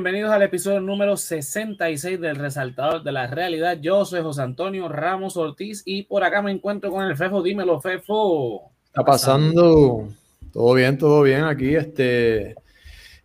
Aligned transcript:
Bienvenidos 0.00 0.32
al 0.32 0.40
episodio 0.40 0.80
número 0.80 1.14
66 1.14 2.18
del 2.18 2.36
Resaltador 2.36 3.02
de 3.02 3.12
la 3.12 3.26
Realidad. 3.26 3.76
Yo 3.82 4.06
soy 4.06 4.22
José 4.22 4.40
Antonio 4.40 4.88
Ramos 4.88 5.36
Ortiz 5.36 5.82
y 5.84 6.04
por 6.04 6.24
acá 6.24 6.40
me 6.40 6.50
encuentro 6.50 6.90
con 6.90 7.04
el 7.04 7.14
Fefo. 7.18 7.42
Dímelo, 7.42 7.82
Fefo. 7.82 8.70
Está 8.86 9.04
pasando? 9.04 10.08
Todo 10.54 10.72
bien, 10.72 10.96
todo 10.96 11.20
bien 11.20 11.44
aquí, 11.44 11.74
este, 11.74 12.54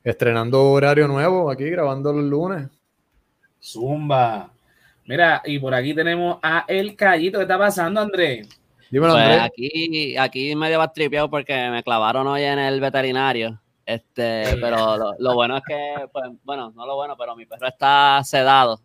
estrenando 0.03 0.69
horario 0.69 1.07
nuevo 1.07 1.49
aquí, 1.49 1.63
grabando 1.69 2.11
los 2.11 2.25
lunes. 2.25 2.67
Zumba. 3.63 4.51
Mira, 5.05 5.43
y 5.45 5.57
por 5.59 5.73
aquí 5.73 5.93
tenemos 5.93 6.39
a 6.43 6.65
El 6.67 6.97
Callito. 6.97 7.37
¿Qué 7.37 7.43
está 7.43 7.57
pasando, 7.57 8.01
Andrés? 8.01 8.49
Dímelo, 8.91 9.13
pues 9.13 9.23
Andrés. 9.23 9.43
Aquí, 9.43 10.17
aquí 10.17 10.55
medio 10.57 10.79
va 10.79 10.91
tripeado 10.91 11.29
porque 11.29 11.69
me 11.69 11.83
clavaron 11.83 12.27
hoy 12.27 12.43
en 12.43 12.59
el 12.59 12.81
veterinario. 12.81 13.61
Este, 13.85 14.57
pero 14.59 15.15
lo, 15.19 15.35
bueno 15.35 15.57
es 15.57 15.63
que, 15.67 16.07
pues, 16.11 16.25
bueno, 16.43 16.73
no 16.75 16.87
lo 16.87 16.95
bueno, 16.95 17.15
pero 17.15 17.35
mi 17.35 17.45
perro 17.45 17.67
está 17.67 18.19
sedado, 18.23 18.81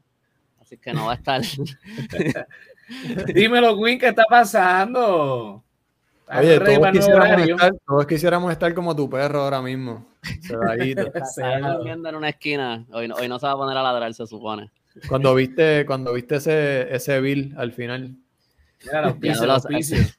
así 0.61 0.77
que 0.77 0.93
no 0.93 1.07
va 1.07 1.13
a 1.13 1.15
estar. 1.15 1.41
Dímelo, 3.35 3.83
Quinn, 3.83 3.99
¿qué 3.99 4.09
está 4.09 4.25
pasando? 4.29 5.65
Oye, 6.39 6.61
todos 6.61 6.91
quisiéramos, 6.93 7.49
estar, 7.49 7.73
todos 7.87 8.07
quisiéramos, 8.07 8.53
estar, 8.53 8.75
como 8.75 8.95
tu 8.95 9.09
perro 9.09 9.43
ahora 9.43 9.63
mismo. 9.63 10.07
Sedadito. 10.43 11.07
está 11.15 11.59
durmiendo 11.73 12.09
en 12.09 12.15
una 12.17 12.29
esquina. 12.29 12.85
Hoy, 12.93 13.11
hoy 13.11 13.27
no 13.27 13.39
se 13.39 13.47
va 13.47 13.53
a 13.53 13.57
poner 13.57 13.77
a 13.77 13.83
ladrar, 13.83 14.13
se 14.13 14.27
supone. 14.27 14.71
Cuando 15.09 15.35
viste, 15.35 15.87
cuando 15.87 16.13
viste 16.13 16.37
ese, 16.37 16.95
ese 16.95 17.21
bill 17.21 17.55
al 17.57 17.73
final. 17.73 18.17
Mira, 18.85 19.03
los 19.03 19.15
pisos, 19.15 19.47
los 19.47 19.67
pisos 19.67 20.19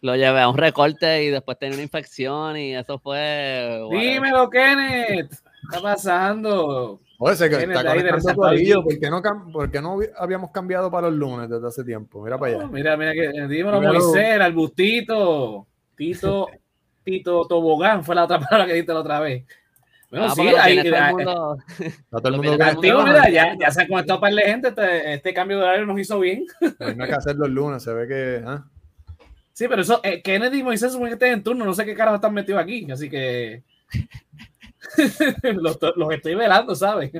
lo 0.00 0.16
llevé 0.16 0.40
a 0.40 0.48
un 0.48 0.56
recorte 0.56 1.24
y 1.24 1.30
después 1.30 1.58
tenía 1.58 1.74
una 1.74 1.82
infección 1.82 2.56
y 2.56 2.74
eso 2.74 2.98
fue. 2.98 3.80
Dímelo, 3.90 4.48
Kenneth. 4.50 5.30
¿Qué 5.30 5.36
está 5.64 5.82
pasando? 5.82 7.00
Oye, 7.18 7.36
se 7.36 7.46
está 7.46 7.58
conectando 7.58 8.82
¿Por 8.82 8.98
qué, 8.98 9.10
no, 9.10 9.22
¿Por 9.52 9.70
qué 9.70 9.80
no 9.80 9.98
habíamos 10.18 10.50
cambiado 10.50 10.90
para 10.90 11.08
los 11.08 11.18
lunes 11.18 11.48
desde 11.48 11.66
hace 11.66 11.82
tiempo? 11.82 12.22
Mira 12.22 12.38
para 12.38 12.56
allá. 12.56 12.66
mira, 12.66 12.96
mira, 12.96 13.12
que, 13.14 13.30
dímelo, 13.48 13.80
Moisés, 13.80 14.40
al 14.40 14.52
bustito. 14.52 15.66
Tito, 15.96 16.48
Tito 17.04 17.46
Tobogán 17.46 18.04
fue 18.04 18.14
la 18.14 18.24
otra 18.24 18.38
palabra 18.48 18.66
que 18.66 18.74
diste 18.74 18.92
la 18.92 19.00
otra 19.00 19.20
vez. 19.20 19.44
Bueno, 20.10 20.26
ah, 20.26 20.34
sí, 20.36 20.42
ahí. 20.42 20.82
Todo 20.82 20.94
el 20.94 21.12
mundo, 21.14 21.58
todo 22.10 22.28
el 22.28 22.36
mundo 22.36 22.52
mira, 22.52 23.28
ya, 23.28 23.56
ya 23.58 23.70
se 23.70 23.82
ha 23.82 23.88
conectado 23.88 24.20
para 24.20 24.34
la 24.34 24.42
gente. 24.42 24.68
Este, 24.68 25.14
este, 25.14 25.34
cambio 25.34 25.58
de 25.58 25.64
horario 25.64 25.86
nos 25.86 25.98
hizo 25.98 26.20
bien. 26.20 26.44
No 26.60 27.04
hay 27.04 27.10
que 27.10 27.16
hacer 27.16 27.36
los 27.36 27.48
lunes, 27.48 27.82
se 27.82 27.92
ve 27.92 28.06
que. 28.06 28.42
¿ah? 28.46 28.64
Sí, 29.56 29.68
pero 29.68 29.80
eso, 29.80 30.00
eh, 30.02 30.20
Kennedy 30.20 30.58
y 30.58 30.62
Moisés 30.62 30.94
que 30.94 31.08
estén 31.08 31.32
en 31.32 31.42
turno, 31.42 31.64
no 31.64 31.72
sé 31.72 31.86
qué 31.86 31.94
carajo 31.94 32.16
están 32.16 32.34
metidos 32.34 32.60
aquí, 32.60 32.86
así 32.92 33.08
que 33.08 33.62
los, 35.54 35.78
estoy 36.10 36.34
velando, 36.34 36.74
¿sabes? 36.74 37.10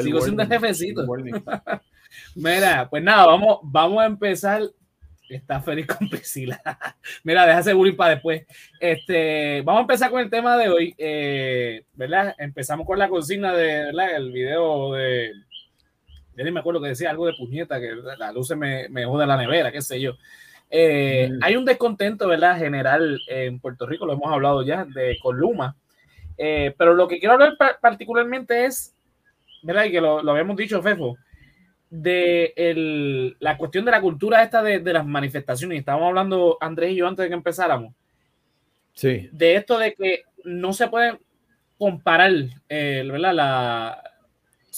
Sigo 0.00 0.20
siendo 0.20 0.44
el 0.44 0.48
jefecito. 0.48 1.04
Mira, 2.36 2.88
pues 2.88 3.02
nada, 3.02 3.26
vamos, 3.26 3.58
vamos 3.64 4.00
a 4.00 4.06
empezar. 4.06 4.62
Está 5.28 5.60
feliz 5.60 5.88
con 5.88 6.08
Priscila. 6.08 6.62
Mira, 7.24 7.44
déjase 7.44 7.72
bullying 7.72 7.96
para 7.96 8.14
después. 8.14 8.46
Este, 8.78 9.62
vamos 9.62 9.80
a 9.80 9.82
empezar 9.82 10.08
con 10.12 10.20
el 10.20 10.30
tema 10.30 10.56
de 10.56 10.68
hoy. 10.68 10.94
Eh, 10.96 11.84
¿Verdad? 11.94 12.32
Empezamos 12.38 12.86
con 12.86 12.96
la 12.96 13.08
consigna 13.08 13.52
de, 13.54 13.86
¿verdad? 13.86 14.14
El 14.14 14.30
video 14.30 14.92
de. 14.92 15.32
Ya 16.36 16.44
ni 16.44 16.52
me 16.52 16.60
acuerdo 16.60 16.80
que 16.80 16.90
decía 16.90 17.10
algo 17.10 17.26
de 17.26 17.34
puñeta, 17.34 17.80
que 17.80 17.90
la 18.18 18.30
luz 18.30 18.50
me, 18.56 18.88
me 18.88 19.04
joda 19.04 19.26
la 19.26 19.36
nevera, 19.36 19.72
qué 19.72 19.82
sé 19.82 20.00
yo. 20.00 20.14
Eh, 20.70 21.30
hay 21.42 21.56
un 21.56 21.64
descontento, 21.64 22.28
¿verdad? 22.28 22.56
General 22.56 23.20
en 23.26 23.58
Puerto 23.58 23.86
Rico, 23.86 24.06
lo 24.06 24.12
hemos 24.12 24.32
hablado 24.32 24.62
ya, 24.62 24.84
de 24.84 25.18
Columa. 25.20 25.76
Eh, 26.38 26.74
pero 26.78 26.94
lo 26.94 27.08
que 27.08 27.18
quiero 27.18 27.34
hablar 27.34 27.56
particularmente 27.80 28.64
es, 28.64 28.94
¿verdad? 29.62 29.84
Y 29.84 29.90
que 29.90 30.00
lo, 30.00 30.18
habíamos 30.30 30.56
dicho, 30.56 30.80
Fefo, 30.80 31.18
de 31.90 32.52
el, 32.56 33.36
la 33.40 33.58
cuestión 33.58 33.84
de 33.84 33.90
la 33.90 34.00
cultura 34.00 34.42
esta 34.42 34.62
de, 34.62 34.80
las 34.80 35.04
manifestaciones. 35.04 35.78
Estábamos 35.78 36.08
hablando, 36.08 36.56
Andrés 36.60 36.92
y 36.92 36.96
yo, 36.96 37.08
antes 37.08 37.24
de 37.24 37.28
que 37.28 37.34
empezáramos. 37.34 37.92
Sí. 38.94 39.28
De 39.32 39.56
esto 39.56 39.76
de 39.76 39.92
que 39.94 40.22
no 40.44 40.72
se 40.72 40.88
puede 40.88 41.18
comparar, 41.78 42.32
eh, 42.68 43.06
¿verdad? 43.10 43.34
La, 43.34 44.02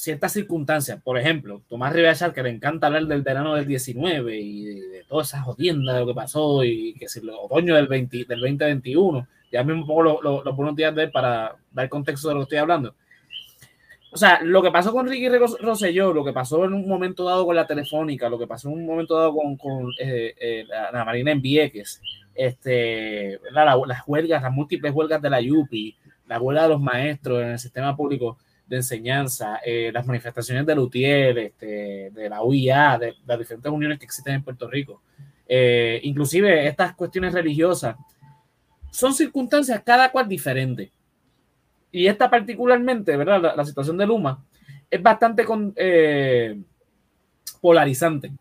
ciertas 0.02 0.32
circunstancias. 0.32 1.00
Por 1.00 1.16
ejemplo, 1.16 1.62
Tomás 1.68 1.92
Rivera 1.92 2.32
que 2.32 2.42
le 2.42 2.50
encanta 2.50 2.88
hablar 2.88 3.06
del 3.06 3.22
verano 3.22 3.54
del 3.54 3.68
19 3.68 4.36
y 4.36 4.64
de, 4.64 5.04
todas 5.06 5.28
esas 5.28 5.44
jodiendas 5.44 5.94
de 5.94 6.00
lo 6.00 6.06
que 6.08 6.14
pasó 6.14 6.64
y 6.64 6.94
que 6.94 7.08
si 7.08 7.20
el 7.20 7.30
otoño 7.30 7.76
del, 7.76 7.86
20, 7.86 8.24
del 8.24 8.40
2021. 8.40 9.28
Ya 9.52 9.62
mismo 9.62 9.86
poco 9.86 10.02
los 10.02 10.56
buenos 10.56 10.74
días 10.74 10.92
de 10.94 11.04
él 11.04 11.10
para 11.12 11.54
dar 11.70 11.88
contexto 11.88 12.28
de 12.28 12.34
lo 12.34 12.40
que 12.40 12.44
estoy 12.44 12.58
hablando. 12.58 12.96
O 14.10 14.16
sea, 14.16 14.40
lo 14.42 14.60
que 14.60 14.72
pasó 14.72 14.92
con 14.92 15.06
Ricky 15.06 15.28
Rosselló, 15.28 16.12
lo 16.12 16.24
que 16.24 16.32
pasó 16.32 16.64
en 16.64 16.72
un 16.72 16.88
momento 16.88 17.24
dado 17.24 17.46
con 17.46 17.54
la 17.54 17.66
Telefónica, 17.66 18.28
lo 18.28 18.38
que 18.38 18.48
pasó 18.48 18.70
en 18.70 18.74
un 18.74 18.86
momento 18.86 19.16
dado 19.16 19.34
con, 19.34 19.56
con 19.56 19.88
eh, 20.00 20.34
eh, 20.40 20.64
la, 20.66 21.04
Marina 21.04 21.30
en 21.30 21.40
Vieques, 21.40 22.00
este, 22.34 23.38
las 23.52 24.02
huelgas, 24.06 24.42
las 24.42 24.52
múltiples 24.52 24.92
huelgas 24.92 25.22
de 25.22 25.30
la 25.30 25.40
YUPI, 25.40 25.96
la 26.26 26.40
huelga 26.40 26.64
de 26.64 26.69
los 26.70 26.80
maestros 26.80 27.40
en 27.40 27.50
el 27.50 27.58
sistema 27.58 27.96
público 27.96 28.36
de 28.72 28.78
enseñanza, 28.78 29.60
eh, 29.62 29.91
las 29.93 30.06
manifestaciones 30.06 30.65
de 30.65 30.75
Lutier, 30.75 31.37
este, 31.37 32.10
de 32.10 32.28
la 32.31 32.43
UIA, 32.43 32.99
de, 32.99 33.15
las 33.27 33.38
diferentes 33.38 33.71
uniones 33.71 33.99
que 33.99 34.06
existen 34.06 34.37
en 34.37 34.43
Puerto 34.43 34.66
Rico, 34.66 35.03
eh, 35.47 36.00
inclusive 36.05 36.66
estas 36.66 36.94
cuestiones 36.94 37.34
religiosas, 37.34 37.97
son 38.91 39.12
circunstancias 39.12 39.82
cada 39.84 40.11
cual 40.11 40.27
diferentes. 40.27 40.91
Y 41.91 42.06
esta 42.06 42.31
particularmente, 42.31 43.15
¿verdad? 43.15 43.55
La, 43.55 43.65
situación 43.66 43.99
de 43.99 44.06
Luma 44.06 44.43
es 44.91 45.02
bastante 45.02 45.44
con, 45.44 45.75
eh, 45.76 46.58
polarizante, 47.61 48.32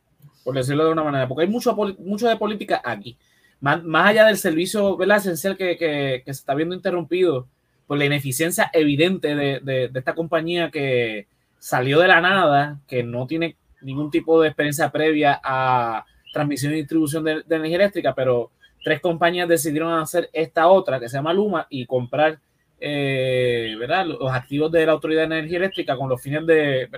por 0.46 0.56
decirlo 0.56 0.86
de 0.86 0.94
una 0.94 1.04
manera, 1.04 1.28
porque 1.28 1.44
hay 1.44 1.50
mucho, 1.50 1.76
mucho 2.00 2.30
de 2.30 2.38
política 2.38 2.82
aquí. 2.86 3.18
Más, 3.60 3.82
allá 3.94 4.26
del 4.28 4.38
servicio 4.38 4.96
¿verdad? 4.96 5.18
esencial 5.18 5.58
que, 5.58 5.78
que, 5.78 6.24
que 6.26 6.34
se 6.34 6.40
está 6.40 6.56
viendo 6.56 6.74
interrumpido 6.74 7.50
por 7.88 7.98
la 7.98 8.06
ineficiencia 8.06 8.70
evidente 8.74 9.36
de, 9.36 9.60
de, 9.60 9.92
esta 9.94 10.16
compañía 10.16 10.72
que 10.72 11.28
salió 11.60 12.00
de 12.00 12.08
la 12.08 12.22
nada, 12.22 12.80
que 12.88 13.04
no 13.04 13.28
tiene 13.28 13.58
ningún 13.82 14.10
tipo 14.12 14.42
de 14.42 14.48
experiencia 14.48 14.92
previa 14.92 15.40
a 15.44 16.06
transmisión 16.32 16.74
y 16.74 16.78
distribución 16.78 17.24
de, 17.24 17.44
energía 17.50 17.78
eléctrica, 17.78 18.16
pero 18.16 18.52
tres 18.84 19.00
compañías 19.02 19.48
decidieron 19.48 19.94
hacer 19.94 20.30
esta 20.34 20.68
otra 20.68 21.00
que 21.00 21.10
se 21.10 21.18
llama 21.18 21.34
Luma 21.34 21.68
y 21.70 21.86
comprar 21.86 22.40
eh, 22.80 23.76
¿verdad? 23.80 24.06
los 24.08 24.32
activos 24.32 24.72
de 24.72 24.86
la 24.86 24.94
Autoridad 24.94 25.28
de 25.28 25.38
Energía 25.38 25.58
Eléctrica 25.58 25.96
con 25.96 26.10
los 26.10 26.22
fines 26.22 26.46
de, 26.48 26.90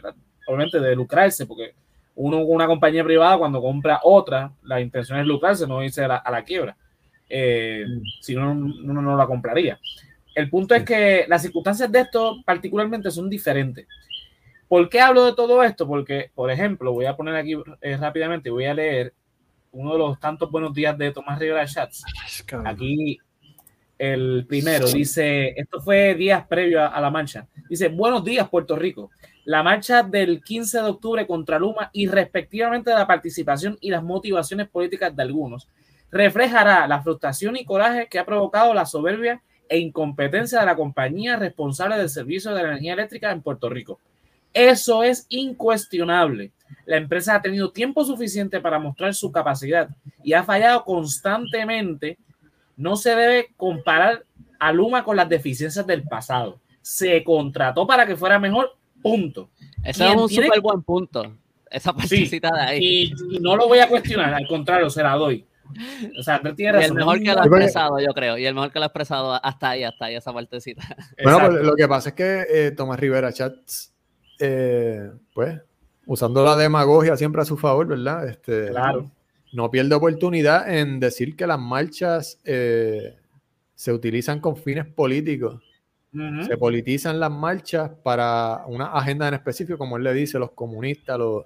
obviamente, 0.47 0.80
de 0.80 0.95
lucrarse, 0.95 1.45
porque 1.45 1.74
uno 2.15 2.38
una 2.44 2.68
compañía 2.68 3.03
privada 3.03 3.38
cuando 3.38 3.62
compra 3.62 4.00
otra, 4.03 4.51
la 4.63 4.80
intención 4.80 5.19
es 5.19 5.25
lucrarse, 5.25 5.68
no 5.68 5.83
irse 5.83 6.03
a 6.03 6.31
la, 6.31 6.44
quiebra. 6.44 6.77
Eh, 7.27 7.85
mm. 7.88 8.01
Si 8.21 8.35
no, 8.35 8.51
uno 8.51 9.01
no 9.01 9.18
la 9.18 9.25
compraría. 9.25 9.80
El 10.35 10.50
punto 10.50 10.74
es 10.75 10.83
que 10.83 11.25
las 11.27 11.41
circunstancias 11.41 11.91
de 11.91 12.01
esto 12.01 12.41
particularmente 12.45 13.12
son 13.12 13.30
diferentes. 13.30 13.88
¿Por 14.68 14.89
qué 14.89 15.00
hablo 15.00 15.25
de 15.25 15.33
todo 15.33 15.63
esto? 15.63 15.88
Porque, 15.88 16.31
por 16.33 16.50
ejemplo, 16.50 16.91
voy 16.91 17.06
a 17.06 17.15
poner 17.15 17.35
aquí 17.35 17.56
eh, 17.81 17.97
rápidamente, 17.97 18.50
voy 18.50 18.65
a 18.65 18.74
leer 18.74 19.13
uno 19.71 19.94
de 19.94 19.97
los 20.00 20.19
tantos 20.19 20.50
buenos 20.50 20.74
días 20.74 20.97
de 20.97 21.12
Tomás 21.12 21.38
Rivera 21.39 21.65
Chats. 21.65 22.03
Aquí 22.65 23.19
el 23.97 24.45
primero 24.47 24.88
dice, 24.88 25.50
esto 25.56 25.80
fue 25.80 26.15
días 26.15 26.45
previo 26.47 26.83
a, 26.83 27.00
la 27.00 27.09
marcha. 27.09 27.47
Dice, 27.69 27.89
buenos 27.89 28.24
días 28.24 28.50
Puerto 28.50 28.75
Rico. 28.75 29.12
La 29.45 29.62
marcha 29.62 30.03
del 30.03 30.44
15 30.44 30.80
de 30.80 30.85
octubre 30.85 31.27
contra 31.27 31.59
Luma 31.59 31.89
y 31.94 32.07
respectivamente 32.07 32.89
de 32.89 32.95
la 32.95 33.07
participación 33.07 33.77
y 33.81 33.91
las 33.91 34.03
motivaciones 34.03 34.69
políticas 34.69 35.15
de 35.15 35.21
algunos 35.24 35.68
reflejará 36.12 36.88
la 36.88 37.01
frustración 37.01 37.56
y 37.57 37.65
coraje 37.65 38.07
que 38.07 38.19
ha 38.19 38.25
provocado 38.25 38.74
la 38.74 38.85
soberbia 38.85 39.41
e 39.69 39.80
incompetencia 39.80 40.60
de 40.60 40.65
la 40.65 40.75
compañía 40.75 41.36
responsable 41.36 41.98
del 41.98 42.10
servicio 42.10 42.54
de 42.54 42.63
la 42.63 42.69
energía 42.69 42.94
eléctrica 42.94 43.31
en 43.31 43.42
Puerto 43.42 43.69
Rico. 43.69 44.00
Eso 44.54 45.04
es 45.04 45.25
incuestionable. 45.30 46.51
La 46.86 46.98
empresa 46.98 47.36
ha 47.36 47.42
tenido 47.42 47.71
tiempo 47.71 48.06
suficiente 48.06 48.60
para 48.60 48.80
mostrar 48.80 49.13
su 49.13 49.31
capacidad 49.31 49.89
y 50.24 50.33
ha 50.33 50.44
fallado 50.44 50.83
constantemente. 50.83 52.18
No 52.75 52.95
se 52.95 53.15
debe 53.15 53.54
comparar 53.57 54.25
a 54.60 54.71
Luma 54.71 55.04
con 55.04 55.15
las 55.15 55.30
deficiencias 55.30 55.86
del 55.88 56.04
pasado. 56.04 56.59
Se 56.81 57.24
contrató 57.24 57.88
para 57.88 58.06
que 58.06 58.16
fuera 58.16 58.39
mejor, 58.39 58.75
punto. 59.01 59.50
Ese 59.83 60.07
es 60.07 60.16
un 60.16 60.30
súper 60.30 60.62
buen 60.62 60.81
punto. 60.83 61.36
Esa 61.69 61.94
partecita 61.94 62.50
de 62.54 62.62
ahí. 62.62 63.13
y 63.31 63.39
no 63.39 63.56
lo 63.56 63.68
voy 63.68 63.80
a 63.80 63.89
cuestionar, 63.89 64.33
al 64.33 64.48
contrario, 64.48 64.89
se 64.89 65.01
la 65.01 65.16
doy. 65.16 65.45
O 66.19 66.24
sea, 66.24 66.42
tiene 66.56 66.74
razón. 66.74 66.83
Y 66.83 66.86
el 66.86 66.94
mejor 66.94 67.19
que 67.19 67.33
lo 67.33 67.39
ha 67.39 67.45
expresado, 67.45 68.00
yo 68.00 68.13
creo. 68.13 68.38
Y 68.38 68.45
el 68.45 68.54
mejor 68.54 68.71
que 68.71 68.80
lo 68.80 68.83
ha 68.83 68.88
expresado 68.88 69.33
hasta 69.44 69.69
ahí, 69.69 69.83
hasta 69.83 70.06
ahí, 70.06 70.15
esa 70.15 70.33
partecita. 70.33 70.83
Bueno, 71.24 71.39
pues, 71.39 71.63
lo 71.63 71.75
que 71.75 71.88
pasa 71.88 72.10
es 72.10 72.15
que 72.15 72.45
eh, 72.50 72.71
Tomás 72.71 73.00
Rivera 73.00 73.31
Chats, 73.31 73.94
eh, 74.39 75.12
pues, 75.33 75.60
usando 76.06 76.44
la 76.44 76.56
demagogia 76.56 77.15
siempre 77.18 77.42
a 77.42 77.45
su 77.45 77.57
favor, 77.57 77.88
¿verdad? 77.88 78.27
Este, 78.27 78.69
claro. 78.69 79.10
No 79.54 79.69
pierde 79.69 79.94
oportunidad 79.95 80.74
en 80.74 81.00
decir 81.00 81.36
que 81.36 81.45
las 81.45 81.60
marchas 81.60 82.39
eh, 82.44 83.16
se 83.75 83.94
utilizan 83.94 84.39
con 84.39 84.57
fines 84.57 84.86
políticos. 84.86 85.62
Se 86.45 86.57
politizan 86.57 87.19
las 87.19 87.31
marchas 87.31 87.89
para 88.04 88.66
una 88.68 88.86
agenda 88.94 89.27
en 89.27 89.33
específico, 89.33 89.80
como 89.80 89.98
él 89.98 90.04
le 90.04 90.13
dice, 90.13 90.38
los 90.38 90.51
comunistas, 90.51 91.18
los, 91.18 91.45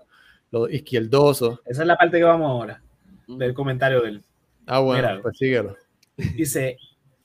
los 0.51 0.69
izquierdosos. 0.69 1.61
Esa 1.65 1.83
es 1.83 1.87
la 1.87 1.95
parte 1.95 2.17
que 2.17 2.25
vamos 2.25 2.49
ahora, 2.49 2.81
del 3.27 3.53
comentario 3.53 4.01
de 4.01 4.09
él. 4.09 4.23
Ah, 4.65 4.79
bueno, 4.79 5.01
Míralo. 5.01 5.21
pues 5.21 5.37
síguelo. 5.37 5.75
Dice, 6.35 6.77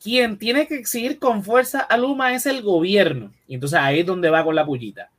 quien 0.03 0.39
tiene 0.39 0.67
que 0.67 0.77
exigir 0.77 1.19
con 1.19 1.43
fuerza 1.43 1.81
a 1.81 1.97
Luma 1.97 2.35
es 2.35 2.47
el 2.47 2.63
gobierno. 2.63 3.33
Y 3.47 3.55
entonces 3.55 3.79
ahí 3.79 4.01
es 4.01 4.07
donde 4.07 4.31
va 4.31 4.45
con 4.45 4.55
la 4.55 4.67
pullita. 4.67 5.11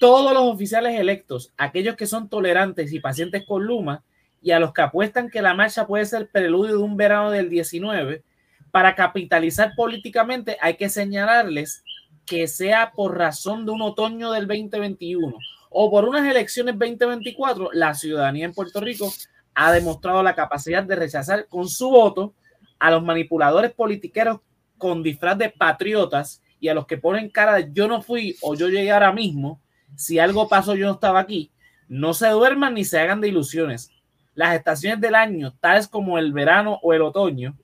Todos 0.00 0.32
los 0.32 0.42
oficiales 0.42 0.98
electos, 0.98 1.52
aquellos 1.56 1.96
que 1.96 2.06
son 2.06 2.28
tolerantes 2.28 2.92
y 2.92 3.00
pacientes 3.00 3.44
con 3.46 3.64
Luma, 3.64 4.02
y 4.40 4.50
a 4.50 4.58
los 4.58 4.72
que 4.72 4.82
apuestan 4.82 5.30
que 5.30 5.42
la 5.42 5.54
marcha 5.54 5.86
puede 5.86 6.04
ser 6.04 6.28
preludio 6.28 6.76
de 6.76 6.82
un 6.82 6.96
verano 6.96 7.30
del 7.30 7.48
19, 7.48 8.24
para 8.72 8.96
capitalizar 8.96 9.74
políticamente 9.76 10.56
hay 10.60 10.74
que 10.74 10.88
señalarles 10.88 11.84
que 12.26 12.48
sea 12.48 12.92
por 12.92 13.16
razón 13.16 13.64
de 13.66 13.72
un 13.72 13.82
otoño 13.82 14.32
del 14.32 14.46
2021 14.46 15.36
o 15.70 15.90
por 15.90 16.04
unas 16.04 16.28
elecciones 16.28 16.78
2024, 16.78 17.70
la 17.72 17.94
ciudadanía 17.94 18.44
en 18.44 18.54
Puerto 18.54 18.80
Rico 18.80 19.12
ha 19.54 19.72
demostrado 19.72 20.22
la 20.22 20.34
capacidad 20.34 20.82
de 20.82 20.96
rechazar 20.96 21.46
con 21.48 21.68
su 21.68 21.90
voto 21.90 22.34
a 22.78 22.90
los 22.90 23.02
manipuladores 23.02 23.72
politiqueros 23.72 24.40
con 24.78 25.02
disfraz 25.02 25.38
de 25.38 25.50
patriotas 25.50 26.42
y 26.58 26.68
a 26.68 26.74
los 26.74 26.86
que 26.86 26.98
ponen 26.98 27.30
cara 27.30 27.54
de 27.54 27.70
yo 27.72 27.88
no 27.88 28.02
fui 28.02 28.36
o 28.40 28.54
yo 28.54 28.68
llegué 28.68 28.90
ahora 28.90 29.12
mismo, 29.12 29.60
si 29.96 30.18
algo 30.18 30.48
pasó 30.48 30.74
yo 30.74 30.86
no 30.86 30.94
estaba 30.94 31.20
aquí, 31.20 31.52
no 31.88 32.14
se 32.14 32.28
duerman 32.28 32.74
ni 32.74 32.84
se 32.84 32.98
hagan 32.98 33.20
de 33.20 33.28
ilusiones. 33.28 33.90
Las 34.34 34.56
estaciones 34.56 35.00
del 35.00 35.14
año, 35.14 35.54
tales 35.60 35.88
como 35.88 36.18
el 36.18 36.32
verano 36.32 36.78
o 36.82 36.92
el 36.94 37.02
otoño, 37.02 37.56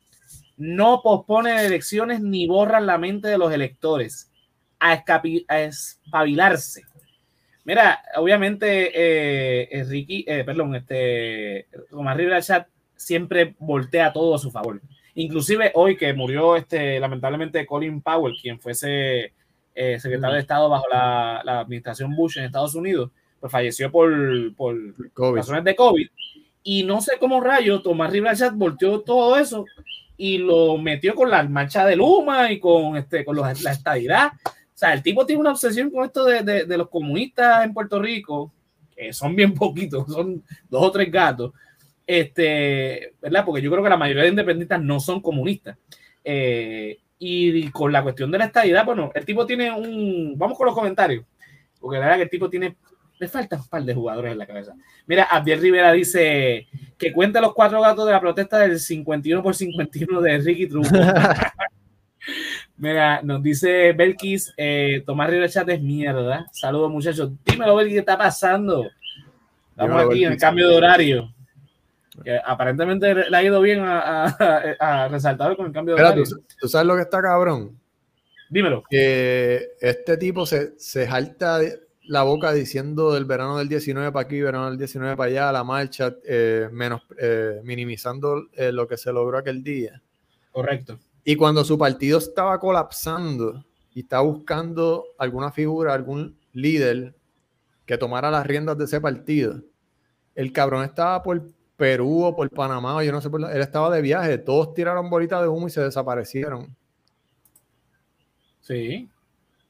no 0.56 1.00
posponen 1.02 1.58
elecciones 1.58 2.20
ni 2.20 2.46
borran 2.46 2.87
la 2.87 2.99
mente 2.99 3.29
de 3.29 3.38
los 3.38 3.52
electores 3.52 4.31
a, 4.79 5.02
a 5.49 5.61
espabilarse. 5.61 6.82
Mira, 7.68 8.00
obviamente, 8.16 8.90
eh, 8.94 9.68
eh, 9.70 9.84
Ricky, 9.84 10.24
eh, 10.26 10.42
perdón, 10.42 10.74
este, 10.74 11.66
Tomás 11.90 12.16
Rivera 12.16 12.40
Chat 12.40 12.66
siempre 12.96 13.54
voltea 13.58 14.10
todo 14.10 14.34
a 14.34 14.38
su 14.38 14.50
favor. 14.50 14.80
Inclusive 15.14 15.72
hoy 15.74 15.94
que 15.94 16.14
murió 16.14 16.56
este, 16.56 16.98
lamentablemente 16.98 17.66
Colin 17.66 18.00
Powell, 18.00 18.38
quien 18.40 18.58
fuese 18.58 19.34
eh, 19.74 20.00
secretario 20.00 20.36
de 20.36 20.40
Estado 20.40 20.70
bajo 20.70 20.86
la, 20.90 21.42
la 21.44 21.60
administración 21.60 22.16
Bush 22.16 22.38
en 22.38 22.44
Estados 22.44 22.74
Unidos, 22.74 23.10
pues 23.38 23.52
falleció 23.52 23.92
por, 23.92 24.10
por 24.54 24.74
COVID. 25.12 25.36
razones 25.36 25.64
de 25.64 25.76
COVID. 25.76 26.08
Y 26.62 26.84
no 26.84 27.02
sé 27.02 27.18
cómo 27.20 27.38
rayo, 27.42 27.82
Tomás 27.82 28.10
Rivera 28.10 28.34
Chat 28.34 28.54
volteó 28.54 29.00
todo 29.02 29.36
eso 29.36 29.66
y 30.16 30.38
lo 30.38 30.78
metió 30.78 31.14
con 31.14 31.28
la 31.30 31.42
marcha 31.42 31.84
de 31.84 31.96
Luma 31.96 32.50
y 32.50 32.58
con, 32.60 32.96
este, 32.96 33.26
con 33.26 33.36
los- 33.36 33.62
la 33.62 33.72
estadidad. 33.72 34.32
O 34.78 34.80
sea, 34.80 34.92
el 34.92 35.02
tipo 35.02 35.26
tiene 35.26 35.40
una 35.40 35.50
obsesión 35.50 35.90
con 35.90 36.04
esto 36.04 36.25
de, 36.25 36.40
de- 36.44 36.64
de 36.64 36.78
los 36.78 36.88
comunistas 36.88 37.64
en 37.64 37.75
Puerto 37.75 38.00
Rico, 38.00 38.52
que 38.94 39.12
son 39.12 39.34
bien 39.34 39.52
poquitos, 39.52 40.06
son 40.12 40.40
dos 40.70 40.84
o 40.84 40.92
tres 40.92 41.10
gatos, 41.10 41.52
este, 42.06 43.12
¿verdad? 43.20 43.44
Porque 43.44 43.60
yo 43.60 43.72
creo 43.72 43.82
que 43.82 43.90
la 43.90 43.96
mayoría 43.96 44.22
de 44.22 44.28
independentistas 44.28 44.80
no 44.80 45.00
son 45.00 45.20
comunistas. 45.20 45.76
Eh, 46.22 46.96
y, 47.19 47.69
con 47.72 47.90
la 47.90 48.04
cuestión 48.04 48.30
de 48.30 48.38
la 48.38 48.44
estadidad, 48.44 48.84
bueno, 48.84 49.10
el 49.16 49.25
tipo 49.25 49.44
tiene 49.44 49.72
un... 49.72 50.38
Vamos 50.38 50.56
con 50.56 50.66
los 50.66 50.76
comentarios, 50.76 51.25
porque 51.80 51.98
la 51.98 52.04
verdad 52.04 52.16
que 52.19 52.22
el 52.22 52.30
tipo 52.30 52.48
tiene... 52.48 52.76
Le 53.19 53.26
faltan 53.26 53.58
un 53.58 53.66
par 53.66 53.82
de 53.82 53.94
jugadores 53.94 54.30
en 54.30 54.38
la 54.38 54.46
cabeza. 54.46 54.75
Mira, 55.08 55.25
Abdiel 55.25 55.60
Rivera 55.60 55.90
dice 55.90 56.69
que 56.96 57.12
cuenta 57.12 57.40
los 57.40 57.52
cuatro 57.52 57.80
gatos 57.80 58.06
de 58.06 58.12
la 58.12 58.20
protesta 58.20 58.60
del 58.60 58.78
51 58.78 59.42
por 59.42 59.56
51 59.56 60.20
de 60.20 60.38
Ricky 60.38 60.69
Truco. 60.69 60.88
Mira, 62.78 63.20
nos 63.22 63.42
dice 63.42 63.92
Belkis, 63.92 64.54
eh, 64.56 65.02
Tomás 65.04 65.28
Rivera 65.28 65.48
Chat 65.48 65.69
es 65.69 65.82
mierda. 65.82 66.46
Saludos, 66.52 66.90
muchachos. 66.90 67.32
Dímelo, 67.44 67.75
Belkis, 67.76 67.94
¿qué 67.94 68.00
está 68.00 68.16
pasando? 68.16 68.86
Estamos 69.70 69.96
Dímelo, 69.96 70.10
aquí 70.10 70.25
en 70.25 70.32
el 70.32 70.38
cambio 70.38 70.69
de 70.69 70.76
horario. 70.76 71.34
Que 72.25 72.38
aparentemente 72.44 73.14
le 73.14 73.36
ha 73.36 73.42
ido 73.42 73.60
bien 73.60 73.80
a, 73.80 74.26
a, 74.26 75.04
a 75.04 75.08
resaltar 75.08 75.56
con 75.56 75.66
el 75.66 75.72
cambio 75.72 75.94
de 75.94 76.00
Mira, 76.00 76.08
horario. 76.10 76.25
¿tú, 76.25 76.44
tú 76.60 76.69
sabes 76.69 76.86
lo 76.86 76.96
que 76.96 77.02
está 77.02 77.20
cabrón? 77.20 77.78
Dímelo. 78.48 78.84
Que 78.88 79.70
este 79.80 80.16
tipo 80.16 80.46
se, 80.46 80.78
se 80.78 81.06
jalta 81.06 81.60
la 82.04 82.22
boca 82.22 82.52
diciendo 82.52 83.12
del 83.12 83.25
verano 83.25 83.58
del 83.58 83.68
19 83.68 84.12
para 84.12 84.26
aquí, 84.26 84.40
verano 84.40 84.68
del 84.70 84.78
19 84.78 85.16
para 85.16 85.30
allá, 85.30 85.52
la 85.52 85.64
marcha, 85.64 86.14
eh, 86.25 86.68
menos, 86.73 87.02
eh, 87.18 87.61
minimizando 87.64 88.47
eh, 88.54 88.73
lo 88.73 88.88
que 88.88 88.97
se 88.97 89.12
logró 89.12 89.38
aquel 89.38 89.62
día. 89.62 90.00
Correcto. 90.50 90.99
Y 91.28 91.37
cuando 91.37 91.62
su 91.62 91.76
partido 91.76 92.16
estaba 92.16 92.58
colapsando 92.58 93.62
y 93.92 94.00
estaba 94.00 94.23
buscando 94.23 95.04
alguna 95.18 95.52
figura, 95.52 95.92
algún 95.92 96.38
líder 96.54 97.14
que 97.85 97.99
tomara 97.99 98.30
las 98.30 98.47
riendas 98.47 98.78
de 98.78 98.87
ese 98.87 98.99
partido, 98.99 99.61
el 100.35 100.54
cabrón 100.54 100.85
estaba 100.85 101.23
por 101.23 101.42
Perú 101.76 102.25
o 102.25 102.35
por 102.35 102.49
Panamá, 102.49 102.97
o 102.97 103.02
yo 103.02 103.12
no 103.12 103.20
sé, 103.20 103.28
por 103.28 103.42
la- 103.42 103.52
él 103.52 103.61
estaba 103.61 103.94
de 103.94 104.00
viaje, 104.00 104.38
todos 104.38 104.73
tiraron 104.73 105.11
bolitas 105.11 105.42
de 105.42 105.49
humo 105.49 105.66
y 105.66 105.70
se 105.70 105.82
desaparecieron. 105.82 106.75
Sí. 108.62 109.11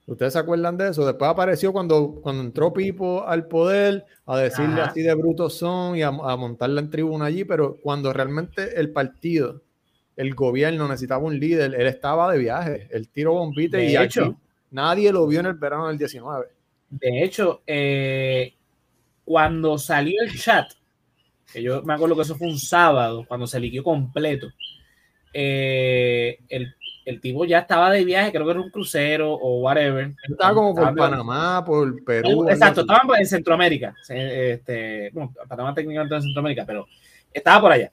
¿Ustedes 0.06 0.34
se 0.34 0.38
acuerdan 0.38 0.76
de 0.76 0.90
eso? 0.90 1.04
Después 1.04 1.28
apareció 1.28 1.72
cuando, 1.72 2.20
cuando 2.22 2.44
entró 2.44 2.72
Pipo 2.72 3.26
al 3.26 3.48
poder 3.48 4.06
a 4.26 4.38
decirle 4.38 4.80
Ajá. 4.82 4.90
así 4.92 5.02
de 5.02 5.12
brutos 5.14 5.54
son 5.58 5.96
y 5.96 6.02
a, 6.02 6.06
a 6.10 6.36
montarla 6.36 6.80
en 6.80 6.90
tribuna 6.90 7.24
allí, 7.24 7.42
pero 7.44 7.78
cuando 7.82 8.12
realmente 8.12 8.78
el 8.78 8.92
partido, 8.92 9.60
el 10.18 10.34
gobierno 10.34 10.86
necesitaba 10.88 11.22
un 11.24 11.38
líder, 11.38 11.74
él 11.74 11.86
estaba 11.86 12.30
de 12.30 12.38
viaje, 12.38 12.88
el 12.90 13.08
tiro 13.08 13.32
bombite 13.34 13.76
De 13.78 13.84
y 13.92 13.96
aquí 13.96 14.18
hecho. 14.18 14.36
nadie 14.70 15.12
lo 15.12 15.26
vio 15.26 15.40
en 15.40 15.46
el 15.46 15.54
verano 15.54 15.88
del 15.88 15.96
19. 15.96 16.46
De 16.90 17.22
hecho, 17.24 17.62
eh, 17.66 18.52
cuando 19.24 19.78
salió 19.78 20.22
el 20.22 20.38
chat, 20.38 20.72
que 21.52 21.62
yo 21.62 21.82
me 21.82 21.94
acuerdo 21.94 22.16
que 22.16 22.22
eso 22.22 22.36
fue 22.36 22.48
un 22.48 22.58
sábado, 22.58 23.24
cuando 23.26 23.46
se 23.46 23.60
liquió 23.60 23.82
completo, 23.82 24.48
eh, 25.32 26.38
el, 26.48 26.74
el 27.04 27.20
tipo 27.20 27.44
ya 27.44 27.60
estaba 27.60 27.90
de 27.90 28.04
viaje, 28.04 28.32
creo 28.32 28.44
que 28.44 28.50
era 28.52 28.60
un 28.60 28.70
crucero 28.70 29.32
o 29.32 29.60
whatever. 29.60 30.14
Estaba 30.28 30.54
como 30.54 30.74
por 30.74 30.88
Estaba- 30.88 31.10
Panamá, 31.10 31.64
por 31.64 32.04
Perú. 32.04 32.48
Exacto, 32.48 32.80
así. 32.80 32.90
estaban 32.90 33.20
en 33.20 33.26
Centroamérica. 33.26 33.94
Este, 34.08 35.10
bueno, 35.12 35.32
Panamá 35.48 35.74
técnicamente 35.74 36.14
en 36.16 36.22
Centroamérica, 36.22 36.64
pero 36.66 36.86
estaba 37.32 37.60
por 37.60 37.72
allá. 37.72 37.92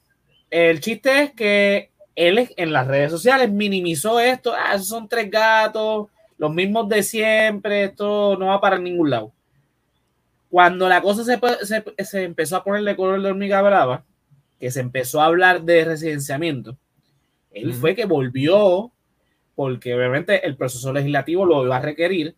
El 0.50 0.80
chiste 0.80 1.24
es 1.24 1.32
que 1.34 1.92
él 2.16 2.50
en 2.58 2.74
las 2.74 2.88
redes 2.88 3.12
sociales 3.12 3.52
minimizó 3.52 4.20
esto. 4.20 4.54
Ah, 4.56 4.76
esos 4.76 4.88
son 4.88 5.08
tres 5.08 5.30
gatos, 5.30 6.08
los 6.38 6.54
mismos 6.54 6.88
de 6.90 7.04
siempre, 7.04 7.86
esto 7.86 8.38
no 8.38 8.48
va 8.48 8.62
para 8.62 8.78
ningún 8.78 9.10
lado. 9.10 9.34
Cuando 10.50 10.88
la 10.88 11.02
cosa 11.02 11.24
se, 11.24 11.38
pe- 11.38 11.66
se- 11.66 11.84
se 12.06 12.24
empezó 12.24 12.58
a 12.58 12.64
ponerle 12.64 12.96
color 12.96 13.22
de 13.22 13.30
hormiga 13.30 13.62
brava, 13.62 14.06
que 14.60 14.72
se 14.72 14.80
empezó 14.80 15.22
a 15.22 15.26
hablar 15.26 15.64
de 15.64 15.84
residenciamiento, 15.84 16.78
él 17.52 17.74
fue 17.74 17.96
que 17.96 18.06
volvió, 18.06 18.92
porque 19.56 19.96
obviamente 19.96 20.46
el 20.46 20.58
proceso 20.58 20.94
legislativo 20.94 21.46
lo 21.46 21.66
iba 21.66 21.78
a 21.78 21.82
requerir, 21.82 22.36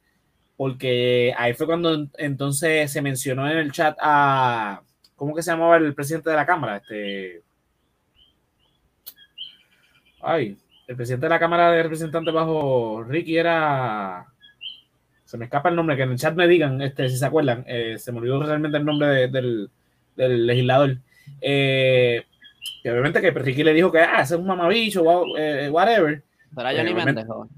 porque 0.57 1.33
ahí 1.37 1.53
fue 1.53 1.67
cuando 1.67 1.93
en- 1.93 2.11
entonces 2.17 2.91
se 2.91 3.01
mencionó 3.01 3.49
en 3.49 3.57
el 3.57 3.71
chat 3.71 3.97
a, 4.01 4.81
¿cómo 5.15 5.35
que 5.35 5.43
se 5.43 5.51
llamaba 5.51 5.77
el 5.77 5.93
presidente 5.95 6.29
de 6.31 6.35
la 6.35 6.45
Cámara? 6.45 6.77
Este, 6.77 7.43
ay, 10.27 10.57
el 10.87 10.95
presidente 10.95 11.25
de 11.25 11.29
la 11.29 11.39
Cámara 11.39 11.71
de 11.71 11.83
Representantes 11.83 12.33
bajo 12.33 13.03
Ricky 13.07 13.37
era, 13.37 14.25
se 15.25 15.37
me 15.37 15.45
escapa 15.45 15.69
el 15.69 15.75
nombre, 15.75 15.95
que 15.97 16.03
en 16.03 16.11
el 16.11 16.17
chat 16.17 16.35
me 16.35 16.47
digan, 16.47 16.81
este, 16.81 17.09
si 17.09 17.17
se 17.17 17.25
acuerdan, 17.25 17.63
eh, 17.67 17.95
se 17.97 18.11
me 18.11 18.19
olvidó 18.19 18.41
realmente 18.43 18.77
el 18.77 18.85
nombre 18.85 19.07
de- 19.07 19.27
del, 19.27 19.69
del 20.15 20.45
legislador. 20.47 20.97
Eh, 21.41 22.23
que 22.81 22.91
obviamente 22.91 23.19
que 23.21 23.31
Ricky 23.31 23.63
le 23.63 23.73
dijo 23.73 23.91
que 23.91 23.99
ah, 23.99 24.21
ese 24.21 24.35
es 24.35 24.39
un 24.39 24.47
mamabicho, 24.47 25.03
eh, 25.37 25.69
whatever. 25.69 26.23
¿Será 26.55 26.71
Johnny. 26.73 26.93
Méndez? 26.93 27.25
joven? 27.27 27.49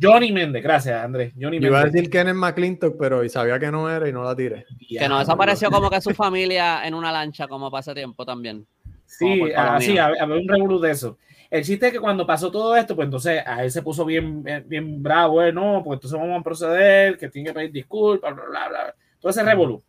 Johnny 0.00 0.32
Méndez, 0.32 0.62
gracias 0.62 1.04
Andrés. 1.04 1.32
Johnny 1.40 1.58
Iba 1.58 1.80
a 1.80 1.84
decir 1.84 2.10
Kenneth 2.10 2.34
McClintock, 2.34 2.96
pero 2.98 3.22
y 3.22 3.28
sabía 3.28 3.58
que 3.60 3.70
no 3.70 3.88
era 3.88 4.08
y 4.08 4.12
no 4.12 4.24
la 4.24 4.34
tiré. 4.34 4.64
Que 4.88 5.08
no 5.08 5.18
desapareció 5.20 5.70
como 5.70 5.88
que 5.90 6.00
su 6.00 6.10
familia 6.10 6.84
en 6.86 6.94
una 6.94 7.12
lancha 7.12 7.46
como 7.46 7.70
pasa 7.70 7.94
tiempo 7.94 8.24
también. 8.26 8.66
Sí, 9.06 9.42
así, 9.54 9.94
Palomino. 9.94 10.02
había 10.24 10.36
un 10.36 10.48
revolú 10.48 10.80
de 10.80 10.90
eso. 10.90 11.18
El 11.52 11.62
chiste 11.64 11.88
es 11.88 11.92
que 11.92 12.00
cuando 12.00 12.26
pasó 12.26 12.50
todo 12.50 12.74
esto, 12.74 12.96
pues 12.96 13.04
entonces 13.04 13.42
a 13.46 13.62
él 13.62 13.70
se 13.70 13.82
puso 13.82 14.06
bien, 14.06 14.42
bien, 14.42 14.64
bien 14.66 15.02
bravo, 15.02 15.42
eh, 15.42 15.52
no, 15.52 15.82
pues 15.84 15.98
entonces 15.98 16.18
vamos 16.18 16.40
a 16.40 16.42
proceder, 16.42 17.18
que 17.18 17.28
tiene 17.28 17.48
que 17.50 17.54
pedir 17.54 17.72
disculpas, 17.72 18.34
bla, 18.34 18.44
bla, 18.46 18.68
bla. 18.70 18.94
Todo 19.20 19.28
ese 19.30 19.42
revolú. 19.42 19.82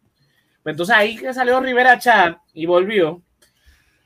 Pues 0.61 0.73
entonces 0.73 0.93
ahí 0.93 1.15
que 1.15 1.33
salió 1.33 1.61
Rivera 1.61 1.97
Chat 1.97 2.37
y 2.53 2.65
volvió. 2.65 3.21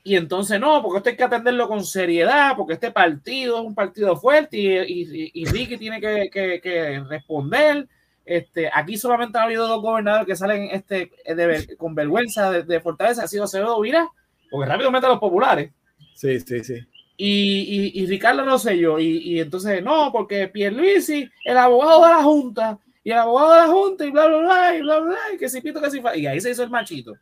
Y 0.04 0.14
entonces, 0.14 0.60
no, 0.60 0.80
porque 0.82 0.98
esto 0.98 1.10
hay 1.10 1.16
que 1.16 1.24
atenderlo 1.24 1.66
con 1.66 1.84
seriedad, 1.84 2.54
porque 2.56 2.74
este 2.74 2.92
partido 2.92 3.58
es 3.58 3.64
un 3.66 3.74
partido 3.74 4.16
fuerte 4.16 4.56
y, 4.56 4.78
y, 4.78 5.30
y 5.34 5.44
Ricky 5.46 5.76
tiene 5.78 6.00
que, 6.00 6.30
que- 6.32 6.60
que 6.60 7.00
responder. 7.08 7.88
Este, 8.24 8.70
aquí 8.72 8.96
solamente 8.96 9.36
ha 9.36 9.42
habido 9.42 9.66
dos 9.66 9.82
gobernadores 9.82 10.26
que 10.28 10.36
salen 10.36 10.68
este, 10.70 11.10
de 11.26 11.76
con 11.76 11.94
vergüenza 11.96 12.52
de, 12.52 12.62
de 12.62 12.80
Fortaleza, 12.80 13.24
ha 13.24 13.26
sido 13.26 13.44
Acevedo 13.44 13.80
Vira, 13.80 14.08
porque 14.48 14.68
rápido 14.68 14.92
mete 14.92 15.06
a 15.06 15.10
los 15.10 15.18
populares. 15.18 15.72
Sí, 16.14 16.38
sí, 16.40 16.62
sí. 16.62 16.74
Y, 17.20 17.90
y, 17.96 18.02
y 18.02 18.06
Ricardo 18.06 18.44
Rosselló, 18.44 19.00
y, 19.00 19.18
y 19.18 19.40
entonces, 19.40 19.82
no, 19.82 20.12
porque 20.12 20.46
Pierluisi, 20.46 21.28
el 21.44 21.58
abogado 21.58 22.04
de 22.04 22.12
la 22.12 22.22
Junta, 22.22 22.78
y 23.02 23.10
el 23.10 23.18
abogado 23.18 23.54
de 23.54 23.58
la 23.58 23.66
Junta, 23.66 24.06
y 24.06 24.10
bla, 24.12 24.26
bla, 24.28 24.38
bla, 24.38 24.76
y 24.76 24.82
bla, 24.82 25.00
bla, 25.00 25.18
y 25.34 25.36
que 25.36 25.48
si 25.48 25.60
pito, 25.60 25.82
que 25.82 25.90
si 25.90 26.00
fa. 26.00 26.16
Y 26.16 26.28
ahí 26.28 26.40
se 26.40 26.52
hizo 26.52 26.62
el 26.62 26.70
machito. 26.70 27.14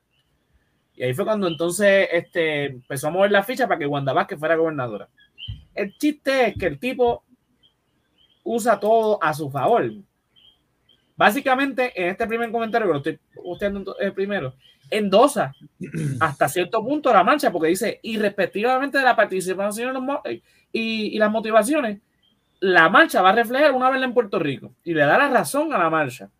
Y 0.94 1.02
ahí 1.02 1.14
fue 1.14 1.24
cuando 1.24 1.48
entonces 1.48 2.08
este, 2.12 2.64
empezó 2.66 3.08
a 3.08 3.10
mover 3.10 3.30
la 3.30 3.42
ficha 3.42 3.66
para 3.66 3.78
que 3.78 3.86
Wanda 3.86 4.12
Vázquez 4.12 4.38
fuera 4.38 4.56
gobernadora. 4.56 5.08
El 5.74 5.96
chiste 5.96 6.48
es 6.48 6.54
que 6.58 6.66
el 6.66 6.78
tipo 6.78 7.24
usa 8.44 8.78
todo 8.78 9.18
a 9.22 9.32
su 9.32 9.50
favor. 9.50 9.90
Básicamente, 11.16 11.92
en 11.94 12.10
este 12.10 12.26
primer 12.26 12.50
comentario, 12.52 12.86
que 12.86 12.92
lo 12.92 12.98
estoy 12.98 13.18
posteando 13.34 13.96
eh, 13.98 14.10
primero, 14.10 14.54
endosa 14.90 15.52
hasta 16.20 16.48
cierto 16.48 16.84
punto 16.84 17.12
la 17.12 17.24
marcha, 17.24 17.50
porque 17.50 17.68
dice, 17.68 18.00
y 18.02 18.18
respectivamente 18.18 18.98
de 18.98 19.04
la 19.04 19.16
participación 19.16 19.96
y, 20.72 21.14
y, 21.14 21.18
las 21.18 21.30
motivaciones, 21.30 22.00
la 22.60 22.88
marcha 22.88 23.22
va 23.22 23.30
a 23.30 23.34
reflejar 23.34 23.72
una 23.72 23.90
vez 23.90 24.02
en 24.02 24.14
Puerto 24.14 24.38
Rico 24.38 24.74
y 24.84 24.94
le 24.94 25.02
da 25.02 25.18
la 25.18 25.28
razón 25.28 25.72
a 25.72 25.78
la 25.78 25.90
marcha. 25.90 26.30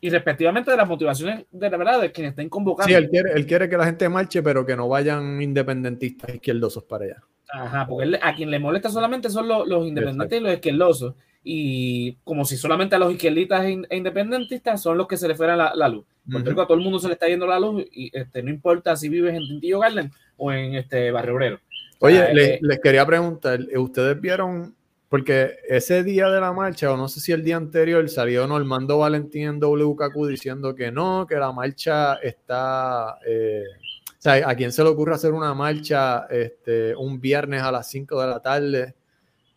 Y 0.00 0.10
respectivamente 0.10 0.70
de 0.70 0.76
las 0.76 0.88
motivaciones 0.88 1.46
de 1.52 1.70
la 1.70 1.76
verdad 1.76 2.00
de 2.00 2.10
quienes 2.10 2.30
estén 2.30 2.48
convocando. 2.48 2.88
Sí, 2.88 2.94
él 2.94 3.08
quiere, 3.08 3.32
él 3.34 3.46
quiere 3.46 3.68
que 3.68 3.76
la 3.76 3.84
gente 3.84 4.08
marche, 4.08 4.42
pero 4.42 4.66
que 4.66 4.74
no 4.74 4.88
vayan 4.88 5.40
independentistas 5.40 6.34
izquierdosos 6.34 6.82
para 6.84 7.04
allá. 7.04 7.22
Ajá, 7.52 7.86
porque 7.86 8.18
a 8.20 8.34
quien 8.34 8.50
le 8.50 8.58
molesta 8.58 8.88
solamente 8.88 9.30
son 9.30 9.46
los, 9.46 9.68
los 9.68 9.86
independientes 9.86 10.40
y 10.40 10.42
los 10.42 10.54
izquierdosos. 10.54 11.14
Y 11.44 12.14
como 12.24 12.44
si 12.44 12.56
solamente 12.56 12.94
a 12.94 12.98
los 12.98 13.12
izquierdistas 13.12 13.64
e, 13.64 13.96
independentistas 13.96 14.80
son 14.80 14.96
los 14.96 15.08
que 15.08 15.16
se 15.16 15.28
le 15.28 15.34
fuera 15.34 15.56
la, 15.56 15.72
la 15.74 15.88
luz. 15.88 16.04
Porque 16.30 16.50
a 16.50 16.54
todo 16.66 16.74
el 16.74 16.84
mundo 16.84 17.00
se 17.00 17.08
le 17.08 17.14
está 17.14 17.26
yendo 17.26 17.46
la 17.46 17.58
luz 17.58 17.84
y 17.92 18.10
este, 18.16 18.42
no 18.42 18.50
importa 18.50 18.94
si 18.94 19.08
vives 19.08 19.34
en 19.34 19.42
Tintillo 19.42 19.80
Garden 19.80 20.10
o 20.36 20.52
en 20.52 20.76
este 20.76 21.10
Barrio 21.10 21.34
Obrero. 21.34 21.60
Oye, 21.98 22.20
eh, 22.32 22.58
les 22.62 22.80
quería 22.80 23.04
preguntar, 23.04 23.60
¿ustedes 23.76 24.20
vieron 24.20 24.74
porque 25.12 25.58
ese 25.68 26.02
día 26.02 26.30
de 26.30 26.40
la 26.40 26.54
marcha, 26.54 26.90
o 26.90 26.96
no 26.96 27.06
sé 27.06 27.20
si 27.20 27.32
el 27.32 27.44
día 27.44 27.58
anterior, 27.58 28.08
salió 28.08 28.46
Normando 28.46 28.96
Valentín 28.96 29.42
en 29.42 29.60
WKQ 29.60 30.26
diciendo 30.26 30.74
que 30.74 30.90
no, 30.90 31.26
que 31.26 31.34
la 31.34 31.52
marcha 31.52 32.14
está. 32.14 33.18
Eh, 33.26 33.62
o 34.08 34.14
sea, 34.16 34.48
¿a 34.48 34.54
quién 34.54 34.72
se 34.72 34.82
le 34.82 34.88
ocurre 34.88 35.14
hacer 35.14 35.32
una 35.32 35.52
marcha 35.52 36.26
este, 36.30 36.96
un 36.96 37.20
viernes 37.20 37.60
a 37.60 37.70
las 37.70 37.90
5 37.90 38.22
de 38.22 38.26
la 38.26 38.40
tarde? 38.40 38.94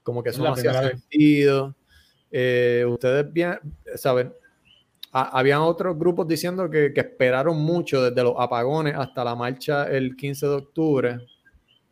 Como 0.05 0.21
que 0.21 0.29
eso 0.29 0.43
no 0.43 0.53
hacía 0.53 0.71
sentido. 0.71 1.75
Eh, 2.31 2.85
ustedes 2.87 3.33
bien, 3.33 3.59
saben, 3.95 4.31
habían 5.11 5.61
otros 5.61 5.97
grupos 5.97 6.27
diciendo 6.27 6.69
que, 6.69 6.93
que, 6.93 7.01
esperaron 7.01 7.57
mucho 7.57 8.03
desde 8.03 8.21
los 8.21 8.35
apagones 8.37 8.93
hasta 8.95 9.23
la 9.23 9.33
marcha 9.33 9.89
el 9.89 10.15
15 10.15 10.45
de 10.45 10.53
octubre, 10.53 11.17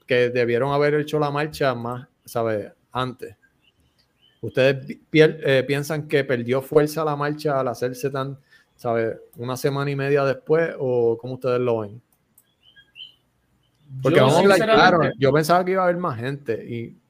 que 0.05 0.29
debieron 0.29 0.71
haber 0.71 0.93
hecho 0.93 1.17
la 1.17 1.31
marcha 1.31 1.73
más, 1.73 2.07
¿sabes? 2.23 2.71
Antes. 2.91 3.35
¿Ustedes 4.41 4.99
eh, 5.11 5.63
piensan 5.65 6.07
que 6.07 6.23
perdió 6.23 6.61
fuerza 6.61 7.03
la 7.03 7.15
marcha 7.15 7.59
al 7.59 7.67
hacerse 7.69 8.11
tan, 8.11 8.37
¿sabes? 8.75 9.17
Una 9.37 9.57
semana 9.57 9.89
y 9.89 9.95
media 9.95 10.23
después 10.23 10.75
o 10.77 11.17
cómo 11.17 11.33
ustedes 11.33 11.61
lo 11.61 11.79
ven? 11.79 11.99
Porque 14.03 14.19
yo, 14.19 14.25
vamos 14.25 14.37
a 14.37 14.41
hablar 14.41 14.59
claro, 14.59 14.99
yo 15.17 15.31
pensaba 15.31 15.65
que 15.65 15.71
iba 15.71 15.81
a 15.81 15.85
haber 15.85 15.97
más 15.97 16.19
gente 16.19 16.63
y... 16.63 17.02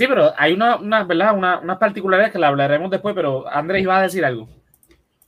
Sí, 0.00 0.06
pero 0.06 0.32
hay 0.38 0.54
una, 0.54 0.76
una 0.76 1.04
¿verdad? 1.04 1.36
Una, 1.36 1.58
unas 1.58 1.76
particularidades 1.76 2.32
que 2.32 2.38
la 2.38 2.48
hablaremos 2.48 2.90
después, 2.90 3.14
pero 3.14 3.46
Andrés 3.46 3.82
iba 3.82 3.98
a 3.98 4.02
decir 4.02 4.24
algo. 4.24 4.48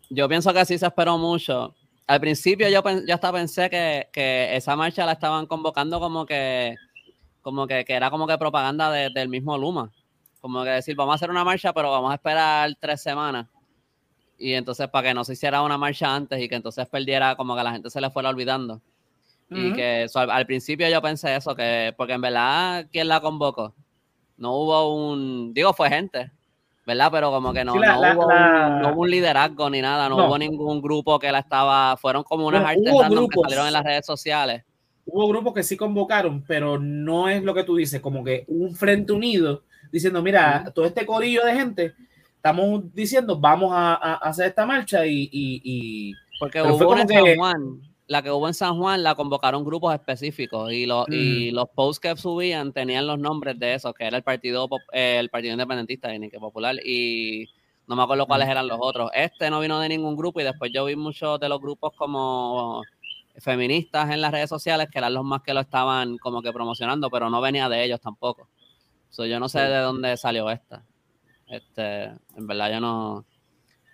Yo 0.08 0.26
pienso 0.30 0.50
que 0.54 0.64
sí 0.64 0.78
se 0.78 0.86
esperó 0.86 1.18
mucho. 1.18 1.74
Al 2.06 2.20
principio 2.20 2.66
yo, 2.70 2.82
yo 3.06 3.14
hasta 3.14 3.30
pensé 3.34 3.68
que, 3.68 4.08
que 4.10 4.56
esa 4.56 4.74
marcha 4.74 5.04
la 5.04 5.12
estaban 5.12 5.44
convocando 5.44 6.00
como 6.00 6.24
que 6.24 6.76
como 7.42 7.66
que, 7.66 7.84
que 7.84 7.92
era 7.92 8.08
como 8.08 8.26
que 8.26 8.38
propaganda 8.38 8.90
de, 8.90 9.10
del 9.10 9.28
mismo 9.28 9.58
Luma 9.58 9.92
como 10.40 10.64
que 10.64 10.70
decir, 10.70 10.96
vamos 10.96 11.12
a 11.12 11.16
hacer 11.16 11.28
una 11.28 11.44
marcha, 11.44 11.74
pero 11.74 11.90
vamos 11.90 12.10
a 12.10 12.14
esperar 12.14 12.74
tres 12.80 13.02
semanas. 13.02 13.46
Y 14.38 14.54
entonces 14.54 14.88
para 14.88 15.08
que 15.08 15.14
no 15.14 15.22
se 15.22 15.34
hiciera 15.34 15.60
una 15.60 15.76
marcha 15.76 16.14
antes 16.14 16.40
y 16.40 16.48
que 16.48 16.54
entonces 16.54 16.88
perdiera, 16.88 17.36
como 17.36 17.54
que 17.54 17.62
la 17.62 17.72
gente 17.72 17.90
se 17.90 18.00
le 18.00 18.08
fuera 18.08 18.30
olvidando. 18.30 18.80
Y 19.50 19.74
que 19.74 20.06
al, 20.14 20.46
principio 20.46 20.88
yo 20.88 21.02
pensé 21.02 21.36
eso, 21.36 21.54
que 21.54 21.92
porque 21.94 22.14
en 22.14 22.22
verdad, 22.22 22.86
¿quién 22.90 23.06
la 23.06 23.20
convocó? 23.20 23.74
No 24.42 24.56
hubo 24.56 24.92
un, 24.92 25.54
digo, 25.54 25.72
fue 25.72 25.88
gente, 25.88 26.32
¿verdad? 26.84 27.11
Pero 27.12 27.30
como 27.30 27.52
que 27.52 27.64
no, 27.64 27.76
no, 27.76 28.12
hubo, 28.92 29.00
Un, 29.00 29.08
liderazgo 29.08 29.70
ni 29.70 29.80
nada, 29.80 30.08
no, 30.08 30.16
hubo 30.16 30.37
ningún 30.37 30.82
grupo 30.82 31.16
que 31.20 31.30
la 31.30 31.38
estaba, 31.38 31.96
fueron 31.96 32.25
como 32.25 32.49
unas 32.49 32.64
artes 32.64 32.82
que 32.82 33.40
salieron 33.40 33.68
en 33.68 33.72
las 33.72 33.84
redes 33.84 34.04
sociales. 34.04 34.64
Hubo 35.06 35.28
grupos 35.28 35.54
que 35.54 35.62
sí 35.62 35.76
convocaron, 35.76 36.42
pero 36.44 36.76
no 36.76 37.28
es 37.28 37.44
lo 37.44 37.54
que 37.54 37.62
tú 37.62 37.76
dices, 37.76 38.00
como 38.00 38.25
que 38.25 38.44
un 38.49 38.75
frente 38.75 39.12
unido 39.12 39.62
diciendo, 39.92 40.20
mira, 40.20 40.72
todo 40.75 40.87
este 40.87 41.06
corillo 41.06 41.44
de 41.44 41.54
gente, 41.54 41.94
estamos 42.34 42.92
diciendo, 42.92 43.38
vamos 43.38 43.70
a, 43.72 44.14
hacer 44.14 44.49
esta 44.49 44.66
marcha 44.66 45.06
y... 45.06 46.14
Porque 46.40 46.61
hubo 46.61 46.96
en 46.96 47.06
San 47.06 47.37
Juan, 47.37 47.80
la 48.06 48.23
que 48.23 48.30
hubo 48.30 48.49
en 48.49 48.54
San 48.54 48.76
Juan, 48.78 49.02
la 49.02 49.14
convocaron 49.14 49.64
grupos 49.64 49.94
específicos 49.94 50.73
y, 50.73 50.87
los 50.87 51.09
y 51.09 51.50
mm. 51.50 51.54
los 51.54 51.68
posts 51.71 52.00
que 52.00 52.16
subían 52.16 52.73
tenían 52.73 53.06
los 53.06 53.18
nombres 53.18 53.59
de 53.59 53.75
esos, 53.75 53.94
que 53.94 54.04
era 54.04 54.16
el 54.16 54.23
Partido, 54.23 54.68
el 54.92 55.30
partido 55.30 55.52
Independentista 55.52 56.14
y 56.14 56.28
Popular 56.30 56.76
y 56.85 57.49
no 57.87 57.97
me 57.97 58.02
acuerdo 58.02 58.26
cuáles 58.26 58.49
mm. 58.49 58.50
eran 58.50 58.68
los 58.68 58.78
otros. 58.80 59.11
Este 59.14 59.50
no 59.50 59.61
vino 59.61 59.80
de 59.80 59.88
ningún 59.88 60.16
grupo 60.16 60.40
y 60.40 60.44
después 60.44 60.71
yo 60.75 60.85
vi 60.85 60.97
muchos 60.97 61.38
de 61.40 61.49
los 61.49 61.61
grupos 61.61 61.92
como 61.97 62.82
feministas 63.38 64.11
en 64.11 64.21
las 64.21 64.32
redes 64.32 64.50
sociales 64.50 64.88
que 64.90 64.99
eran 64.99 65.14
los 65.14 65.25
más 65.25 65.42
que 65.42 65.54
lo 65.54 65.61
estaban 65.61 66.18
como 66.18 66.42
que 66.42 66.52
promocionando, 66.52 67.11
pero 67.11 67.30
no 67.30 67.40
venía 67.40 67.68
de 67.68 67.85
ellos 67.85 68.00
tampoco 68.00 68.49
yo 69.18 69.38
no 69.38 69.49
sé 69.49 69.61
de 69.61 69.78
dónde 69.78 70.16
salió 70.16 70.50
esta. 70.50 70.85
Este, 71.49 72.04
en 72.04 72.47
verdad 72.47 72.71
yo 72.73 72.80
no. 72.80 73.25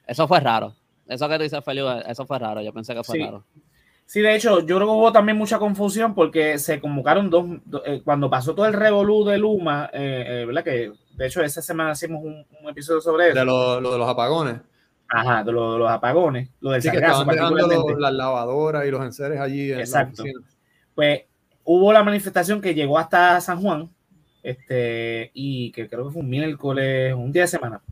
Eso 0.07 0.29
fue 0.29 0.41
raro. 0.41 0.75
Eso 1.07 1.29
que 1.29 1.37
tú 1.37 1.43
dices, 1.43 1.65
Felipe, 1.65 2.03
eso 2.07 2.27
fue 2.27 2.39
raro. 2.39 2.63
Yo 2.63 2.73
pensé 2.73 2.95
que 2.95 3.03
fue 3.03 3.19
raro. 3.19 3.45
Sí, 4.09 4.23
de 4.23 4.35
hecho, 4.35 4.61
yo 4.61 4.77
creo 4.77 4.89
que 4.89 4.95
hubo 4.95 5.13
también 5.13 5.37
mucha 5.37 5.59
confusión 5.59 6.15
porque 6.15 6.59
se 6.59 6.81
convocaron 6.81 7.29
dos, 7.29 7.45
eh, 7.85 8.01
cuando 8.03 8.31
pasó 8.31 8.55
todo 8.55 8.65
el 8.65 8.73
revolú 8.73 9.23
de 9.27 9.37
Luma, 9.37 9.91
eh, 9.93 10.25
eh, 10.27 10.45
¿verdad? 10.47 10.65
Que 10.65 10.91
de 11.13 11.27
hecho 11.27 11.43
esa 11.43 11.61
semana 11.61 11.93
hicimos 11.93 12.25
un, 12.25 12.47
episodio 12.71 13.03
sobre 13.03 13.29
eso. 13.29 13.39
De 13.39 13.45
lo, 13.45 13.77
de 13.83 13.99
los 13.99 14.09
apagones. 14.09 14.63
Ajá, 15.09 15.45
de, 15.45 15.53
los 15.53 15.91
apagones. 15.91 16.49
Lo 16.61 16.71
del 16.71 16.81
sí, 16.81 16.91
que 16.91 16.97
estaban 16.97 17.29
dejando 17.29 17.99
las 17.99 18.13
lavadoras 18.15 18.87
y 18.87 18.91
los 18.91 19.05
enseres 19.05 19.41
allí. 19.41 19.73
En 19.73 19.81
Exacto. 19.81 20.25
pues 20.95 21.25
hubo 21.65 21.93
la 21.93 22.03
manifestación 22.03 22.63
que 22.63 22.73
llegó 22.73 22.99
hasta 22.99 23.39
San 23.43 23.61
Juan, 23.61 23.91
este, 24.43 25.31
y 25.35 25.71
que 25.73 25.87
creo 25.87 26.07
que 26.07 26.13
fue 26.15 26.23
un 26.23 26.31
miércoles, 26.31 27.13
un 27.13 27.31
día 27.31 27.43
de 27.43 27.49
semana. 27.49 27.83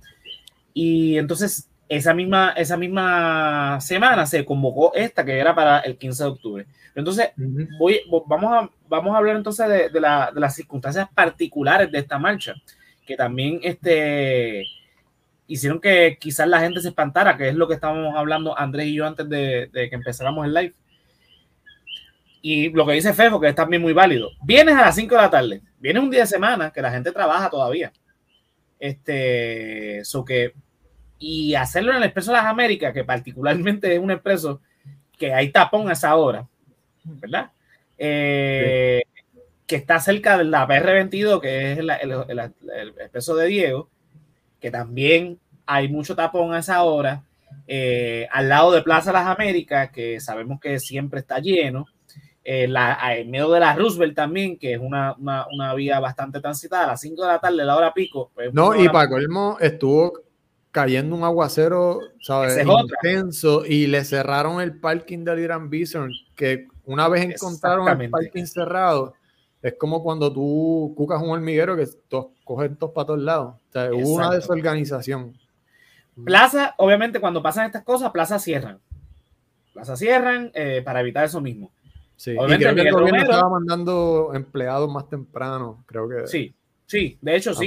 Y 0.72 1.18
entonces 1.18 1.68
esa 1.88 2.14
misma, 2.14 2.52
esa 2.56 2.76
misma 2.76 3.80
semana 3.80 4.26
se 4.26 4.44
convocó 4.44 4.92
esta 4.94 5.24
que 5.24 5.38
era 5.38 5.54
para 5.54 5.80
el 5.80 5.96
15 5.96 6.22
de 6.22 6.28
octubre. 6.28 6.66
Entonces, 6.94 7.30
voy, 7.78 8.00
vamos, 8.26 8.52
a, 8.52 8.70
vamos 8.88 9.14
a 9.14 9.18
hablar 9.18 9.36
entonces 9.36 9.68
de, 9.68 9.88
de, 9.90 10.00
la, 10.00 10.30
de, 10.34 10.40
las 10.40 10.54
circunstancias 10.54 11.08
particulares 11.14 11.92
de 11.92 11.98
esta 11.98 12.18
marcha, 12.18 12.54
que 13.06 13.16
también 13.16 13.60
este, 13.62 14.64
hicieron 15.46 15.80
que 15.80 16.16
quizás 16.20 16.48
la 16.48 16.60
gente 16.60 16.80
se 16.80 16.88
espantara, 16.88 17.36
que 17.36 17.48
es 17.48 17.54
lo 17.54 17.68
que 17.68 17.74
estábamos 17.74 18.16
hablando 18.16 18.58
Andrés 18.58 18.86
y 18.86 18.94
yo 18.94 19.06
antes 19.06 19.28
de, 19.28 19.68
de 19.72 19.88
que 19.88 19.94
empezáramos 19.94 20.44
el 20.46 20.54
live. 20.54 20.74
Y 22.42 22.70
lo 22.70 22.86
que 22.86 22.92
dice 22.92 23.12
Fefo, 23.12 23.40
que 23.40 23.48
es 23.48 23.54
también 23.54 23.82
muy 23.82 23.92
válido. 23.92 24.30
Vienes 24.42 24.74
a 24.76 24.82
las 24.82 24.94
5 24.94 25.14
de 25.14 25.20
la 25.20 25.30
tarde, 25.30 25.62
viene 25.78 26.00
un 26.00 26.10
día 26.10 26.20
de 26.20 26.26
semana 26.26 26.70
que 26.70 26.82
la 26.82 26.90
gente 26.90 27.12
trabaja 27.12 27.50
todavía. 27.50 27.92
Este, 28.78 30.04
so 30.04 30.24
que, 30.24 30.52
y 31.18 31.54
hacerlo 31.54 31.92
en 31.92 31.98
el 31.98 32.04
Expreso 32.04 32.30
de 32.30 32.38
las 32.38 32.46
Américas, 32.46 32.92
que 32.92 33.04
particularmente 33.04 33.94
es 33.94 34.00
un 34.00 34.10
expreso 34.10 34.60
que 35.18 35.32
hay 35.32 35.50
tapón 35.50 35.88
a 35.88 35.92
esa 35.92 36.14
hora, 36.16 36.46
¿verdad? 37.04 37.50
Eh, 37.98 39.02
que 39.66 39.76
está 39.76 39.98
cerca 39.98 40.38
de 40.38 40.44
la 40.44 40.68
PR22, 40.68 41.40
que 41.40 41.72
es 41.72 41.78
el, 41.78 41.90
el, 41.90 42.88
expreso 43.00 43.34
de 43.34 43.46
Diego, 43.46 43.88
que 44.60 44.70
también 44.70 45.38
hay 45.64 45.88
mucho 45.88 46.14
tapón 46.14 46.52
a 46.52 46.58
esa 46.58 46.82
hora. 46.82 47.22
Eh, 47.66 48.28
al 48.30 48.48
lado 48.48 48.72
de 48.72 48.82
Plaza 48.82 49.12
Las 49.12 49.26
Américas, 49.26 49.90
que 49.90 50.20
sabemos 50.20 50.60
que 50.60 50.78
siempre 50.78 51.20
está 51.20 51.38
lleno, 51.38 51.86
eh, 52.44 52.72
en 53.16 53.30
medio 53.30 53.50
de 53.50 53.58
la 53.58 53.74
Roosevelt 53.74 54.14
también, 54.14 54.56
que 54.56 54.74
es 54.74 54.78
una, 54.78 55.16
una, 55.18 55.74
vía 55.74 55.98
bastante 55.98 56.40
transitada, 56.40 56.84
a 56.84 56.88
las 56.88 57.00
5 57.00 57.20
de 57.22 57.28
la 57.28 57.40
tarde, 57.40 57.64
la 57.64 57.76
hora 57.76 57.92
pico. 57.92 58.30
Pues, 58.34 58.54
no, 58.54 58.80
y 58.80 58.88
para 58.88 59.08
colmo 59.08 59.56
estuvo 59.60 60.25
cayendo 60.76 61.16
un 61.16 61.24
aguacero, 61.24 62.00
¿sabes? 62.20 62.58
Intenso 63.02 63.64
y 63.64 63.86
le 63.86 64.04
cerraron 64.04 64.60
el 64.60 64.78
parking 64.78 65.24
del 65.24 65.38
Irán 65.38 65.70
Bison, 65.70 66.12
que 66.34 66.68
una 66.84 67.08
vez 67.08 67.24
encontraron 67.24 67.88
el 67.88 68.10
parking 68.10 68.44
cerrado, 68.44 69.14
es 69.62 69.74
como 69.78 70.02
cuando 70.02 70.30
tú 70.30 70.92
cucas 70.94 71.22
un 71.22 71.30
hormiguero 71.30 71.76
que 71.76 71.86
cogen 72.44 72.76
todos 72.76 72.92
para 72.92 73.06
todos 73.06 73.20
lados. 73.20 73.54
O 73.70 73.72
sea, 73.72 73.90
hubo 73.90 74.16
una 74.16 74.30
desorganización. 74.30 75.32
Plaza, 76.26 76.74
obviamente, 76.76 77.20
cuando 77.20 77.42
pasan 77.42 77.64
estas 77.66 77.82
cosas, 77.82 78.10
plaza 78.10 78.38
cierran. 78.38 78.78
Plaza 79.72 79.96
cierran 79.96 80.50
eh, 80.54 80.82
para 80.84 81.00
evitar 81.00 81.24
eso 81.24 81.40
mismo. 81.40 81.72
Sí, 82.16 82.32
y 82.32 82.36
Obviamente, 82.36 82.64
creo 82.64 82.74
que 82.74 82.88
el 82.88 82.92
gobierno 82.92 83.10
Romero- 83.20 83.30
estaba 83.32 83.50
mandando 83.50 84.30
empleados 84.34 84.90
más 84.90 85.08
temprano, 85.08 85.82
creo 85.86 86.06
que. 86.06 86.26
Sí, 86.26 86.54
sí, 86.86 87.18
de 87.20 87.36
hecho, 87.36 87.50
A 87.50 87.54
sí. 87.54 87.66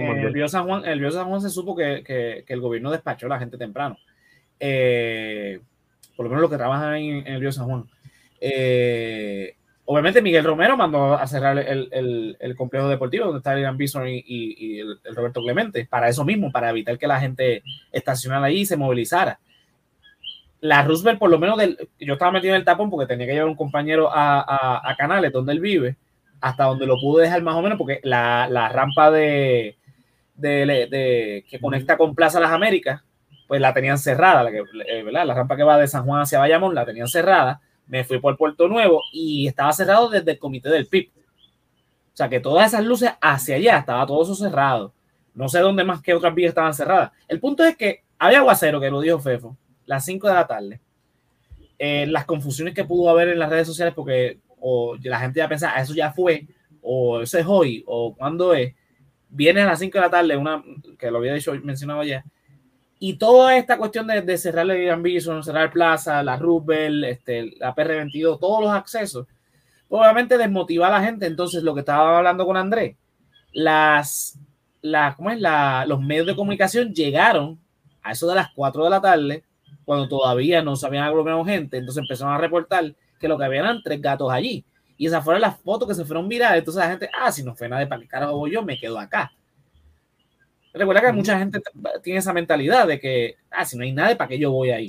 en 0.00 0.08
mandó. 0.08 0.28
el 0.28 0.34
Río 0.34 0.48
San 0.48 0.66
Juan, 0.66 0.84
el 0.84 0.98
San 1.12 1.28
Juan 1.28 1.40
se 1.40 1.50
supo 1.50 1.74
que, 1.76 2.02
que- 2.04 2.44
que 2.46 2.52
el 2.52 2.60
gobierno 2.60 2.90
despachó 2.90 3.26
a 3.26 3.30
la 3.30 3.38
gente 3.38 3.58
temprano. 3.58 3.96
Eh, 4.60 5.60
por 6.16 6.24
lo 6.24 6.30
menos 6.30 6.42
los 6.42 6.50
que 6.50 6.56
trabajan 6.56 6.92
ahí 6.92 7.08
en, 7.08 7.26
en 7.26 7.34
el 7.34 7.40
Río 7.40 7.52
San 7.52 7.66
Juan. 7.66 7.84
Eh, 8.40 9.54
obviamente, 9.84 10.22
Miguel 10.22 10.44
Romero 10.44 10.76
mandó 10.76 11.14
a 11.14 11.26
cerrar 11.26 11.58
el, 11.58 11.88
el- 11.92 12.36
el 12.38 12.56
complejo 12.56 12.88
deportivo 12.88 13.24
donde 13.26 13.38
está 13.38 13.52
el 13.54 13.60
Irán 13.60 13.76
Bison 13.76 14.06
y, 14.08 14.18
y- 14.18 14.54
y 14.58 14.78
el, 14.80 14.98
el 15.04 15.16
Roberto 15.16 15.40
Clemente, 15.42 15.86
para 15.86 16.08
eso 16.08 16.24
mismo, 16.24 16.50
para 16.52 16.70
evitar 16.70 16.98
que 16.98 17.06
la 17.06 17.20
gente 17.20 17.62
estacionara 17.90 18.46
ahí 18.46 18.60
y 18.60 18.66
se 18.66 18.76
movilizara. 18.76 19.38
La 20.60 20.82
Roosevelt, 20.84 21.18
por 21.18 21.30
lo 21.30 21.38
menos, 21.40 21.58
del, 21.58 21.76
yo 21.98 22.12
estaba 22.12 22.30
metido 22.30 22.54
en 22.54 22.60
el 22.60 22.64
tapón 22.64 22.88
porque 22.88 23.06
tenía 23.08 23.26
que 23.26 23.32
llevar 23.32 23.48
un 23.48 23.56
compañero 23.56 24.08
a, 24.12 24.40
a- 24.40 24.90
a 24.90 24.96
Canales, 24.96 25.32
donde 25.32 25.52
él 25.52 25.60
vive, 25.60 25.96
hasta 26.42 26.64
donde 26.64 26.86
lo 26.86 26.98
pude 27.00 27.24
dejar 27.24 27.40
más 27.42 27.54
o 27.56 27.62
menos, 27.62 27.78
porque 27.78 28.00
la, 28.02 28.46
la 28.50 28.68
rampa 28.68 29.10
de, 29.10 29.78
de, 30.34 30.66
de- 30.90 31.44
que 31.48 31.58
conecta 31.60 31.96
con 31.96 32.14
Plaza 32.14 32.40
Las 32.40 32.50
Américas, 32.52 33.02
pues 33.48 33.60
la 33.60 33.72
tenían 33.72 33.98
cerrada, 33.98 34.42
la, 34.42 34.50
que, 34.50 34.62
eh, 34.88 35.02
¿verdad? 35.02 35.24
la 35.26 35.34
rampa 35.34 35.56
que 35.56 35.62
va 35.62 35.78
de 35.78 35.86
San 35.88 36.04
Juan 36.04 36.22
hacia 36.22 36.38
Bayamón 36.38 36.74
la 36.74 36.84
tenían 36.84 37.08
cerrada, 37.08 37.60
me 37.86 38.04
fui 38.04 38.18
por 38.18 38.36
Puerto 38.36 38.68
Nuevo 38.68 39.00
y 39.12 39.46
estaba 39.46 39.72
cerrado 39.72 40.08
desde 40.10 40.32
el 40.32 40.38
comité 40.38 40.68
del 40.70 40.86
PIB. 40.86 41.10
O 42.14 42.16
sea 42.16 42.28
que 42.28 42.40
todas 42.40 42.66
esas 42.68 42.84
luces 42.84 43.10
hacia 43.20 43.56
allá, 43.56 43.78
estaba 43.78 44.06
todo 44.06 44.22
eso 44.22 44.34
cerrado. 44.34 44.92
No 45.34 45.48
sé 45.48 45.60
dónde 45.60 45.84
más 45.84 46.02
que 46.02 46.12
otras 46.14 46.34
vías 46.34 46.50
estaban 46.50 46.74
cerradas. 46.74 47.10
El 47.28 47.40
punto 47.40 47.64
es 47.64 47.76
que 47.76 48.02
había 48.18 48.38
aguacero, 48.38 48.80
que 48.80 48.90
lo 48.90 49.00
dijo 49.00 49.18
Fefo, 49.18 49.56
las 49.86 50.04
5 50.04 50.28
de 50.28 50.34
la 50.34 50.46
tarde. 50.46 50.80
Eh, 51.78 52.06
las 52.06 52.24
confusiones 52.26 52.74
que 52.74 52.84
pudo 52.84 53.08
haber 53.10 53.28
en 53.28 53.38
las 53.38 53.48
redes 53.50 53.66
sociales, 53.66 53.94
porque 53.94 54.38
o 54.62 54.96
la 55.02 55.18
gente 55.20 55.38
ya 55.38 55.48
pensaba, 55.48 55.74
"Ah, 55.76 55.82
eso 55.82 55.94
ya 55.94 56.12
fue, 56.12 56.46
o 56.82 57.20
eso 57.22 57.38
es 57.38 57.46
hoy, 57.46 57.82
o 57.86 58.14
cuándo 58.14 58.54
es. 58.54 58.74
Viene 59.28 59.62
a 59.62 59.66
las 59.66 59.78
5 59.78 59.98
de 59.98 60.02
la 60.02 60.10
tarde, 60.10 60.36
una 60.36 60.62
que 60.98 61.10
lo 61.10 61.18
había 61.18 61.34
dicho, 61.34 61.52
mencionado 61.62 62.04
ya. 62.04 62.24
Y 62.98 63.14
toda 63.14 63.56
esta 63.56 63.78
cuestión 63.78 64.06
de, 64.06 64.22
de 64.22 64.38
cerrar 64.38 64.70
el 64.70 64.84
Gran 64.84 65.02
Bison, 65.02 65.42
cerrar 65.42 65.72
Plaza, 65.72 66.22
la 66.22 66.36
Roosevelt, 66.36 67.04
este, 67.04 67.52
la 67.58 67.74
PR22, 67.74 68.38
todos 68.38 68.60
los 68.62 68.72
accesos, 68.72 69.26
obviamente 69.88 70.38
desmotiva 70.38 70.88
a 70.88 70.90
la 70.90 71.04
gente. 71.04 71.26
Entonces, 71.26 71.62
lo 71.62 71.74
que 71.74 71.80
estaba 71.80 72.18
hablando 72.18 72.46
con 72.46 72.56
Andrés, 72.56 72.96
las, 73.52 74.38
la, 74.82 75.14
¿cómo 75.16 75.30
es? 75.30 75.40
La, 75.40 75.84
los 75.86 76.00
medios 76.00 76.26
de 76.26 76.36
comunicación 76.36 76.94
llegaron 76.94 77.58
a 78.02 78.12
eso 78.12 78.28
de 78.28 78.34
las 78.36 78.50
4 78.54 78.84
de 78.84 78.90
la 78.90 79.00
tarde, 79.00 79.44
cuando 79.84 80.08
todavía 80.08 80.62
no 80.62 80.76
se 80.76 80.86
habían 80.86 81.04
aglomerado 81.04 81.44
gente, 81.44 81.78
entonces 81.78 82.02
empezaron 82.02 82.34
a 82.34 82.38
reportar 82.38 82.94
que 83.22 83.28
lo 83.28 83.38
que 83.38 83.44
había 83.46 83.60
eran 83.60 83.80
tres 83.82 84.02
gatos 84.02 84.30
allí. 84.30 84.62
Y 84.98 85.06
esas 85.06 85.24
fueron 85.24 85.40
las 85.40 85.58
fotos 85.60 85.88
que 85.88 85.94
se 85.94 86.04
fueron 86.04 86.28
virales. 86.28 86.58
Entonces 86.58 86.82
la 86.82 86.90
gente, 86.90 87.08
ah, 87.18 87.32
si 87.32 87.42
no 87.42 87.54
fue 87.54 87.68
nadie, 87.68 87.86
¿para 87.86 88.02
qué 88.02 88.08
carajo 88.08 88.36
voy 88.36 88.50
yo? 88.52 88.62
Me 88.62 88.78
quedo 88.78 88.98
acá. 88.98 89.32
Recuerda 90.74 91.02
que 91.02 91.12
mucha 91.12 91.38
gente 91.38 91.60
tiene 92.02 92.18
esa 92.18 92.32
mentalidad 92.32 92.86
de 92.86 92.98
que, 92.98 93.36
ah, 93.50 93.64
si 93.64 93.76
no 93.76 93.84
hay 93.84 93.92
nadie, 93.92 94.16
¿para 94.16 94.28
qué 94.28 94.38
yo 94.38 94.50
voy 94.50 94.70
ahí? 94.70 94.86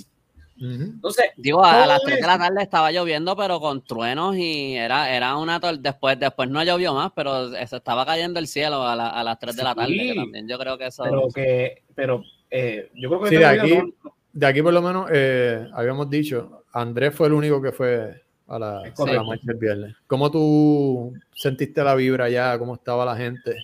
Entonces, 0.62 1.26
Digo, 1.36 1.66
a, 1.66 1.86
las 1.86 2.02
3 2.04 2.22
de 2.22 2.28
la 2.28 2.38
tarde 2.38 2.62
estaba 2.64 2.90
lloviendo, 2.92 3.36
pero 3.36 3.60
con 3.60 3.84
truenos 3.84 4.38
y 4.38 4.76
era, 4.76 5.14
era 5.14 5.36
una 5.36 5.60
después, 5.60 6.18
después 6.18 6.48
no 6.50 6.64
llovió 6.64 6.94
más, 6.94 7.12
pero 7.14 7.50
se 7.52 7.64
estaba 7.76 8.06
cayendo 8.06 8.40
el 8.40 8.48
cielo 8.48 8.88
a, 8.88 8.96
la- 8.96 9.10
a 9.10 9.24
las 9.26 9.38
3 9.40 9.58
de 9.58 9.64
la 9.64 9.76
tarde. 9.76 9.98
Que 9.98 10.16
también 10.16 10.48
yo 10.48 10.58
creo 10.58 10.78
que 10.78 10.86
eso. 10.88 11.04
pero 11.04 11.28
que, 11.36 11.84
pero 11.96 12.24
eh, 12.50 12.90
yo 12.96 13.10
creo 13.10 13.22
que 13.24 13.30
Sí, 13.30 13.36
de 13.38 13.46
aquí- 13.46 13.78
no- 13.78 14.14
De 14.32 14.46
aquí, 14.48 14.62
por 14.62 14.74
lo 14.74 14.82
menos, 14.82 15.10
eh, 15.12 15.68
habíamos 15.74 16.10
dicho, 16.10 16.64
Andrés 16.72 17.14
fue 17.14 17.28
el 17.28 17.34
único 17.34 17.62
que 17.62 17.72
fue 17.74 18.23
a 18.48 18.60
la, 18.60 18.78
a 18.80 19.06
la 19.06 19.24
marcha 19.24 19.52
el 19.52 19.58
viernes. 19.58 19.96
¿Cómo 20.08 20.30
tú 20.32 21.14
sentiste 21.34 21.84
la 21.84 21.96
vibra 21.96 22.26
allá? 22.26 22.58
¿Cómo 22.60 22.76
estaba 22.76 23.06
la 23.06 23.16
gente? 23.16 23.56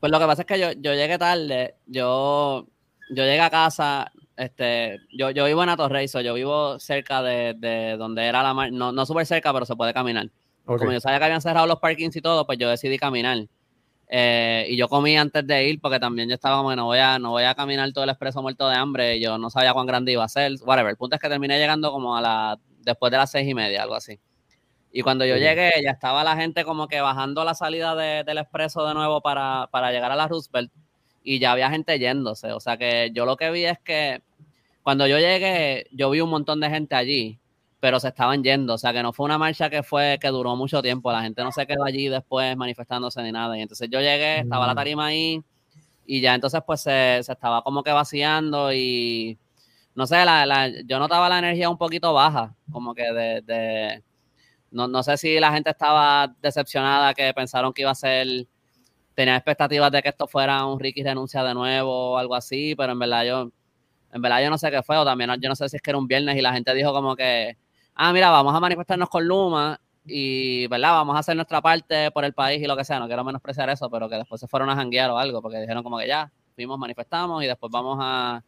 Pues 0.00 0.12
lo 0.12 0.18
que 0.18 0.26
pasa 0.26 0.42
es 0.42 0.46
que 0.46 0.60
yo, 0.60 0.72
yo 0.72 0.94
llegué 0.94 1.18
tarde, 1.18 1.74
yo, 1.86 2.66
yo 3.10 3.24
llegué 3.24 3.40
a 3.40 3.50
casa, 3.50 4.12
este, 4.36 5.00
yo, 5.12 5.30
yo 5.30 5.44
vivo 5.44 5.62
en 5.62 5.70
Atorrey, 5.70 6.06
so 6.06 6.20
yo 6.20 6.34
vivo 6.34 6.78
cerca 6.78 7.22
de, 7.22 7.54
de 7.54 7.96
donde 7.96 8.24
era 8.26 8.42
la 8.42 8.54
mar, 8.54 8.70
no, 8.70 8.92
no 8.92 9.06
súper 9.06 9.26
cerca, 9.26 9.52
pero 9.52 9.66
se 9.66 9.74
puede 9.74 9.92
caminar. 9.92 10.28
Como 10.64 10.92
yo 10.92 11.00
sabía 11.00 11.18
que 11.18 11.24
habían 11.24 11.40
cerrado 11.40 11.66
los 11.66 11.78
parkings 11.78 12.14
y 12.16 12.20
todo, 12.20 12.46
pues 12.46 12.58
yo 12.58 12.68
decidí 12.68 12.98
caminar. 12.98 13.38
Eh, 14.10 14.66
y 14.68 14.76
yo 14.76 14.88
comí 14.88 15.16
antes 15.16 15.46
de 15.46 15.68
ir 15.68 15.80
porque 15.80 15.98
también 15.98 16.28
yo 16.28 16.34
estaba 16.34 16.58
como 16.58 16.70
que 16.70 16.76
no 16.76 16.86
voy 16.86 16.98
a, 16.98 17.18
no 17.18 17.30
voy 17.30 17.44
a 17.44 17.54
caminar 17.54 17.90
todo 17.92 18.04
el 18.04 18.10
expreso 18.10 18.42
muerto 18.42 18.68
de 18.68 18.76
hambre. 18.76 19.18
Yo 19.18 19.38
no 19.38 19.48
sabía 19.48 19.72
cuán 19.72 19.86
grande 19.86 20.12
iba 20.12 20.24
a 20.24 20.28
ser. 20.28 20.52
Whatever. 20.62 20.90
El 20.90 20.96
punto 20.96 21.16
es 21.16 21.22
que 21.22 21.28
terminé 21.28 21.58
llegando 21.58 21.90
como 21.90 22.16
a 22.16 22.20
la, 22.20 22.58
después 22.82 23.10
de 23.12 23.18
las 23.18 23.30
seis 23.30 23.48
y 23.48 23.54
media, 23.54 23.82
algo 23.82 23.94
así. 23.94 24.18
Y 24.92 25.02
cuando 25.02 25.24
yo 25.26 25.36
llegué, 25.36 25.70
ya 25.82 25.90
estaba 25.90 26.24
la 26.24 26.34
gente 26.36 26.64
como 26.64 26.88
que 26.88 27.00
bajando 27.00 27.44
la 27.44 27.54
salida 27.54 27.94
de- 27.94 28.24
del 28.24 28.38
expreso 28.38 28.86
de 28.86 28.94
nuevo 28.94 29.20
para, 29.20 29.68
para 29.70 29.92
llegar 29.92 30.10
a 30.12 30.16
la 30.16 30.26
Roosevelt 30.28 30.72
y 31.22 31.38
ya 31.38 31.52
había 31.52 31.70
gente 31.70 31.98
yéndose. 31.98 32.52
O 32.52 32.60
sea 32.60 32.76
que 32.78 33.10
yo 33.12 33.26
lo 33.26 33.36
que 33.36 33.50
vi 33.50 33.64
es 33.66 33.78
que 33.80 34.22
cuando 34.82 35.06
yo 35.06 35.18
llegué, 35.18 35.86
yo 35.92 36.08
vi 36.10 36.20
un 36.22 36.30
montón 36.30 36.60
de 36.60 36.70
gente 36.70 36.94
allí, 36.94 37.38
pero 37.80 38.00
se 38.00 38.08
estaban 38.08 38.42
yendo. 38.42 38.74
O 38.74 38.78
sea 38.78 38.92
que 38.94 39.02
no 39.02 39.12
fue 39.12 39.26
una 39.26 39.36
marcha 39.36 39.68
que 39.68 39.82
fue 39.82 40.18
que 40.20 40.28
duró 40.28 40.56
mucho 40.56 40.80
tiempo. 40.80 41.12
La 41.12 41.20
gente 41.22 41.42
no 41.44 41.52
se 41.52 41.66
quedó 41.66 41.84
allí 41.84 42.08
después 42.08 42.56
manifestándose 42.56 43.22
ni 43.22 43.30
nada. 43.30 43.58
Y 43.58 43.62
entonces 43.62 43.88
yo 43.90 44.00
llegué, 44.00 44.38
estaba 44.40 44.66
la 44.66 44.72
Mm. 44.72 44.76
tarima 44.76 45.06
ahí 45.06 45.42
y 46.06 46.22
ya 46.22 46.34
entonces 46.34 46.62
pues 46.66 46.80
se, 46.80 47.20
se 47.22 47.32
estaba 47.32 47.60
como 47.62 47.82
que 47.82 47.92
vaciando 47.92 48.72
y 48.72 49.36
no 49.98 50.06
sé, 50.06 50.24
la, 50.24 50.46
la- 50.46 50.68
yo 50.86 50.98
notaba 50.98 51.28
la 51.28 51.38
energía 51.40 51.70
un 51.70 51.78
poquito 51.78 52.12
baja, 52.14 52.54
como 52.72 52.94
que 52.94 53.02
de, 53.12 53.42
de- 53.42 54.04
no, 54.70 54.88
no 54.88 55.02
sé 55.02 55.16
si 55.18 55.40
la 55.40 55.52
gente 55.52 55.70
estaba 55.70 56.34
decepcionada, 56.42 57.14
que 57.14 57.32
pensaron 57.34 57.72
que 57.72 57.82
iba 57.82 57.90
a 57.92 57.94
ser, 57.94 58.46
tenía 59.14 59.36
expectativas 59.36 59.90
de 59.92 60.02
que 60.02 60.08
esto 60.10 60.26
fuera 60.28 60.64
un 60.66 60.78
Ricky 60.80 61.02
renuncia 61.02 61.42
de 61.44 61.54
nuevo 61.54 62.12
o 62.12 62.18
algo 62.18 62.34
así, 62.34 62.74
pero 62.76 62.92
en 62.92 62.98
verdad 62.98 63.24
yo, 63.24 63.52
en 64.12 64.22
verdad 64.22 64.42
yo 64.42 64.50
no 64.50 64.58
sé 64.58 64.70
qué 64.70 64.82
fue, 64.82 64.96
o 64.98 65.04
también 65.04 65.30
yo 65.40 65.48
no 65.48 65.56
sé 65.56 65.68
si 65.68 65.76
es 65.76 65.82
que 65.82 65.90
era 65.90 65.98
un 65.98 66.08
viernes 66.08 66.36
y 66.36 66.42
la 66.42 66.52
gente 66.52 66.74
dijo 66.74 66.92
como 66.92 67.16
que, 67.16 67.56
ah, 67.94 68.12
mira, 68.12 68.30
vamos 68.30 68.54
a 68.54 68.60
manifestarnos 68.60 69.08
con 69.10 69.26
Luma 69.26 69.80
y, 70.06 70.66
¿verdad? 70.68 70.92
Vamos 70.92 71.16
a 71.16 71.20
hacer 71.20 71.36
nuestra 71.36 71.60
parte 71.62 72.10
por 72.12 72.24
el 72.24 72.34
país 72.34 72.62
y 72.62 72.66
lo 72.66 72.76
que 72.76 72.84
sea, 72.84 72.98
no 73.00 73.06
quiero 73.08 73.24
menospreciar 73.24 73.70
eso, 73.70 73.90
pero 73.90 74.08
que 74.08 74.16
después 74.16 74.40
se 74.40 74.48
fueron 74.48 74.70
a 74.70 74.76
janguear 74.76 75.10
o 75.10 75.18
algo, 75.18 75.42
porque 75.42 75.58
dijeron 75.60 75.82
como 75.82 75.98
que 75.98 76.08
ya, 76.08 76.32
fuimos, 76.54 76.78
manifestamos 76.78 77.42
y 77.44 77.46
después 77.46 77.70
vamos 77.72 77.98
a, 78.00 78.42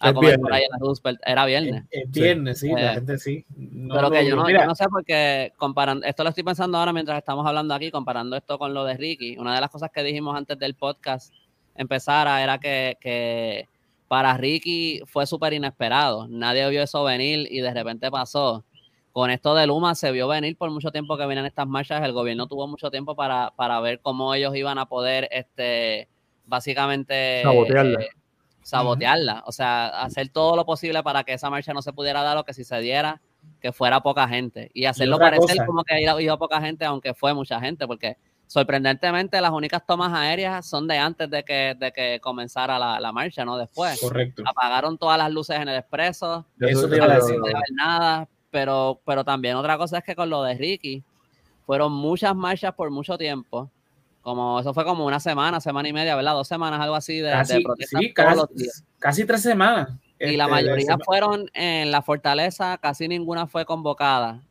a 0.00 0.12
comer 0.12 0.38
por 0.38 0.52
ahí 0.52 0.62
en 0.62 0.70
la 0.70 0.78
Roosevelt. 0.78 1.20
Era 1.24 1.44
viernes. 1.46 1.84
Es, 1.90 2.04
es 2.04 2.10
viernes, 2.10 2.60
sí, 2.60 2.68
la 2.70 2.92
Eh, 2.92 2.94
gente 2.96 3.18
sí. 3.18 3.44
No 3.56 3.94
pero 3.94 4.10
que 4.10 4.26
yo 4.26 4.36
no, 4.36 4.44
mira, 4.44 4.60
yo 4.62 4.66
no 4.66 4.74
sé 4.74 4.86
porque 4.90 5.52
comparando, 5.56 6.06
esto 6.06 6.22
lo 6.22 6.28
estoy 6.30 6.44
pensando 6.44 6.78
ahora 6.78 6.92
mientras 6.92 7.18
estamos 7.18 7.46
hablando 7.46 7.74
aquí, 7.74 7.90
comparando 7.90 8.36
esto 8.36 8.58
con 8.58 8.74
lo 8.74 8.84
de 8.84 8.96
Ricky. 8.96 9.38
Una 9.38 9.54
de 9.54 9.60
las 9.60 9.70
cosas 9.70 9.90
que 9.92 10.02
dijimos 10.02 10.36
antes 10.36 10.58
del 10.58 10.74
podcast 10.74 11.32
empezara 11.74 12.42
era 12.42 12.58
que, 12.58 12.96
que 13.00 13.68
para 14.08 14.36
Ricky 14.36 15.02
fue 15.06 15.26
súper 15.26 15.52
inesperado. 15.52 16.26
Nadie 16.28 16.68
vio 16.68 16.82
eso 16.82 17.02
venir 17.04 17.48
y 17.50 17.60
de 17.60 17.72
repente 17.72 18.10
pasó. 18.10 18.64
Con 19.12 19.30
esto 19.30 19.54
de 19.54 19.66
Luma 19.66 19.94
se 19.94 20.12
vio 20.12 20.28
venir 20.28 20.58
por 20.58 20.70
mucho 20.70 20.90
tiempo 20.92 21.16
que 21.16 21.24
venían 21.24 21.46
estas 21.46 21.66
marchas. 21.66 22.04
El 22.04 22.12
gobierno 22.12 22.46
tuvo 22.46 22.66
mucho 22.68 22.90
tiempo 22.90 23.14
para, 23.14 23.50
para 23.56 23.80
ver 23.80 24.00
cómo 24.00 24.34
ellos 24.34 24.54
iban 24.54 24.76
a 24.78 24.84
poder, 24.86 25.26
este, 25.30 26.06
básicamente, 26.44 27.40
eh, 27.40 28.08
sabotearla. 28.66 29.44
O 29.46 29.52
sea, 29.52 29.86
hacer 30.02 30.28
todo 30.30 30.56
lo 30.56 30.66
posible 30.66 31.00
para 31.04 31.22
que 31.22 31.34
esa 31.34 31.48
marcha 31.48 31.72
no 31.72 31.82
se 31.82 31.92
pudiera 31.92 32.22
dar 32.22 32.36
o 32.36 32.44
que 32.44 32.52
si 32.52 32.64
se 32.64 32.80
diera, 32.80 33.22
que 33.60 33.72
fuera 33.72 34.00
poca 34.00 34.26
gente. 34.26 34.72
Y 34.74 34.86
hacerlo 34.86 35.18
parecer 35.18 35.56
cosa. 35.56 35.66
como 35.66 35.84
que 35.84 36.02
iba, 36.02 36.36
poca 36.36 36.60
gente, 36.60 36.84
aunque 36.84 37.14
fue 37.14 37.32
mucha 37.32 37.60
gente, 37.60 37.86
porque 37.86 38.16
sorprendentemente 38.48 39.40
las 39.40 39.52
únicas 39.52 39.86
tomas 39.86 40.12
aéreas 40.12 40.68
son 40.68 40.88
de 40.88 40.98
antes 40.98 41.30
de 41.30 41.44
que, 41.44 41.76
de 41.78 41.92
que 41.92 42.18
comenzara 42.20 42.76
la, 42.76 42.98
la 42.98 43.12
marcha, 43.12 43.44
no 43.44 43.56
después. 43.56 44.00
correcto. 44.00 44.42
Apagaron 44.44 44.98
todas 44.98 45.16
las 45.16 45.30
luces 45.30 45.60
en 45.60 45.68
el 45.68 45.76
expreso, 45.76 46.44
Eso 46.58 46.88
no 46.88 47.44
ver 47.44 47.62
nada, 47.72 48.28
pero, 48.50 49.00
pero 49.06 49.22
también 49.22 49.54
otra 49.54 49.78
cosa 49.78 49.98
es 49.98 50.04
que 50.04 50.16
con 50.16 50.28
lo 50.28 50.42
de 50.42 50.54
Ricky, 50.54 51.04
fueron 51.66 51.92
muchas 51.92 52.34
marchas 52.34 52.74
por 52.74 52.90
mucho 52.90 53.16
tiempo. 53.16 53.70
Como 54.26 54.58
eso 54.58 54.74
fue 54.74 54.84
como 54.84 55.06
una 55.06 55.20
semana, 55.20 55.60
semana 55.60 55.88
y 55.88 55.92
media, 55.92 56.16
¿verdad? 56.16 56.32
Dos 56.32 56.48
semanas, 56.48 56.80
algo 56.80 56.96
así 56.96 57.18
de, 57.18 57.28
de 57.28 57.30
Casi, 57.30 57.60
protestas 57.62 58.00
sí, 58.00 58.12
todos 58.12 58.26
casi, 58.26 58.36
los 58.40 58.54
días. 58.56 58.84
casi 58.98 59.24
tres 59.24 59.40
semanas. 59.42 59.88
Y 60.18 60.36
la 60.36 60.46
Este, 60.46 60.50
mayoría 60.50 60.96
fueron 61.04 61.48
en 61.54 61.92
la 61.92 62.02
fortaleza, 62.02 62.76
casi 62.78 63.06
ninguna 63.06 63.46
fue 63.46 63.64
convocada. 63.64 64.42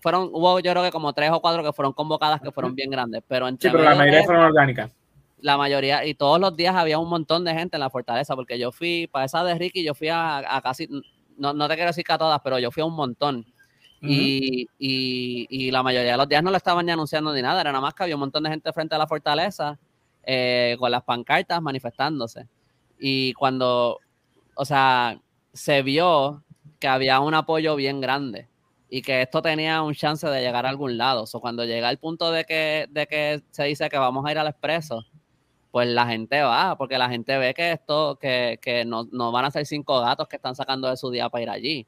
Fueron, 0.00 0.30
hubo 0.32 0.60
yo 0.60 0.70
creo 0.70 0.82
que 0.82 0.90
como 0.90 1.12
tres 1.12 1.30
o 1.30 1.40
cuatro 1.42 1.62
que 1.62 1.74
fueron 1.74 1.92
convocadas 1.92 2.40
que 2.40 2.50
fueron 2.52 2.74
bien 2.74 2.88
grandes, 2.90 3.22
pero 3.28 3.46
entre 3.48 3.68
Sí, 3.68 3.76
pero 3.76 3.84
la 3.90 3.96
mayoría 3.96 4.24
fueron 4.24 4.44
orgánicas. 4.46 4.92
la 5.40 5.58
mayoría, 5.58 6.06
y 6.06 6.14
todos 6.14 6.40
los 6.40 6.56
días 6.56 6.74
había 6.74 6.98
un 6.98 7.10
montón 7.10 7.44
de 7.44 7.52
gente 7.52 7.76
en 7.76 7.80
la 7.80 7.90
fortaleza, 7.90 8.34
porque 8.34 8.58
yo 8.58 8.72
fui, 8.72 9.08
para 9.12 9.26
esa 9.26 9.44
de 9.44 9.56
Ricky, 9.58 9.84
yo 9.84 9.92
fui 9.94 10.08
a, 10.08 10.38
a 10.56 10.62
casi, 10.62 10.88
no, 11.36 11.52
no 11.52 11.68
te 11.68 11.74
quiero 11.74 11.90
decir 11.90 12.02
que 12.04 12.12
a 12.14 12.18
todas, 12.18 12.40
pero 12.42 12.58
yo 12.58 12.70
fui 12.70 12.80
a 12.82 12.86
un 12.86 12.94
montón. 12.96 13.44
Y, 14.00 14.68
y, 14.78 15.46
y 15.48 15.70
la 15.70 15.82
mayoría 15.82 16.12
de 16.12 16.16
los 16.18 16.28
días 16.28 16.42
no 16.42 16.50
lo 16.50 16.56
estaban 16.56 16.86
ni 16.86 16.92
anunciando 16.92 17.32
ni 17.32 17.42
nada, 17.42 17.60
era 17.60 17.72
nada 17.72 17.82
más 17.82 17.94
que 17.94 18.04
había 18.04 18.14
un 18.16 18.20
montón 18.20 18.44
de 18.44 18.50
gente 18.50 18.72
frente 18.72 18.94
a 18.94 18.98
la 18.98 19.06
fortaleza 19.06 19.78
eh, 20.24 20.76
con 20.78 20.90
las 20.90 21.02
pancartas 21.04 21.60
manifestándose. 21.62 22.46
Y 22.98 23.32
cuando, 23.34 23.98
o 24.54 24.64
sea, 24.64 25.20
se 25.52 25.82
vio 25.82 26.44
que 26.78 26.88
había 26.88 27.20
un 27.20 27.34
apoyo 27.34 27.76
bien 27.76 28.00
grande. 28.00 28.48
y 28.90 29.02
que 29.02 29.22
esto 29.22 29.42
tenía 29.42 29.82
un 29.82 29.94
chance 29.94 30.26
de 30.26 30.40
llegar 30.40 30.66
a 30.66 30.70
algún 30.70 30.96
lado. 30.96 31.24
O 31.30 31.40
cuando 31.40 31.64
llega 31.64 31.90
el 31.90 31.98
punto 31.98 32.30
de 32.30 32.44
que, 32.44 32.86
de 32.90 33.06
que 33.06 33.42
se 33.50 33.64
dice 33.64 33.88
que 33.88 33.98
vamos 33.98 34.24
a 34.26 34.30
ir 34.32 34.38
al 34.38 34.46
expreso, 34.48 35.04
pues 35.70 35.88
la 35.88 36.06
gente 36.06 36.40
va, 36.42 36.76
porque 36.78 36.98
la 36.98 37.08
gente 37.10 37.36
ve 37.38 37.54
que 37.54 37.72
esto, 37.72 38.18
que, 38.20 38.58
que 38.62 38.84
no, 38.84 39.06
no, 39.12 39.32
van 39.32 39.44
a 39.44 39.50
ser 39.50 39.66
cinco 39.66 40.00
gatos 40.00 40.28
que 40.28 40.36
están 40.36 40.54
sacando 40.54 40.88
de 40.88 40.96
su 40.96 41.10
día 41.10 41.28
para 41.28 41.42
ir 41.42 41.50
allí. 41.50 41.86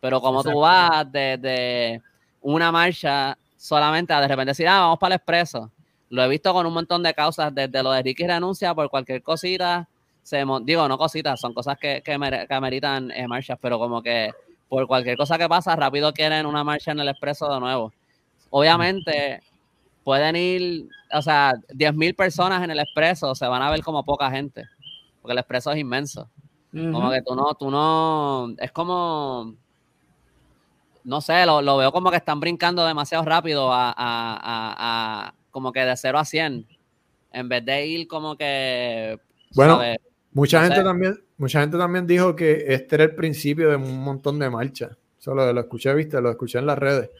Pero 0.00 0.20
como 0.20 0.42
tú 0.42 0.60
vas 0.60 1.10
desde 1.10 2.02
una 2.40 2.70
marcha 2.70 3.36
solamente 3.56 4.12
a 4.12 4.20
de 4.20 4.28
repente 4.28 4.50
decir, 4.50 4.68
ah, 4.68 4.80
vamos 4.80 4.98
para 4.98 5.14
el 5.14 5.18
expreso. 5.18 5.70
Lo 6.10 6.22
he 6.22 6.28
visto 6.28 6.52
con 6.52 6.66
un 6.66 6.72
montón 6.72 7.02
de 7.02 7.14
causas, 7.14 7.54
desde 7.54 7.82
lo 7.82 7.90
de 7.90 8.02
Ricky 8.02 8.26
renuncia 8.26 8.74
por 8.74 8.88
cualquier 8.88 9.22
cosita, 9.22 9.88
se, 10.22 10.44
digo, 10.62 10.88
no 10.88 10.98
cositas, 10.98 11.40
son 11.40 11.54
cosas 11.54 11.78
que, 11.78 12.02
que, 12.04 12.12
ameritan 12.12 13.10
eh, 13.12 13.28
marchas, 13.28 13.58
pero 13.60 13.78
como 13.78 14.02
que 14.02 14.32
por 14.68 14.86
cualquier 14.86 15.16
cosa 15.16 15.38
que 15.38 15.48
pasa, 15.48 15.76
rápido 15.76 16.12
quieren 16.12 16.46
una 16.46 16.64
marcha 16.64 16.92
en 16.92 17.00
el 17.00 17.08
expreso 17.08 17.52
de 17.52 17.60
nuevo. 17.60 17.92
Obviamente, 18.50 19.40
pueden 20.02 20.36
ir, 20.36 20.88
o 21.12 21.22
sea, 21.22 21.54
10.000 21.68 22.16
personas 22.16 22.62
en 22.62 22.70
el 22.70 22.80
expreso, 22.80 23.34
se 23.34 23.46
van 23.46 23.62
a 23.62 23.70
ver 23.70 23.82
como 23.82 24.04
poca 24.04 24.30
gente, 24.30 24.64
porque 25.22 25.32
el 25.32 25.38
expreso 25.38 25.70
es 25.72 25.78
inmenso. 25.78 26.28
Como 26.72 27.10
que 27.10 27.22
tú 27.22 27.34
no, 27.34 27.54
tú 27.54 27.70
no, 27.70 28.52
es 28.58 28.70
como, 28.70 29.54
no 31.06 31.20
sé, 31.20 31.46
lo, 31.46 31.62
lo 31.62 31.76
veo 31.78 31.92
como 31.92 32.10
que 32.10 32.16
están 32.16 32.40
brincando 32.40 32.84
demasiado 32.84 33.24
rápido 33.24 33.72
a, 33.72 33.88
a, 33.90 33.94
a, 33.96 35.34
como 35.50 35.72
que 35.72 35.80
de 35.80 35.96
0 35.96 36.18
a 36.18 36.24
100, 36.24 36.66
en 37.32 37.48
vez 37.48 37.64
de 37.64 37.86
ir 37.86 38.08
como 38.08 38.36
que... 38.36 39.18
Bueno, 39.54 39.80
mucha 40.32 40.62
gente 40.62 40.82
también 40.82 41.18
mucha 41.38 41.60
gente 41.60 41.76
también 41.76 42.06
dijo 42.06 42.34
que 42.34 42.64
este 42.68 42.96
era 42.96 43.04
el 43.04 43.14
principio 43.14 43.68
de 43.70 43.76
un 43.76 44.02
montón 44.02 44.38
de 44.38 44.48
marchas. 44.48 44.96
Solo 45.18 45.52
lo 45.52 45.60
escuché, 45.60 45.94
viste, 45.94 46.20
lo 46.20 46.30
escuché 46.30 46.58
en 46.58 46.66
las 46.66 46.78
redes. 46.78 47.10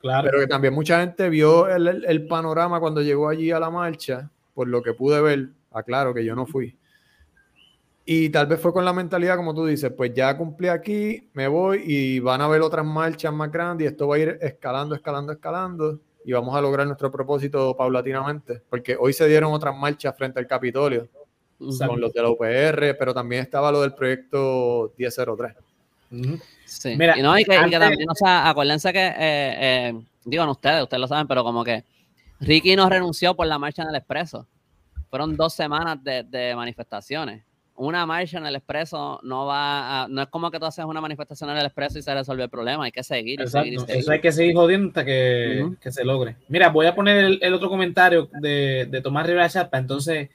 Claro. 0.00 0.28
Pero 0.28 0.40
que 0.40 0.46
también 0.46 0.74
mucha 0.74 1.00
gente 1.00 1.28
vio 1.28 1.68
el, 1.68 2.04
el, 2.04 2.26
panorama 2.26 2.80
cuando 2.80 3.02
llegó 3.02 3.28
allí 3.28 3.50
a 3.52 3.60
la 3.60 3.70
marcha, 3.70 4.30
por 4.52 4.68
lo 4.68 4.82
que 4.82 4.94
pude 4.94 5.20
ver, 5.20 5.50
aclaro 5.70 6.12
que 6.12 6.24
yo 6.24 6.34
no 6.34 6.44
fui. 6.44 6.76
Y 8.04 8.30
tal 8.30 8.46
vez 8.46 8.60
fue 8.60 8.72
con 8.72 8.84
la 8.84 8.92
mentalidad, 8.92 9.36
como 9.36 9.54
tú 9.54 9.64
dices, 9.64 9.92
pues 9.96 10.12
ya 10.12 10.36
cumplí 10.36 10.68
aquí, 10.68 11.28
me 11.34 11.46
voy 11.46 11.82
y 11.86 12.18
van 12.18 12.40
a 12.40 12.48
ver 12.48 12.60
otras 12.60 12.84
marchas 12.84 13.32
más 13.32 13.52
grandes 13.52 13.84
y 13.84 13.88
esto 13.88 14.08
va 14.08 14.16
a 14.16 14.18
ir 14.18 14.38
escalando, 14.40 14.94
escalando, 14.94 15.32
escalando 15.32 16.00
y 16.24 16.32
vamos 16.32 16.54
a 16.56 16.60
lograr 16.60 16.86
nuestro 16.86 17.12
propósito 17.12 17.76
paulatinamente, 17.76 18.60
porque 18.68 18.96
hoy 18.98 19.12
se 19.12 19.28
dieron 19.28 19.52
otras 19.52 19.76
marchas 19.76 20.16
frente 20.16 20.40
al 20.40 20.46
Capitolio 20.46 21.08
con 21.58 22.00
los 22.00 22.12
de 22.12 22.22
la 22.22 22.30
UPR, 22.30 22.96
pero 22.98 23.14
también 23.14 23.42
estaba 23.42 23.70
lo 23.70 23.82
del 23.82 23.94
proyecto 23.94 24.92
1003. 24.96 25.54
Sí. 26.66 26.96
Mira, 26.96 27.16
y 27.16 27.22
no, 27.22 27.38
y 27.38 27.44
que, 27.44 27.56
también, 27.56 28.10
o 28.10 28.14
sea, 28.14 28.48
acuérdense 28.48 28.92
que, 28.92 29.06
eh, 29.06 29.14
eh, 29.18 30.02
digo, 30.24 30.50
ustedes, 30.50 30.82
ustedes 30.82 31.00
lo 31.00 31.06
saben, 31.06 31.28
pero 31.28 31.44
como 31.44 31.62
que 31.62 31.84
Ricky 32.40 32.74
no 32.74 32.88
renunció 32.88 33.34
por 33.34 33.46
la 33.46 33.58
marcha 33.58 33.82
en 33.82 33.88
el 33.90 33.94
Expreso. 33.94 34.46
Fueron 35.08 35.36
dos 35.36 35.54
semanas 35.54 36.02
de, 36.02 36.24
de 36.24 36.56
manifestaciones. 36.56 37.44
Una 37.74 38.04
marcha 38.04 38.38
en 38.38 38.46
el 38.46 38.54
Expreso 38.54 39.18
no 39.22 39.46
va 39.46 40.02
a, 40.02 40.08
no 40.08 40.22
es 40.22 40.28
como 40.28 40.50
que 40.50 40.58
tú 40.58 40.66
haces 40.66 40.84
una 40.84 41.00
manifestación 41.00 41.50
en 41.50 41.56
el 41.56 41.66
Expreso 41.66 41.98
y 41.98 42.02
se 42.02 42.14
resuelve 42.14 42.44
el 42.44 42.50
problema, 42.50 42.84
hay 42.84 42.92
que 42.92 43.02
seguir. 43.02 43.40
Y 43.40 43.46
seguir, 43.46 43.72
y 43.74 43.78
seguir. 43.78 43.96
Eso 43.96 44.12
hay 44.12 44.20
que 44.20 44.30
seguir 44.30 44.54
jodiendo 44.54 44.88
hasta 44.88 45.04
que, 45.04 45.68
que 45.80 45.90
se 45.90 46.04
logre. 46.04 46.36
Mira, 46.48 46.68
voy 46.68 46.86
a 46.86 46.94
poner 46.94 47.16
el, 47.16 47.38
el 47.42 47.54
otro 47.54 47.70
comentario 47.70 48.28
de, 48.40 48.86
de 48.90 49.00
Tomás 49.00 49.26
Rivera 49.26 49.48
Chapa, 49.48 49.78
entonces 49.78 50.28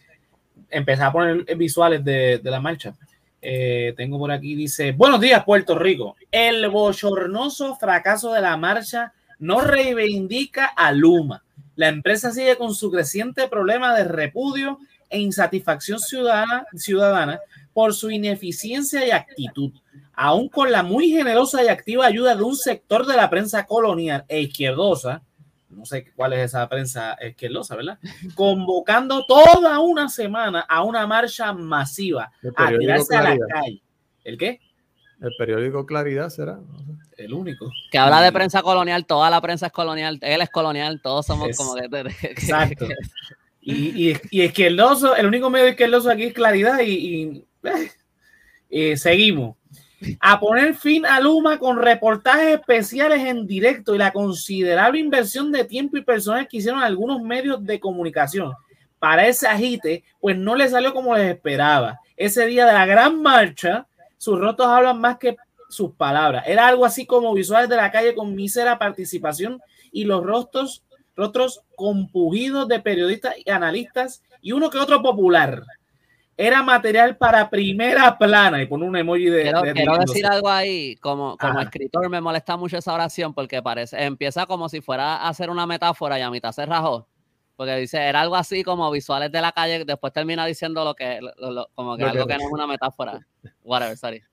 empezar 0.70 1.08
a 1.08 1.12
poner 1.12 1.56
visuales 1.56 2.04
de, 2.04 2.40
de 2.40 2.52
la 2.52 2.60
marcha. 2.60 2.96
Eh, 3.40 3.94
tengo 3.96 4.18
por 4.18 4.32
aquí, 4.32 4.56
dice, 4.56 4.92
buenos 4.92 5.22
días 5.22 5.44
Puerto 5.46 5.78
Rico. 5.78 6.16
El 6.32 6.68
bochornoso 6.70 7.76
fracaso 7.76 8.34
de 8.34 8.42
la 8.42 8.58
marcha 8.58 9.14
no 9.40 9.62
reivindica 9.62 10.66
a 10.66 10.92
Luma. 10.92 11.44
La 11.76 11.88
empresa 11.88 12.32
sigue 12.32 12.58
con 12.58 12.74
su 12.74 12.90
creciente 12.90 13.48
problema 13.48 13.96
de 13.96 14.06
repudio 14.06 14.80
e 15.10 15.20
insatisfacción 15.20 16.00
ciudadana, 16.00 16.66
ciudadana 16.76 17.40
por 17.74 17.94
su 17.94 18.10
ineficiencia 18.10 19.06
y 19.06 19.12
actitud, 19.12 19.72
aún 20.14 20.50
con 20.50 20.72
la 20.72 20.84
muy 20.84 21.10
generosa 21.10 21.64
y 21.64 21.68
activa 21.68 22.06
ayuda 22.06 22.36
de 22.36 22.44
un 22.44 22.56
sector 22.56 23.06
de 23.06 23.16
la 23.16 23.30
prensa 23.30 23.66
colonial 23.66 24.26
e 24.28 24.42
izquierdosa, 24.42 25.22
no 25.70 25.86
sé 25.86 26.12
cuál 26.16 26.34
es 26.34 26.40
esa 26.40 26.68
prensa 26.68 27.14
esquerdosa, 27.14 27.76
¿verdad? 27.76 28.00
Convocando 28.36 29.26
toda 29.28 29.80
una 29.80 30.10
semana 30.10 30.62
a 30.62 30.84
una 30.84 31.06
marcha 31.06 31.54
masiva 31.54 32.32
a 32.56 32.70
tirarse 32.78 33.16
a 33.16 33.22
la 33.22 33.38
calle. 33.48 33.82
¿El 34.24 34.38
qué? 34.38 34.60
El 35.22 35.32
periódico 35.38 35.86
Claridad 35.86 36.30
será. 36.30 36.60
El 37.18 37.34
único. 37.34 37.72
Que 37.92 37.98
habla 37.98 38.22
de 38.22 38.32
prensa 38.32 38.62
colonial, 38.62 39.06
toda 39.06 39.30
la 39.30 39.42
prensa 39.42 39.68
es 39.68 39.72
colonial, 39.72 40.20
él 40.22 40.42
es 40.42 40.50
colonial, 40.50 41.02
todos 41.02 41.26
somos 41.26 41.58
como 41.58 41.76
de, 41.76 41.88
Exacto. 42.22 42.88
Y, 43.74 44.10
y, 44.10 44.18
y, 44.32 44.44
izquierdoso, 44.44 45.16
el 45.16 45.26
único 45.26 45.50
medio 45.50 45.68
izquierdoso 45.68 46.10
aquí 46.10 46.24
es 46.24 46.34
Claridad 46.34 46.80
y, 46.80 46.92
y 46.92 47.46
eh, 48.70 48.98
seguimos 48.98 49.56
a 50.20 50.40
poner 50.40 50.76
fin 50.76 51.06
a 51.06 51.20
Luma 51.20 51.58
con 51.58 51.78
reportajes 51.78 52.60
especiales 52.60 53.26
en 53.26 53.48
directo 53.48 53.96
y 53.96 53.98
la 53.98 54.14
considerable 54.14 55.00
inversión 55.00 55.52
de 55.52 55.66
tiempo 55.66 55.98
y 55.98 56.04
personas 56.04 56.48
que 56.48 56.58
hicieron 56.58 56.82
algunos 56.82 57.22
medios 57.22 57.66
de 57.66 57.80
comunicación 57.80 58.54
para 59.00 59.28
ese 59.28 59.48
agite, 59.48 60.04
pues 60.20 60.38
no 60.38 60.56
le 60.56 60.70
salió 60.70 60.94
como 60.94 61.16
les 61.16 61.32
esperaba. 61.34 62.00
Ese 62.16 62.46
día 62.46 62.66
de 62.66 62.74
la 62.74 62.86
gran 62.86 63.22
marcha, 63.22 63.88
sus 64.18 64.40
rostros 64.40 64.68
hablan 64.68 65.00
más 65.00 65.18
que 65.18 65.36
sus 65.70 65.92
palabras. 65.94 66.44
Era 66.48 66.68
algo 66.68 66.86
así 66.86 67.06
como 67.06 67.34
visuales 67.34 67.70
de 67.70 67.76
la 67.76 67.92
calle 67.92 68.16
con 68.16 68.36
mísera 68.36 68.80
participación 68.80 69.62
y 69.92 70.06
los 70.06 70.24
rostros, 70.24 70.84
rostros 71.18 71.62
compugidos 71.76 72.68
de 72.68 72.80
periodistas 72.80 73.34
y 73.44 73.50
analistas 73.50 74.24
y 74.42 74.54
uno 74.54 74.70
que 74.70 74.78
otro 74.78 75.02
popular 75.02 75.64
era 76.38 76.62
material 76.62 77.18
para 77.18 77.50
primera 77.50 78.16
plana 78.16 78.62
y 78.62 78.68
pone 78.68 78.86
un 78.86 78.96
emoji 78.96 79.26
de. 79.26 79.42
Quiero, 79.42 79.62
quiero 79.74 79.98
decir 79.98 80.26
algo 80.28 80.50
ahí, 80.50 80.96
como, 80.98 81.36
como 81.36 81.60
escritor 81.60 82.08
me 82.10 82.22
molesta 82.22 82.56
mucho 82.56 82.78
esa 82.78 82.94
oración 82.94 83.34
porque 83.34 83.64
parece, 83.64 84.04
empieza 84.04 84.46
como 84.46 84.70
si 84.70 84.80
fuera 84.80 85.16
a 85.16 85.30
hacer 85.30 85.50
una 85.50 85.66
metáfora 85.66 86.20
y 86.20 86.22
a 86.22 86.30
mitad 86.30 86.52
se 86.52 86.66
rajó. 86.66 87.08
Porque 87.56 87.76
dice, 87.76 87.98
era 87.98 88.22
algo 88.22 88.36
así 88.36 88.64
como 88.64 88.92
visuales 88.92 89.32
de 89.32 89.42
la 89.42 89.52
calle, 89.52 89.84
después 89.84 90.14
termina 90.14 90.46
diciendo 90.46 90.86
lo 90.86 90.94
que, 90.94 91.20
como 91.74 91.98
que 91.98 92.04
algo 92.04 92.28
que 92.28 92.38
no 92.38 92.44
es 92.46 92.52
una 92.52 92.68
metáfora. 92.68 93.20
Whatever, 93.64 93.98
sorry. 93.98 94.24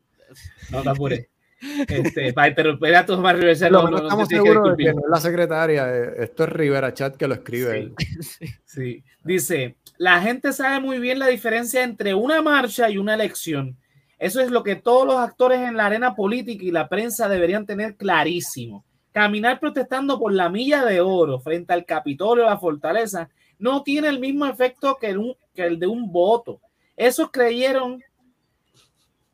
No 0.71 0.83
te 0.83 0.91
apures. 0.91 1.34
Este, 1.61 2.33
para 2.33 2.49
interrumpir 2.49 2.95
a 2.95 3.07
tus 3.07 3.19
más 3.19 3.37
no, 3.37 3.49
estamos 3.49 4.29
seguros 4.29 4.77
de 4.77 4.85
que 4.85 4.93
no 4.93 5.01
es 5.01 5.11
la 5.11 5.21
secretaria, 5.21 5.97
eh, 5.97 6.15
esto 6.19 6.45
es 6.45 6.51
Rivera 6.51 6.93
Chat 6.93 7.17
que 7.17 7.27
lo 7.27 7.35
escribe. 7.35 7.93
Sí, 8.21 8.47
sí. 8.65 9.05
Dice, 9.23 9.77
la 9.97 10.21
gente 10.21 10.53
sabe 10.53 10.81
muy 10.81 10.99
bien 10.99 11.19
la 11.19 11.29
diferencia 11.29 11.83
entre 11.83 12.15
una 12.15 12.43
marcha 12.43 12.91
y 12.91 12.99
una 12.99 13.15
elección. 13.15 13.77
Eso 14.19 14.41
es 14.41 14.51
lo 14.51 14.63
que 14.63 14.77
todos 14.77 15.07
los 15.07 15.17
actores 15.17 15.61
en 15.61 15.77
la 15.77 15.87
arena 15.87 16.15
política 16.15 16.65
y 16.65 16.71
la 16.71 16.89
prensa 16.89 17.29
deberían 17.29 17.67
tener 17.67 17.97
clarísimo. 17.97 18.85
Caminar 19.13 19.61
protestando 19.61 20.19
por 20.19 20.33
la 20.33 20.49
milla 20.49 20.85
de 20.85 21.01
oro 21.01 21.41
frente 21.41 21.73
al 21.73 21.85
Capitolio 21.85 22.45
o 22.45 22.51
la 22.51 22.59
fortaleza 22.59 23.29
no 23.59 23.83
tiene 23.83 24.09
el 24.09 24.21
mismo 24.21 24.47
efecto 24.47 24.99
que 25.01 25.11
el, 25.11 25.37
que 25.55 25.67
el 25.67 25.79
de 25.79 25.87
un 25.87 26.11
voto. 26.11 26.61
Eso 26.97 27.31
creyeron, 27.31 28.03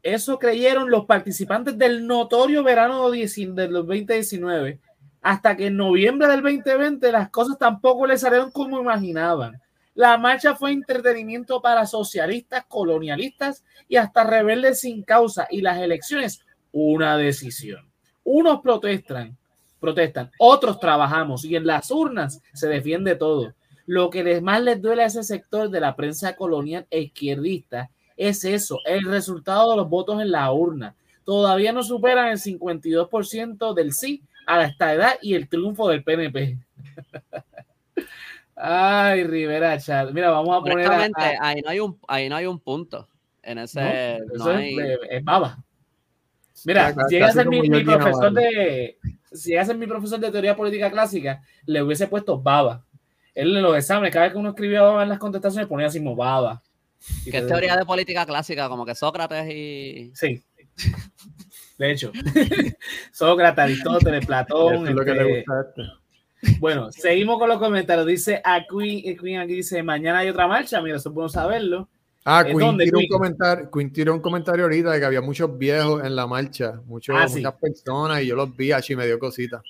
eso 0.03 0.39
creyeron 0.39 0.91
los 0.91 1.05
participantes 1.05 1.77
del 1.77 2.07
notorio 2.07 2.63
verano 2.63 3.11
del 3.11 3.73
2019, 3.73 4.81
hasta 5.23 5.57
que 5.57 5.67
en 5.67 5.77
noviembre 5.77 6.29
del 6.29 6.43
2020 6.43 7.13
las 7.13 7.31
cosas 7.31 7.59
tampoco 7.59 8.07
les 8.07 8.21
salieron 8.21 8.51
como 8.51 8.81
imaginaban. 8.81 9.61
La 9.95 10.17
marcha 10.17 10.55
fue 10.55 10.73
entretenimiento 10.73 11.61
para 11.61 11.85
socialistas, 11.85 12.65
colonialistas 12.67 13.65
y 13.89 13.97
hasta 13.97 14.25
rebeldes 14.25 14.81
sin 14.81 15.03
causa. 15.03 15.47
Y 15.51 15.61
las 15.61 15.79
elecciones, 15.79 16.41
una 16.73 17.17
decisión. 17.19 17.91
Unos 18.25 18.61
protestan, 18.61 19.37
protestan, 19.79 20.31
otros 20.39 20.79
trabajamos 20.79 21.45
y 21.45 21.57
en 21.57 21.67
las 21.67 21.91
urnas 21.91 22.41
se 22.55 22.69
defiende 22.69 23.17
todo. 23.17 23.53
Lo 23.85 24.09
que 24.09 24.41
más 24.41 24.63
les 24.63 24.81
duele 24.81 25.03
a 25.03 25.07
ese 25.07 25.25
sector 25.25 25.69
de 25.69 25.81
la 25.81 25.97
prensa 25.97 26.37
colonial 26.37 26.87
e 26.91 27.01
izquierdista 27.01 27.91
es 28.21 28.45
eso, 28.45 28.81
el 28.85 29.05
resultado 29.05 29.71
de 29.71 29.79
los 29.79 29.89
votos 29.89 30.21
en 30.21 30.31
la 30.31 30.53
urna. 30.53 30.95
Todavía 31.25 31.73
no 31.73 31.83
superan 31.83 32.29
el 32.29 32.39
52% 32.39 33.73
del 33.73 33.95
sí 33.95 34.23
a 34.47 34.63
esta 34.65 34.93
edad 34.93 35.13
y 35.23 35.35
el 35.35 35.49
triunfo 35.49 35.89
del 35.89 36.05
PNP. 36.05 36.59
Ay, 38.57 39.25
Rivera 39.25 39.79
Chat. 39.79 40.11
Mira, 40.13 40.31
vamos 40.31 40.55
a 40.55 40.61
poner. 40.61 40.91
ahí, 41.41 41.63
no 41.63 41.71
hay 41.71 41.81
un, 41.81 41.99
ahí 42.07 42.29
no 42.29 42.37
hay 42.37 42.45
un 42.45 42.61
punto. 42.61 43.09
En 43.43 43.57
ese. 43.57 44.19
No, 44.35 44.51
es, 44.51 45.25
baba. 45.25 45.57
Mira, 46.67 46.93
si 46.93 47.15
llega 47.15 47.29
a 47.29 47.33
ser 47.33 47.49
mi, 47.49 47.67
profesor 47.83 48.33
de. 48.35 48.99
Si 49.33 49.49
llega 49.49 49.63
a 49.63 49.65
ser 49.65 49.79
mi 49.79 49.87
profesor 49.87 50.21
de 50.21 50.31
teoría 50.31 50.55
política 50.55 50.91
clásica, 50.91 51.43
le 51.65 51.83
hubiese 51.83 52.07
puesto 52.07 52.39
baba. 52.39 52.85
Él 53.35 53.57
en 53.57 53.63
los 53.63 53.75
exámenes, 53.79 54.13
cada 54.13 54.27
vez 54.27 54.33
que 54.33 54.39
uno 54.39 54.51
escribía 54.51 54.83
baba 54.83 55.05
en 55.05 55.09
las 55.09 55.19
contestaciones, 55.19 55.67
ponía 55.67 55.87
así 55.87 56.01
como 56.01 56.17
baba. 56.17 56.61
¿Qué 57.25 57.39
es 57.39 57.47
teoría 57.47 57.77
de 57.77 57.85
política 57.85 58.27
clásica? 58.27 58.69
Como 58.69 58.85
que 58.85 58.95
Sócrates 58.95 59.49
y. 59.51 60.13
Sí. 60.15 60.43
de 61.79 61.91
hecho. 61.93 62.13
Sócrates, 63.13 63.65
Aristóteles, 63.65 64.27
Platón. 64.27 64.89
Es 64.89 64.95
lo 64.95 65.05
que 65.05 65.13
le 65.15 65.39
este, 65.41 65.53
este. 65.69 66.59
Bueno, 66.59 66.91
seguimos 66.91 67.39
con 67.39 67.49
los 67.49 67.59
comentarios. 67.59 68.07
Dice 68.07 68.41
a 68.45 68.65
Queen, 68.67 69.03
eh, 69.05 69.17
Queen 69.17 69.41
aquí 69.41 69.55
dice, 69.55 69.83
mañana 69.83 70.21
hay 70.21 70.29
otra 70.29 70.47
marcha. 70.47 70.81
Mira, 70.81 70.97
eso 70.97 71.13
podemos 71.13 71.33
saberlo. 71.33 71.89
Ah, 72.25 72.41
¿En 72.41 72.49
Queen 72.49 72.59
dónde, 72.59 72.85
tiró, 72.85 72.99
un 72.99 73.03
Queen? 73.03 73.11
comentario, 73.13 73.71
Queen 73.71 73.93
tiró 73.93 74.15
un 74.15 74.21
comentario 74.21 74.65
ahorita 74.65 74.93
de 74.93 75.01
que 75.01 75.05
había 75.07 75.21
muchos 75.23 75.57
viejos 75.57 76.05
en 76.05 76.15
la 76.17 76.27
marcha, 76.27 76.81
muchos, 76.87 77.17
Ah, 77.19 77.27
sí. 77.29 77.37
muchas 77.37 77.55
personas, 77.55 78.23
y 78.23 78.27
yo 78.27 78.37
los 78.37 78.55
vi 78.55 78.73
así 78.73 78.95
me 78.95 79.07
dio 79.07 79.19
cosita. 79.19 79.63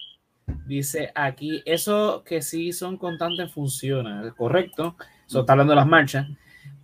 Dice 0.67 1.13
aquí, 1.15 1.63
eso 1.65 2.25
que 2.25 2.43
sí 2.43 2.73
son 2.73 2.97
constantes 2.97 3.53
funciona, 3.53 4.35
¿correcto? 4.37 4.97
Eso 5.27 5.41
está 5.41 5.53
hablando 5.53 5.73
de 5.73 5.77
las 5.77 5.87
marchas. 5.87 6.27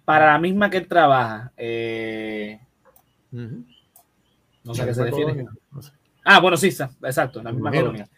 Para 0.06 0.32
la 0.32 0.38
misma 0.38 0.70
que 0.70 0.78
él 0.78 0.88
trabaja. 0.88 1.52
eh, 1.58 2.58
no 3.32 4.74
sé 4.74 4.82
a 4.82 4.86
qué 4.86 4.94
se 4.94 5.04
refiere. 5.04 5.32
colonia, 5.32 5.50
no 5.70 5.82
sé. 5.82 5.92
Ah, 6.24 6.40
bueno, 6.40 6.56
sí, 6.56 6.68
exacto, 6.68 7.42
la 7.42 7.52
misma 7.52 7.70
colonia. 7.70 8.08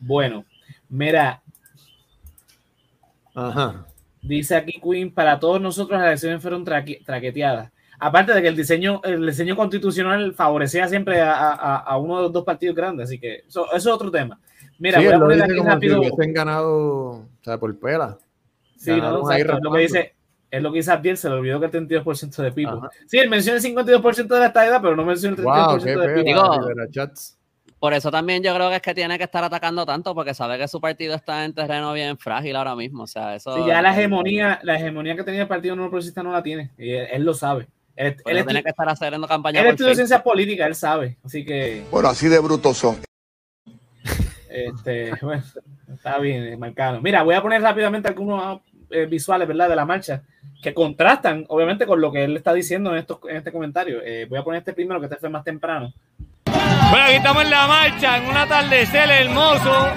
Bueno, 0.00 0.44
mira, 0.88 1.42
Ajá. 3.34 3.86
dice 4.22 4.56
aquí 4.56 4.80
Queen, 4.80 5.12
para 5.12 5.38
todos 5.38 5.60
nosotros 5.60 5.98
las 5.98 6.06
elecciones 6.08 6.40
fueron 6.42 6.64
traque- 6.64 7.04
traqueteadas. 7.04 7.70
Aparte 7.98 8.34
de 8.34 8.42
que 8.42 8.48
el 8.48 8.56
diseño, 8.56 9.00
el 9.04 9.24
diseño 9.24 9.54
constitucional 9.54 10.34
favorecía 10.34 10.88
siempre 10.88 11.20
a, 11.20 11.34
a- 11.52 11.76
a 11.76 11.96
uno 11.98 12.16
de 12.16 12.22
los 12.24 12.32
dos 12.32 12.44
partidos 12.44 12.74
grandes, 12.74 13.04
así 13.08 13.18
que 13.20 13.44
eso, 13.46 13.66
eso 13.66 13.76
es 13.76 13.86
otro 13.86 14.10
tema. 14.10 14.40
Mira, 14.78 14.98
sí, 14.98 15.04
voy 15.06 15.14
a 15.14 15.18
poner 15.20 15.42
aquí 15.42 15.52
si 15.52 15.60
rápido. 15.60 15.98
hubiesen 16.00 16.32
ganado, 16.32 16.74
o 17.10 17.26
sea, 17.42 17.58
por 17.58 17.78
pela. 17.78 18.18
Sí, 18.76 18.90
no, 18.96 19.28
ahí 19.28 19.44
lo 19.44 19.72
que 19.72 19.78
dice, 19.80 20.14
es 20.52 20.62
lo 20.62 20.70
que 20.70 20.80
dice 20.80 20.92
Abdiel, 20.92 21.16
se 21.16 21.30
le 21.30 21.36
olvidó 21.36 21.58
que 21.58 21.66
el 21.66 21.72
32% 21.72 22.42
de 22.42 22.52
Pipo. 22.52 22.72
Ajá. 22.72 22.90
Sí, 23.06 23.18
él 23.18 23.30
menciona 23.30 23.56
el 23.56 23.64
52% 23.64 24.26
de 24.28 24.38
la 24.38 24.46
estadía, 24.46 24.80
pero 24.80 24.94
no 24.94 25.04
menciona 25.04 25.34
el 25.34 25.42
32% 25.42 25.66
Wow, 25.66 25.82
qué 25.82 25.96
de 25.96 26.08
Pipo. 26.14 26.24
Digo-. 26.26 27.12
Por 27.78 27.94
eso 27.94 28.10
también 28.12 28.42
yo 28.42 28.54
creo 28.54 28.68
que 28.68 28.76
es 28.76 28.82
que 28.82 28.94
tiene 28.94 29.16
que 29.18 29.24
estar 29.24 29.42
atacando 29.42 29.84
tanto 29.84 30.14
porque 30.14 30.34
sabe 30.34 30.58
que 30.58 30.68
su 30.68 30.80
partido 30.80 31.16
está 31.16 31.44
en 31.44 31.54
terreno 31.54 31.92
bien 31.94 32.16
frágil 32.18 32.54
ahora 32.54 32.76
mismo. 32.76 33.04
O 33.04 33.06
sea, 33.06 33.34
eso. 33.34 33.56
Sí, 33.56 33.62
ya 33.66 33.82
la 33.82 33.92
hegemonía, 33.92 34.60
la 34.62 34.76
hegemonía 34.76 35.16
que 35.16 35.24
tenía 35.24 35.42
el 35.42 35.48
Partido 35.48 35.74
No 35.74 35.88
Progresista 35.88 36.22
no 36.22 36.32
la 36.32 36.42
tiene. 36.42 36.70
Y 36.78 36.92
él, 36.92 37.08
él 37.10 37.24
lo 37.24 37.34
sabe. 37.34 37.66
Él, 37.96 38.16
tiene 38.22 38.42
estu- 38.42 38.62
que 38.62 38.68
estar 38.68 38.88
haciendo 38.88 39.26
campaña 39.26 39.60
él 39.60 39.66
estudió 39.68 39.94
ciencias 39.94 40.22
políticas, 40.22 40.66
él 40.66 40.74
sabe. 40.74 41.16
Así 41.24 41.44
que, 41.44 41.84
Bueno, 41.90 42.08
así 42.08 42.28
de 42.28 42.38
brutos 42.38 42.76
son. 42.76 42.98
este, 44.50 45.12
bueno, 45.22 45.42
está 45.92 46.18
bien, 46.18 46.44
eh, 46.44 46.56
Marcano. 46.56 47.00
Mira, 47.00 47.22
voy 47.22 47.34
a 47.34 47.42
poner 47.42 47.62
rápidamente 47.62 48.06
algunos 48.06 48.60
eh, 48.92 49.06
visuales, 49.06 49.48
¿verdad? 49.48 49.68
De 49.68 49.76
la 49.76 49.84
marcha 49.84 50.22
que 50.62 50.72
contrastan, 50.72 51.44
obviamente, 51.48 51.86
con 51.86 52.00
lo 52.00 52.12
que 52.12 52.24
él 52.24 52.36
está 52.36 52.52
diciendo 52.54 52.92
en, 52.92 52.98
estos, 52.98 53.18
en 53.28 53.36
este 53.36 53.50
comentario. 53.50 54.00
Eh, 54.04 54.26
voy 54.28 54.38
a 54.38 54.44
poner 54.44 54.60
este 54.60 54.72
primero, 54.72 55.00
que 55.00 55.06
este 55.06 55.18
fue 55.18 55.28
más 55.28 55.44
temprano. 55.44 55.92
Bueno, 56.44 57.06
aquí 57.06 57.14
estamos 57.14 57.42
en 57.42 57.50
la 57.50 57.66
marcha, 57.66 58.18
en 58.18 58.28
un 58.28 58.36
atardecer 58.36 59.10
hermoso. 59.10 59.88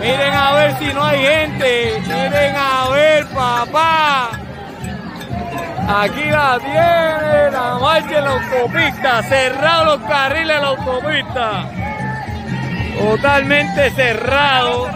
Miren 0.00 0.32
a 0.32 0.54
ver 0.54 0.78
si 0.78 0.94
no 0.94 1.04
hay 1.04 1.18
gente. 1.18 2.00
Miren 2.06 2.54
a 2.56 2.88
ver, 2.90 3.26
papá. 3.26 4.30
Aquí 5.88 6.24
la 6.30 6.58
tiene, 6.58 7.50
la 7.50 7.78
marcha 7.80 8.18
en 8.18 8.24
la 8.24 8.30
autopista. 8.30 9.22
Cerrados 9.24 9.98
los 9.98 10.08
carriles 10.08 10.56
de 10.56 10.62
la 10.62 10.68
autopista. 10.68 11.70
Totalmente 12.98 13.90
cerrado. 13.90 14.88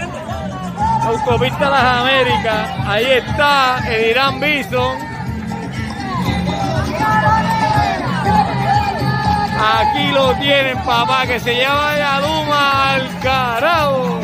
La 1.03 1.07
autopista 1.07 1.65
de 1.65 1.71
las 1.71 1.85
Américas. 2.01 2.71
Ahí 2.87 3.05
está 3.07 3.79
el 3.89 4.11
Irán 4.11 4.39
Bison. 4.39 4.99
Aquí 9.63 10.13
lo 10.13 10.35
tienen, 10.39 10.77
papá, 10.85 11.27
que 11.27 11.41
se 11.41 11.57
llama 11.57 11.97
Yaduma 11.97 12.95
al 12.95 13.21
carajo. 13.21 14.21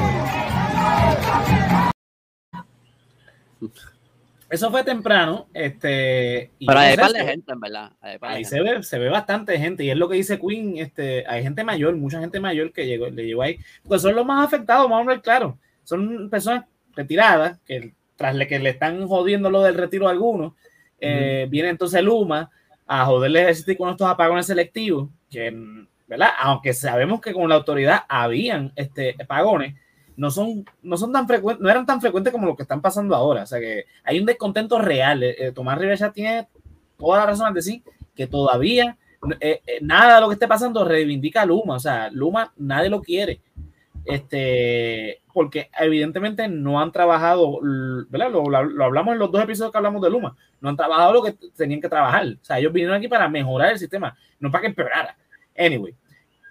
Eso 4.48 4.70
fue 4.70 4.84
temprano. 4.84 5.48
Este, 5.52 6.52
y 6.58 6.66
Pero 6.66 6.78
hay 6.78 6.96
par 6.96 7.10
de 7.10 7.24
gente, 7.24 7.52
en 7.52 7.60
verdad. 7.60 7.92
Hay 8.00 8.18
par 8.18 8.30
de 8.30 8.36
Ahí 8.36 8.44
gente. 8.44 8.56
se 8.56 8.62
ve, 8.62 8.82
se 8.82 8.98
ve 8.98 9.08
bastante 9.08 9.58
gente, 9.58 9.82
y 9.84 9.90
es 9.90 9.96
lo 9.96 10.08
que 10.08 10.16
dice 10.16 10.38
Queen, 10.38 10.78
este, 10.78 11.26
hay 11.26 11.42
gente 11.42 11.64
mayor, 11.64 11.96
mucha 11.96 12.20
gente 12.20 12.38
mayor 12.38 12.72
que 12.72 12.86
llegó, 12.86 13.08
le 13.08 13.24
llegó 13.24 13.42
ahí, 13.42 13.58
pues 13.88 14.02
son 14.02 14.14
los 14.14 14.24
más 14.24 14.46
afectados, 14.46 14.88
vamos 14.88 15.06
a 15.08 15.10
ver 15.10 15.20
claro, 15.20 15.58
son 15.86 16.28
personas 16.28 16.64
retiradas, 16.94 17.58
que 17.64 17.94
tras 18.16 18.34
le, 18.34 18.46
que 18.46 18.58
le 18.58 18.70
están 18.70 19.06
jodiendo 19.06 19.50
lo 19.50 19.62
del 19.62 19.74
retiro 19.74 20.08
a 20.08 20.10
algunos, 20.10 20.52
eh, 21.00 21.46
viene 21.48 21.68
entonces 21.68 22.02
Luma 22.02 22.50
a 22.86 23.04
joderle 23.04 23.48
el 23.48 23.76
con 23.76 23.90
estos 23.90 24.08
apagones 24.08 24.46
selectivos, 24.46 25.08
que, 25.30 25.54
¿verdad? 26.06 26.30
Aunque 26.40 26.72
sabemos 26.72 27.20
que 27.20 27.32
con 27.32 27.48
la 27.48 27.56
autoridad 27.56 28.04
habían 28.08 28.72
este, 28.76 29.14
apagones, 29.20 29.74
no 30.16 30.30
son, 30.30 30.64
no 30.82 30.96
son 30.96 31.12
tan 31.12 31.26
frecuentes, 31.26 31.62
no 31.62 31.70
eran 31.70 31.84
tan 31.84 32.00
frecuentes 32.00 32.32
como 32.32 32.46
lo 32.46 32.56
que 32.56 32.62
están 32.62 32.80
pasando 32.80 33.14
ahora, 33.14 33.42
o 33.42 33.46
sea 33.46 33.60
que 33.60 33.84
hay 34.02 34.18
un 34.18 34.26
descontento 34.26 34.78
real, 34.78 35.22
eh, 35.22 35.36
eh, 35.38 35.52
Tomás 35.52 35.78
Rivera 35.78 35.96
ya 35.96 36.12
tiene 36.12 36.48
toda 36.98 37.18
la 37.18 37.26
razón 37.26 37.46
al 37.46 37.54
decir 37.54 37.82
que 38.14 38.26
todavía 38.26 38.96
eh, 39.40 39.62
eh, 39.66 39.78
nada 39.82 40.16
de 40.16 40.20
lo 40.20 40.28
que 40.28 40.34
esté 40.34 40.48
pasando 40.48 40.84
reivindica 40.84 41.42
a 41.42 41.46
Luma. 41.46 41.76
O 41.76 41.80
sea, 41.80 42.10
Luma 42.10 42.52
nadie 42.56 42.90
lo 42.90 43.00
quiere. 43.00 43.40
Este, 44.06 45.20
porque 45.32 45.68
evidentemente 45.78 46.48
no 46.48 46.80
han 46.80 46.92
trabajado, 46.92 47.58
¿verdad? 48.08 48.30
Lo, 48.30 48.48
lo- 48.48 48.84
hablamos 48.84 49.12
en 49.12 49.18
los 49.18 49.30
dos 49.30 49.42
episodios 49.42 49.72
que 49.72 49.78
hablamos 49.78 50.00
de 50.02 50.10
Luma. 50.10 50.36
No 50.60 50.68
han 50.68 50.76
trabajado 50.76 51.12
lo 51.12 51.22
que 51.22 51.34
tenían 51.56 51.80
que 51.80 51.88
trabajar. 51.88 52.26
O 52.40 52.44
sea, 52.44 52.58
ellos 52.58 52.72
vinieron 52.72 52.96
aquí 52.96 53.08
para 53.08 53.28
mejorar 53.28 53.72
el 53.72 53.78
sistema, 53.78 54.16
no 54.38 54.50
para 54.50 54.62
que 54.62 54.68
empeorara. 54.68 55.16
Anyway, 55.58 55.94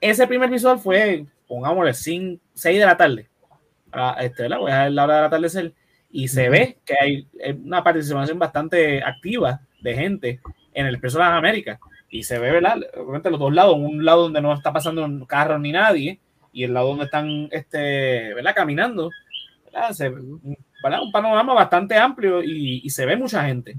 ese 0.02 0.28
primer 0.28 0.50
visual 0.50 0.78
fue, 0.80 1.26
pongámosle, 1.48 1.94
6 1.94 2.39
de 2.80 2.86
la 2.86 2.98
tarde. 2.98 3.30
Ah, 3.91 4.18
este, 4.20 4.44
¿verdad? 4.44 4.60
Voy 4.60 4.72
a 4.72 4.76
dejar 4.76 4.91
la 4.91 5.04
hora 5.06 5.15
del 5.15 5.26
atardecer. 5.26 5.74
Y 6.12 6.28
se 6.28 6.50
ve 6.50 6.78
que 6.86 6.96
hay 7.00 7.28
una 7.63 7.84
participación 7.84 8.38
bastante 8.39 9.04
activa 9.04 9.62
de 9.82 9.96
gente 9.96 10.39
en 10.74 10.86
el 10.88 10.96
Expreso 10.96 11.18
de 11.18 11.24
las 11.26 11.34
Américas. 11.34 11.80
Y 12.10 12.24
se 12.24 12.38
ve, 12.39 12.52
¿verdad? 12.52 12.80
Obviamente 12.98 13.30
los 13.30 13.39
dos 13.39 13.54
lados, 13.54 13.76
un 13.78 14.04
lado 14.06 14.24
donde 14.24 14.41
no 14.41 14.54
está 14.54 14.72
pasando 14.72 15.26
carro 15.26 15.60
ni 15.60 15.72
nadie, 15.72 16.20
y 16.56 16.63
el 16.63 16.74
lado 16.74 16.88
donde 16.88 17.04
están, 17.06 17.50
este, 17.52 18.34
¿verdad? 18.34 18.56
Caminando. 18.56 19.10
¿verdad? 19.65 19.91
Se- 19.91 20.10
¿verdad? 20.10 21.02
Un 21.04 21.12
panorama 21.12 21.54
bastante 21.54 21.98
amplio 21.98 22.41
y, 22.41 22.82
y 22.84 22.89
se 22.89 23.06
ve 23.06 23.18
mucha 23.18 23.44
gente. 23.46 23.76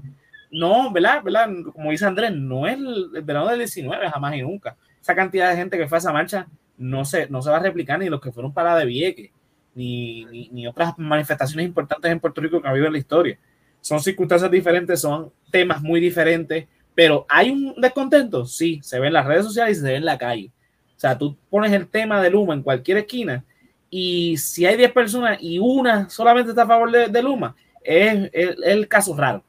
No, 0.51 0.91
¿verdad? 0.91 1.23
¿verdad? 1.23 1.49
Como 1.73 1.89
dice 1.89 2.05
Andrés, 2.05 2.31
no 2.35 2.67
es 2.67 2.77
el, 2.77 3.09
verano 3.23 3.47
del 3.49 3.59
19, 3.59 4.09
jamás 4.09 4.35
y 4.35 4.41
nunca. 4.43 4.77
Esa 5.01 5.15
cantidad 5.15 5.49
de 5.49 5.57
gente 5.57 5.77
que 5.77 5.87
fue 5.87 5.97
a 5.97 5.99
esa 5.99 6.13
marcha 6.13 6.47
no 6.77 7.03
se, 7.03 7.27
no 7.29 7.41
se 7.41 7.49
va 7.49 7.57
a 7.57 7.61
replicar 7.61 7.97
ni 7.97 8.09
los 8.09 8.21
que 8.21 8.31
fueron 8.31 8.53
para 8.53 8.75
de 8.77 8.85
Vieques, 8.85 9.31
ni, 9.73 10.25
ni, 10.25 10.49
ni 10.49 10.67
otras 10.67 10.93
manifestaciones 10.97 11.65
importantes 11.65 12.11
en 12.11 12.19
Puerto 12.19 12.41
Rico 12.41 12.61
que 12.61 12.67
ha 12.67 12.71
habido 12.71 12.85
en 12.85 12.93
la 12.93 12.99
historia. 12.99 13.39
Son 13.81 13.99
circunstancias 13.99 14.51
diferentes, 14.51 15.01
son 15.01 15.31
temas 15.49 15.81
muy 15.81 15.99
diferentes, 15.99 16.67
pero 16.93 17.25
hay 17.27 17.49
un 17.49 17.73
descontento, 17.81 18.45
sí, 18.45 18.79
se 18.83 18.99
ve 18.99 19.07
en 19.07 19.13
las 19.13 19.25
redes 19.25 19.45
sociales 19.45 19.77
y 19.77 19.81
se 19.81 19.87
ve 19.87 19.95
en 19.95 20.05
la 20.05 20.17
calle. 20.17 20.51
O 20.97 20.99
sea, 20.99 21.17
tú 21.17 21.37
pones 21.49 21.71
el 21.71 21.87
tema 21.87 22.21
de 22.21 22.29
Luma 22.31 22.55
en 22.55 22.63
cualquier 22.63 22.97
esquina 22.97 23.45
y 23.89 24.35
si 24.37 24.65
hay 24.65 24.75
10 24.75 24.91
personas 24.91 25.37
y 25.39 25.59
una 25.59 26.09
solamente 26.09 26.49
está 26.49 26.63
a 26.63 26.67
favor 26.67 26.91
de, 26.91 27.07
de 27.07 27.21
Luma, 27.23 27.55
es, 27.83 28.29
es- 28.33 28.49
es 28.49 28.57
el 28.65 28.87
caso 28.87 29.15
raro. 29.15 29.43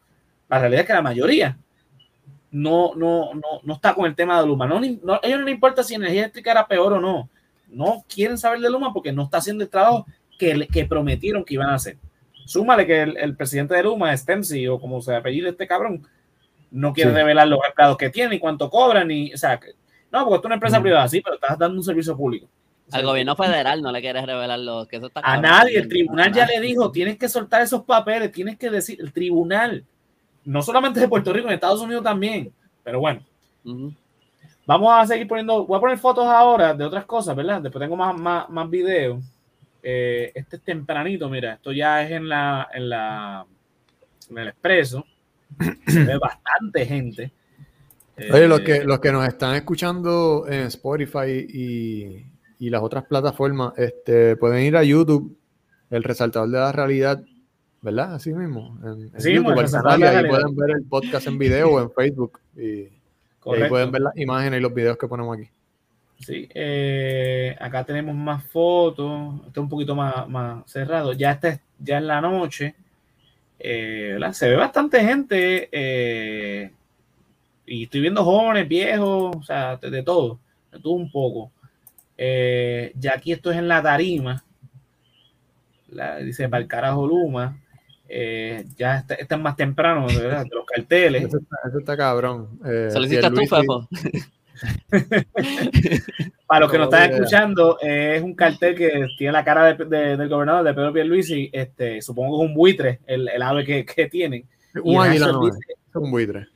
La 0.48 0.58
realidad 0.58 0.82
es 0.82 0.86
que 0.86 0.92
la 0.92 1.02
mayoría 1.02 1.56
no, 2.50 2.94
no, 2.94 3.34
no, 3.34 3.60
no 3.62 3.74
está 3.74 3.94
con 3.94 4.06
el 4.06 4.14
tema 4.14 4.40
de 4.40 4.46
Luma. 4.46 4.66
No, 4.66 4.80
ni- 4.80 4.98
no, 5.02 5.14
a 5.14 5.20
ellos 5.22 5.38
no 5.40 5.44
les 5.46 5.54
importa 5.54 5.82
si 5.82 5.94
energía 5.94 6.20
eléctrica 6.22 6.50
era 6.52 6.66
peor 6.66 6.92
o 6.94 7.00
no. 7.00 7.28
No 7.68 8.04
quieren 8.12 8.38
saber 8.38 8.60
de 8.60 8.70
Luma 8.70 8.92
porque 8.92 9.12
no 9.12 9.24
está 9.24 9.38
haciendo 9.38 9.64
el 9.64 9.70
trabajo 9.70 10.06
que, 10.38 10.66
que 10.72 10.84
prometieron 10.86 11.44
que 11.44 11.54
iban 11.54 11.68
a 11.70 11.74
hacer. 11.74 11.98
Súmale 12.46 12.86
que 12.86 13.02
el, 13.02 13.16
el 13.18 13.36
presidente 13.36 13.74
de 13.74 13.82
Luma, 13.82 14.16
Stemsi, 14.16 14.66
o 14.68 14.80
como 14.80 15.02
se 15.02 15.14
apellida 15.14 15.50
este 15.50 15.66
cabrón, 15.66 16.06
no 16.70 16.92
quiere 16.94 17.10
Sí. 17.10 17.16
revelar 17.16 17.46
los 17.48 17.60
empleados 17.68 17.96
que 17.98 18.08
tiene 18.10 18.36
y 18.36 18.38
cuánto 18.38 18.70
cobran. 18.70 19.10
Y, 19.10 19.34
o 19.34 19.36
sea, 19.36 19.58
que- 19.60 19.72
no, 20.12 20.24
porque 20.26 20.40
es 20.40 20.44
una 20.46 20.54
empresa 20.54 20.78
Mm. 20.78 20.82
privada, 20.82 21.08
sí, 21.08 21.20
pero 21.20 21.34
estás 21.36 21.58
dando 21.58 21.76
un 21.78 21.84
servicio 21.84 22.16
público. 22.16 22.46
O 22.86 22.90
sea, 22.90 23.00
Al 23.00 23.06
gobierno 23.06 23.36
federal 23.36 23.82
no 23.82 23.92
le 23.92 24.00
quieres 24.00 24.24
revelar 24.24 24.58
lo 24.60 24.86
que 24.86 24.96
eso 24.96 25.06
está 25.08 25.20
a 25.20 25.22
cabrón. 25.22 25.42
nadie, 25.42 25.78
el 25.78 25.88
tribunal 25.88 26.32
ya 26.32 26.46
le 26.46 26.60
dijo, 26.60 26.90
tienes 26.90 27.18
que 27.18 27.28
soltar 27.28 27.60
esos 27.62 27.82
papeles, 27.84 28.32
tienes 28.32 28.56
que 28.58 28.70
decir, 28.70 28.98
el 29.00 29.12
tribunal, 29.12 29.84
no 30.44 30.62
solamente 30.62 30.98
de 31.00 31.08
Puerto 31.08 31.32
Rico, 31.32 31.48
en 31.48 31.54
Estados 31.54 31.80
Unidos 31.82 32.02
también, 32.02 32.50
pero 32.82 33.00
bueno, 33.00 33.20
vamos 34.66 34.92
a 34.94 35.06
seguir 35.06 35.28
poniendo, 35.28 35.66
voy 35.66 35.76
a 35.76 35.80
poner 35.80 35.98
fotos 35.98 36.26
ahora 36.26 36.72
de 36.74 36.84
otras 36.84 37.04
cosas, 37.04 37.36
¿verdad? 37.36 37.60
Después 37.60 37.82
tengo 37.82 37.96
más, 37.96 38.16
más, 38.18 38.48
más 38.48 38.70
videos. 38.70 39.22
Eh, 39.82 40.32
este 40.34 40.56
es 40.56 40.62
tempranito, 40.62 41.28
mira, 41.28 41.54
esto 41.54 41.72
ya 41.72 42.02
es 42.02 42.10
en 42.10 42.28
la, 42.28 42.68
en 42.72 42.88
la, 42.88 43.46
en 44.30 44.38
el 44.38 44.48
expreso, 44.48 45.04
se 45.86 46.04
ve 46.04 46.16
bastante 46.18 46.84
gente. 46.86 47.30
Oye, 48.32 48.48
los 48.48 48.60
Eh, 48.60 48.64
que, 48.64 48.84
los 48.84 48.98
que 49.00 49.12
nos 49.12 49.26
están 49.26 49.54
escuchando 49.54 50.46
en 50.48 50.60
Spotify 50.66 51.46
y, 51.48 52.26
y 52.58 52.70
las 52.70 52.82
otras 52.82 53.04
plataformas, 53.04 53.72
este, 53.78 54.36
pueden 54.36 54.64
ir 54.64 54.76
a 54.76 54.82
YouTube, 54.84 55.36
el 55.90 56.02
resaltador 56.02 56.48
de 56.50 56.58
la 56.58 56.72
realidad, 56.72 57.22
¿verdad? 57.80 58.14
Así 58.14 58.32
mismo. 58.32 58.78
En, 58.82 59.10
en 59.14 59.20
Sí, 59.20 59.34
YouTube, 59.34 59.52
el 59.52 59.58
al 59.58 59.62
resaltador 59.64 60.00
canal, 60.00 60.00
de 60.00 60.06
y 60.06 60.22
la 60.22 60.28
ahí 60.28 60.34
pueden 60.34 60.56
ver 60.56 60.70
el 60.76 60.84
podcast 60.84 61.26
en 61.28 61.38
video 61.38 61.70
o 61.70 61.80
en 61.80 61.90
Facebook. 61.92 62.40
Y, 62.56 62.60
y 62.60 62.90
ahí 63.44 63.68
pueden 63.68 63.90
ver 63.92 64.02
las 64.02 64.16
imágenes 64.16 64.58
y 64.58 64.62
los 64.62 64.74
videos 64.74 64.98
que 64.98 65.06
ponemos 65.08 65.38
aquí. 65.38 65.48
Sí, 66.20 66.48
eh, 66.52 67.56
acá 67.60 67.84
tenemos 67.84 68.14
más 68.14 68.44
fotos. 68.46 69.46
Está 69.46 69.60
un 69.60 69.68
poquito 69.68 69.94
más, 69.94 70.28
más 70.28 70.68
cerrado. 70.70 71.12
Ya 71.12 71.30
está 71.32 71.60
ya 71.78 71.98
en 71.98 72.08
la 72.08 72.20
noche. 72.20 72.74
Eh. 73.60 74.18
Se 74.32 74.48
ve 74.48 74.56
bastante 74.56 75.00
gente. 75.00 75.68
eh, 75.70 76.72
y 77.68 77.82
estoy 77.84 78.00
viendo 78.00 78.24
jóvenes, 78.24 78.66
viejos, 78.68 79.36
o 79.36 79.42
sea, 79.42 79.76
de, 79.76 79.90
de 79.90 80.02
todo. 80.02 80.38
De 80.72 80.78
todo 80.80 80.92
un 80.94 81.10
poco. 81.10 81.50
Eh, 82.16 82.92
ya 82.96 83.14
aquí 83.14 83.32
esto 83.32 83.50
es 83.50 83.56
en 83.58 83.68
la 83.68 83.82
tarima. 83.82 84.42
La- 85.90 86.16
dice 86.18 86.48
para 86.48 86.62
el 86.62 86.68
carajo 86.68 87.06
Luma. 87.06 87.58
Eh, 88.08 88.64
ya 88.76 88.98
está, 88.98 89.14
está 89.14 89.36
más 89.36 89.54
temprano, 89.56 90.06
¿verdad? 90.06 90.44
De 90.44 90.54
los 90.56 90.64
carteles. 90.66 91.24
Eso 91.24 91.38
está, 91.38 91.56
eso 91.68 91.78
está 91.78 91.96
cabrón. 91.96 92.58
Eh, 92.64 92.88
¿Se 92.90 92.98
lo 92.98 93.04
hiciste 93.06 93.30
tú, 93.30 93.42
Fefo? 93.46 93.88
Para 96.46 96.60
los 96.60 96.70
que 96.70 96.78
nos 96.78 96.86
están 96.92 97.12
escuchando, 97.12 97.78
eh, 97.82 98.14
es 98.16 98.22
un 98.22 98.34
cartel 98.34 98.74
que 98.74 99.06
tiene 99.16 99.32
la 99.32 99.44
cara 99.44 99.74
de- 99.74 99.84
de- 99.84 100.16
del 100.16 100.28
gobernador 100.28 100.64
de 100.64 100.74
Pedro 100.74 100.92
Pierluisi. 100.92 101.50
Este, 101.52 102.00
supongo 102.02 102.38
que 102.38 102.44
es 102.44 102.50
un 102.50 102.54
buitre, 102.56 103.00
el, 103.06 103.28
el 103.28 103.42
ave 103.42 103.64
que, 103.64 103.84
que 103.84 104.06
tienen. 104.08 104.44
Un 104.82 105.02
águila 105.02 105.26
no 105.26 105.46
es 105.48 105.54
un 105.94 106.10
buitre. 106.10 106.46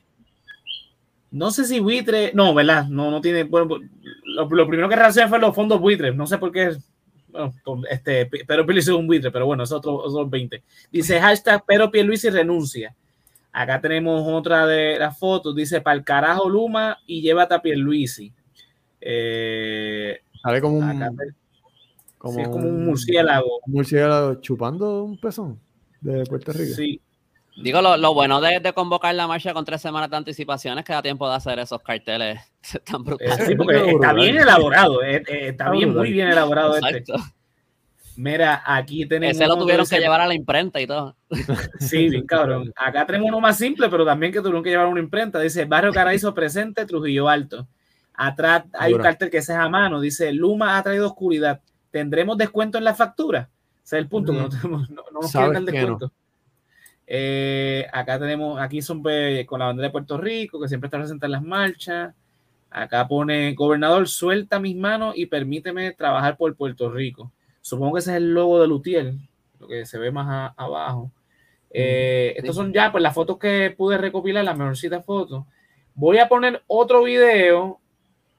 No 1.32 1.50
sé 1.50 1.64
si 1.64 1.80
buitre, 1.80 2.30
no, 2.34 2.54
¿verdad? 2.54 2.86
No, 2.88 3.10
no 3.10 3.20
tiene. 3.20 3.44
Bueno, 3.44 3.78
lo, 4.24 4.48
lo 4.48 4.66
primero 4.66 4.88
que 4.88 4.96
relacioné 4.96 5.28
fue 5.28 5.38
los 5.38 5.54
fondos 5.54 5.80
buitres. 5.80 6.14
No 6.14 6.26
sé 6.26 6.36
por 6.38 6.52
qué. 6.52 6.76
Bueno, 7.28 7.54
este, 7.90 8.26
Pedro 8.26 8.66
Pierluisi 8.66 8.90
es 8.90 8.96
un 8.96 9.06
buitre, 9.06 9.30
pero 9.30 9.46
bueno, 9.46 9.62
es 9.62 9.72
otro, 9.72 9.94
otros 9.94 10.28
20. 10.28 10.62
Dice 10.90 11.18
hashtag 11.18 11.64
Pedro 11.64 11.90
Pierluisi 11.90 12.28
renuncia. 12.28 12.94
Acá 13.50 13.80
tenemos 13.80 14.22
otra 14.26 14.66
de 14.66 14.98
las 14.98 15.18
fotos. 15.18 15.56
Dice 15.56 15.80
para 15.80 15.96
el 15.96 16.04
carajo 16.04 16.48
Luma 16.48 16.98
y 17.06 17.22
llévate 17.22 17.54
a 17.54 17.62
Pierluisi. 17.62 18.32
Eh, 19.00 20.20
Sale 20.42 20.60
como 20.60 20.76
un, 20.76 20.84
acá 20.84 21.10
como, 22.18 22.34
sí, 22.34 22.40
es 22.42 22.48
como 22.48 22.68
un 22.68 22.84
murciélago. 22.84 23.60
un 23.66 23.72
murciélago 23.72 24.34
chupando 24.36 25.02
un 25.02 25.18
pezón 25.18 25.58
de 26.00 26.24
Puerto 26.24 26.52
Rico. 26.52 26.74
Sí, 26.74 27.00
Digo, 27.56 27.82
lo, 27.82 27.96
lo 27.98 28.14
bueno 28.14 28.40
de, 28.40 28.60
de 28.60 28.72
convocar 28.72 29.14
la 29.14 29.26
marcha 29.26 29.52
con 29.52 29.64
tres 29.64 29.80
semanas 29.82 30.08
de 30.10 30.16
anticipación 30.16 30.78
es 30.78 30.84
que 30.84 30.92
da 30.92 31.02
tiempo 31.02 31.28
de 31.28 31.34
hacer 31.36 31.58
esos 31.58 31.80
carteles 31.82 32.40
tan 32.84 33.00
Eh, 33.00 33.04
brutales. 33.04 33.46
sí, 33.46 33.54
porque 33.54 33.90
Está 33.90 34.12
bien 34.14 34.38
elaborado, 34.38 35.02
eh, 35.02 35.16
eh, 35.28 35.48
está 35.48 35.70
bien, 35.70 35.94
muy 35.94 36.12
bien 36.12 36.28
elaborado 36.28 36.76
este. 36.76 37.04
Mira, 38.16 38.62
aquí 38.66 39.06
tenemos. 39.06 39.34
Ese 39.36 39.46
lo 39.46 39.56
tuvieron 39.56 39.86
que 39.86 39.98
llevar 39.98 40.20
a 40.20 40.26
la 40.26 40.34
imprenta 40.34 40.80
y 40.80 40.86
todo. 40.86 41.16
Sí, 41.80 42.08
bien 42.10 42.26
cabrón. 42.26 42.72
Acá 42.76 43.06
tenemos 43.06 43.28
uno 43.28 43.40
más 43.40 43.56
simple, 43.56 43.88
pero 43.88 44.04
también 44.04 44.32
que 44.32 44.40
tuvieron 44.40 44.62
que 44.62 44.70
llevar 44.70 44.86
una 44.86 45.00
imprenta. 45.00 45.40
Dice 45.40 45.64
Barrio 45.64 45.92
Caraízo 45.92 46.34
presente, 46.34 46.84
Trujillo 46.84 47.28
Alto. 47.28 47.66
Atrás 48.14 48.64
hay 48.74 48.92
un 48.92 49.00
cartel 49.00 49.30
que 49.30 49.38
ese 49.38 49.52
es 49.52 49.58
a 49.58 49.68
mano. 49.68 49.98
Dice 50.00 50.30
Luma 50.32 50.76
ha 50.76 50.82
traído 50.82 51.06
oscuridad. 51.06 51.60
¿Tendremos 51.90 52.36
descuento 52.36 52.76
en 52.78 52.84
la 52.84 52.94
factura? 52.94 53.48
Ese 53.82 53.96
es 53.96 54.02
el 54.02 54.08
punto, 54.08 54.32
que 54.32 54.38
no, 54.38 54.46
Mm. 54.46 54.50
tenemos, 54.50 54.90
no, 54.90 55.02
no 55.12 55.20
nos 55.22 55.32
que 55.32 55.82
no. 55.86 56.12
Eh, 57.14 57.86
acá 57.92 58.18
tenemos, 58.18 58.58
aquí 58.58 58.80
son 58.80 59.02
pues, 59.02 59.44
con 59.46 59.58
la 59.60 59.66
bandera 59.66 59.88
de 59.88 59.92
Puerto 59.92 60.16
Rico, 60.16 60.58
que 60.58 60.66
siempre 60.66 60.86
está 60.86 60.96
presente 60.98 61.26
en 61.26 61.32
las 61.32 61.42
marchas. 61.42 62.14
Acá 62.70 63.06
pone, 63.06 63.52
gobernador, 63.52 64.08
suelta 64.08 64.58
mis 64.58 64.74
manos 64.74 65.12
y 65.14 65.26
permíteme 65.26 65.92
trabajar 65.92 66.38
por 66.38 66.56
Puerto 66.56 66.90
Rico. 66.90 67.30
Supongo 67.60 67.92
que 67.94 67.98
ese 68.00 68.12
es 68.12 68.16
el 68.16 68.32
logo 68.32 68.58
de 68.62 68.66
Lutiel, 68.66 69.18
lo 69.60 69.68
que 69.68 69.84
se 69.84 69.98
ve 69.98 70.10
más 70.10 70.26
a- 70.26 70.54
abajo. 70.56 71.10
Eh, 71.70 72.32
Estas 72.38 72.54
son 72.56 72.72
ya 72.72 72.90
pues 72.90 73.02
las 73.02 73.14
fotos 73.14 73.38
que 73.38 73.74
pude 73.76 73.98
recopilar, 73.98 74.42
las 74.42 74.56
mejorcitas 74.56 75.04
fotos. 75.04 75.44
Voy 75.94 76.16
a 76.16 76.28
poner 76.30 76.62
otro 76.66 77.02
video 77.02 77.78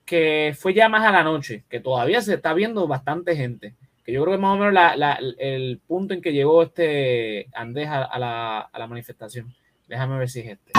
que 0.03 0.55
fue 0.59 0.73
ya 0.73 0.89
más 0.89 1.05
a 1.05 1.11
la 1.11 1.23
noche, 1.23 1.63
que 1.69 1.79
todavía 1.79 2.21
se 2.23 2.33
está 2.33 2.55
viendo 2.55 2.87
bastante 2.87 3.35
gente. 3.35 3.75
Que 4.05 4.11
yo 4.11 4.21
creo 4.23 4.35
que 4.35 4.41
más 4.41 4.55
o 4.55 4.57
menos 4.57 4.73
la- 4.73 4.95
la- 4.97 5.19
el 5.39 5.79
punto 5.87 6.13
en 6.13 6.21
que 6.21 6.33
llegó 6.33 6.63
este 6.63 7.47
Andés 7.53 7.87
a, 7.89 8.19
la, 8.19 8.59
a 8.59 8.79
la 8.79 8.87
manifestación. 8.87 9.53
Déjame 9.87 10.17
ver 10.17 10.29
si 10.29 10.41
es 10.41 10.47
este. 10.57 10.71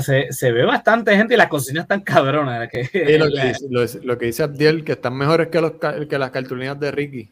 Se, 0.00 0.32
se 0.32 0.50
ve 0.50 0.64
bastante 0.64 1.14
gente 1.16 1.34
y 1.34 1.36
las 1.36 1.48
cocinas 1.48 1.82
están 1.84 2.00
cabronas. 2.00 2.68
Que, 2.70 2.84
Sí, 2.86 3.18
lo, 3.18 3.26
que 3.30 3.44
dice, 3.48 3.66
lo, 3.68 3.84
lo 4.04 4.18
que 4.18 4.26
dice 4.26 4.42
Abdiel, 4.42 4.82
que 4.84 4.92
están 4.92 5.14
mejores 5.16 5.48
que, 5.48 5.60
los, 5.60 5.72
que 6.08 6.18
las 6.18 6.30
cartulinas 6.30 6.80
de 6.80 6.90
Ricky. 6.90 7.28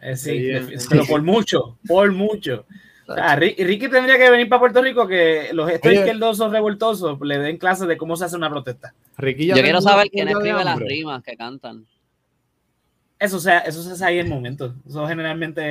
Eh, 0.00 0.16
sí, 0.16 0.38
de- 0.42 0.78
pero 0.90 1.04
por 1.06 1.22
mucho, 1.22 1.76
por 1.88 2.12
mucho. 2.12 2.64
O 3.08 3.14
sea, 3.14 3.36
Ri- 3.36 3.56
Ricky 3.58 3.88
tendría 3.88 4.16
que 4.18 4.30
venir 4.30 4.48
para 4.48 4.60
Puerto 4.60 4.82
Rico 4.82 5.08
que 5.08 5.48
los 5.52 5.68
estos 5.70 5.90
izquierdosos 5.92 6.52
revoltosos 6.52 7.18
le 7.22 7.38
den 7.38 7.56
clases 7.56 7.88
de 7.88 7.96
cómo 7.96 8.14
se 8.16 8.26
hace 8.26 8.36
una 8.36 8.50
protesta. 8.50 8.92
Ricky 9.16 9.46
Yo 9.46 9.56
ya 9.56 9.62
quiero 9.62 9.78
terminó 9.78 9.80
saber 9.80 10.10
quién 10.10 10.28
escribe 10.28 10.62
las 10.64 10.78
rimas 10.78 11.22
que 11.24 11.36
cantan. 11.36 11.84
Eso, 13.18 13.40
sea, 13.40 13.58
eso 13.60 13.82
se 13.82 13.92
hace 13.92 14.04
ahí 14.04 14.18
en 14.18 14.26
el 14.26 14.32
momento. 14.32 14.74
Eso 14.86 15.04
generalmente, 15.08 15.62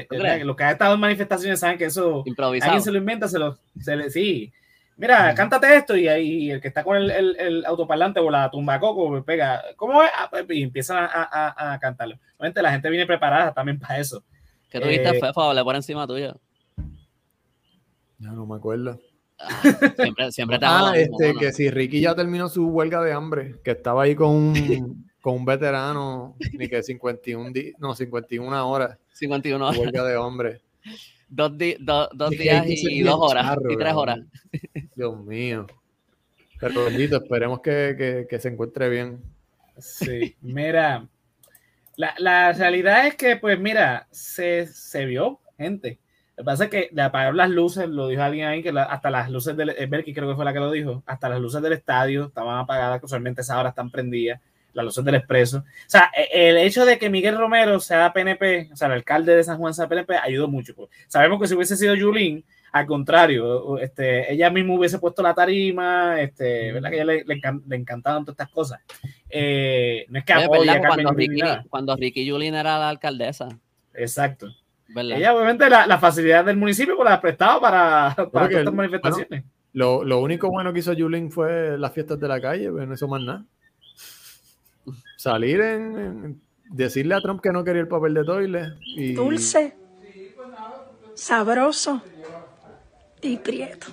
eh, 0.00 0.06
¿Tú 0.08 0.16
eh, 0.16 0.42
los 0.44 0.56
que 0.56 0.64
han 0.64 0.70
estado 0.70 0.94
en 0.94 1.00
manifestaciones 1.00 1.60
saben 1.60 1.76
que 1.76 1.84
eso, 1.84 2.22
Improvisado. 2.24 2.70
alguien 2.72 2.82
se 2.84 2.90
lo 2.92 2.96
inventa, 2.98 3.28
se 3.28 3.38
lo, 3.38 3.58
se 3.78 3.96
le, 3.96 4.08
sí. 4.10 4.50
Mira, 4.96 5.34
cántate 5.34 5.74
esto 5.76 5.96
y 5.96 6.06
ahí 6.06 6.50
el 6.52 6.60
que 6.60 6.68
está 6.68 6.84
con 6.84 6.96
el, 6.96 7.10
el, 7.10 7.36
el 7.36 7.66
autoparlante 7.66 8.20
o 8.20 8.30
la 8.30 8.48
tumba 8.50 8.78
coco 8.78 9.08
pues, 9.08 9.24
pega, 9.24 9.62
¿cómo 9.76 10.02
es? 10.02 10.10
Ah, 10.16 10.28
pues, 10.30 10.44
y 10.50 10.62
empiezan 10.62 10.98
a, 10.98 11.08
a, 11.12 11.72
a 11.74 11.78
cantarlo. 11.80 12.16
Obviamente 12.36 12.62
la 12.62 12.70
gente 12.70 12.88
viene 12.90 13.04
preparada 13.06 13.52
también 13.52 13.78
para 13.80 13.98
eso. 13.98 14.22
¿Qué 14.70 14.80
tuviste, 14.80 15.08
Eh, 15.08 15.20
Fefo? 15.20 15.42
Hablé 15.42 15.64
por 15.64 15.74
encima 15.74 16.06
tuyo. 16.06 16.36
Ya 18.18 18.30
no 18.30 18.46
me 18.46 18.56
acuerdo. 18.56 19.00
Ah, 19.38 19.62
siempre, 19.96 20.30
siempre 20.32 20.58
te 20.60 20.64
Ah, 20.66 20.92
mismo, 20.94 21.18
este, 21.20 21.34
que 21.38 21.52
si 21.52 21.68
Ricky 21.70 22.00
ya 22.00 22.14
terminó 22.14 22.48
su 22.48 22.68
huelga 22.68 23.02
de 23.02 23.12
hambre, 23.12 23.56
que 23.64 23.72
estaba 23.72 24.04
ahí 24.04 24.14
con 24.14 24.30
un, 24.30 24.54
con 25.20 25.34
un 25.34 25.44
veterano, 25.44 26.36
ni 26.52 26.68
que 26.68 26.82
51, 26.82 27.50
di- 27.50 27.72
no, 27.78 27.94
51 27.96 28.68
horas 28.70 28.96
51 29.12 29.58
de 29.58 29.68
horas. 29.70 29.78
huelga 29.80 30.04
de 30.04 30.16
hombre. 30.16 30.60
Dos, 31.28 31.56
di- 31.58 31.76
do- 31.80 32.08
dos 32.14 32.32
Es 32.32 32.38
que 32.38 32.42
días 32.44 32.64
y 32.68 33.02
dos 33.02 33.18
horas. 33.18 33.44
charro, 33.46 33.72
y 33.72 33.76
tres 33.76 33.92
horas. 33.94 34.18
Dios 34.94 35.18
mío. 35.24 35.66
Pero 36.60 36.84
bendito, 36.84 37.16
esperemos 37.16 37.60
que, 37.60 37.94
que- 37.98 38.26
que 38.28 38.38
se 38.38 38.48
encuentre 38.48 38.88
bien. 38.88 39.20
Sí, 39.78 40.36
mira, 40.40 41.06
la, 41.96 42.14
la 42.18 42.52
realidad 42.52 43.06
es 43.06 43.16
que, 43.16 43.36
pues 43.36 43.58
mira, 43.58 44.06
se, 44.10 44.66
se 44.68 45.04
vio 45.06 45.40
gente. 45.58 45.98
Lo 46.36 46.42
que 46.42 46.46
pasa 46.46 46.64
es 46.64 46.70
que 46.70 46.88
de 46.92 47.02
apagar 47.02 47.34
las 47.34 47.50
luces, 47.50 47.88
lo 47.88 48.08
dijo 48.08 48.22
alguien 48.22 48.46
ahí, 48.46 48.62
que 48.62 48.72
la- 48.72 48.84
hasta 48.84 49.10
las 49.10 49.30
luces 49.30 49.56
del, 49.56 49.70
eh, 49.70 49.86
Berky 49.86 50.12
creo 50.14 50.28
que 50.28 50.36
fue 50.36 50.44
la 50.44 50.52
que 50.52 50.58
lo 50.60 50.70
dijo, 50.70 51.02
hasta 51.06 51.28
las 51.28 51.40
luces 51.40 51.60
del 51.62 51.72
estadio 51.72 52.26
estaban 52.26 52.58
apagadas, 52.58 53.00
que 53.00 53.06
usualmente 53.06 53.40
esas 53.40 53.56
horas 53.56 53.70
están 53.72 53.90
prendidas, 53.90 54.40
las 54.74 54.84
luces 54.84 55.04
del 55.04 55.14
expreso. 55.14 55.58
O 55.58 55.64
sea, 55.86 56.10
e- 56.16 56.50
el 56.50 56.56
hecho 56.58 56.84
de 56.84 56.98
que 56.98 57.08
Miguel 57.08 57.38
Romero 57.38 57.80
sea 57.80 58.12
PNP, 58.12 58.70
o 58.72 58.76
sea, 58.76 58.86
el 58.88 58.94
alcalde 58.94 59.34
de 59.36 59.44
San 59.44 59.56
Juan 59.58 59.72
sea 59.72 59.88
PNP, 59.88 60.16
ayudó 60.16 60.48
mucho. 60.48 60.74
pues. 60.74 60.90
Sabemos 61.08 61.40
que 61.40 61.46
si 61.48 61.54
hubiese 61.54 61.76
sido 61.76 61.94
Yulín, 61.94 62.44
al 62.72 62.86
contrario, 62.86 63.78
este, 63.78 64.32
ella 64.32 64.50
misma 64.50 64.74
hubiese 64.74 64.98
puesto 64.98 65.22
la 65.22 65.32
tarima, 65.32 66.20
este, 66.20 66.72
¿verdad? 66.72 66.90
Que 66.90 66.96
a 67.00 67.02
ella 67.02 67.12
le, 67.12 67.24
le 67.24 67.34
encan- 67.40 67.62
le 67.66 67.76
encantaban 67.76 68.24
todas 68.24 68.34
estas 68.34 68.50
cosas. 68.50 68.80
Eh, 69.30 70.06
no 70.08 70.18
es 70.18 70.24
que 70.24 70.34
Oye, 70.34 70.44
apoye 70.44 70.60
¿verdad? 70.60 70.76
a 70.76 70.80
Carmen 70.88 71.04
Cuando 71.06 71.18
Ricky, 71.18 71.68
cuando 71.68 71.96
Ricky 71.96 72.24
Yulín 72.26 72.54
era 72.54 72.78
la 72.78 72.88
alcaldesa. 72.88 73.48
Exacto. 73.94 74.48
¿verdad? 74.88 75.18
Ella, 75.18 75.34
obviamente, 75.34 75.70
la, 75.70 75.86
la 75.86 75.98
facilidad 75.98 76.44
del 76.44 76.56
municipio 76.56 76.96
pues, 76.96 77.08
la 77.08 77.14
ha 77.14 77.20
prestado 77.20 77.60
para, 77.60 78.12
para 78.16 78.28
todas 78.30 78.50
estas 78.52 78.74
manifestaciones. 78.74 79.44
Lo, 79.72 80.04
lo 80.04 80.20
único 80.20 80.50
bueno 80.50 80.72
que 80.72 80.80
hizo 80.80 80.92
Yulín 80.92 81.30
fue 81.32 81.76
las 81.78 81.92
fiestas 81.92 82.20
de 82.20 82.28
la 82.28 82.40
calle, 82.40 82.70
pero 82.72 82.86
no 82.86 82.94
hizo 82.94 83.08
más 83.08 83.20
nada. 83.22 83.44
Salir 85.16 85.60
en, 85.60 85.98
en- 85.98 86.40
decirle 86.70 87.14
a 87.14 87.20
Trump 87.20 87.40
que 87.40 87.52
no 87.52 87.64
quería 87.64 87.82
el 87.82 87.88
papel 87.88 88.14
de 88.14 88.24
toile 88.24 88.72
y 88.96 89.14
dulce, 89.14 89.74
sabroso 91.14 92.02
y 93.22 93.36
prieto. 93.38 93.86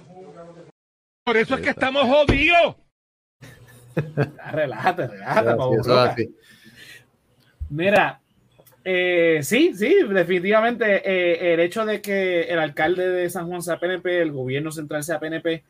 Por 1.23 1.37
eso 1.37 1.55
es 1.55 1.61
que 1.61 1.69
estamos 1.69 2.03
jodidos. 2.03 2.75
Ah, 4.39 4.51
Relájate, 4.51 5.07
relájate, 5.07 5.51
así. 6.09 6.35
Mira, 7.69 8.19
eh, 8.83 9.39
sí, 9.43 9.73
sí, 9.75 9.97
definitivamente 10.09 11.01
eh, 11.05 11.53
el 11.53 11.59
hecho 11.59 11.85
de 11.85 12.01
que 12.01 12.43
el 12.43 12.59
alcalde 12.59 13.07
de 13.09 13.29
San 13.29 13.47
Juan 13.47 13.61
sea 13.61 13.79
PNP, 13.79 14.21
el 14.21 14.31
gobierno 14.31 14.71
central 14.71 15.03
sea 15.03 15.19
PNP, 15.19 15.63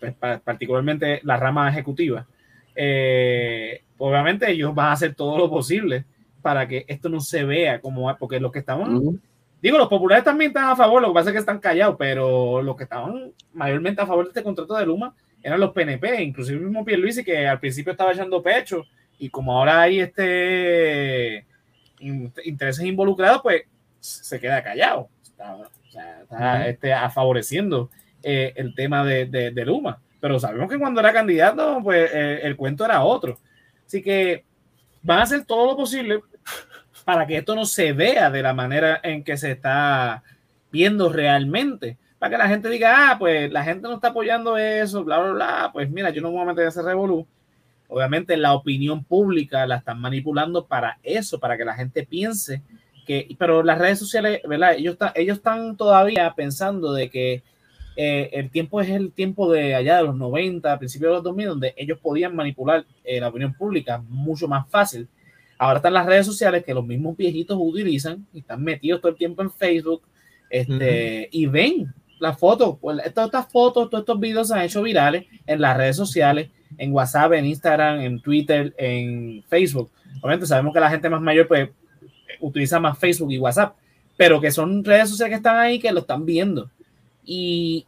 pues, 0.00 0.14
pa- 0.14 0.38
particularmente 0.38 1.20
la 1.24 1.36
rama 1.36 1.68
ejecutiva, 1.68 2.26
eh, 2.74 3.82
obviamente 4.08 4.50
ellos 4.50 4.74
van 4.74 4.86
a 4.88 4.92
hacer 4.92 5.14
todo 5.14 5.38
lo 5.38 5.48
posible 5.50 6.04
para 6.40 6.66
que 6.66 6.84
esto 6.88 7.08
no 7.08 7.20
se 7.20 7.44
vea 7.44 7.80
como 7.80 8.14
porque 8.18 8.40
los 8.40 8.50
que 8.50 8.58
estaban, 8.58 8.96
digo, 9.60 9.78
los 9.78 9.88
populares 9.88 10.24
también 10.24 10.50
están 10.50 10.64
a 10.70 10.76
favor, 10.76 11.00
lo 11.00 11.08
que 11.08 11.14
pasa 11.14 11.30
es 11.30 11.34
que 11.34 11.38
están 11.38 11.58
callados, 11.60 11.96
pero 11.98 12.60
los 12.62 12.76
que 12.76 12.82
estaban 12.84 13.32
mayormente 13.52 14.02
a 14.02 14.06
favor 14.06 14.24
de 14.24 14.30
este 14.30 14.42
contrato 14.42 14.74
de 14.76 14.86
Luma 14.86 15.14
eran 15.42 15.60
los 15.60 15.70
PNP, 15.72 16.22
inclusive 16.22 16.58
el 16.58 16.64
mismo 16.64 16.84
Pierluisi 16.84 17.22
que 17.24 17.46
al 17.46 17.60
principio 17.60 17.92
estaba 17.92 18.12
echando 18.12 18.42
pecho 18.42 18.84
y 19.18 19.28
como 19.28 19.56
ahora 19.56 19.80
hay 19.82 20.00
este 20.00 21.46
in- 22.00 22.32
intereses 22.44 22.84
involucrados, 22.84 23.40
pues 23.42 23.62
se 24.00 24.40
queda 24.40 24.62
callado. 24.62 25.08
Está, 26.22 26.68
este, 26.68 26.92
a- 26.92 27.10
favoreciendo 27.10 27.90
eh, 28.22 28.52
el 28.56 28.74
tema 28.74 29.04
de, 29.04 29.26
de- 29.26 29.50
de 29.50 29.64
Luma. 29.64 30.00
Pero 30.20 30.38
sabemos 30.38 30.70
que 30.70 30.78
cuando 30.78 31.00
era 31.00 31.12
candidato, 31.12 31.80
pues 31.82 32.10
eh, 32.12 32.40
el 32.44 32.56
cuento 32.56 32.84
era 32.84 33.02
otro. 33.02 33.38
Así 33.86 34.02
que 34.02 34.44
van 35.02 35.20
a 35.20 35.22
hacer 35.22 35.44
todo 35.44 35.66
lo 35.66 35.76
posible 35.76 36.20
para 37.04 37.26
que 37.26 37.38
esto 37.38 37.54
no 37.54 37.66
se 37.66 37.92
vea 37.92 38.30
de 38.30 38.42
la 38.42 38.54
manera 38.54 39.00
en 39.02 39.24
que 39.24 39.36
se 39.36 39.52
está 39.52 40.22
viendo 40.70 41.08
realmente. 41.12 41.98
Para 42.18 42.30
que 42.30 42.38
la 42.38 42.48
gente 42.48 42.68
diga, 42.68 43.10
ah, 43.10 43.18
pues 43.18 43.50
la 43.50 43.64
gente 43.64 43.88
no 43.88 43.94
está 43.94 44.08
apoyando 44.08 44.56
eso, 44.56 45.04
bla, 45.04 45.18
bla, 45.18 45.32
bla. 45.32 45.70
Pues 45.72 45.90
mira, 45.90 46.10
yo 46.10 46.22
no 46.22 46.28
me 46.28 46.34
voy 46.34 46.42
a 46.42 46.46
meter 46.46 46.62
en 46.62 46.68
ese 46.68 46.82
revolú. 46.82 47.26
Obviamente 47.88 48.36
la 48.36 48.54
opinión 48.54 49.04
pública 49.04 49.66
la 49.66 49.76
están 49.76 50.00
manipulando 50.00 50.66
para 50.66 50.98
eso, 51.02 51.38
para 51.38 51.58
que 51.58 51.64
la 51.64 51.74
gente 51.74 52.06
piense 52.06 52.62
que, 53.06 53.28
pero 53.38 53.62
las 53.62 53.78
redes 53.78 53.98
sociales, 53.98 54.40
¿verdad? 54.48 54.74
Ellos, 54.74 54.96
ellos 55.14 55.38
están 55.38 55.76
todavía 55.76 56.32
pensando 56.34 56.92
de 56.92 57.10
que 57.10 57.42
eh, 57.96 58.30
el 58.32 58.50
tiempo 58.50 58.80
es 58.80 58.88
el 58.90 59.12
tiempo 59.12 59.50
de 59.50 59.74
allá 59.74 59.98
de 59.98 60.04
los 60.04 60.16
90, 60.16 60.78
principios 60.78 61.10
de 61.10 61.14
los 61.14 61.24
2000, 61.24 61.46
donde 61.46 61.74
ellos 61.76 61.98
podían 61.98 62.34
manipular 62.34 62.84
eh, 63.04 63.20
la 63.20 63.28
opinión 63.28 63.54
pública 63.54 64.02
mucho 64.08 64.48
más 64.48 64.68
fácil. 64.68 65.08
Ahora 65.58 65.78
están 65.78 65.94
las 65.94 66.06
redes 66.06 66.26
sociales 66.26 66.64
que 66.64 66.74
los 66.74 66.84
mismos 66.84 67.16
viejitos 67.16 67.56
utilizan 67.60 68.26
y 68.32 68.40
están 68.40 68.62
metidos 68.62 69.00
todo 69.00 69.12
el 69.12 69.18
tiempo 69.18 69.42
en 69.42 69.50
Facebook 69.50 70.02
este, 70.50 71.28
y 71.30 71.46
ven 71.46 71.94
las 72.18 72.38
fotos. 72.38 72.78
Pues, 72.80 72.98
todas 73.14 73.28
estas 73.28 73.52
fotos, 73.52 73.88
todos 73.88 74.02
estos 74.02 74.18
videos 74.18 74.48
se 74.48 74.54
han 74.54 74.62
hecho 74.62 74.82
virales 74.82 75.26
en 75.46 75.60
las 75.60 75.76
redes 75.76 75.96
sociales, 75.96 76.50
en 76.78 76.92
WhatsApp, 76.92 77.34
en 77.34 77.46
Instagram, 77.46 78.00
en 78.00 78.20
Twitter, 78.20 78.74
en 78.76 79.44
Facebook. 79.48 79.90
Obviamente 80.20 80.46
sabemos 80.46 80.74
que 80.74 80.80
la 80.80 80.90
gente 80.90 81.08
más 81.08 81.20
mayor 81.20 81.46
pues 81.46 81.70
utiliza 82.40 82.80
más 82.80 82.98
Facebook 82.98 83.30
y 83.32 83.38
WhatsApp, 83.38 83.76
pero 84.16 84.40
que 84.40 84.50
son 84.50 84.84
redes 84.84 85.10
sociales 85.10 85.30
que 85.30 85.36
están 85.36 85.58
ahí 85.58 85.78
que 85.78 85.92
lo 85.92 86.00
están 86.00 86.26
viendo. 86.26 86.70
Y 87.24 87.86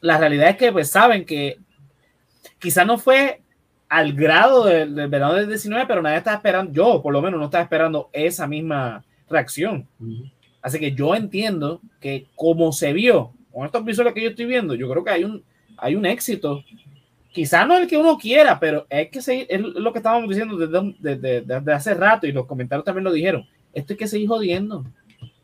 la 0.00 0.18
realidad 0.18 0.50
es 0.50 0.56
que 0.56 0.72
pues 0.72 0.90
saben 0.90 1.24
que 1.24 1.58
quizás 2.58 2.86
no 2.86 2.98
fue 2.98 3.40
al 3.88 4.12
grado 4.12 4.64
del, 4.64 4.94
del 4.94 5.08
verano 5.08 5.34
del 5.34 5.48
19, 5.48 5.84
pero 5.86 6.00
nadie 6.00 6.18
está 6.18 6.34
esperando, 6.34 6.72
yo 6.72 7.02
por 7.02 7.12
lo 7.12 7.20
menos 7.20 7.40
no 7.40 7.46
estaba 7.46 7.64
esperando 7.64 8.08
esa 8.12 8.46
misma 8.46 9.04
reacción. 9.28 9.86
Así 10.62 10.78
que 10.78 10.92
yo 10.92 11.14
entiendo 11.14 11.80
que 12.00 12.26
como 12.36 12.72
se 12.72 12.92
vio 12.92 13.32
con 13.52 13.66
estos 13.66 13.84
visuales 13.84 14.14
que 14.14 14.22
yo 14.22 14.30
estoy 14.30 14.44
viendo, 14.44 14.74
yo 14.74 14.88
creo 14.88 15.02
que 15.02 15.10
hay 15.10 15.24
un, 15.24 15.42
hay 15.76 15.96
un 15.96 16.06
éxito. 16.06 16.62
Quizás 17.32 17.66
no 17.66 17.78
el 17.78 17.86
que 17.86 17.96
uno 17.96 18.16
quiera, 18.18 18.58
pero 18.60 18.86
es 18.90 19.08
que 19.08 19.22
seguir, 19.22 19.46
es 19.48 19.60
lo 19.60 19.92
que 19.92 19.98
estábamos 19.98 20.28
diciendo 20.28 20.56
desde, 20.56 20.94
desde, 20.98 21.40
desde 21.42 21.72
hace 21.72 21.94
rato 21.94 22.26
y 22.26 22.32
los 22.32 22.46
comentarios 22.46 22.84
también 22.84 23.04
lo 23.04 23.12
dijeron. 23.12 23.46
Esto 23.72 23.92
hay 23.92 23.96
que 23.96 24.06
seguir 24.08 24.28
jodiendo. 24.28 24.84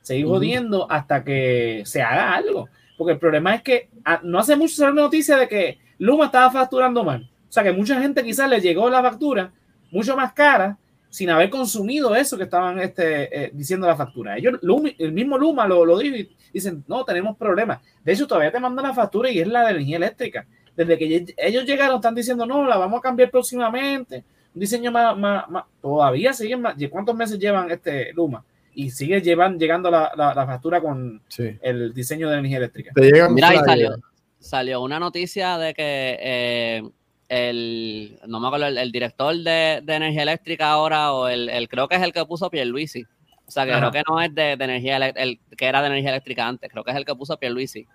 Seguir 0.02 0.26
Ujú. 0.26 0.34
jodiendo 0.34 0.90
hasta 0.90 1.24
que 1.24 1.82
se 1.84 2.02
haga 2.02 2.34
algo. 2.34 2.68
Porque 2.96 3.12
el 3.14 3.18
problema 3.18 3.54
es 3.54 3.62
que 3.62 3.88
ah, 4.04 4.20
no 4.22 4.38
hace 4.38 4.56
mucho 4.56 4.74
salió 4.74 4.92
una 4.92 5.02
noticia 5.02 5.36
de 5.36 5.48
que 5.48 5.78
Luma 5.98 6.26
estaba 6.26 6.50
facturando 6.50 7.04
mal. 7.04 7.28
O 7.48 7.52
sea 7.52 7.62
que 7.62 7.72
mucha 7.72 8.00
gente 8.00 8.22
quizás 8.24 8.48
le 8.50 8.60
llegó 8.60 8.88
la 8.90 9.02
factura 9.02 9.52
mucho 9.90 10.16
más 10.16 10.32
cara 10.32 10.76
sin 11.08 11.30
haber 11.30 11.48
consumido 11.48 12.14
eso 12.14 12.36
que 12.36 12.44
estaban 12.44 12.78
este, 12.80 13.44
eh, 13.46 13.50
diciendo 13.54 13.86
la 13.86 13.96
factura. 13.96 14.36
Ellos, 14.36 14.60
Lumi- 14.62 14.94
el 14.98 15.12
mismo 15.12 15.38
Luma 15.38 15.66
lo, 15.66 15.84
lo 15.86 15.98
dijo 15.98 16.16
y 16.16 16.28
dicen, 16.52 16.84
no, 16.88 17.04
tenemos 17.04 17.36
problemas. 17.36 17.80
De 18.04 18.12
hecho, 18.12 18.26
todavía 18.26 18.50
te 18.52 18.60
mandan 18.60 18.84
la 18.86 18.92
factura 18.94 19.30
y 19.30 19.38
es 19.40 19.46
la 19.46 19.64
de 19.64 19.70
energía 19.70 19.96
eléctrica. 19.96 20.46
Desde 20.76 20.98
que 20.98 21.26
ellos 21.38 21.64
llegaron, 21.64 21.96
están 21.96 22.14
diciendo, 22.14 22.44
no, 22.44 22.66
la 22.66 22.76
vamos 22.76 22.98
a 22.98 23.02
cambiar 23.02 23.30
próximamente. 23.30 24.24
Un 24.54 24.60
diseño 24.60 24.90
más, 24.90 25.16
más, 25.16 25.48
más- 25.48 25.64
todavía 25.80 26.32
siguen 26.34 26.60
más. 26.62 26.74
¿Cuántos 26.90 27.14
meses 27.16 27.38
llevan 27.38 27.70
este 27.70 28.12
Luma? 28.12 28.44
Y 28.78 28.90
sigue 28.90 29.22
llevan, 29.22 29.58
llegando 29.58 29.90
la, 29.90 30.12
la- 30.16 30.34
la 30.34 30.46
factura 30.46 30.82
con 30.82 31.22
Sí. 31.28 31.56
el 31.62 31.94
diseño 31.94 32.28
de 32.28 32.34
energía 32.34 32.58
eléctrica. 32.58 32.92
Te 32.94 33.00
llegan 33.10 33.32
Mira, 33.34 33.48
ahí 33.48 33.58
salió, 33.64 33.96
salió 34.38 34.82
una 34.82 35.00
noticia 35.00 35.56
de 35.56 35.72
que 35.72 36.18
eh, 36.20 36.82
el, 37.30 38.18
no 38.26 38.38
me 38.38 38.48
acuerdo, 38.48 38.66
el, 38.66 38.76
el 38.76 38.92
director 38.92 39.34
de, 39.34 39.80
de 39.82 39.94
energía 39.94 40.24
eléctrica 40.24 40.70
ahora, 40.70 41.12
o 41.14 41.26
el, 41.26 41.48
el- 41.48 41.68
creo 41.70 41.88
que 41.88 41.96
es 41.96 42.02
el 42.02 42.12
que 42.12 42.24
puso 42.26 42.50
Pierluisi. 42.50 43.04
O 43.46 43.50
sea, 43.50 43.64
que 43.64 43.72
Ajá. 43.72 43.80
creo 43.90 43.92
que 43.92 44.02
no 44.10 44.20
es 44.20 44.34
de, 44.34 44.56
de 44.56 44.64
energía 44.64 44.96
el 44.98 45.40
que 45.56 45.64
era 45.66 45.80
de 45.80 45.86
energía 45.86 46.10
eléctrica 46.10 46.46
antes, 46.46 46.70
creo 46.70 46.84
que 46.84 46.90
es 46.90 46.96
el 46.98 47.04
que 47.06 47.14
puso 47.14 47.38
Pierluisi, 47.38 47.86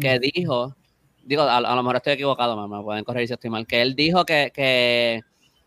que 0.00 0.18
dijo, 0.20 0.76
digo, 1.24 1.42
a, 1.42 1.56
a 1.56 1.74
lo 1.74 1.82
mejor 1.82 1.96
estoy 1.96 2.12
equivocado, 2.12 2.54
me, 2.68 2.76
me 2.76 2.82
pueden 2.84 3.02
corregir 3.02 3.26
si 3.28 3.34
estoy 3.34 3.50
mal, 3.50 3.66
que 3.66 3.82
él 3.82 3.96
dijo 3.96 4.24
que, 4.24 4.52
que 4.54 5.22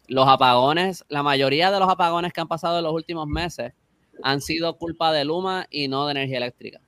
los 0.08 0.26
apagones, 0.28 1.04
la 1.10 1.22
mayoría 1.22 1.70
de 1.70 1.80
los 1.80 1.90
apagones 1.90 2.32
que 2.32 2.40
han 2.42 2.48
pasado 2.48 2.78
en 2.78 2.84
los 2.86 2.94
últimos 2.94 3.28
meses 3.28 3.74
han 4.24 4.42
sido 4.42 4.78
culpa 4.78 5.12
de 5.12 5.26
Luma 5.26 5.68
y 5.70 5.88
no 5.88 6.06
de 6.08 6.12
energía 6.14 6.38
eléctrica. 6.38 6.80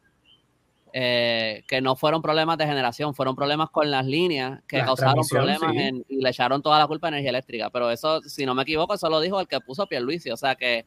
Eh, 0.97 1.63
que 1.67 1.81
no 1.81 1.97
fueron 1.97 2.21
problemas 2.21 2.57
de 2.57 2.65
generación, 2.65 3.13
fueron 3.13 3.35
problemas 3.35 3.69
con 3.69 3.91
las 3.91 4.05
líneas 4.05 4.61
que 4.65 4.77
La 4.77 4.85
causaron 4.85 5.27
problemas 5.29 5.71
sí. 5.73 5.77
en- 5.77 6.05
y 6.07 6.21
le 6.21 6.29
echaron 6.29 6.61
toda 6.61 6.79
la 6.79 6.87
culpa 6.87 7.07
a 7.07 7.09
energía 7.09 7.31
eléctrica. 7.31 7.69
Pero 7.69 7.91
eso, 7.91 8.21
si 8.21 8.45
no 8.45 8.55
me 8.55 8.61
equivoco, 8.63 8.93
eso 8.93 9.09
lo 9.09 9.19
dijo 9.19 9.41
el 9.41 9.47
que 9.49 9.59
puso 9.59 9.85
Pierluisi. 9.87 10.31
O 10.31 10.37
sea 10.37 10.55
que 10.55 10.85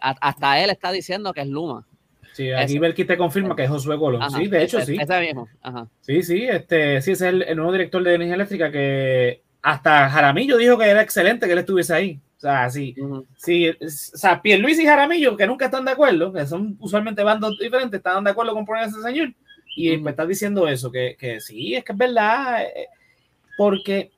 a- 0.00 0.14
hasta 0.20 0.62
él 0.62 0.70
está 0.70 0.92
diciendo 0.92 1.32
que 1.32 1.40
es 1.40 1.48
Luma. 1.48 1.84
Sí, 2.34 2.52
aquí. 2.52 2.78
Belki 2.78 3.04
te 3.04 3.18
confirma 3.18 3.56
que 3.56 3.64
es 3.64 3.70
Josué 3.70 3.98
Colón. 3.98 4.22
Ajá, 4.22 4.38
Sí, 4.38 4.46
de 4.46 4.62
hecho, 4.62 4.78
ese- 4.78 4.92
sí. 4.94 4.98
Ese 5.00 5.20
mismo. 5.20 5.48
Ajá. 5.60 5.88
Sí, 6.02 6.22
sí, 6.22 6.44
este, 6.44 7.02
sí, 7.02 7.10
ese 7.10 7.26
es 7.26 7.32
el, 7.34 7.42
el 7.42 7.56
nuevo 7.56 7.72
director 7.72 8.00
de 8.04 8.14
energía 8.14 8.36
eléctrica 8.36 8.70
que 8.70 9.42
hasta 9.60 10.08
Jaramillo 10.08 10.56
dijo 10.56 10.78
que 10.78 10.84
era 10.86 11.02
excelente 11.02 11.46
que 11.46 11.52
él 11.54 11.58
estuviese 11.58 11.94
ahí. 11.94 12.20
O 12.38 12.40
sea, 12.40 12.70
sí, 13.36 13.66
es- 13.80 14.12
o 14.14 14.18
sea, 14.18 14.40
Pierluisi 14.40 14.82
y 14.82 14.86
Jaramillo, 14.86 15.36
que 15.36 15.46
nunca 15.46 15.64
están 15.66 15.84
de 15.84 15.90
acuerdo, 15.90 16.32
que 16.32 16.46
son 16.46 16.76
usualmente 16.80 17.22
bandos 17.24 17.58
diferentes, 17.58 17.98
están 17.98 18.22
de 18.24 18.30
acuerdo 18.30 18.54
con 18.54 18.64
poner 18.64 18.84
a 18.84 18.86
ese 18.86 19.02
señor. 19.02 19.34
Y 19.76 19.96
me 19.98 20.10
estás 20.10 20.28
diciendo 20.28 20.66
eso, 20.68 20.90
que, 20.90 21.16
que 21.18 21.40
sí, 21.40 21.74
es 21.74 21.84
que 21.84 21.92
es 21.92 21.98
verdad, 21.98 22.62
eh, 22.62 22.86
porque 23.56 24.12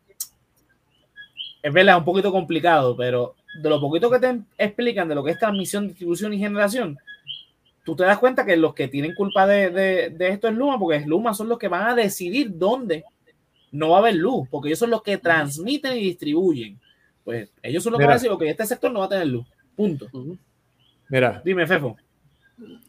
es 1.62 1.72
verdad, 1.72 1.94
es 1.96 1.98
un 1.98 2.04
poquito 2.04 2.32
complicado, 2.32 2.96
pero 2.96 3.34
de 3.62 3.68
lo 3.68 3.80
poquito 3.80 4.10
que 4.10 4.18
te 4.18 4.40
explican 4.58 5.08
de 5.08 5.14
lo 5.14 5.24
que 5.24 5.32
es 5.32 5.38
transmisión, 5.38 5.88
distribución 5.88 6.32
y 6.32 6.38
generación, 6.38 6.96
tú 7.84 7.96
te 7.96 8.04
das 8.04 8.18
cuenta 8.18 8.46
que 8.46 8.56
los 8.56 8.74
que 8.74 8.88
tienen 8.88 9.14
culpa 9.14 9.46
de, 9.46 9.70
de- 9.70 10.10
de 10.10 10.28
esto 10.28 10.48
es 10.48 10.54
Luma, 10.54 10.78
porque 10.78 11.00
Luma 11.06 11.34
son 11.34 11.48
los 11.48 11.58
que 11.58 11.68
van 11.68 11.88
a 11.88 11.94
decidir 11.94 12.50
dónde 12.56 13.04
no 13.72 13.90
va 13.90 13.96
a 13.98 14.00
haber 14.00 14.16
luz, 14.16 14.48
porque 14.50 14.68
ellos 14.68 14.78
son 14.80 14.90
los 14.90 15.02
que 15.02 15.18
transmiten 15.18 15.96
y 15.96 16.02
distribuyen. 16.02 16.78
Pues 17.24 17.50
ellos 17.62 17.82
son 17.82 17.92
los 17.92 17.98
que 17.98 18.04
van 18.06 18.12
a 18.12 18.16
decir, 18.16 18.30
ok, 18.30 18.42
este 18.42 18.66
sector 18.66 18.90
no 18.90 19.00
va 19.00 19.06
a 19.06 19.08
tener 19.10 19.26
luz. 19.26 19.46
Punto. 19.76 20.08
Mira, 21.08 21.42
Dime, 21.44 21.66
Fefo. 21.66 21.96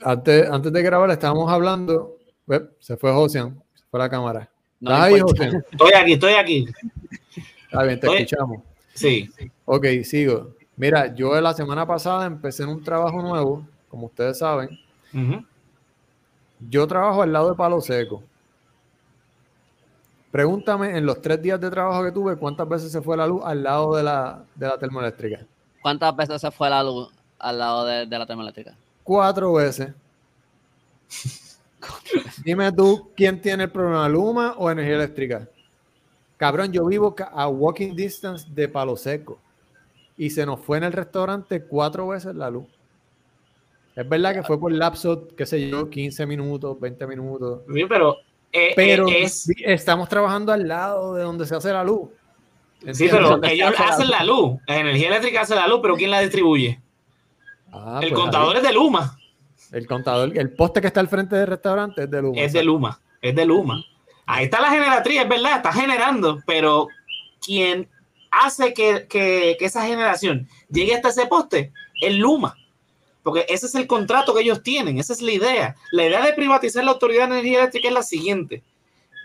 antes, 0.01 0.49
antes 0.49 0.71
de 0.71 0.81
grabar 0.83 1.09
estábamos 1.11 1.51
hablando. 1.51 2.17
Uep, 2.47 2.71
se 2.79 2.97
fue 2.97 3.11
Josian, 3.11 3.61
se 3.73 3.83
fue 3.89 3.99
la 3.99 4.09
cámara. 4.09 4.49
No 4.79 4.91
¿Estás 4.91 5.05
ahí. 5.05 5.19
Josian? 5.19 5.63
Estoy 5.71 5.91
aquí, 5.95 6.13
estoy 6.13 6.33
aquí. 6.33 6.65
Está 7.63 7.83
bien, 7.83 7.99
te 7.99 8.07
escuchamos. 8.07 8.63
Sí. 8.93 9.29
Ok, 9.65 9.85
sigo. 10.03 10.55
Mira, 10.75 11.13
yo 11.13 11.39
la 11.39 11.53
semana 11.53 11.85
pasada 11.85 12.25
empecé 12.25 12.63
en 12.63 12.69
un 12.69 12.83
trabajo 12.83 13.21
nuevo, 13.21 13.65
como 13.87 14.07
ustedes 14.07 14.39
saben. 14.39 14.69
Yo 16.69 16.87
trabajo 16.87 17.21
al 17.21 17.31
lado 17.31 17.51
de 17.51 17.55
Palo 17.55 17.79
Seco. 17.81 18.23
Pregúntame 20.31 20.97
en 20.97 21.05
los 21.05 21.21
tres 21.21 21.41
días 21.41 21.59
de 21.59 21.69
trabajo 21.69 22.03
que 22.03 22.11
tuve 22.11 22.37
cuántas 22.37 22.67
veces 22.67 22.91
se 22.91 23.01
fue 23.01 23.17
la 23.17 23.27
luz 23.27 23.41
al 23.43 23.63
lado 23.63 23.95
de 23.95 24.03
la, 24.03 24.43
de 24.55 24.67
la 24.67 24.77
termoeléctrica. 24.77 25.45
¿Cuántas 25.81 26.15
veces 26.15 26.39
se 26.39 26.51
fue 26.51 26.69
la 26.69 26.81
luz 26.81 27.11
al 27.37 27.59
lado 27.59 27.85
de, 27.85 28.05
de 28.05 28.19
la 28.19 28.25
termoeléctrica? 28.25 28.73
Cuatro 29.03 29.53
veces. 29.53 29.89
Dime 32.45 32.71
tú 32.71 33.11
quién 33.15 33.41
tiene 33.41 33.63
el 33.63 33.71
problema, 33.71 34.07
Luma 34.07 34.55
o 34.57 34.71
energía 34.71 34.95
eléctrica. 34.95 35.47
Cabrón, 36.37 36.71
yo 36.71 36.85
vivo 36.85 37.13
a 37.33 37.47
walking 37.49 37.95
distance 37.95 38.47
de 38.49 38.67
Palo 38.67 38.95
Seco 38.95 39.37
y 40.17 40.29
se 40.29 40.45
nos 40.45 40.59
fue 40.59 40.77
en 40.77 40.85
el 40.85 40.93
restaurante 40.93 41.63
cuatro 41.63 42.07
veces 42.07 42.35
la 42.35 42.49
luz. 42.49 42.67
Es 43.95 44.07
verdad 44.07 44.33
que 44.33 44.43
fue 44.43 44.59
por 44.59 44.71
lapso, 44.71 45.27
qué 45.35 45.45
sé 45.45 45.69
yo, 45.69 45.89
15 45.89 46.25
minutos, 46.25 46.79
20 46.79 47.07
minutos. 47.07 47.61
Bien, 47.67 47.87
pero 47.89 48.17
Eh, 48.53 48.73
Pero 48.75 49.07
eh, 49.07 49.23
es, 49.23 49.49
estamos 49.63 50.09
trabajando 50.09 50.51
al 50.51 50.67
lado 50.67 51.15
de 51.15 51.23
donde 51.23 51.45
se 51.45 51.55
hace 51.55 51.71
la 51.71 51.83
luz. 51.83 52.09
sí, 52.91 53.07
pero 53.09 53.41
ellos 53.43 53.73
hacen 53.77 54.09
la 54.09 54.23
luz. 54.23 54.59
La 54.67 54.77
energía 54.79 55.07
eléctrica 55.07 55.41
hace 55.41 55.55
la 55.55 55.67
luz, 55.67 55.79
pero 55.81 55.95
¿quién 55.95 56.11
la 56.11 56.19
distribuye? 56.19 56.79
Ah, 57.71 57.99
el 58.01 58.09
pues 58.09 58.21
contador 58.21 58.55
ahí. 58.55 58.61
es 58.61 58.67
de 58.67 58.73
Luma. 58.73 59.17
El 59.71 59.87
contador, 59.87 60.37
el 60.37 60.49
poste 60.53 60.81
que 60.81 60.87
está 60.87 60.99
al 60.99 61.07
frente 61.07 61.35
del 61.37 61.47
restaurante 61.47 62.03
es 62.03 62.11
de 62.11 62.21
Luma. 62.21 62.41
Es 62.41 62.51
de 62.53 62.63
Luma. 62.63 62.99
Es 63.21 63.35
de 63.35 63.45
Luma. 63.45 63.85
Ahí 64.25 64.45
está 64.45 64.59
la 64.59 64.69
generatriz, 64.69 65.21
es 65.21 65.29
verdad, 65.29 65.57
está 65.57 65.71
generando, 65.71 66.41
pero 66.45 66.87
quien 67.45 67.87
hace 68.31 68.73
que, 68.73 69.07
que- 69.09 69.55
que 69.57 69.65
esa 69.65 69.85
generación 69.85 70.47
llegue 70.69 70.95
hasta 70.95 71.09
ese 71.09 71.25
poste 71.27 71.71
es 72.01 72.15
Luma. 72.15 72.55
Porque 73.23 73.45
ese 73.49 73.67
es 73.67 73.75
el 73.75 73.85
contrato 73.87 74.33
que 74.33 74.41
ellos 74.41 74.63
tienen, 74.63 74.97
esa 74.97 75.13
es 75.13 75.21
la 75.21 75.31
idea. 75.31 75.75
La 75.91 76.05
idea 76.07 76.25
de 76.25 76.33
privatizar 76.33 76.83
la 76.83 76.91
Autoridad 76.91 77.27
de 77.27 77.35
Energía 77.35 77.59
Eléctrica 77.59 77.87
es 77.87 77.93
la 77.93 78.03
siguiente. 78.03 78.63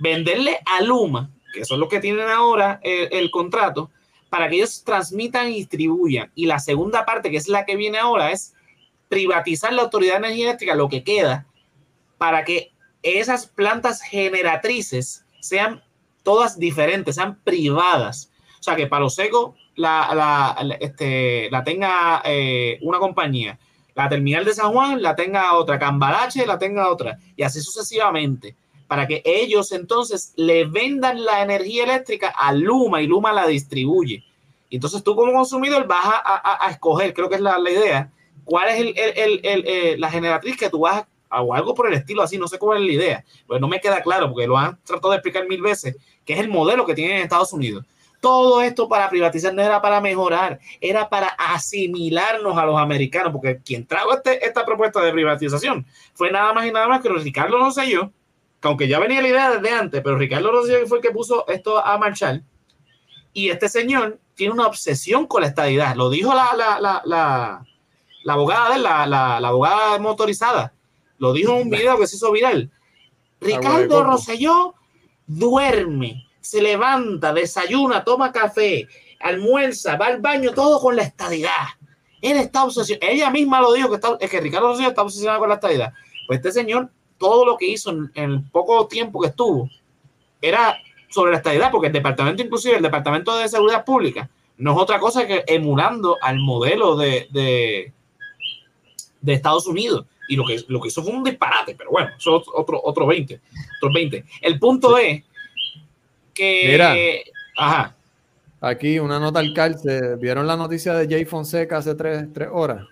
Venderle 0.00 0.58
a 0.66 0.82
Luma, 0.82 1.30
que 1.54 1.64
son 1.64 1.80
los 1.80 1.88
que 1.88 2.00
tienen 2.00 2.28
ahora 2.28 2.78
el, 2.82 3.08
el 3.10 3.30
contrato, 3.30 3.90
para 4.28 4.48
que 4.50 4.56
ellos 4.56 4.82
transmitan 4.84 5.48
y 5.48 5.54
distribuyan. 5.54 6.30
Y 6.34 6.44
la 6.46 6.58
segunda 6.58 7.06
parte, 7.06 7.30
que 7.30 7.38
es 7.38 7.48
la 7.48 7.64
que 7.64 7.76
viene 7.76 7.96
ahora, 7.98 8.32
es 8.32 8.52
privatizar 9.08 9.72
la 9.72 9.82
Autoridad 9.82 10.14
de 10.14 10.26
Energía 10.26 10.46
Eléctrica, 10.48 10.74
lo 10.74 10.88
que 10.90 11.02
queda, 11.04 11.46
para 12.18 12.44
que 12.44 12.72
esas 13.02 13.46
plantas 13.46 14.02
generatrices 14.02 15.24
sean 15.40 15.82
todas 16.22 16.58
diferentes, 16.58 17.14
sean 17.14 17.40
privadas. 17.44 18.30
O 18.60 18.62
sea, 18.62 18.74
que 18.76 18.86
Palo 18.88 19.08
Seco 19.08 19.54
la, 19.76 20.10
la- 20.14 20.76
este, 20.80 21.48
la 21.50 21.62
tenga 21.62 22.20
eh, 22.24 22.78
una 22.82 22.98
compañía, 22.98 23.58
la 23.96 24.08
terminal 24.08 24.44
de 24.44 24.54
San 24.54 24.72
Juan 24.72 25.02
la 25.02 25.16
tenga 25.16 25.54
otra, 25.54 25.78
Cambalache 25.78 26.46
la 26.46 26.58
tenga 26.58 26.88
otra, 26.90 27.18
y 27.36 27.42
así 27.42 27.60
sucesivamente, 27.60 28.54
para 28.86 29.06
que 29.08 29.22
ellos 29.24 29.72
entonces 29.72 30.32
le 30.36 30.64
vendan 30.66 31.24
la 31.24 31.42
energía 31.42 31.82
eléctrica 31.84 32.28
a 32.28 32.52
Luma 32.52 33.02
y 33.02 33.08
Luma 33.08 33.32
la 33.32 33.46
distribuye. 33.46 34.22
Entonces 34.70 35.02
tú 35.02 35.16
como 35.16 35.32
consumidor 35.32 35.86
vas 35.88 36.04
a, 36.06 36.16
a- 36.24 36.66
a 36.66 36.70
escoger, 36.70 37.12
creo 37.14 37.28
que 37.28 37.36
es 37.36 37.40
la, 37.40 37.58
la 37.58 37.70
idea, 37.70 38.12
cuál 38.44 38.68
es 38.68 38.78
el- 38.80 38.94
el- 38.96 39.40
el, 39.42 39.64
eh, 39.66 39.96
la 39.98 40.10
generatriz 40.10 40.56
que 40.56 40.70
tú 40.70 40.80
vas 40.80 41.04
a 41.30 41.42
o 41.42 41.54
algo 41.54 41.74
por 41.74 41.88
el 41.88 41.94
estilo 41.94 42.22
así, 42.22 42.38
no 42.38 42.46
sé 42.46 42.58
cuál 42.58 42.78
es 42.82 42.86
la 42.86 42.92
idea, 42.92 43.24
pues 43.48 43.60
no 43.60 43.66
me 43.66 43.80
queda 43.80 44.00
claro 44.02 44.28
porque 44.30 44.46
lo 44.46 44.56
han 44.56 44.78
tratado 44.84 45.10
de 45.10 45.16
explicar 45.16 45.48
mil 45.48 45.60
veces, 45.60 45.96
que 46.24 46.34
es 46.34 46.38
el 46.40 46.48
modelo 46.48 46.86
que 46.86 46.94
tienen 46.94 47.16
en 47.16 47.22
Estados 47.24 47.52
Unidos. 47.52 47.84
Todo 48.26 48.60
esto 48.60 48.88
para 48.88 49.08
privatizar 49.08 49.54
no 49.54 49.62
era 49.62 49.80
para 49.80 50.00
mejorar, 50.00 50.58
era 50.80 51.08
para 51.08 51.28
asimilarnos 51.28 52.58
a 52.58 52.66
los 52.66 52.76
americanos, 52.76 53.30
porque 53.32 53.60
quien 53.64 53.86
trajo 53.86 54.14
este- 54.14 54.44
esta 54.44 54.64
propuesta 54.66 55.00
de 55.00 55.12
privatización 55.12 55.86
fue 56.12 56.32
nada 56.32 56.52
más 56.52 56.66
y 56.66 56.72
nada 56.72 56.88
más 56.88 57.00
que 57.00 57.08
Ricardo 57.08 57.56
Rosselló, 57.56 58.10
que 58.60 58.66
aunque 58.66 58.88
ya 58.88 58.98
venía 58.98 59.22
la 59.22 59.28
idea 59.28 59.50
desde 59.52 59.72
antes, 59.72 60.00
pero 60.02 60.18
Ricardo 60.18 60.50
Rosselló 60.50 60.84
fue 60.88 60.98
el 60.98 61.02
que 61.04 61.12
puso 61.12 61.46
esto 61.46 61.78
a 61.78 61.96
marchar. 61.98 62.40
Y 63.32 63.50
este 63.50 63.68
señor 63.68 64.18
tiene 64.34 64.54
una 64.54 64.66
obsesión 64.66 65.28
con 65.28 65.42
la 65.42 65.46
estadidad. 65.46 65.94
Lo 65.94 66.10
dijo 66.10 66.34
la, 66.34 66.48
la, 66.56 66.80
la, 66.80 67.02
la, 67.04 67.64
la 68.24 68.32
abogada 68.32 68.74
de 68.74 68.80
la, 68.80 69.06
la, 69.06 69.38
la 69.38 69.48
abogada 69.48 70.00
motorizada. 70.00 70.72
Lo 71.18 71.32
dijo 71.32 71.52
en 71.54 71.62
un 71.62 71.70
video 71.70 71.96
que 71.96 72.08
se 72.08 72.16
hizo 72.16 72.32
viral. 72.32 72.72
Ricardo. 73.40 74.02
Rosselló 74.02 74.74
duerme, 75.28 76.25
se 76.46 76.62
levanta, 76.62 77.32
desayuna, 77.32 78.04
toma 78.04 78.30
café, 78.30 78.86
almuerza, 79.18 79.96
va 79.96 80.06
al 80.06 80.20
baño, 80.20 80.52
todo 80.52 80.78
con 80.80 80.94
la 80.94 81.02
estadidad. 81.02 81.50
Él 82.22 82.36
está 82.36 82.62
obsesionado. 82.62 83.12
Ella 83.12 83.30
misma 83.30 83.60
lo 83.60 83.72
dijo 83.72 83.88
que, 83.88 83.96
está, 83.96 84.16
es 84.20 84.30
que 84.30 84.40
Ricardo 84.40 84.68
Rosselló 84.68 84.90
está 84.90 85.02
obsesionado 85.02 85.40
con 85.40 85.48
la 85.48 85.56
estadidad. 85.56 85.92
Pues 86.28 86.38
este 86.38 86.52
señor, 86.52 86.88
todo 87.18 87.44
lo 87.44 87.56
que 87.56 87.66
hizo 87.66 87.90
en, 87.90 88.12
en 88.14 88.30
el 88.30 88.42
poco 88.44 88.86
tiempo 88.86 89.20
que 89.20 89.28
estuvo, 89.28 89.68
era 90.40 90.78
sobre 91.08 91.32
la 91.32 91.38
estadidad, 91.38 91.72
porque 91.72 91.88
el 91.88 91.92
departamento, 91.92 92.44
inclusive 92.44 92.76
el 92.76 92.82
departamento 92.82 93.36
de 93.36 93.48
seguridad 93.48 93.84
pública, 93.84 94.30
no 94.56 94.72
es 94.72 94.78
otra 94.78 95.00
cosa 95.00 95.26
que 95.26 95.42
emulando 95.48 96.16
al 96.22 96.38
modelo 96.38 96.96
de, 96.96 97.26
de, 97.32 97.92
de 99.20 99.32
Estados 99.32 99.66
Unidos. 99.66 100.06
Y 100.28 100.36
lo 100.36 100.46
que, 100.46 100.64
lo 100.68 100.80
que 100.80 100.88
hizo 100.88 101.02
fue 101.02 101.12
un 101.12 101.24
disparate, 101.24 101.74
pero 101.74 101.90
bueno, 101.90 102.10
eso 102.16 102.40
es 102.40 102.46
otro, 102.54 102.80
otro 102.84 103.04
20, 103.04 103.40
otros 103.78 103.92
20. 103.92 104.24
El 104.42 104.60
punto 104.60 104.96
es 104.96 105.24
que... 106.36 106.68
Mira. 106.68 106.94
Ajá. 107.56 107.96
Aquí 108.60 108.98
una 108.98 109.18
nota 109.18 109.38
al 109.40 109.52
calce. 109.54 110.16
¿Vieron 110.16 110.46
la 110.46 110.56
noticia 110.56 110.94
de 110.94 111.08
Jay 111.08 111.24
Fonseca 111.24 111.78
hace 111.78 111.94
tres, 111.94 112.26
tres 112.32 112.48
horas? 112.52 112.84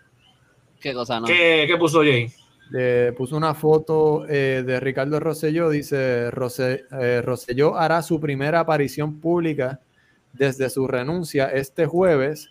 ¿Qué 0.80 0.92
cosa 0.92 1.20
no? 1.20 1.26
¿Qué, 1.26 1.64
qué 1.66 1.76
puso 1.76 2.00
Jay? 2.00 2.30
Eh, 2.76 3.12
puso 3.16 3.36
una 3.36 3.54
foto 3.54 4.26
eh, 4.28 4.62
de 4.66 4.80
Ricardo 4.80 5.20
Rosselló. 5.20 5.70
Dice, 5.70 6.30
Rose- 6.30 6.84
eh, 7.00 7.22
Rosselló 7.22 7.76
hará 7.76 8.02
su 8.02 8.20
primera 8.20 8.60
aparición 8.60 9.20
pública 9.20 9.80
desde 10.32 10.68
su 10.70 10.86
renuncia 10.88 11.46
este 11.48 11.86
jueves 11.86 12.50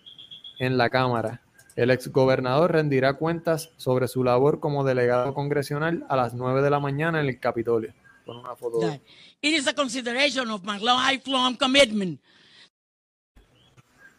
en 0.60 0.78
la 0.78 0.90
Cámara. 0.90 1.42
El 1.76 1.90
exgobernador 1.92 2.72
rendirá 2.72 3.14
cuentas 3.14 3.72
sobre 3.78 4.08
su 4.08 4.24
labor 4.24 4.60
como 4.60 4.84
delegado 4.84 5.34
congresional 5.34 6.06
a 6.08 6.16
las 6.16 6.34
9 6.36 6.62
de 6.62 6.70
la 6.70 6.80
mañana 6.80 7.20
en 7.20 7.28
el 7.28 7.40
Capitolio. 7.40 7.94
Con 8.26 8.38
una 8.38 8.56
foto. 8.56 8.80
It 9.44 9.54
is 9.54 9.68
a 9.68 9.74
consideration 9.74 10.50
of 10.50 10.64
my 10.64 10.80
lifelong 10.80 11.56
commitment 11.56 12.20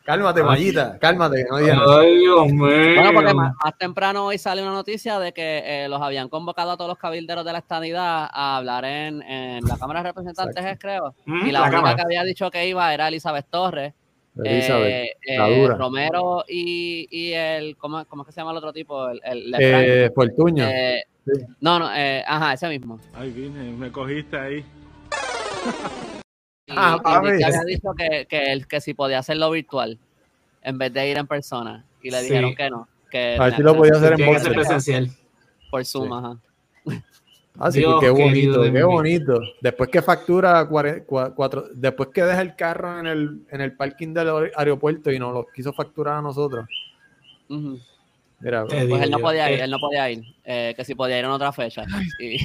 Cálmate, 0.07 0.43
Mayita, 0.43 0.99
cálmate, 0.99 1.47
no. 1.49 1.57
Ah. 1.57 2.01
Ay, 2.01 2.18
Dios 2.18 2.53
mío. 2.53 2.59
Bueno, 2.59 3.12
porque 3.14 3.33
más, 3.33 3.55
más 3.64 3.79
temprano 3.79 4.27
hoy 4.27 4.37
sale 4.37 4.61
una 4.61 4.72
noticia 4.72 5.18
de 5.18 5.33
que 5.33 5.62
eh, 5.64 5.89
los 5.89 6.03
habían 6.03 6.29
convocado 6.29 6.72
a 6.72 6.77
todos 6.77 6.91
los 6.91 6.99
cabilderos 6.99 7.43
de 7.43 7.53
la 7.53 7.61
estadidad 7.61 8.29
a 8.31 8.59
hablar 8.59 8.85
en, 8.85 9.22
en 9.22 9.64
la 9.64 9.79
Cámara 9.79 10.03
de 10.03 10.11
Representantes, 10.11 10.57
Exacto. 10.59 10.79
creo. 10.83 11.14
Mm, 11.25 11.47
y 11.47 11.53
la, 11.53 11.61
la 11.61 11.62
única 11.62 11.77
Cámara. 11.79 11.97
que 11.97 12.03
había 12.03 12.22
dicho 12.22 12.51
que 12.51 12.68
iba 12.68 12.93
era 12.93 13.09
Elizabeth 13.09 13.47
Torres. 13.49 13.95
Elizabeth, 14.37 14.93
eh, 15.27 15.39
la 15.39 15.49
eh, 15.49 15.61
dura. 15.62 15.77
Romero 15.77 16.45
y, 16.49 17.09
y 17.11 17.33
el, 17.33 17.79
¿cómo, 17.79 18.05
¿cómo 18.05 18.25
es 18.25 18.27
que 18.27 18.33
se 18.33 18.41
llama 18.43 18.51
el 18.51 18.59
otro 18.59 18.75
tipo? 18.75 19.09
El, 19.09 19.22
el. 19.25 19.55
Eh, 19.59 20.11
Fortuño. 20.14 20.64
Eh, 20.68 21.03
sí. 21.25 21.47
No, 21.62 21.79
no, 21.79 21.89
eh, 21.95 22.22
ajá, 22.27 22.53
ese 22.53 22.68
mismo. 22.68 23.01
Ay, 23.14 23.31
vine, 23.31 23.72
me 23.72 23.91
cogiste 23.91 24.37
ahí. 24.37 24.62
Y, 26.67 26.73
Ah, 26.77 26.97
y 26.99 27.03
papi. 27.03 27.29
Ricky 27.31 27.43
había 27.45 27.61
dicho 27.65 27.89
que, 27.97 28.27
que, 28.27 28.65
que 28.69 28.81
si 28.81 28.95
podía 28.95 29.19
hacerlo 29.19 29.51
virtual 29.51 29.99
en 30.62 30.79
vez 30.79 30.93
de 30.93 31.11
ir 31.11 31.17
en 31.19 31.27
persona. 31.27 31.85
Y 32.03 32.11
le 32.11 32.19
Sí. 32.21 32.29
dijeron 32.31 32.55
que 32.55 32.71
no. 32.71 32.89
Que 33.11 33.37
A 33.39 33.45
ver 33.45 33.57
si 33.57 33.62
lo 33.62 33.77
podía 33.77 33.93
hacer 33.93 34.12
en 34.12 34.17
que 34.19 34.27
Boston. 34.27 34.53
presencial. 34.55 35.11
por 35.71 35.85
Zoom, 35.85 36.09
Sí. 36.09 36.15
ajá. 36.15 36.39
Ah, 37.59 37.71
sí, 37.71 37.79
Dios 37.81 38.01
qué 38.01 38.11
bonito, 38.11 38.62
qué 38.62 38.83
bonito. 38.83 39.41
Después 39.61 39.89
que 39.91 40.03
factura 40.03 40.69
cuare- 40.69 41.07
cua- 41.07 41.33
cuatro, 41.35 41.67
después 41.73 42.09
que 42.11 42.23
deja 42.25 42.41
el 42.43 42.57
carro 42.57 42.99
en 42.99 43.07
el, 43.07 43.41
en 43.51 43.61
el 43.61 43.77
parking 43.77 44.12
del 44.12 44.29
aer- 44.29 44.53
aeropuerto 44.57 45.12
y 45.12 45.19
nos 45.21 45.33
lo 45.33 45.47
quiso 45.55 45.73
facturar 45.73 46.17
a 46.19 46.23
nosotros. 46.23 46.67
Mira, 47.49 48.62
Te 48.67 48.75
Pues 48.75 48.87
digo 48.87 48.97
él 48.99 49.11
no 49.11 49.19
podía 49.21 49.53
ir, 49.53 49.61
eh, 49.61 49.65
él 49.65 49.71
no 49.71 49.79
podía 49.79 50.11
ir. 50.11 50.25
eh, 50.45 50.75
que 50.77 50.85
si 50.85 50.95
podía 50.97 51.19
ir 51.19 51.25
en 51.27 51.31
otra 51.31 51.53
fecha. 51.53 51.85
Y- 52.19 52.39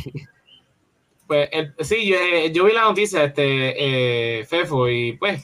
Pues, 1.29 1.47
el- 1.51 1.73
sí, 1.79 2.07
yo, 2.07 2.15
eh, 2.17 2.51
yo 2.51 2.65
vi 2.65 2.73
la 2.73 2.81
noticia, 2.85 3.23
este, 3.23 4.39
eh, 4.39 4.45
Fefo, 4.45 4.89
y 4.89 5.13
pues, 5.13 5.43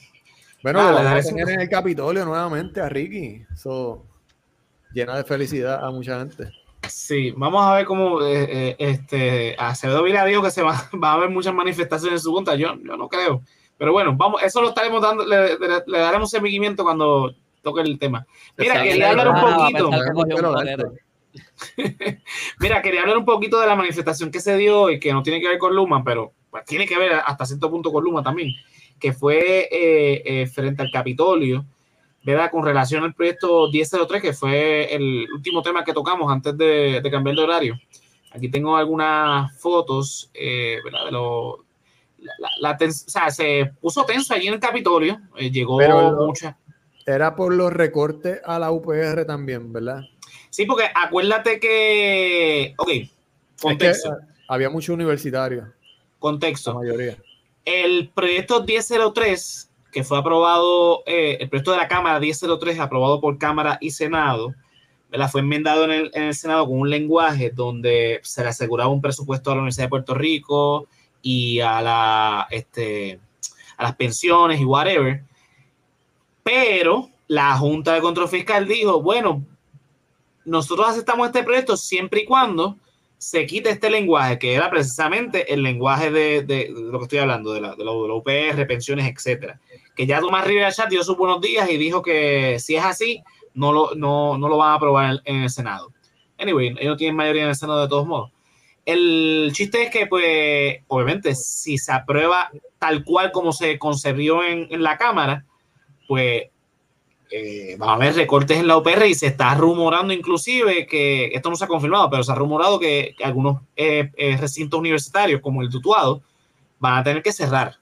bueno, 0.64 0.80
Ah, 0.80 0.84
lo 0.86 0.90
le 0.90 0.96
vamos 0.96 1.06
daré 1.06 1.20
a 1.20 1.24
su- 1.24 1.30
tener 1.30 1.50
en 1.50 1.62
el 1.62 1.70
Capitolio 1.70 2.26
nuevamente 2.26 2.82
a 2.82 2.90
Ricky. 2.90 3.44
Eso 3.54 4.04
llena 4.94 5.16
de 5.16 5.24
felicidad 5.24 5.86
a 5.86 5.92
mucha 5.92 6.18
gente. 6.20 6.50
sí, 6.90 7.32
vamos 7.38 7.64
a 7.64 7.76
ver 7.76 7.86
cómo, 7.86 8.22
eh, 8.24 8.48
eh, 8.50 8.76
este, 8.80 9.56
Acevedo 9.60 10.02
Vila 10.02 10.26
dijo 10.26 10.42
que 10.42 10.50
se 10.52 10.64
va, 10.64 10.72
va 11.04 11.12
a 11.12 11.14
haber 11.14 11.30
muchas 11.30 11.54
manifestaciones 11.54 12.20
en 12.22 12.24
su 12.24 12.34
contra, 12.34 12.56
yo, 12.56 12.76
yo 12.84 12.98
no 12.98 13.08
creo. 13.08 13.44
Pero 13.78 13.92
bueno, 13.92 14.16
vamos, 14.18 14.42
eso 14.42 14.62
lo 14.62 14.70
estaremos 14.70 15.02
dando, 15.04 15.24
le, 15.26 15.58
le- 15.60 15.84
le 15.86 16.00
daremos 16.00 16.32
seguimiento 16.32 16.84
cuando 16.84 17.32
toque 17.62 17.82
el 17.82 18.00
tema. 18.00 18.26
Mira, 18.58 18.82
quería 18.82 19.12
hablar 19.12 19.28
un 19.28 19.36
le 19.36 19.42
gana, 19.42 19.56
va 19.56 19.56
a 19.56 19.68
poquito. 19.68 20.94
Mira, 22.60 22.82
quería 22.82 23.02
hablar 23.02 23.18
un 23.18 23.26
poquito 23.26 23.60
de 23.60 23.68
la 23.68 23.76
manifestación 23.76 24.32
que 24.32 24.40
se 24.40 24.56
dio 24.58 24.90
y 24.90 25.00
que 25.00 25.14
no 25.14 25.24
tiene 25.24 25.42
que 25.42 25.48
ver 25.48 25.58
con 25.58 25.76
Luma, 25.76 26.04
pero 26.04 26.34
pues, 26.50 26.66
tiene 26.66 26.86
que 26.88 26.98
ver 26.98 27.14
hasta 27.26 27.46
cierto 27.46 27.70
punto 27.70 27.92
con 27.92 28.04
Luma 28.04 28.24
también, 28.24 28.54
que 29.00 29.14
fue 29.14 29.68
eh, 29.72 30.24
eh, 30.26 30.48
frente 30.48 30.82
al 30.82 30.92
Capitolio, 30.92 31.66
¿verdad? 32.24 32.50
Con 32.52 32.64
relación 32.66 33.04
al 33.04 33.14
proyecto 33.14 33.70
1003, 33.72 34.22
que 34.22 34.34
fue 34.34 34.94
el 34.96 35.28
último 35.34 35.62
tema 35.62 35.84
que 35.84 35.94
tocamos 35.94 36.32
antes 36.32 36.58
de, 36.58 37.02
de 37.02 37.12
cambiar 37.12 37.36
de 37.36 37.44
horario. 37.44 37.80
Aquí 38.32 38.50
tengo 38.50 38.76
algunas 38.76 39.58
fotos, 39.60 40.30
eh, 40.34 40.80
¿verdad? 40.84 41.06
De 41.06 41.12
lo, 41.12 41.64
la, 42.20 42.34
la- 42.40 42.50
la 42.72 42.78
tens- 42.78 43.06
o 43.06 43.10
sea, 43.10 43.30
se 43.30 43.72
puso 43.80 44.04
tenso 44.06 44.34
allí 44.34 44.48
en 44.48 44.56
el 44.56 44.60
Capitolio, 44.60 45.20
eh, 45.38 45.52
llegó 45.52 45.78
mucha. 46.26 46.58
Era 47.06 47.36
por 47.36 47.54
los 47.54 47.72
recortes 47.72 48.42
a 48.44 48.58
la 48.58 48.72
UPR 48.72 49.26
también, 49.26 49.72
¿verdad? 49.72 50.02
Sí, 50.56 50.66
porque 50.66 50.86
acuérdate 50.96 51.60
que, 51.60 52.74
ok, 52.78 52.88
Es 52.88 53.10
que, 53.10 53.12
contexto, 53.62 54.14
eh, 54.14 54.26
había 54.48 54.70
muchos 54.70 54.94
universitarios, 54.94 55.66
la 55.66 55.74
contexto. 56.18 56.76
mayoría. 56.76 57.18
El 57.66 58.10
proyecto 58.16 58.64
1003, 58.64 59.70
que 59.92 60.06
fue 60.06 60.18
aprobado, 60.18 61.04
eh, 61.08 61.40
el 61.42 61.50
proyecto 61.50 61.74
de 61.74 61.78
la 61.80 61.90
Cámara 61.90 62.22
1003, 62.22 62.80
aprobado 62.80 63.20
por 63.20 63.38
Cámara 63.38 63.78
y 63.82 63.92
Senado, 63.92 64.56
¿verdad? 65.12 65.30
fue 65.30 65.42
enmendado 65.42 65.84
en 65.84 65.92
el, 65.92 66.12
en 66.14 66.24
el 66.24 66.34
Senado 66.34 66.66
con 66.68 66.80
un 66.80 66.90
lenguaje 66.90 67.50
donde 67.50 68.22
se 68.24 68.42
le 68.42 68.48
aseguraba 68.48 68.90
un 68.90 69.02
presupuesto 69.02 69.52
a 69.52 69.56
la 69.56 69.60
Universidad 69.60 69.88
de 69.88 69.90
Puerto 69.90 70.14
Rico 70.14 70.88
y 71.22 71.60
a, 71.60 71.82
la, 71.82 72.48
este, 72.50 73.20
a 73.76 73.84
las 73.84 73.96
pensiones 73.98 74.62
y 74.62 74.64
whatever. 74.64 75.22
Pero 76.44 77.10
la 77.28 77.58
Junta 77.58 77.94
de 77.94 78.00
Control 78.00 78.30
Fiscal 78.30 78.66
dijo, 78.70 79.02
bueno, 79.02 79.44
nosotros 80.46 80.88
aceptamos 80.88 81.28
este 81.28 81.44
proyecto 81.44 81.76
siempre 81.76 82.22
y 82.22 82.26
cuando 82.26 82.78
se 83.18 83.46
quite 83.46 83.70
este 83.70 83.90
lenguaje, 83.90 84.38
que 84.38 84.54
era 84.54 84.70
precisamente 84.70 85.52
el 85.54 85.64
lenguaje 85.64 86.12
de, 86.12 86.44
de, 86.44 86.70
lo 86.70 87.00
que 87.00 87.06
estoy 87.06 87.20
hablando, 87.20 87.54
de 87.54 87.62
la, 87.62 87.76
de 87.76 87.84
la, 87.84 87.92
UPR, 87.92 88.68
pensiones, 88.68 89.12
etcétera. 89.12 89.60
Que 89.96 90.06
ya 90.06 90.20
Tomás 90.20 90.46
Rivera 90.46 90.72
Chat 90.72 90.90
dio 90.90 91.04
sus 91.04 91.18
buenos 91.18 91.42
días 91.42 91.70
y 91.70 91.78
dijo 91.78 92.02
que 92.02 92.60
si 92.60 92.76
es 92.76 92.84
así, 92.84 93.24
no 93.54 93.72
lo, 93.72 93.96
no, 93.96 94.38
no 94.38 94.48
lo 94.48 94.58
van 94.58 94.72
a 94.72 94.74
aprobar 94.76 95.22
en, 95.26 95.36
en, 95.36 95.44
el 95.44 95.50
Senado. 95.50 95.92
Anyway, 96.38 96.76
ellos 96.80 96.98
tienen 96.98 97.16
mayoría 97.16 97.44
en 97.44 97.50
el 97.50 97.56
Senado 97.56 97.82
de 97.82 97.88
todos 97.88 98.06
modos. 98.06 98.32
El 98.86 99.50
chiste 99.54 99.84
es 99.84 99.90
que, 99.90 100.06
pues, 100.06 100.84
obviamente, 100.88 101.34
si 101.34 101.78
se 101.78 101.92
aprueba 101.92 102.52
tal 102.78 103.04
cual 103.04 103.32
como 103.32 103.52
se 103.54 103.80
concebió 103.80 104.44
en, 104.44 104.68
en 104.70 104.84
la 104.84 104.98
Cámara, 104.98 105.46
pues 106.08 106.44
eh, 107.32 107.78
va 107.82 107.92
a 107.92 107.96
haber 107.96 108.16
recortes 108.16 108.58
en 108.58 108.68
la 108.68 108.78
UPR 108.78 109.08
y 109.08 109.16
se 109.16 109.28
está 109.28 109.54
rumorando 109.56 110.14
inclusive 110.14 110.86
que, 110.86 111.28
esto 111.34 111.50
no 111.50 111.56
se 111.56 111.66
ha 111.66 111.68
confirmado, 111.68 112.10
pero 112.10 112.24
se 112.24 112.32
ha 112.32 112.36
rumorado 112.36 112.80
que, 112.80 113.16
algunos 113.24 113.62
eh, 113.76 114.12
eh, 114.16 114.38
recintos 114.38 114.80
universitarios 114.80 115.42
como 115.42 115.62
el 115.62 115.70
Tutuado 115.70 116.22
van 116.80 117.00
a 117.00 117.04
tener 117.04 117.24
que 117.24 117.32
cerrar. 117.32 117.78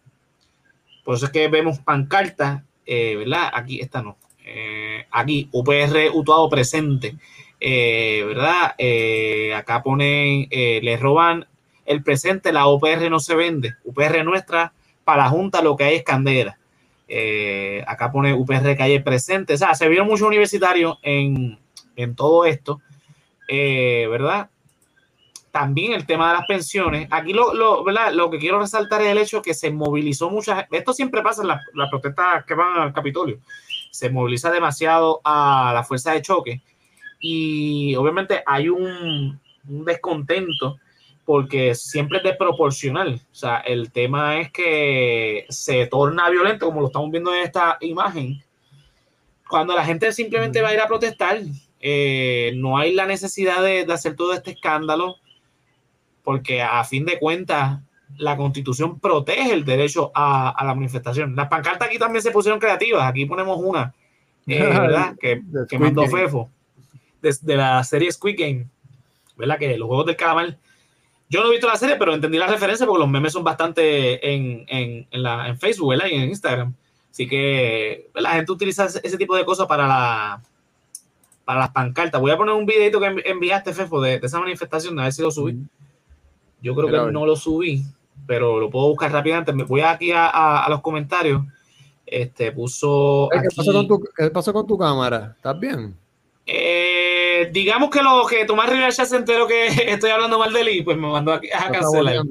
Por 1.03 1.15
eso 1.15 1.25
es 1.25 1.31
que 1.31 1.47
vemos 1.49 1.79
pancartas, 1.79 2.63
eh, 2.85 3.15
¿verdad? 3.17 3.51
Aquí, 3.53 3.79
esta 3.79 4.01
no. 4.01 4.17
Aquí, 5.11 5.47
UPR 5.51 6.11
Utuado 6.13 6.49
presente, 6.49 7.15
¿verdad? 7.59 8.75
acá 9.55 9.81
ponen, 9.83 10.47
le 10.49 10.97
roban 10.97 11.45
el 11.85 12.03
presente, 12.03 12.51
la 12.51 12.67
UPR 12.67 13.09
no 13.09 13.19
se 13.19 13.35
vende. 13.35 13.75
UPR 13.83 14.23
nuestra, 14.23 14.73
para 15.03 15.23
la 15.23 15.29
Junta 15.29 15.61
lo 15.61 15.75
que 15.75 15.85
hay 15.85 15.95
es 15.95 16.03
candela. 16.03 16.57
Eh, 17.15 17.83
acá 17.85 18.11
pone 18.11 18.33
UPR 18.33 18.75
calle 18.75 18.99
presente. 18.99 19.53
O 19.53 19.57
sea, 19.57 19.75
se 19.75 19.87
vieron 19.87 20.07
muchos 20.07 20.27
universitarios 20.27 20.97
en, 21.03 21.59
en 21.95 22.15
todo 22.15 22.43
esto, 22.43 22.81
eh, 23.47 24.07
¿verdad? 24.09 24.49
También 25.51 25.93
el 25.93 26.07
tema 26.07 26.29
de 26.29 26.39
las 26.39 26.47
pensiones. 26.47 27.07
Aquí 27.11 27.31
lo, 27.31 27.53
lo, 27.53 27.83
¿verdad? 27.83 28.13
lo 28.13 28.31
que 28.31 28.39
quiero 28.39 28.59
resaltar 28.59 29.03
es 29.03 29.09
el 29.09 29.19
hecho 29.19 29.43
que 29.43 29.53
se 29.53 29.69
movilizó 29.69 30.31
mucha 30.31 30.67
Esto 30.71 30.91
siempre 30.91 31.21
pasa 31.21 31.43
en 31.43 31.49
las 31.49 31.61
la 31.75 31.87
protestas 31.87 32.45
que 32.45 32.55
van 32.55 32.79
al 32.79 32.93
Capitolio. 32.93 33.37
Se 33.91 34.09
moviliza 34.09 34.49
demasiado 34.49 35.21
a 35.23 35.71
la 35.71 35.83
fuerza 35.83 36.13
de 36.13 36.23
choque 36.23 36.63
y 37.19 37.95
obviamente 37.95 38.41
hay 38.43 38.69
un, 38.69 39.39
un 39.69 39.85
descontento 39.85 40.79
porque 41.25 41.73
siempre 41.75 42.17
es 42.17 42.23
desproporcional. 42.23 43.21
O 43.31 43.35
sea, 43.35 43.57
el 43.57 43.91
tema 43.91 44.39
es 44.39 44.51
que 44.51 45.45
se 45.49 45.87
torna 45.87 46.29
violento, 46.29 46.65
como 46.65 46.81
lo 46.81 46.87
estamos 46.87 47.11
viendo 47.11 47.33
en 47.33 47.43
esta 47.43 47.77
imagen, 47.81 48.43
cuando 49.47 49.75
la 49.75 49.85
gente 49.85 50.11
simplemente 50.11 50.61
va 50.61 50.69
a 50.69 50.73
ir 50.73 50.81
a 50.81 50.87
protestar. 50.87 51.39
Eh, 51.79 52.53
no 52.55 52.77
hay 52.77 52.93
la 52.93 53.05
necesidad 53.05 53.61
de, 53.61 53.85
de, 53.85 53.93
hacer 53.93 54.15
todo 54.15 54.33
este 54.33 54.51
escándalo, 54.51 55.17
porque 56.23 56.61
a 56.61 56.83
fin 56.83 57.05
de 57.05 57.19
cuentas 57.19 57.81
la 58.17 58.37
constitución 58.37 58.99
protege 58.99 59.53
el 59.53 59.65
derecho 59.65 60.11
a, 60.13 60.49
a 60.49 60.65
la 60.65 60.75
manifestación. 60.75 61.35
Las 61.35 61.49
pancartas 61.49 61.87
aquí 61.87 61.97
también 61.97 62.21
se 62.21 62.31
pusieron 62.31 62.59
creativas. 62.59 63.09
Aquí 63.09 63.25
ponemos 63.25 63.59
una, 63.61 63.93
eh, 64.47 64.59
¿verdad? 64.63 65.15
que, 65.19 65.41
que 65.69 65.79
mandó 65.79 66.05
Fefo, 66.07 66.49
de, 67.21 67.35
de, 67.41 67.57
la 67.57 67.83
serie 67.83 68.11
Squid 68.11 68.39
Game, 68.39 68.67
¿verdad? 69.37 69.57
Que 69.57 69.77
los 69.77 69.87
juegos 69.87 70.05
del 70.05 70.15
calamar 70.15 70.57
yo 71.33 71.41
no 71.41 71.47
he 71.47 71.51
visto 71.53 71.65
la 71.65 71.77
serie, 71.77 71.95
pero 71.95 72.13
entendí 72.13 72.37
la 72.37 72.45
referencia 72.45 72.85
porque 72.85 72.99
los 72.99 73.09
memes 73.09 73.33
son 73.33 73.43
bastante 73.43 74.33
en, 74.35 74.65
en, 74.67 75.07
en, 75.09 75.23
la, 75.23 75.47
en 75.47 75.57
Facebook 75.57 75.89
¿verdad? 75.89 76.05
y 76.11 76.13
en 76.13 76.29
Instagram. 76.29 76.75
Así 77.09 77.27
que 77.27 78.11
la 78.13 78.33
gente 78.33 78.51
utiliza 78.51 78.85
ese 78.85 79.17
tipo 79.17 79.35
de 79.35 79.43
cosas 79.43 79.65
para, 79.65 79.87
la, 79.87 80.43
para 81.43 81.61
las 81.61 81.71
pancartas. 81.71 82.21
Voy 82.21 82.29
a 82.29 82.37
poner 82.37 82.53
un 82.53 82.67
videito 82.67 82.99
que 82.99 83.15
enviaste, 83.25 83.73
Fefo, 83.73 83.99
de, 83.99 84.19
de 84.19 84.27
esa 84.27 84.39
manifestación, 84.39 84.99
a 84.99 85.05
ver 85.05 85.13
si 85.13 85.23
lo 85.23 85.31
subí. 85.31 85.57
Yo 86.61 86.75
creo 86.75 87.07
que 87.07 87.11
no 87.11 87.25
lo 87.25 87.35
subí, 87.35 87.81
pero 88.27 88.59
lo 88.59 88.69
puedo 88.69 88.89
buscar 88.89 89.11
rápidamente. 89.11 89.53
Me 89.53 89.63
voy 89.63 89.81
aquí 89.81 90.11
a, 90.11 90.27
a, 90.27 90.65
a 90.65 90.69
los 90.69 90.81
comentarios. 90.81 91.41
Este 92.05 92.51
puso. 92.51 93.27
¿Qué, 93.31 93.47
pasó 93.55 93.73
con 93.73 93.87
tu, 93.87 94.03
¿Qué 94.15 94.29
pasó 94.29 94.53
con 94.53 94.67
tu 94.67 94.77
cámara? 94.77 95.33
¿Estás 95.35 95.59
bien? 95.59 95.95
Eh, 96.45 97.12
digamos 97.51 97.89
que 97.89 98.01
lo 98.01 98.25
que 98.27 98.45
Tomás 98.45 98.69
Rivera 98.69 98.89
ya 98.89 99.05
se 99.05 99.15
enteró 99.15 99.47
que 99.47 99.67
estoy 99.91 100.11
hablando 100.11 100.39
mal 100.39 100.53
de 100.53 100.61
él 100.61 100.69
y 100.69 100.81
pues 100.81 100.97
me 100.97 101.07
mandó 101.07 101.33
a 101.33 101.41
cancelar. 101.71 102.23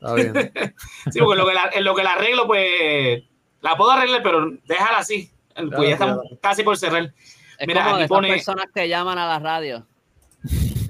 Está 0.00 0.14
bien. 0.14 0.32
sí, 1.10 1.18
porque 1.20 1.36
lo 1.36 1.46
que 1.46 1.54
la, 1.54 1.70
en 1.72 1.84
lo 1.84 1.94
que 1.94 2.02
la 2.02 2.12
arreglo, 2.12 2.46
pues 2.46 3.22
la 3.60 3.76
puedo 3.76 3.90
arreglar, 3.90 4.22
pero 4.22 4.52
déjala 4.66 4.98
así. 4.98 5.30
Pues 5.54 5.90
ya, 5.90 5.98
ya. 5.98 6.18
casi 6.40 6.62
por 6.62 6.76
cerrar. 6.76 7.14
Es 7.58 7.66
Mira, 7.66 7.84
como 7.84 7.96
aquí 7.96 8.08
pone... 8.08 8.28
personas 8.28 8.66
que 8.74 8.88
llaman 8.88 9.18
a 9.18 9.26
la 9.26 9.38
radio. 9.38 9.86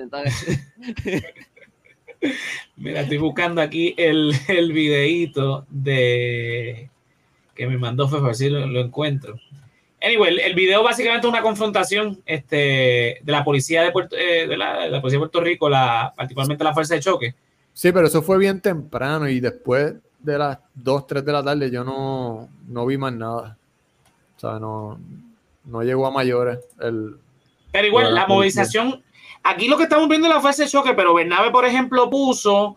Mira, 2.77 3.03
estoy 3.03 3.19
buscando 3.19 3.61
aquí 3.61 3.95
el, 3.99 4.35
el 4.49 4.73
videíto 4.73 5.67
de 5.69 6.91
que 7.55 7.67
me 7.67 7.77
mandó 7.79 8.09
Fefa, 8.09 8.25
a 8.25 8.27
ver 8.27 8.35
si 8.35 8.49
lo, 8.49 8.67
lo 8.67 8.81
encuentro. 8.81 9.39
Anyway, 10.05 10.33
el, 10.33 10.41
el, 10.41 10.55
video 10.55 10.83
básicamente 10.83 11.27
es 11.27 11.33
una 11.33 11.43
confrontación 11.43 12.23
este, 12.27 13.21
de 13.23 13.33
la 13.33 13.43
policía 13.43 13.83
de 13.83 13.91
Puerto, 13.91 14.17
eh, 14.17 14.47
de, 14.47 14.57
la, 14.57 14.83
de 14.83 14.91
la, 14.91 15.01
policía 15.01 15.17
de 15.17 15.21
Puerto 15.21 15.41
Rico, 15.41 15.69
la, 15.69 16.13
particularmente 16.15 16.63
la 16.63 16.75
fuerza 16.75 16.95
de 16.95 17.01
choque. 17.01 17.35
Sí, 17.73 17.91
pero 17.91 18.07
eso 18.07 18.23
fue 18.23 18.39
bien 18.39 18.61
temprano 18.61 19.29
y 19.29 19.41
después 19.41 19.95
de 20.19 20.39
las 20.39 20.59
2, 20.75 21.07
3 21.07 21.25
de 21.25 21.33
la 21.33 21.43
tarde 21.43 21.71
yo 21.71 21.85
no, 21.85 22.49
no 22.69 22.87
vi 22.87 22.99
más 22.99 23.13
nada. 23.15 23.57
O 24.37 24.41
sea, 24.41 24.59
no, 24.59 25.01
no 25.65 25.83
llegó 25.83 26.07
a 26.07 26.11
mayores. 26.11 26.59
El, 26.81 27.17
pero 27.73 27.87
igual, 27.87 28.15
la, 28.15 28.21
la 28.23 28.27
movilización, 28.27 29.03
aquí 29.43 29.69
lo 29.69 29.77
que 29.77 29.85
estamos 29.85 30.09
viendo 30.09 30.29
es 30.29 30.35
la 30.35 30.41
fuerza 30.41 30.65
de 30.65 30.69
choque, 30.69 30.95
pero 30.95 31.15
Bernabe, 31.15 31.51
por 31.51 31.65
ejemplo, 31.65 32.11
puso 32.11 32.77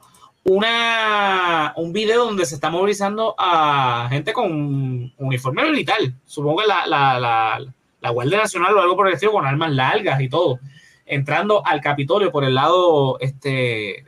una, 0.50 1.74
un 1.76 1.92
video 1.92 2.26
donde 2.26 2.46
se 2.46 2.56
está 2.56 2.70
movilizando 2.70 3.36
a 3.38 4.08
gente 4.10 4.32
con 4.32 5.14
uniforme 5.18 5.64
militar. 5.64 5.98
Supongo 6.26 6.62
que 6.62 6.68
la, 6.68 6.88
la, 6.88 7.20
la, 7.20 7.66
la, 8.00 8.10
Guardia 8.12 8.38
Nacional 8.40 8.76
o 8.76 8.82
algo 8.82 8.96
por 8.96 9.08
el 9.08 9.14
estilo, 9.14 9.34
con 9.34 9.46
armas 9.46 9.74
largas 9.74 10.22
y 10.22 10.30
todo, 10.30 10.60
entrando 11.06 11.66
al 11.66 11.82
Capitolio 11.82 12.32
por 12.32 12.46
el 12.46 12.56
lado, 12.56 13.20
este, 13.20 14.06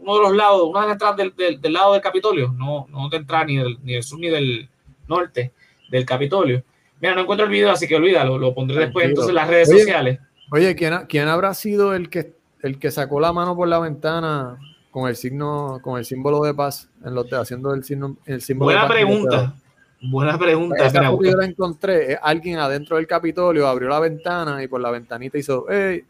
uno 0.00 0.16
de 0.16 0.22
los 0.22 0.36
lados, 0.36 0.68
una 0.68 0.80
de 0.80 0.86
las 0.86 0.94
entradas 0.94 1.16
del, 1.16 1.36
del, 1.36 1.60
del, 1.60 1.72
lado 1.72 1.92
del 1.92 2.02
Capitolio, 2.02 2.52
no, 2.52 2.86
no 2.90 3.08
de 3.08 3.18
entrar 3.18 3.46
ni 3.46 3.56
del, 3.56 3.78
ni 3.84 3.92
del 3.92 4.02
sur 4.02 4.18
ni 4.18 4.28
del 4.28 4.68
norte 5.06 5.52
del 5.88 6.04
Capitolio. 6.04 6.64
Mira, 7.00 7.14
no 7.14 7.22
encuentro 7.22 7.46
el 7.46 7.52
video, 7.52 7.70
así 7.70 7.86
que 7.86 7.94
olvídalo, 7.94 8.38
lo 8.38 8.54
pondré 8.54 8.80
después 8.80 9.06
entonces 9.06 9.30
en 9.30 9.36
las 9.36 9.48
redes 9.48 9.68
oye, 9.68 9.78
sociales. 9.78 10.18
Oye, 10.50 10.74
¿quién, 10.74 10.94
¿quién 11.08 11.28
habrá 11.28 11.54
sido 11.54 11.94
el 11.94 12.10
que, 12.10 12.32
el 12.60 12.80
que 12.80 12.90
sacó 12.90 13.20
la 13.20 13.32
mano 13.32 13.54
por 13.54 13.68
la 13.68 13.78
ventana 13.78 14.58
con 14.90 15.08
el 15.08 15.16
signo, 15.16 15.80
con 15.82 15.98
el 15.98 16.04
símbolo 16.04 16.42
de 16.42 16.54
paz, 16.54 16.88
en 17.04 17.14
los 17.14 17.28
de, 17.28 17.36
haciendo 17.36 17.72
el, 17.74 17.84
signo, 17.84 18.16
el 18.26 18.42
símbolo 18.42 18.66
Buena 18.66 18.82
de 18.82 18.88
paz 18.88 18.96
pregunta. 18.96 19.54
Buena 20.02 20.38
pregunta. 20.38 20.86
Esa 20.86 21.10
foto 21.10 21.24
yo 21.24 21.36
la 21.36 21.44
encontré. 21.44 22.18
Alguien 22.20 22.58
adentro 22.58 22.96
del 22.96 23.06
Capitolio 23.06 23.68
abrió 23.68 23.88
la 23.88 24.00
ventana 24.00 24.62
y 24.62 24.68
por 24.68 24.80
la 24.80 24.90
ventanita 24.90 25.36
hizo, 25.38 25.66
hey, 25.68 26.04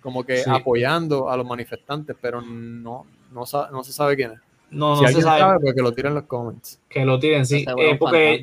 como 0.00 0.24
que 0.24 0.38
sí. 0.38 0.50
apoyando 0.50 1.30
a 1.30 1.36
los 1.36 1.46
manifestantes, 1.46 2.16
pero 2.20 2.40
no, 2.40 3.06
no, 3.32 3.44
no 3.70 3.84
se 3.84 3.92
sabe 3.92 4.16
quién 4.16 4.32
es. 4.32 4.40
No, 4.70 4.96
si 4.96 5.02
no 5.02 5.06
alguien 5.06 5.14
se 5.14 5.22
sabe. 5.22 5.40
sabe, 5.40 5.60
pues 5.60 5.74
que 5.74 5.82
lo 5.82 5.92
tiren 5.92 6.10
en 6.10 6.14
los 6.16 6.24
comments. 6.24 6.80
Que 6.88 7.04
lo 7.04 7.18
tiren, 7.18 7.46
sí. 7.46 7.64
Eh, 7.78 7.96
porque 7.96 8.42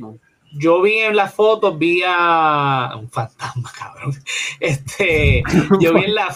yo 0.54 0.82
vi 0.82 1.00
en 1.00 1.16
las 1.16 1.34
fotos, 1.34 1.78
vi 1.78 2.02
a 2.06 2.96
un 2.98 3.10
fantasma, 3.10 3.72
cabrón. 3.78 4.14
Este, 4.60 5.44
yo 5.80 5.94
vi 5.94 6.06
en 6.06 6.16
la 6.16 6.36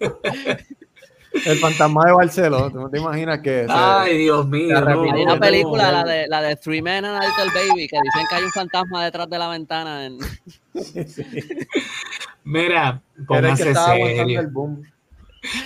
El 1.44 1.58
fantasma 1.58 2.04
de 2.06 2.12
Barcelona, 2.12 2.70
¿tú 2.70 2.80
no 2.80 2.88
te 2.88 2.98
imaginas 2.98 3.40
que 3.40 3.66
Ay, 3.68 4.12
se, 4.12 4.18
Dios 4.18 4.48
mío. 4.48 4.80
No, 4.80 5.02
hay 5.02 5.22
una 5.22 5.38
película, 5.38 5.92
la, 5.92 6.04
de, 6.04 6.26
la 6.28 6.42
de 6.42 6.56
Three 6.56 6.82
Men 6.82 7.04
and 7.04 7.22
a 7.22 7.26
Little 7.26 7.52
Baby, 7.54 7.88
que 7.88 7.98
dicen 8.02 8.26
que 8.28 8.34
hay 8.34 8.42
un 8.44 8.52
fantasma 8.52 9.04
detrás 9.04 9.28
de 9.28 9.38
la 9.38 9.48
ventana. 9.48 10.06
En... 10.06 10.18
Sí. 10.72 11.22
Mira, 12.44 13.02
póngase 13.26 13.74
serio. 13.74 14.50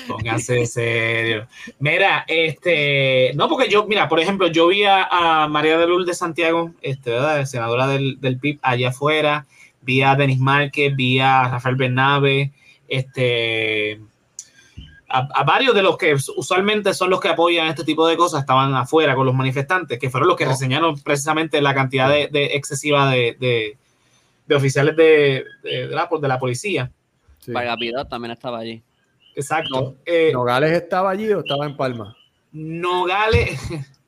Póngase 0.09 0.67
serio. 0.67 1.47
Mira, 1.79 2.25
este, 2.27 3.33
no, 3.35 3.49
porque 3.49 3.69
yo, 3.69 3.87
mira, 3.87 4.09
por 4.09 4.21
ejemplo, 4.21 4.47
yo 4.49 4.69
vi 4.69 4.85
a, 4.85 5.05
a 5.05 5.49
María 5.49 5.79
de 5.79 5.87
Lourdes 5.87 6.07
de 6.07 6.15
Santiago, 6.15 6.73
este, 6.83 7.11
¿verdad? 7.11 7.45
senadora 7.45 7.87
del, 7.87 8.21
del 8.21 8.39
PIB 8.39 8.59
allá 8.63 8.89
afuera, 8.89 9.47
vi 9.83 10.03
a 10.03 10.15
Denis 10.17 10.39
Márquez, 10.39 10.95
vi 10.97 11.21
a 11.21 11.49
Rafael 11.49 11.77
Bernabe, 11.77 12.53
este, 12.89 14.01
a, 15.11 15.29
a, 15.35 15.45
varios 15.45 15.75
de 15.75 15.83
los 15.83 15.99
que 15.99 16.15
usualmente 16.37 16.95
son 16.95 17.11
los 17.11 17.21
que 17.21 17.29
apoyan 17.29 17.67
este 17.67 17.85
tipo 17.85 18.07
de 18.07 18.17
cosas 18.17 18.41
estaban 18.41 18.75
afuera 18.75 19.15
con 19.15 19.27
los 19.27 19.35
manifestantes, 19.35 19.99
que 19.99 20.09
fueron 20.09 20.29
los 20.29 20.37
que 20.37 20.47
oh. 20.47 20.51
reseñaron 20.51 20.99
precisamente 21.01 21.61
la 21.61 21.75
cantidad 21.75 22.09
de, 22.09 22.29
de 22.29 22.57
excesiva 22.57 23.11
de, 23.11 23.37
de, 23.39 23.77
de, 24.47 24.55
oficiales 24.55 24.97
de, 24.97 25.45
la, 25.91 26.09
de 26.21 26.29
la 26.29 26.39
policía. 26.39 26.91
Sí. 27.41 27.53
Pagapidot 27.53 28.09
también 28.09 28.33
estaba 28.33 28.61
allí. 28.61 28.83
Exacto. 29.35 29.81
No, 29.81 29.97
eh, 30.07 30.31
¿Nogales 30.33 30.73
estaba 30.73 31.11
allí 31.11 31.31
o 31.33 31.41
estaba 31.41 31.67
en 31.67 31.77
Palma? 31.77 32.17
Nogales, 32.53 33.61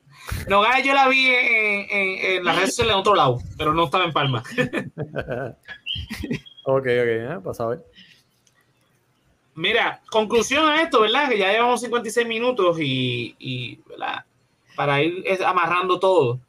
Nogales 0.47 0.85
yo 0.85 0.93
la 0.93 1.09
vi 1.09 1.27
en, 1.27 1.85
en, 1.89 2.37
en 2.37 2.45
las 2.45 2.55
redes 2.55 2.69
sociales 2.69 2.93
en 2.93 2.99
otro 2.99 3.15
lado, 3.15 3.39
pero 3.57 3.73
no 3.73 3.83
estaba 3.85 4.05
en 4.05 4.13
Palma. 4.13 4.41
ok, 6.65 6.65
ok, 6.65 6.87
¿eh? 6.87 7.39
pasa 7.43 7.65
a 7.65 7.67
ver. 7.67 7.83
Mira, 9.55 10.01
conclusión 10.09 10.65
a 10.67 10.81
esto, 10.81 11.01
¿verdad? 11.01 11.29
Que 11.29 11.37
ya 11.37 11.51
llevamos 11.51 11.81
56 11.81 12.27
minutos 12.27 12.79
y, 12.79 13.35
y. 13.39 13.79
Para 14.75 15.01
ir 15.03 15.23
amarrando 15.45 15.99
todo. 15.99 16.39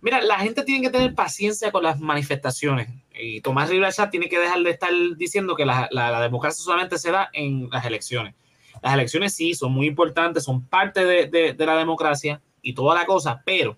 Mira, 0.00 0.22
la 0.22 0.38
gente 0.38 0.64
tiene 0.64 0.82
que 0.82 0.90
tener 0.90 1.14
paciencia 1.14 1.70
con 1.70 1.82
las 1.82 2.00
manifestaciones. 2.00 2.88
Y 3.14 3.40
Tomás 3.42 3.68
Rivera 3.68 4.10
tiene 4.10 4.28
que 4.28 4.38
dejar 4.38 4.62
de 4.62 4.70
estar 4.70 4.90
diciendo 5.16 5.54
que 5.54 5.66
la, 5.66 6.20
democracia 6.22 6.64
solamente 6.64 6.98
se 6.98 7.10
da 7.10 7.28
en 7.32 7.68
las 7.70 7.84
elecciones. 7.84 8.34
Las 8.82 8.94
elecciones 8.94 9.34
sí 9.34 9.54
son 9.54 9.72
muy 9.72 9.86
importantes, 9.86 10.44
son 10.44 10.62
parte 10.62 11.04
de 11.04 11.54
la 11.58 11.76
democracia 11.76 12.40
y 12.62 12.72
toda 12.72 12.94
la 12.94 13.04
cosa, 13.04 13.42
pero 13.44 13.76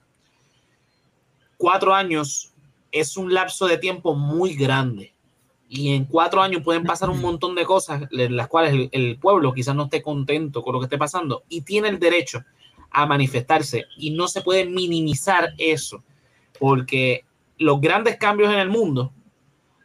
cuatro 1.57 1.95
años 1.95 2.53
es 2.93 3.17
un 3.17 3.33
lapso 3.33 3.67
de 3.67 3.79
tiempo 3.79 4.15
muy 4.15 4.55
grande. 4.55 5.14
Y 5.77 5.93
en 5.93 6.05
cuatro 6.05 6.41
años 6.41 6.63
pueden 6.63 6.85
pasar 6.85 7.11
un 7.11 7.21
montón 7.21 7.57
de 7.57 7.65
cosas 7.65 8.05
las 8.13 8.47
cuales 8.47 8.89
el, 8.93 9.19
pueblo 9.19 9.53
quizás 9.53 9.75
no 9.75 9.85
esté 9.85 10.03
contento 10.03 10.63
con 10.63 10.73
lo 10.73 10.79
que 10.79 10.85
esté 10.85 10.99
pasando 10.99 11.43
y 11.49 11.63
tiene 11.63 11.89
el 11.89 11.99
derecho 11.99 12.45
a 12.93 13.07
manifestarse 13.07 13.87
y 13.97 14.13
no 14.13 14.29
se 14.29 14.43
puede 14.43 14.67
minimizar 14.67 15.53
eso 15.59 16.05
porque 16.61 17.25
los 17.59 17.81
grandes 17.81 18.19
cambios 18.19 18.53
en 18.53 18.61
el 18.61 18.69
mundo 18.69 19.13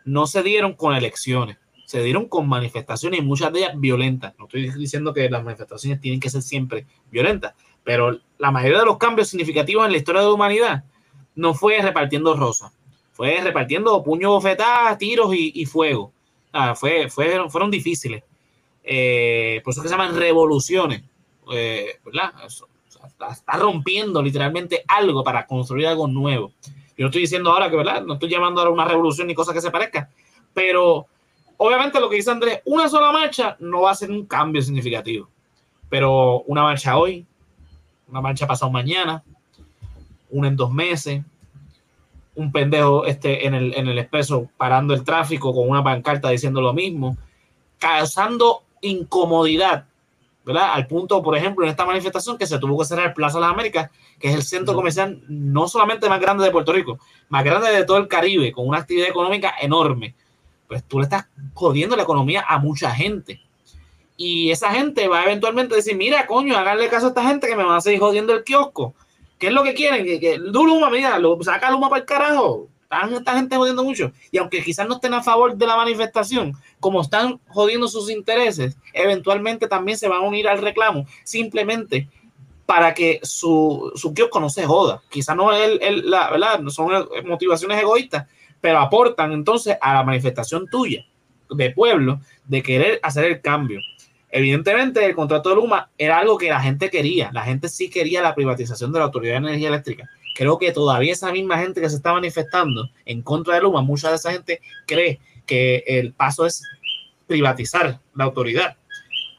no 0.06 0.28
se 0.28 0.44
dieron 0.44 0.74
con 0.74 0.96
elecciones, 0.96 1.58
se 1.86 2.04
dieron 2.04 2.28
con 2.28 2.48
manifestaciones 2.48 3.22
y 3.22 3.24
muchas 3.24 3.52
de 3.52 3.62
ellas 3.62 3.72
violentas. 3.76 4.36
No 4.38 4.46
estoy 4.46 4.70
diciendo 4.70 5.12
que 5.12 5.28
las 5.28 5.44
manifestaciones 5.44 6.00
tienen 6.00 6.20
que 6.20 6.30
ser 6.30 6.44
siempre 6.44 6.86
violentas, 7.10 7.56
pero 7.84 8.20
la 8.38 8.52
mayoría 8.52 8.78
de 8.78 8.86
los 8.86 9.00
cambios 9.00 9.30
significativos 9.30 9.88
en 9.88 9.94
la 9.94 9.98
historia 9.98 10.22
de 10.22 10.28
la 10.28 10.34
humanidad 10.34 10.84
no 11.34 11.56
fue 11.56 11.82
repartiendo 11.82 12.36
rosas, 12.36 12.74
fue 13.20 13.42
repartiendo 13.42 14.02
puños, 14.02 14.30
bofetadas, 14.32 14.98
tiros 14.98 15.36
y, 15.36 15.52
y 15.54 15.66
fuego. 15.66 16.14
Ah, 16.54 16.74
fue, 16.74 17.10
fue- 17.10 17.50
fueron 17.50 17.70
difíciles. 17.70 18.24
Eh, 18.82 19.60
por 19.62 19.72
eso 19.74 19.82
es 19.82 19.84
que 19.84 19.90
se 19.90 19.94
llaman 19.98 20.16
revoluciones. 20.16 21.04
Eh, 21.52 22.00
¿verdad? 22.06 22.32
Eso, 22.48 22.64
o 22.88 22.90
sea, 22.92 23.08
está, 23.08 23.28
está 23.34 23.58
rompiendo 23.58 24.22
literalmente 24.22 24.86
algo 24.88 25.22
para 25.22 25.46
construir 25.46 25.88
algo 25.88 26.08
nuevo. 26.08 26.54
Yo 26.98 27.04
no 27.04 27.08
estoy 27.08 27.24
diciendo 27.24 27.52
ahora 27.52 27.70
que, 27.70 27.76
¿verdad? 27.76 28.04
No 28.06 28.14
estoy 28.14 28.30
llamando 28.30 28.62
ahora 28.62 28.72
una 28.72 28.86
revolución 28.86 29.28
ni 29.28 29.36
cosa 29.36 29.52
que 29.52 29.60
se 29.60 29.70
parezca, 29.70 30.10
pero 30.54 31.06
obviamente 31.58 32.00
lo 32.00 32.10
que 32.10 32.16
dice 32.16 32.32
Andrés, 32.32 32.62
una 32.64 32.88
sola 32.88 33.12
marcha 33.12 33.58
no 33.60 33.82
va 33.82 33.92
a 33.92 33.96
ser 33.96 34.12
un 34.12 34.26
cambio 34.28 34.62
significativo, 34.62 35.28
pero 35.90 36.42
una 36.44 36.64
marcha 36.64 36.98
hoy, 36.98 37.26
una 38.08 38.22
marcha 38.22 38.48
pasado 38.48 38.72
mañana, 38.72 39.24
una 40.30 40.48
en 40.48 40.56
dos 40.56 40.72
meses, 40.72 41.22
un 42.40 42.54
pendejo 42.54 43.06
este, 43.06 43.46
en, 43.46 43.54
el, 43.54 43.74
en 43.76 43.88
el 43.90 44.00
expreso 44.00 44.50
parando 44.56 44.94
el 44.94 45.04
tráfico 45.04 45.54
con 45.54 45.68
una 45.68 45.84
pancarta 45.84 46.30
diciendo 46.30 46.62
lo 46.62 46.74
mismo, 46.74 47.18
causando 47.78 48.64
incomodidad, 48.82 49.86
¿verdad? 50.46 50.72
Al 50.74 50.88
punto, 50.88 51.22
por 51.22 51.36
ejemplo, 51.36 51.66
en 51.66 51.72
esta 51.72 51.86
manifestación 51.86 52.38
que 52.38 52.48
se 52.48 52.58
tuvo 52.58 52.80
que 52.80 52.86
cerrar 52.86 53.14
Plaza 53.14 53.40
de 53.40 53.42
las 53.42 53.52
Américas, 53.52 53.90
que 54.18 54.30
es 54.30 54.36
el 54.36 54.44
centro 54.44 54.74
comercial 54.74 55.22
no 55.28 55.68
solamente 55.68 56.08
más 56.08 56.22
grande 56.22 56.46
de 56.46 56.52
Puerto 56.52 56.72
Rico, 56.72 56.98
más 57.28 57.44
grande 57.44 57.72
de 57.72 57.84
todo 57.84 57.98
el 57.98 58.08
Caribe, 58.08 58.54
con 58.54 58.66
una 58.66 58.78
actividad 58.78 59.10
económica 59.10 59.54
enorme. 59.60 60.16
Pues 60.70 60.82
tú 60.86 61.00
le 61.00 61.04
estás 61.04 61.28
jodiendo 61.54 61.98
la 61.98 62.04
economía 62.04 62.46
a 62.48 62.58
mucha 62.58 62.90
gente. 62.92 63.42
Y 64.16 64.52
esa 64.52 64.72
gente 64.72 65.10
va 65.10 65.24
eventualmente 65.24 65.74
a 65.74 65.78
decir, 65.78 65.98
mira, 65.98 66.26
coño, 66.26 66.58
háganle 66.58 66.88
caso 66.88 67.08
a 67.08 67.10
esta 67.10 67.28
gente 67.28 67.48
que 67.48 67.56
me 67.58 67.64
van 67.64 67.76
a 67.76 67.82
seguir 67.82 68.00
jodiendo 68.00 68.34
el 68.34 68.46
kiosco. 68.46 68.94
¿Qué 69.40 69.48
es 69.48 69.54
lo 69.54 69.64
que 69.64 69.74
quieren? 69.74 70.06
Que, 70.06 70.20
que 70.20 70.38
Luma, 70.38 70.90
mira, 70.90 71.18
lo, 71.18 71.42
saca 71.42 71.72
Luma 71.72 71.90
para 71.90 72.02
el 72.02 72.06
carajo. 72.06 72.68
Están 72.84 73.14
esta 73.14 73.36
gente 73.36 73.56
jodiendo 73.56 73.84
mucho. 73.84 74.12
Y 74.32 74.38
aunque 74.38 74.64
quizás 74.64 74.88
no 74.88 74.96
estén 74.96 75.14
a 75.14 75.24
favor 75.24 75.56
de 75.56 75.66
la 75.66 75.78
manifestación, 75.78 76.54
como 76.80 77.02
están 77.02 77.40
jodiendo 77.48 77.88
sus 77.88 78.10
intereses, 78.10 78.78
eventualmente 78.94 79.68
también 79.68 79.98
se 79.98 80.08
van 80.08 80.24
a 80.24 80.28
unir 80.28 80.48
al 80.48 80.62
reclamo, 80.62 81.06
simplemente 81.24 82.10
para 82.66 82.94
que 82.94 83.20
su, 83.24 83.92
su 83.96 84.14
kiosco 84.14 84.40
no 84.40 84.50
se 84.50 84.66
joda. 84.66 85.02
Quizás 85.10 85.36
no 85.36 85.52
es 85.52 85.80
el, 85.82 86.10
la, 86.10 86.30
¿verdad? 86.32 86.62
Son 86.68 86.92
motivaciones 87.26 87.80
egoístas, 87.80 88.28
pero 88.60 88.80
aportan 88.80 89.32
entonces 89.32 89.78
a 89.80 89.94
la 89.94 90.04
manifestación 90.04 90.68
tuya 90.68 91.06
de 91.50 91.72
pueblo 91.72 92.20
de 92.46 92.62
querer 92.62 93.00
hacer 93.02 93.26
el 93.26 93.42
cambio. 93.42 93.80
Evidentemente, 94.32 95.04
el 95.06 95.16
contrato 95.16 95.50
de 95.50 95.56
Luma 95.56 95.90
era 95.98 96.20
algo 96.20 96.38
que 96.38 96.50
la 96.50 96.62
gente 96.62 96.90
quería. 96.90 97.32
La 97.34 97.44
gente 97.44 97.68
sí 97.68 97.90
quería 97.90 98.22
la 98.22 98.36
privatización 98.36 98.92
de 98.92 99.00
la 99.00 99.06
Autoridad 99.06 99.34
de 99.34 99.48
Energía 99.48 99.70
Eléctrica. 99.70 100.10
Creo 100.36 100.58
que 100.58 100.72
todavía 100.72 101.14
esa 101.14 101.32
misma 101.32 101.58
gente 101.58 101.82
que 101.82 101.90
se 101.90 101.96
está 101.96 102.14
manifestando 102.14 102.90
en 103.06 103.22
contra 103.22 103.56
de 103.56 103.62
Luma, 103.62 103.82
mucha 103.82 104.10
de 104.10 104.16
esa 104.16 104.32
gente 104.32 104.62
cree 104.86 105.20
que 105.46 105.84
el 105.88 106.14
paso 106.14 106.46
es 106.46 106.64
privatizar 107.28 108.00
la 108.16 108.24
autoridad. 108.24 108.78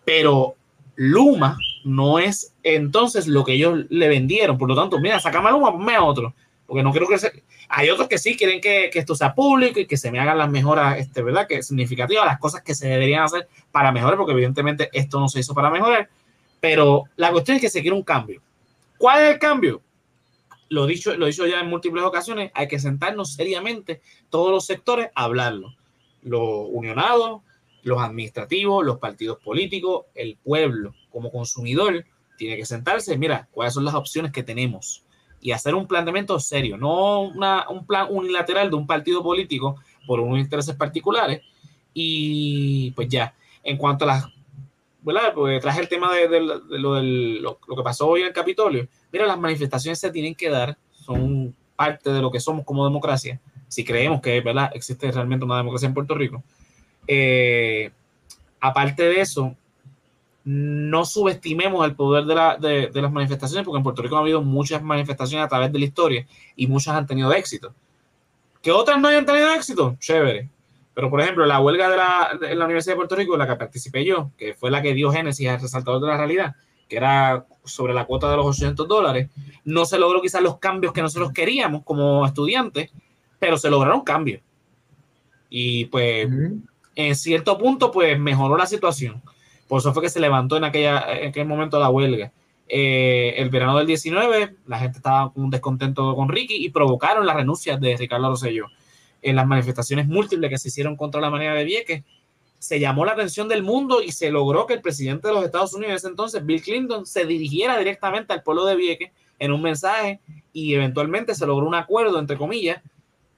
Pero 0.04 0.56
Luma 0.96 1.56
no 1.84 2.18
es 2.18 2.54
entonces 2.62 3.26
lo 3.28 3.44
que 3.44 3.54
ellos 3.54 3.86
le 3.88 4.08
vendieron. 4.08 4.58
Por 4.58 4.68
lo 4.68 4.74
tanto, 4.74 4.98
mira, 4.98 5.20
sacame 5.20 5.48
a 5.48 5.52
Luma, 5.52 5.72
ponme 5.72 5.94
a 5.94 6.02
otro. 6.02 6.34
Porque 6.70 6.84
no 6.84 6.92
creo 6.92 7.08
que 7.08 7.18
se... 7.18 7.42
Hay 7.68 7.90
otros 7.90 8.06
que 8.06 8.16
sí 8.16 8.36
quieren 8.36 8.60
que, 8.60 8.92
esto 8.94 9.16
sea 9.16 9.34
público 9.34 9.80
y 9.80 9.86
que 9.86 9.96
se 9.96 10.12
me 10.12 10.20
hagan 10.20 10.38
las 10.38 10.48
mejoras, 10.48 11.00
este, 11.00 11.20
¿verdad? 11.20 11.48
Que 11.48 11.64
significativas, 11.64 12.24
las 12.24 12.38
cosas 12.38 12.62
que 12.62 12.76
se 12.76 12.86
deberían 12.86 13.24
hacer 13.24 13.48
para 13.72 13.90
mejorar, 13.90 14.16
porque 14.16 14.34
evidentemente 14.34 14.88
esto 14.92 15.18
no 15.18 15.28
se 15.28 15.40
hizo 15.40 15.52
para 15.52 15.68
mejorar. 15.68 16.08
Pero 16.60 17.06
la 17.16 17.32
cuestión 17.32 17.56
es 17.56 17.60
que 17.60 17.70
se 17.70 17.80
quiere 17.80 17.96
un 17.96 18.04
cambio. 18.04 18.40
¿Cuál 18.98 19.24
es 19.24 19.32
el 19.32 19.40
cambio? 19.40 19.82
Lo 20.68 20.86
dicho, 20.86 21.16
lo 21.16 21.26
dicho 21.26 21.44
ya 21.44 21.58
en 21.58 21.66
múltiples 21.66 22.04
ocasiones, 22.04 22.52
hay 22.54 22.68
que 22.68 22.78
sentarnos 22.78 23.34
seriamente 23.34 24.00
todos 24.28 24.52
los 24.52 24.64
sectores 24.64 25.08
a 25.16 25.24
hablarlo. 25.24 25.74
Los 26.22 26.68
unionados, 26.70 27.42
los 27.82 28.00
administrativos, 28.00 28.86
los 28.86 29.00
partidos 29.00 29.40
políticos, 29.40 30.04
el 30.14 30.36
pueblo 30.36 30.94
como 31.10 31.32
consumidor 31.32 32.04
tiene 32.38 32.56
que 32.56 32.64
sentarse, 32.64 33.18
mira, 33.18 33.48
cuáles 33.50 33.74
son 33.74 33.84
las 33.84 33.94
opciones 33.94 34.30
que 34.30 34.44
tenemos 34.44 35.02
y 35.40 35.52
hacer 35.52 35.74
un 35.74 35.86
planteamiento 35.86 36.38
serio, 36.38 36.76
no 36.76 37.20
una- 37.22 37.68
un 37.68 37.86
plan 37.86 38.06
unilateral 38.10 38.68
de 38.70 38.76
un 38.76 38.86
partido 38.86 39.22
político 39.22 39.76
por 40.06 40.20
unos 40.20 40.38
intereses 40.38 40.74
particulares. 40.74 41.40
Y 41.94 42.90
pues 42.92 43.08
ya, 43.08 43.34
en 43.62 43.76
cuanto 43.76 44.04
a 44.04 44.08
las, 44.08 44.24
¿verdad? 45.02 45.32
Pues 45.34 45.60
traje 45.60 45.80
el 45.80 45.88
tema 45.88 46.12
de, 46.14 46.28
de- 46.28 46.40
de 46.40 46.78
lo, 46.78 47.00
lo- 47.02 47.58
lo 47.66 47.76
que 47.76 47.82
pasó 47.82 48.08
hoy 48.08 48.20
en 48.20 48.28
el 48.28 48.32
Capitolio. 48.32 48.86
Mira, 49.12 49.26
las 49.26 49.38
manifestaciones 49.38 49.98
se 49.98 50.10
tienen 50.10 50.34
que 50.34 50.48
dar, 50.50 50.76
son 50.92 51.54
parte 51.76 52.10
de 52.12 52.20
lo 52.20 52.30
que 52.30 52.38
somos 52.40 52.64
como 52.64 52.84
democracia, 52.84 53.40
si 53.66 53.84
creemos 53.84 54.20
que 54.20 54.40
¿verdad? 54.42 54.70
existe 54.74 55.10
realmente 55.10 55.44
una 55.44 55.56
democracia 55.56 55.86
en 55.86 55.94
Puerto 55.94 56.14
Rico. 56.14 56.42
Eh, 57.06 57.90
aparte 58.60 59.04
de 59.04 59.20
eso, 59.20 59.56
no 60.44 61.04
subestimemos 61.04 61.84
el 61.86 61.94
poder 61.94 62.24
de, 62.24 62.34
la- 62.34 62.56
de- 62.56 62.88
de 62.88 63.02
las 63.02 63.12
manifestaciones, 63.12 63.64
porque 63.64 63.76
en 63.78 63.82
Puerto 63.84 64.02
Rico 64.02 64.16
ha 64.16 64.20
habido 64.20 64.42
muchas 64.42 64.82
manifestaciones 64.82 65.44
a 65.44 65.48
través 65.48 65.70
de 65.72 65.78
la 65.78 65.84
historia 65.84 66.26
y 66.56 66.66
muchas 66.66 66.94
han 66.94 67.06
tenido 67.06 67.32
éxito. 67.32 67.74
Que 68.62 68.72
otras 68.72 69.00
no 69.00 69.08
hayan 69.08 69.26
tenido 69.26 69.52
éxito, 69.52 69.96
chévere. 70.00 70.48
Pero, 70.94 71.08
por 71.08 71.20
ejemplo, 71.20 71.46
la 71.46 71.60
huelga 71.60 71.88
de 71.88 71.96
la, 71.96 72.38
de 72.40 72.54
la 72.54 72.64
Universidad 72.64 72.94
de 72.94 72.96
Puerto 72.96 73.16
Rico, 73.16 73.34
en 73.34 73.38
la 73.38 73.46
que 73.46 73.54
participé 73.56 74.04
yo, 74.04 74.30
que 74.36 74.54
fue 74.54 74.70
la 74.70 74.82
que 74.82 74.92
dio 74.92 75.10
génesis 75.12 75.48
al 75.48 75.60
resaltador 75.60 76.00
de 76.00 76.08
la 76.08 76.16
realidad, 76.16 76.54
que 76.88 76.96
era 76.96 77.46
sobre 77.64 77.94
la 77.94 78.04
cuota 78.04 78.28
de 78.30 78.36
los 78.36 78.46
800 78.46 78.88
dólares, 78.88 79.28
no 79.64 79.84
se 79.84 79.98
logró 79.98 80.20
quizás 80.20 80.42
los 80.42 80.58
cambios 80.58 80.92
que 80.92 81.00
nosotros 81.02 81.32
queríamos 81.32 81.84
como 81.84 82.26
estudiantes, 82.26 82.90
pero 83.38 83.56
se 83.56 83.70
lograron 83.70 84.02
cambios. 84.02 84.42
Y 85.48 85.86
pues 85.86 86.28
en 86.96 87.14
cierto 87.14 87.56
punto, 87.56 87.90
pues 87.90 88.18
mejoró 88.18 88.56
la 88.56 88.66
situación. 88.66 89.22
Por 89.70 89.78
eso 89.78 89.94
fue 89.94 90.02
que 90.02 90.08
se 90.10 90.18
levantó 90.18 90.56
en, 90.56 90.64
aquel 90.64 91.46
momento 91.46 91.78
la 91.78 91.90
huelga. 91.90 92.32
Eh, 92.66 93.34
el 93.36 93.50
verano 93.50 93.78
del 93.78 93.86
19, 93.86 94.56
la 94.66 94.80
gente 94.80 94.98
estaba 94.98 95.32
con 95.32 95.44
un 95.44 95.50
descontento 95.50 96.16
con 96.16 96.28
Ricky 96.28 96.56
y 96.56 96.70
provocaron 96.70 97.24
la 97.24 97.34
renuncia 97.34 97.76
de 97.76 97.96
Ricardo 97.96 98.30
Rosselló. 98.30 98.66
En 99.22 99.36
las 99.36 99.46
manifestaciones 99.46 100.08
múltiples 100.08 100.50
que 100.50 100.58
se 100.58 100.70
hicieron 100.70 100.96
contra 100.96 101.20
la 101.20 101.30
manera 101.30 101.54
de 101.54 101.62
Vieques, 101.62 102.02
se 102.58 102.80
llamó 102.80 103.04
la 103.04 103.12
atención 103.12 103.46
del 103.46 103.62
mundo 103.62 104.02
y 104.02 104.10
se 104.10 104.32
logró 104.32 104.66
que 104.66 104.74
el 104.74 104.80
presidente 104.80 105.28
de 105.28 105.34
los 105.34 105.44
Estados 105.44 105.72
Unidos 105.72 105.90
en 105.90 105.96
ese 105.98 106.08
entonces, 106.08 106.44
Bill 106.44 106.62
Clinton, 106.62 107.06
se 107.06 107.24
dirigiera 107.24 107.78
directamente 107.78 108.32
al 108.32 108.42
pueblo 108.42 108.64
de 108.64 108.74
Vieques 108.74 109.12
en 109.38 109.52
un 109.52 109.62
mensaje 109.62 110.18
y 110.52 110.74
eventualmente 110.74 111.32
se 111.32 111.46
logró 111.46 111.64
un 111.64 111.76
acuerdo, 111.76 112.18
entre 112.18 112.36
comillas, 112.36 112.82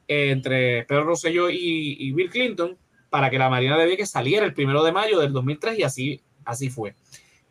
eh, 0.09 0.31
entre 0.31 0.85
Pedro 0.85 1.05
Rosselló 1.05 1.51
y 1.51 2.11
Bill 2.13 2.31
Clinton 2.31 2.79
para 3.13 3.29
que 3.29 3.39
la 3.39 3.51
Marina 3.51 3.77
de 3.77 3.85
Vieques 3.85 4.11
saliera 4.11 4.47
el 4.47 4.55
primero 4.55 4.83
de 4.83 4.91
mayo 4.91 5.21
del 5.21 5.35
2003 5.35 5.79
y 5.79 5.83
así, 5.83 6.21
así 6.47 6.71
fue. 6.71 6.95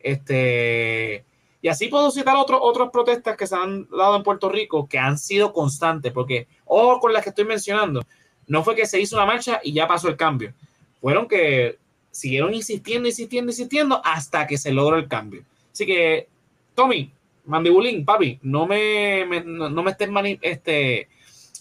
Este, 0.00 1.24
y 1.60 1.68
así 1.68 1.86
puedo 1.88 2.10
citar 2.10 2.34
otro, 2.36 2.60
otras 2.60 2.90
protestas 2.90 3.36
que 3.36 3.46
se 3.46 3.54
han 3.54 3.88
dado 3.88 4.16
en 4.16 4.22
Puerto 4.24 4.48
Rico 4.48 4.88
que 4.88 4.98
han 4.98 5.16
sido 5.18 5.52
constantes, 5.52 6.12
porque 6.12 6.48
ojo 6.64 6.98
con 6.98 7.12
las 7.12 7.22
que 7.22 7.28
estoy 7.30 7.44
mencionando, 7.44 8.02
no 8.48 8.64
fue 8.64 8.74
que 8.74 8.86
se 8.86 9.00
hizo 9.00 9.14
una 9.16 9.24
marcha 9.26 9.60
y 9.62 9.72
ya 9.72 9.86
pasó 9.86 10.08
el 10.08 10.16
cambio, 10.16 10.52
fueron 11.00 11.28
que 11.28 11.78
siguieron 12.10 12.52
insistiendo, 12.54 13.08
insistiendo, 13.08 13.52
insistiendo 13.52 14.02
hasta 14.04 14.46
que 14.48 14.58
se 14.58 14.72
logró 14.72 14.96
el 14.96 15.06
cambio. 15.08 15.44
Así 15.72 15.86
que, 15.86 16.26
Tommy, 16.74 17.12
Mandibulín, 17.46 18.04
papi, 18.04 18.38
no 18.42 18.66
me, 18.66 19.24
me- 19.26 19.44
no, 19.44 19.70
no 19.70 19.82
me 19.84 19.92
estés 19.92 20.10
mani- 20.10 20.38
este, 20.42 21.08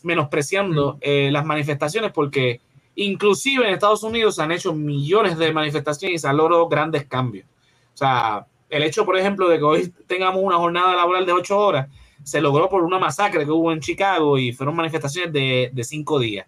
menospreciando 0.04 0.98
eh, 1.02 1.30
las 1.32 1.46
manifestaciones 1.46 2.12
porque 2.12 2.60
inclusive 3.04 3.68
en 3.68 3.74
Estados 3.74 4.04
Unidos 4.04 4.36
se 4.36 4.42
han 4.44 4.52
hecho 4.52 4.74
millones 4.74 5.38
de 5.38 5.52
manifestaciones 5.54 6.16
y 6.16 6.20
se 6.20 6.28
han 6.28 6.38
grandes 6.70 7.06
cambios. 7.06 7.46
O 7.94 7.98
sea, 7.98 8.46
el 8.70 8.84
hecho, 8.84 9.06
por 9.06 9.18
ejemplo, 9.18 9.50
de 9.50 9.58
que 9.58 9.64
hoy 9.64 9.94
tengamos 10.08 10.42
una 10.44 10.58
jornada 10.58 10.96
laboral 10.96 11.26
de 11.26 11.34
ocho 11.34 11.58
horas, 11.58 11.88
se 12.24 12.40
logró 12.40 12.70
por 12.70 12.84
una 12.84 13.00
masacre 13.00 13.46
que 13.46 13.52
hubo 13.52 13.72
en 13.72 13.80
Chicago 13.80 14.38
y 14.38 14.54
fueron 14.54 14.76
manifestaciones 14.76 15.34
de, 15.34 15.70
de 15.74 15.84
cinco 15.84 16.20
días. 16.20 16.48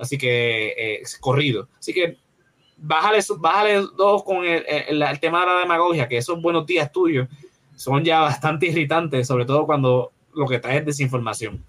Así 0.00 0.16
que, 0.16 0.68
eh, 0.68 1.02
corrido. 1.20 1.68
Así 1.78 1.92
que, 1.92 2.18
bájale, 2.76 3.18
bájale 3.38 3.82
dos 3.96 4.22
con 4.22 4.44
el, 4.44 4.64
el- 4.88 5.02
el 5.02 5.20
tema 5.20 5.40
de 5.40 5.46
la 5.46 5.58
demagogia, 5.60 6.08
que 6.08 6.18
esos 6.18 6.40
buenos 6.40 6.66
días 6.66 6.90
tuyos 6.92 7.28
son 7.74 8.04
ya 8.04 8.20
bastante 8.20 8.66
irritantes, 8.66 9.26
sobre 9.26 9.44
todo 9.44 9.66
cuando 9.66 10.12
lo 10.34 10.46
que 10.46 10.58
trae 10.58 10.78
es 10.78 10.86
desinformación. 10.86 11.64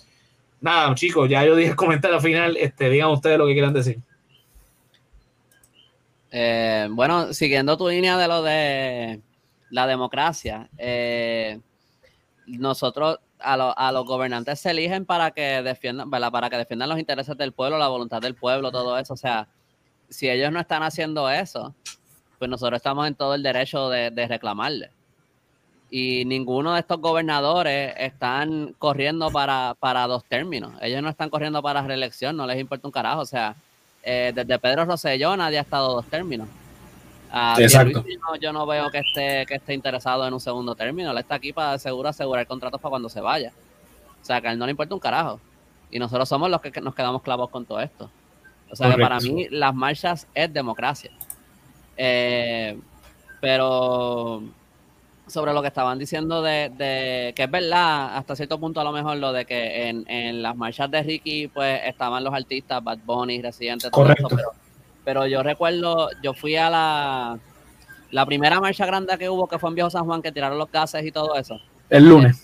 Nada, 0.62 0.94
chicos, 0.96 1.28
ya 1.30 1.44
yo 1.44 1.56
dije 1.56 1.70
el 1.72 1.76
comentario 1.76 2.20
final. 2.22 2.56
Este, 2.58 2.90
digan 2.90 3.10
ustedes 3.10 3.38
lo 3.38 3.48
que 3.48 3.54
quieran 3.54 3.74
decir. 3.74 4.00
Eh, 6.32 6.88
bueno, 6.92 7.34
siguiendo 7.34 7.78
tu 7.78 7.90
línea 7.90 8.18
de 8.18 8.28
lo 8.28 8.42
de 8.42 9.22
la 9.70 9.86
democracia, 9.88 10.70
eh, 10.78 11.60
nosotros 12.46 13.20
a, 13.40 13.58
lo- 13.58 13.78
a 13.78 13.92
los 13.92 14.06
gobernantes 14.06 14.60
se 14.60 14.72
eligen 14.72 15.06
para 15.06 15.32
que 15.32 15.62
defiendan, 15.62 16.10
para 16.10 16.50
que 16.50 16.58
defiendan 16.58 16.88
los 16.90 17.00
intereses 17.00 17.36
del 17.38 17.52
pueblo, 17.52 17.78
la 17.78 17.88
voluntad 17.90 18.22
del 18.22 18.36
pueblo, 18.36 18.72
todo 18.72 18.98
eso. 18.98 19.14
O 19.14 19.18
sea, 19.18 19.48
si 20.10 20.30
ellos 20.30 20.52
no 20.52 20.60
están 20.60 20.84
haciendo 20.84 21.30
eso, 21.30 21.76
pues 22.40 22.50
nosotros 22.50 22.78
estamos 22.78 23.08
en 23.08 23.16
todo 23.16 23.36
el 23.36 23.44
derecho 23.44 23.90
de, 23.90 24.10
de 24.12 24.28
reclamarle. 24.28 24.92
Y 25.94 26.24
ninguno 26.24 26.74
de 26.74 26.80
estos 26.80 27.00
gobernadores 27.02 27.94
están 27.98 28.74
corriendo 28.80 29.30
para, 29.30 29.76
para 29.78 30.08
dos 30.08 30.24
términos. 30.24 30.72
Ellos 30.82 31.04
no 31.04 31.10
están 31.10 31.30
corriendo 31.30 31.62
para 31.62 31.82
reelección, 31.82 32.38
no 32.38 32.48
les 32.48 32.58
importa 32.60 32.88
un 32.88 32.94
carajo. 32.94 33.20
O 33.20 33.26
sea, 33.26 33.56
eh, 34.02 34.32
desde 34.34 34.58
Pedro 34.58 34.86
Rosselló 34.86 35.36
nadie 35.36 35.58
ha 35.58 35.62
estado 35.62 35.94
dos 35.94 36.06
términos. 36.06 36.48
Exacto. 37.60 38.04
No- 38.22 38.36
yo 38.38 38.54
no 38.54 38.66
veo 38.66 38.90
que 38.90 39.00
esté, 39.00 39.46
que 39.46 39.56
esté 39.56 39.74
interesado 39.74 40.26
en 40.26 40.34
un 40.34 40.40
segundo 40.40 40.76
término. 40.76 41.12
Él 41.12 41.18
está 41.18 41.36
aquí 41.36 41.52
para 41.52 41.78
seguro 41.78 42.08
asegurar 42.08 42.48
contratos 42.48 42.80
para 42.80 42.92
cuando 42.92 43.10
se 43.10 43.20
vaya. 43.20 43.52
O 44.22 44.26
sea, 44.26 44.40
que 44.40 44.48
a 44.48 44.52
él 44.54 44.58
no 44.60 44.66
le 44.66 44.72
importa 44.72 44.94
un 44.96 45.00
carajo. 45.02 45.42
Y 45.92 46.00
nosotros 46.00 46.30
somos 46.30 46.50
los 46.50 46.62
que 46.62 46.72
nos 46.80 46.96
quedamos 46.96 47.22
clavos 47.22 47.50
con 47.50 47.66
todo 47.66 47.82
esto. 47.82 48.10
O 48.70 48.76
sea, 48.78 48.88
que 48.96 49.02
para 49.02 49.20
mí 49.34 49.48
las 49.50 49.76
marchas 49.76 50.26
es 50.34 50.54
democracia. 50.54 51.12
Eh, 51.98 52.78
pero 53.42 54.42
sobre 55.32 55.54
lo 55.54 55.62
que 55.62 55.70
estaban 55.70 55.98
diciendo 55.98 56.42
de, 56.42 56.70
de- 56.78 57.34
que 57.36 57.44
es 57.44 57.50
verdad, 57.52 58.16
hasta 58.18 58.36
cierto 58.36 58.60
punto 58.60 58.80
a 58.82 58.84
lo 58.84 58.92
mejor 58.92 59.18
lo 59.18 59.32
de 59.34 59.46
que 59.46 59.88
en, 59.90 60.04
en 60.08 60.42
las 60.44 60.56
marchas 60.56 60.92
de 60.92 61.02
Ricky 61.02 61.48
pues 61.48 61.82
estaban 61.86 62.24
los 62.24 62.34
artistas, 62.34 62.84
Bad 62.84 63.00
Bunny, 63.06 63.42
Residente, 63.42 63.90
todo 63.90 64.02
Correcto. 64.04 64.28
eso, 64.28 64.36
pero, 64.36 64.50
pero 65.04 65.28
yo 65.28 65.42
recuerdo, 65.42 66.10
yo 66.22 66.34
fui 66.34 66.56
a 66.58 66.70
la, 66.70 67.40
la 68.12 68.26
primera 68.26 68.60
marcha 68.60 68.86
grande 68.86 69.18
que 69.18 69.30
hubo 69.30 69.48
que 69.48 69.58
fue 69.58 69.70
en 69.70 69.76
Viejo 69.76 69.90
San 69.90 70.06
Juan, 70.06 70.22
que 70.22 70.32
tiraron 70.32 70.58
los 70.58 70.72
gases 70.72 71.06
y 71.06 71.12
todo 71.12 71.36
eso. 71.36 71.60
El 71.90 72.08
lunes. 72.08 72.44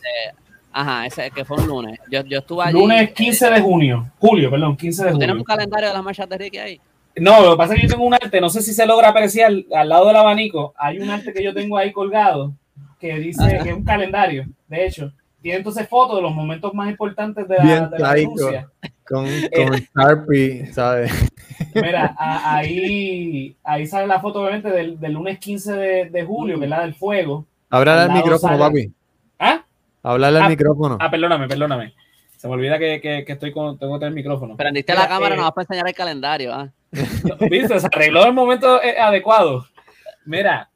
Ajá, 0.72 1.06
ese 1.08 1.32
que 1.32 1.44
fue 1.44 1.58
un 1.58 1.68
lunes. 1.68 2.00
Yo, 2.12 2.22
yo 2.24 2.40
estuve 2.40 2.64
allí. 2.64 2.74
Lunes 2.74 3.12
15 3.14 3.50
de 3.50 3.62
junio. 3.62 4.12
Julio, 4.20 4.50
perdón, 4.52 4.78
15 4.78 5.06
de 5.06 5.12
¿Tú 5.12 5.18
tienes 5.18 5.34
junio. 5.34 5.42
un 5.42 5.46
calendario 5.46 5.88
de 5.88 5.94
las 5.94 6.04
marchas 6.04 6.30
de 6.30 6.38
Ricky 6.38 6.58
ahí? 6.58 6.82
No, 7.16 7.42
lo 7.42 7.52
que 7.52 7.58
pasa 7.58 7.74
es 7.74 7.82
que 7.82 7.88
yo 7.88 7.94
tengo 7.94 8.06
un 8.06 8.14
arte, 8.14 8.40
no 8.40 8.48
sé 8.50 8.62
si 8.62 8.74
se 8.74 8.86
logra 8.86 9.10
apreciar 9.10 9.52
al 9.74 9.90
lado 9.90 10.06
del 10.06 10.16
abanico. 10.18 10.76
Hay 10.78 11.00
un 11.00 11.10
arte 11.10 11.34
que 11.34 11.44
yo 11.44 11.52
tengo 11.52 11.76
ahí 11.78 11.92
colgado 11.92 12.54
que 13.00 13.14
dice 13.20 13.60
que 13.64 13.70
es 13.70 13.76
un 13.76 13.84
calendario, 13.84 14.46
de 14.68 14.86
hecho. 14.86 15.12
Tiene 15.42 15.60
entonces 15.60 15.88
fotos 15.88 16.16
de 16.18 16.24
los 16.24 16.34
momentos 16.34 16.74
más 16.74 16.90
importantes 16.90 17.48
de 17.48 17.58
la, 17.58 17.64
Bien 17.64 17.90
de 17.92 18.00
la 18.00 18.08
laico. 18.14 18.36
denuncia. 18.36 18.70
Con, 19.08 19.26
con 19.26 19.80
Sharpie, 19.96 20.74
¿sabes? 20.74 21.12
Mira, 21.76 22.14
a- 22.18 22.58
ahí, 22.58 23.56
ahí 23.64 23.86
sale 23.88 24.08
la 24.08 24.20
foto, 24.20 24.42
obviamente, 24.42 24.70
del, 24.70 25.00
del 25.00 25.14
lunes 25.14 25.38
15 25.40 25.74
de, 25.74 26.10
de 26.10 26.24
julio, 26.26 26.58
que 26.58 26.66
es 26.66 26.70
la 26.70 26.82
del 26.82 26.96
fuego. 26.96 27.46
Háblale 27.70 28.02
Al 28.02 28.12
micrófono, 28.14 28.58
sale- 28.58 28.60
papi. 28.60 28.94
¿Ah? 29.40 29.64
Háblale 30.04 30.40
Ah, 30.40 30.44
al 30.44 30.50
micrófono. 30.50 30.98
Ah, 31.00 31.10
perdóname, 31.10 31.48
perdóname. 31.48 31.94
Se 32.36 32.48
me 32.48 32.54
olvida 32.56 32.78
que, 32.78 33.00
que, 33.00 33.24
que 33.26 33.32
estoy 33.34 33.52
con, 33.52 33.78
tengo 33.80 33.94
que 33.94 34.00
tener 34.00 34.10
el 34.10 34.16
micrófono. 34.16 34.58
Prendiste 34.58 34.92
Mira, 34.92 35.04
la 35.04 35.08
cámara 35.10 35.36
eh, 35.36 35.38
no 35.38 35.44
vas 35.44 35.54
a 35.58 35.62
enseñar 35.62 35.88
el 35.88 35.94
calendario. 35.96 36.54
¿ah? 36.54 36.70
¿Viste? 37.50 37.80
Se 37.80 37.88
arregló 37.88 38.22
en 38.24 38.28
el 38.30 38.34
momento 38.34 38.82
eh, 38.84 39.00
adecuado. 39.00 39.66
Mira, 40.26 40.70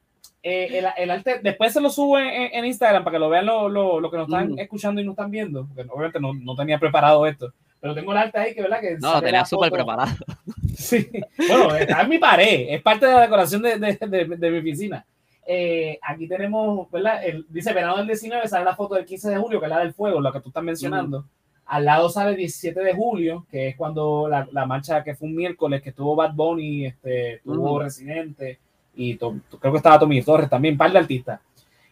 eh, 0.44 0.80
el, 0.80 0.86
el 0.98 1.12
arte, 1.12 1.40
después 1.44 1.72
se 1.74 1.82
lo 1.82 1.90
subo 1.90 2.18
en, 2.20 2.28
en- 2.54 2.66
Instagram 2.66 3.04
para 3.04 3.16
que 3.16 3.20
lo 3.20 3.30
vean 3.30 3.46
los 3.46 3.72
lo, 3.72 4.00
lo 4.00 4.10
que 4.12 4.18
nos 4.18 4.28
están 4.28 4.52
Mm. 4.54 4.60
escuchando 4.60 5.00
y 5.02 5.04
nos 5.04 5.14
están 5.14 5.30
viendo. 5.32 5.68
Porque 5.68 5.84
obviamente 5.92 6.20
no, 6.20 6.34
no 6.34 6.56
tenía 6.56 6.80
preparado 6.80 7.26
esto. 7.28 7.52
Pero 7.80 7.96
tengo 7.96 8.12
el 8.12 8.18
arte 8.20 8.38
ahí 8.38 8.54
que, 8.54 8.62
¿verdad? 8.62 8.80
Que 8.82 8.98
No, 9.00 9.14
lo 9.16 9.22
tenía 9.22 9.46
súper 9.46 9.72
preparado. 9.72 10.12
Sí. 10.76 11.08
Bueno, 11.48 11.76
está 11.76 12.02
en 12.02 12.10
mi 12.10 12.18
pared. 12.18 12.68
Es 12.70 12.82
parte 12.82 13.06
de 13.06 13.14
la 13.14 13.22
decoración 13.22 13.62
de, 13.62 13.78
de, 13.78 13.98
de- 14.08 14.36
de 14.38 14.52
mi 14.52 14.58
oficina. 14.60 15.06
Eh, 15.46 16.00
aquí 16.02 16.28
tenemos, 16.28 16.90
¿verdad? 16.92 17.24
El, 17.24 17.46
dice 17.50 17.74
verano 17.74 17.98
del 17.98 18.08
19, 18.08 18.48
sale 18.48 18.66
la 18.66 18.76
foto 18.76 18.96
del 18.96 19.06
15 19.06 19.30
de 19.30 19.38
julio, 19.38 19.60
que 19.60 19.66
es 19.66 19.70
la 19.70 19.80
del 19.80 19.94
fuego, 19.94 20.22
la 20.22 20.32
que 20.32 20.40
tú 20.40 20.50
estás 20.50 20.64
mencionando. 20.64 21.26
Al 21.66 21.86
lado 21.86 22.10
sale 22.10 22.32
el 22.32 22.38
17 22.38 22.80
de 22.82 22.94
julio, 22.94 23.46
que 23.50 23.70
es 23.70 23.76
cuando 23.76 24.28
la, 24.30 24.48
la 24.52 24.66
marcha 24.66 25.04
que 25.04 25.16
fue 25.16 25.28
un 25.28 25.36
miércoles, 25.36 25.82
que 25.82 25.90
estuvo 25.90 26.16
Bad 26.16 26.34
Bunny, 26.34 26.86
este, 26.88 27.34
estuvo. 27.36 27.80
Residente, 27.80 28.60
y 29.10 29.16
to- 29.16 29.36
creo 29.60 29.72
que 29.74 29.78
estaba 29.78 30.00
Tommy 30.00 30.22
Torres 30.22 30.50
también, 30.50 30.78
par 30.78 30.92
de 30.92 31.00
artistas. 31.00 31.40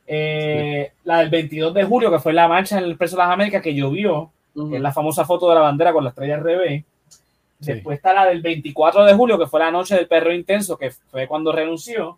Eh, 0.07 0.91
La 1.03 1.19
del 1.19 1.29
22 1.29 1.73
de 1.73 1.83
julio, 1.83 2.11
que 2.11 2.19
fue 2.19 2.33
la 2.33 2.47
marcha 2.47 2.77
en 2.77 2.83
el 2.85 2.97
Preso 2.97 3.15
de 3.15 3.23
las 3.23 3.31
Américas, 3.31 3.61
que 3.61 3.73
llovió, 3.75 4.31
que 4.69 4.75
es 4.77 4.81
la 4.81 4.91
famosa 4.91 5.23
foto 5.25 5.47
de 5.49 5.55
la 5.55 5.61
bandera 5.61 5.93
con 5.93 6.03
la 6.03 6.09
estrella 6.09 6.35
al 6.35 6.43
revés. 6.43 6.83
Sí. 7.61 7.73
Después 7.73 7.97
está 7.97 8.13
la 8.13 8.25
del 8.25 8.41
24 8.41 9.05
de 9.05 9.13
julio, 9.13 9.37
que 9.37 9.45
fue 9.47 9.59
la 9.59 9.69
noche 9.71 9.95
del 9.95 10.07
perro 10.07 10.33
intenso, 10.33 10.77
que 10.77 10.91
fue 10.91 11.27
cuando 11.27 11.51
renunció. 11.51 12.17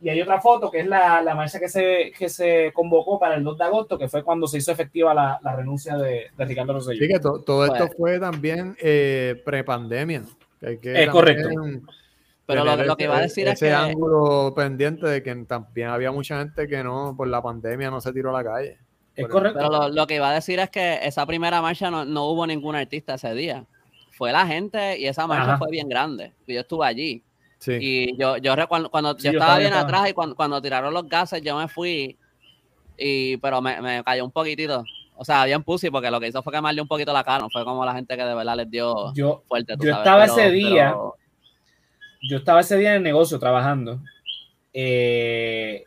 Y 0.00 0.08
hay 0.08 0.20
otra 0.20 0.40
foto 0.40 0.70
que 0.70 0.80
es 0.80 0.86
la, 0.86 1.22
la 1.22 1.34
marcha 1.34 1.58
que 1.60 1.68
se, 1.68 2.12
que 2.18 2.28
se 2.28 2.72
convocó 2.74 3.18
para 3.18 3.36
el 3.36 3.44
2 3.44 3.56
de 3.58 3.64
agosto, 3.64 3.98
que 3.98 4.08
fue 4.08 4.22
cuando 4.22 4.46
se 4.46 4.58
hizo 4.58 4.70
efectiva 4.72 5.14
la, 5.14 5.38
la 5.42 5.54
renuncia 5.56 5.96
de, 5.96 6.26
de 6.36 6.44
Ricardo 6.44 6.72
Rosselló. 6.74 7.00
Sí, 7.00 7.08
que 7.08 7.20
to- 7.20 7.40
todo 7.40 7.64
esto 7.66 7.86
Pues- 7.86 7.96
fue 7.96 8.18
también 8.20 8.76
eh, 8.82 9.40
prepandemia. 9.44 10.22
Es 10.60 11.08
correcto. 11.10 11.48
Pero 12.46 12.64
lo, 12.64 12.96
que 12.96 13.04
iba 13.04 13.14
a 13.16 13.24
ese- 13.24 13.28
decir 13.42 13.48
es 13.48 13.54
ese 13.54 13.66
que 13.68 13.72
ángulo 13.74 14.52
pendiente 14.54 15.06
de 15.06 15.22
que 15.22 15.34
también 15.44 15.88
había 15.88 16.10
mucha 16.10 16.38
gente 16.38 16.66
que 16.68 16.82
no, 16.82 17.14
por 17.16 17.28
la 17.28 17.40
pandemia 17.42 17.90
no 17.90 18.00
se 18.00 18.12
tiró 18.12 18.30
a 18.36 18.42
la 18.42 18.50
calle. 18.50 18.78
Es 19.14 19.28
correcto. 19.28 19.58
Pero 19.58 19.70
lo, 19.70 19.88
lo 19.90 20.06
que 20.06 20.16
iba 20.16 20.28
a 20.28 20.32
decir 20.34 20.58
es 20.58 20.70
que 20.70 20.98
esa 21.02 21.24
primera 21.26 21.60
marcha 21.62 21.90
no, 21.90 22.04
no 22.04 22.24
hubo 22.26 22.46
ningún 22.46 22.74
artista 22.74 23.14
ese 23.14 23.32
día. 23.34 23.64
Fue 24.12 24.32
la 24.32 24.46
gente 24.46 24.98
y 24.98 25.06
esa 25.06 25.26
marcha 25.26 25.44
Ajá. 25.54 25.58
fue 25.58 25.68
bien 25.70 25.88
grande. 25.88 26.32
Yo 26.46 26.60
estuve 26.60 26.86
allí. 26.86 27.22
Sí. 27.58 27.78
Y 27.80 28.16
yo, 28.18 28.36
yo 28.38 28.56
recuerdo 28.56 28.90
cuando 28.90 29.12
Sí, 29.18 29.26
yo 29.26 29.32
yo 29.32 29.38
estaba 29.38 29.58
bien 29.58 29.68
estaba. 29.72 29.84
atrás 29.88 30.10
y 30.10 30.12
cuando, 30.12 30.34
cuando 30.34 30.60
tiraron 30.60 30.92
los 30.92 31.08
gases 31.08 31.42
yo 31.42 31.56
me 31.56 31.68
fui. 31.68 32.16
Y, 32.98 33.36
pero 33.38 33.60
me, 33.62 33.80
me 33.80 34.02
cayó 34.04 34.24
un 34.24 34.30
poquitito. 34.30 34.82
O 35.14 35.24
sea, 35.24 35.44
bien 35.44 35.62
pussy 35.62 35.90
porque 35.90 36.10
lo 36.10 36.18
que 36.18 36.28
hizo 36.28 36.42
fue 36.42 36.52
quemarle 36.52 36.82
un 36.82 36.88
poquito 36.88 37.12
la 37.12 37.22
cara. 37.22 37.38
No 37.40 37.50
fue 37.50 37.64
como 37.64 37.84
la 37.84 37.94
gente 37.94 38.16
que 38.16 38.24
de 38.24 38.34
verdad 38.34 38.56
les 38.56 38.70
dio 38.70 39.12
Yo, 39.14 39.42
fuerte. 39.46 39.76
tú 39.76 39.84
yo 39.84 39.92
sabes, 39.92 39.98
estaba 40.04 40.24
pero- 40.24 40.32
ese 40.38 40.50
día, 40.50 40.88
pero- 40.90 41.14
yo 42.22 42.38
estaba 42.38 42.60
ese 42.60 42.76
día 42.78 42.90
en 42.90 42.96
el 42.98 43.02
negocio 43.02 43.38
trabajando. 43.38 44.00
eh, 44.72 45.84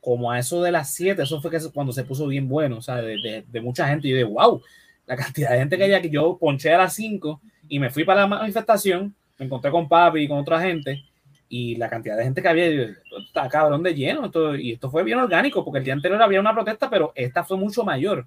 como 0.00 0.30
a 0.30 0.38
eso 0.38 0.62
de 0.62 0.72
las 0.72 0.94
7, 0.94 1.22
eso 1.22 1.40
fue 1.40 1.50
que 1.50 1.58
cuando 1.74 1.92
se 1.92 2.04
puso 2.04 2.26
bien 2.28 2.48
bueno, 2.48 2.78
o 2.78 2.82
sea, 2.82 2.96
de, 2.96 3.16
de- 3.20 3.44
de 3.46 3.60
mucha 3.60 3.86
gente. 3.88 4.08
Y 4.08 4.12
yo 4.12 4.16
de 4.16 4.24
wow, 4.24 4.62
la 5.06 5.16
cantidad 5.16 5.50
de 5.50 5.58
gente 5.58 5.76
que 5.76 5.84
hay 5.84 5.92
aquí. 5.94 6.08
Yo 6.10 6.38
ponché 6.38 6.72
a 6.72 6.78
las 6.78 6.94
5 6.94 7.40
y 7.68 7.78
me 7.78 7.90
fui 7.90 8.04
para 8.04 8.22
la 8.22 8.26
manifestación. 8.28 9.14
Me 9.38 9.46
encontré 9.46 9.70
con 9.70 9.88
papi 9.88 10.20
y 10.20 10.28
con 10.28 10.38
otra 10.38 10.60
gente. 10.60 11.04
Y 11.50 11.76
la 11.76 11.88
cantidad 11.90 12.16
de 12.16 12.24
gente 12.24 12.40
que 12.42 12.48
había, 12.48 12.70
yo, 12.70 12.82
está 13.26 13.48
cabrón 13.48 13.82
de 13.82 13.94
lleno. 13.94 14.26
esto- 14.26 14.54
y 14.56 14.72
esto 14.72 14.90
fue 14.90 15.02
bien 15.04 15.18
orgánico, 15.18 15.64
porque 15.64 15.78
el 15.78 15.84
día 15.84 15.94
anterior 15.94 16.22
había 16.22 16.40
una 16.40 16.54
protesta, 16.54 16.88
pero 16.88 17.12
esta 17.14 17.44
fue 17.44 17.56
mucho 17.56 17.84
mayor. 17.84 18.26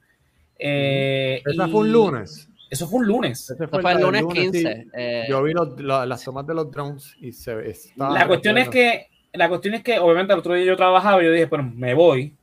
Eh, 0.59 1.41
Esa 1.45 1.67
y 1.67 1.71
fue 1.71 1.81
un 1.81 1.91
lunes. 1.91 2.47
Eso 2.71 2.87
fue 2.87 3.01
un 3.01 3.05
lunes. 3.07 3.41
Ese 3.51 3.53
Eso 3.65 3.67
fue 3.67 3.91
el 3.91 3.97
del 3.97 4.05
lunes 4.07 4.23
sí. 4.31 4.41
15. 4.41 4.87
eh, 4.93 5.25
Yo 5.29 5.43
vi 5.43 5.53
los- 5.53 5.79
la- 5.81 6.05
las 6.05 6.23
tomas 6.23 6.47
de 6.47 6.53
los 6.55 6.71
drones 6.71 7.15
y 7.19 7.31
se 7.33 7.53
ve. 7.53 7.69
estaba 7.69 8.17
La 8.17 8.25
cuestión 8.27 8.57
es 8.57 8.69
que, 8.69 9.07
la 9.33 9.49
cuestión 9.49 9.73
es 9.75 9.83
que, 9.83 9.99
obviamente, 9.99 10.31
el 10.33 10.39
otro 10.39 10.53
día 10.55 10.65
yo 10.65 10.75
trabajaba 10.77 11.21
y 11.21 11.25
yo 11.25 11.31
dije, 11.33 11.45
bueno, 11.45 11.71
me 11.75 11.93
voy. 11.93 12.33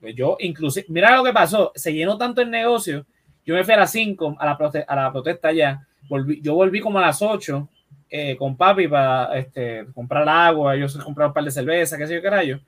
Pues 0.00 0.14
yo, 0.14 0.36
inclusive, 0.40 0.86
mira 0.90 1.16
lo 1.16 1.22
que 1.24 1.32
pasó, 1.32 1.72
se 1.74 1.92
llenó 1.94 2.18
tanto 2.18 2.42
el 2.42 2.50
negocio. 2.50 3.06
Yo 3.44 3.54
me 3.54 3.62
fui 3.64 3.74
a 3.74 3.78
las 3.78 3.92
5 3.92 4.36
a 4.38 4.44
la, 4.44 4.58
prote- 4.58 4.84
a 4.86 4.96
la 4.96 5.12
protesta 5.12 5.52
ya. 5.52 5.86
Volví, 6.08 6.40
yo 6.42 6.54
volví 6.54 6.80
como 6.80 6.98
a 6.98 7.02
las 7.02 7.22
8 7.22 7.68
eh, 8.10 8.36
con 8.36 8.56
papi 8.56 8.88
para 8.88 9.38
este, 9.38 9.86
comprar 9.94 10.28
agua, 10.28 10.76
yo 10.76 10.86
comprar 11.04 11.28
un 11.28 11.34
par 11.34 11.44
de 11.44 11.50
cerveza, 11.52 11.96
qué 11.96 12.06
sé 12.08 12.14
yo 12.14 12.22
qué 12.22 12.30
rayo. 12.30 12.60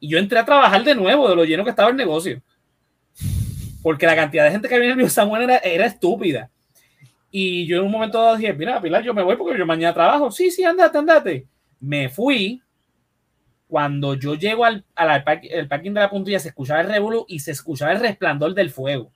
Y 0.00 0.08
yo 0.08 0.18
entré 0.18 0.38
a 0.38 0.44
trabajar 0.44 0.82
de 0.84 0.94
nuevo 0.96 1.28
de 1.28 1.36
lo 1.36 1.44
lleno 1.44 1.62
que 1.64 1.70
estaba 1.70 1.90
el 1.90 1.96
negocio. 1.96 2.42
Porque 3.82 4.06
la 4.06 4.16
cantidad 4.16 4.44
de 4.44 4.50
gente 4.50 4.68
que 4.68 4.74
había 4.74 4.92
en 4.92 5.00
el 5.00 5.10
San 5.10 5.28
Juan 5.28 5.42
era, 5.42 5.58
era 5.58 5.86
estúpida. 5.86 6.50
Y 7.38 7.66
yo 7.66 7.76
en 7.76 7.84
un 7.84 7.90
momento 7.90 8.18
dado 8.18 8.38
dije, 8.38 8.54
mira, 8.54 8.80
Pilar, 8.80 9.02
yo 9.02 9.12
me 9.12 9.22
voy 9.22 9.36
porque 9.36 9.58
yo 9.58 9.66
mañana 9.66 9.92
trabajo. 9.92 10.30
Sí, 10.30 10.50
sí, 10.50 10.64
andate, 10.64 10.96
andate. 10.96 11.46
Me 11.78 12.08
fui 12.08 12.62
Cuando 13.68 14.14
yo 14.14 14.36
llego 14.36 14.64
al, 14.64 14.86
al 14.94 15.22
el 15.42 15.68
parking 15.68 15.92
de 15.92 16.00
la 16.00 16.08
puntilla, 16.08 16.38
se 16.38 16.48
escuchaba 16.48 16.80
el 16.80 16.88
revuelo 16.88 17.26
y 17.28 17.40
se 17.40 17.50
escuchaba 17.50 17.92
el 17.92 18.00
resplandor 18.00 18.54
del 18.54 18.70
fuego. 18.70 19.12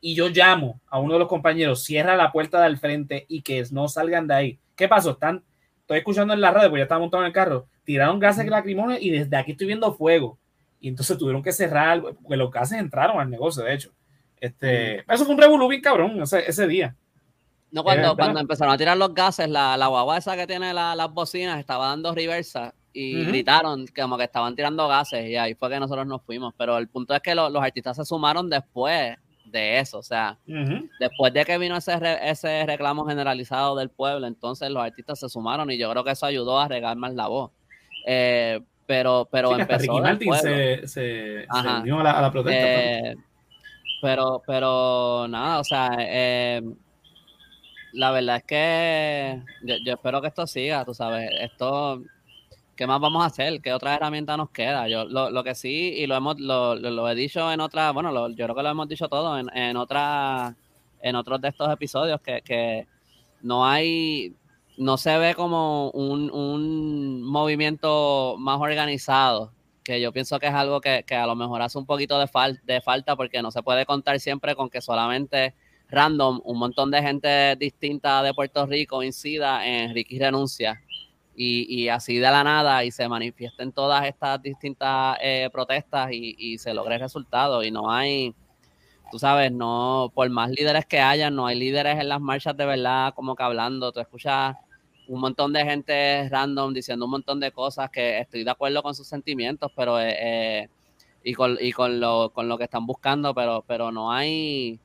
Y 0.00 0.16
yo 0.16 0.30
llamo 0.30 0.80
a 0.88 0.98
uno 0.98 1.12
de 1.12 1.20
los 1.20 1.28
compañeros, 1.28 1.84
cierra 1.84 2.16
la 2.16 2.32
puerta 2.32 2.60
del 2.60 2.76
frente 2.76 3.24
y 3.28 3.42
que 3.42 3.62
no 3.70 3.86
salgan 3.86 4.26
de 4.26 4.34
ahí. 4.34 4.58
¿Qué 4.74 4.88
pasó? 4.88 5.12
Están, 5.12 5.44
estoy 5.78 5.98
escuchando 5.98 6.34
en 6.34 6.40
la 6.40 6.50
radio, 6.50 6.70
porque 6.70 6.80
ya 6.80 6.86
estaba 6.86 7.02
montado 7.02 7.22
en 7.22 7.28
el 7.28 7.32
carro, 7.32 7.68
tiraron 7.84 8.18
gases 8.18 8.48
lacrimógenos 8.48 9.00
y 9.00 9.10
desde 9.10 9.36
aquí 9.36 9.52
estoy 9.52 9.68
viendo 9.68 9.94
fuego. 9.94 10.40
Y 10.80 10.88
entonces 10.88 11.16
tuvieron 11.16 11.40
que 11.40 11.52
cerrar, 11.52 12.02
porque 12.02 12.36
los 12.36 12.50
gases 12.50 12.80
entraron 12.80 13.20
al 13.20 13.30
negocio, 13.30 13.62
de 13.62 13.74
hecho. 13.74 13.92
Este, 14.40 15.04
Eso 15.08 15.24
fue 15.24 15.36
un 15.36 15.40
revolú 15.40 15.68
bien 15.68 15.82
cabrón 15.82 16.20
ese, 16.20 16.50
ese 16.50 16.66
día. 16.66 16.96
No, 17.74 17.82
cuando, 17.82 18.02
verdad. 18.02 18.16
cuando 18.16 18.40
empezaron 18.40 18.72
a 18.72 18.78
tirar 18.78 18.96
los 18.96 19.12
gases, 19.12 19.48
la, 19.48 19.76
la 19.76 19.88
guagua 19.88 20.16
esa 20.16 20.36
que 20.36 20.46
tiene 20.46 20.72
la- 20.72 20.94
las 20.94 21.12
bocinas 21.12 21.58
estaba 21.58 21.88
dando 21.88 22.14
reversa 22.14 22.72
y 22.92 23.24
gritaron 23.24 23.84
como 23.88 24.16
que 24.16 24.22
estaban 24.24 24.54
tirando 24.54 24.86
gases 24.86 25.28
y 25.28 25.34
ahí 25.36 25.54
fue 25.56 25.68
que 25.70 25.80
nosotros 25.80 26.06
nos 26.06 26.22
fuimos. 26.22 26.54
Pero 26.56 26.78
el 26.78 26.86
punto 26.88 27.14
es 27.14 27.20
que 27.20 27.34
lo- 27.34 27.50
los 27.50 27.62
artistas 27.62 27.96
se 27.96 28.04
sumaron 28.04 28.48
después 28.48 29.16
de 29.46 29.78
eso, 29.80 29.98
o 29.98 30.02
sea, 30.04 30.38
después 31.00 31.32
de 31.32 31.44
que 31.44 31.58
vino 31.58 31.76
ese, 31.76 31.98
re- 31.98 32.30
ese 32.30 32.64
reclamo 32.66 33.04
generalizado 33.06 33.74
del 33.76 33.88
pueblo, 33.90 34.26
entonces 34.28 34.70
los 34.70 34.82
artistas 34.82 35.18
se 35.18 35.28
sumaron 35.28 35.68
y 35.70 35.76
yo 35.78 35.90
creo 35.90 36.04
que 36.04 36.12
eso 36.12 36.26
ayudó 36.26 36.58
a 36.60 36.68
regar 36.68 36.96
más 36.96 37.12
la 37.14 37.26
voz. 37.28 37.50
Eh, 38.06 38.60
pero 38.86 39.28
pero 39.32 39.54
Sí, 39.54 39.60
empezó 39.62 39.78
Ricky 39.80 40.00
Martin 40.00 40.34
se, 40.34 40.86
se, 40.88 41.46
unió 41.80 42.00
a 42.00 42.02
la, 42.04 42.10
a 42.18 42.22
la 42.22 42.30
protesta. 42.30 42.58
Eh, 43.10 43.16
pero, 44.02 44.42
pero 44.46 45.26
nada, 45.28 45.58
o 45.60 45.64
sea, 45.64 45.90
eh, 45.98 46.62
la 47.94 48.10
verdad 48.10 48.36
es 48.38 48.44
que 48.44 49.42
yo, 49.62 49.92
espero 49.94 50.20
que 50.22 50.28
esto 50.28 50.46
siga, 50.46 50.84
tú 50.84 50.94
sabes, 50.94 51.30
esto, 51.40 52.02
¿qué 52.76 52.86
más 52.86 53.00
vamos 53.00 53.22
a 53.22 53.26
hacer? 53.26 53.60
¿Qué 53.62 53.72
otra 53.72 53.94
herramienta 53.94 54.36
nos 54.36 54.50
queda? 54.50 54.88
Yo 54.88 55.04
lo, 55.04 55.30
lo 55.30 55.44
que 55.44 55.54
sí, 55.54 55.94
y 55.96 56.06
lo 56.06 56.16
hemos, 56.16 56.40
lo, 56.40 56.74
lo- 56.76 56.90
lo 56.90 57.08
he 57.08 57.14
dicho 57.14 57.52
en 57.52 57.60
otra, 57.60 57.92
bueno, 57.92 58.28
yo 58.30 58.34
creo 58.46 58.54
que 58.56 58.62
lo 58.62 58.68
hemos 58.70 58.88
dicho 58.88 59.08
todo 59.08 59.38
en, 59.38 59.48
en 59.56 59.76
otra, 59.76 60.56
en 61.02 61.16
otros 61.16 61.40
de 61.40 61.48
estos 61.48 61.70
episodios, 61.72 62.20
que, 62.20 62.42
que 62.42 62.86
no 63.42 63.66
hay, 63.66 64.34
no 64.78 64.96
se 64.96 65.16
ve 65.18 65.34
como 65.34 65.90
un, 65.90 66.30
un 66.30 67.22
movimiento 67.22 68.36
más 68.38 68.60
organizado 68.60 69.52
que 69.84 70.00
yo 70.00 70.12
pienso 70.12 70.38
que 70.38 70.46
es 70.46 70.54
algo 70.54 70.80
que, 70.80 71.04
que 71.06 71.14
a 71.14 71.26
lo 71.26 71.36
mejor 71.36 71.60
hace 71.62 71.78
un 71.78 71.84
poquito 71.86 72.18
de, 72.18 72.26
fal- 72.26 72.60
de 72.64 72.80
falta 72.80 73.16
porque 73.16 73.42
no 73.42 73.50
se 73.50 73.62
puede 73.62 73.84
contar 73.86 74.18
siempre 74.18 74.54
con 74.56 74.70
que 74.70 74.80
solamente 74.80 75.54
random 75.94 76.40
un 76.44 76.58
montón 76.58 76.90
de 76.90 77.02
gente 77.02 77.56
distinta 77.56 78.22
de 78.22 78.34
Puerto 78.34 78.66
Rico 78.66 79.02
incida 79.02 79.66
en 79.66 79.94
Ricky 79.94 80.18
renuncia. 80.18 80.80
Y, 81.36 81.66
y 81.68 81.88
así 81.88 82.16
de 82.16 82.30
la 82.30 82.44
nada 82.44 82.84
y 82.84 82.92
se 82.92 83.08
manifiesten 83.08 83.72
todas 83.72 84.06
estas 84.06 84.40
distintas 84.40 85.16
eh, 85.20 85.48
protestas 85.52 86.12
y, 86.12 86.36
y 86.38 86.58
se 86.58 86.72
logre 86.72 86.96
resultado. 86.98 87.64
Y 87.64 87.72
no 87.72 87.90
hay, 87.90 88.34
tú 89.10 89.18
sabes, 89.18 89.50
no, 89.50 90.12
por 90.14 90.28
más 90.30 90.50
líderes 90.50 90.86
que 90.86 91.00
hayan, 91.00 91.34
no 91.34 91.46
hay 91.46 91.58
líderes 91.58 91.98
en 91.98 92.08
las 92.08 92.20
marchas 92.20 92.56
de 92.56 92.66
verdad 92.66 93.14
como 93.14 93.34
que 93.34 93.42
hablando, 93.42 93.90
tú 93.90 94.00
escuchas 94.00 94.56
un 95.06 95.20
montón 95.20 95.52
de 95.52 95.64
gente 95.64 96.28
random 96.28 96.72
diciendo 96.72 97.04
un 97.04 97.10
montón 97.10 97.40
de 97.40 97.52
cosas 97.52 97.90
que 97.90 98.18
estoy 98.20 98.44
de 98.44 98.50
acuerdo 98.50 98.82
con 98.82 98.94
sus 98.94 99.06
sentimientos, 99.06 99.70
pero 99.76 100.00
eh, 100.00 100.16
eh, 100.18 100.68
y, 101.22 101.34
con, 101.34 101.58
y 101.60 101.72
con, 101.72 102.00
lo, 102.00 102.30
con 102.30 102.48
lo 102.48 102.56
que 102.58 102.64
están 102.64 102.86
buscando, 102.86 103.34
pero, 103.34 103.64
pero 103.66 103.90
no 103.92 104.12
hay, 104.12 104.78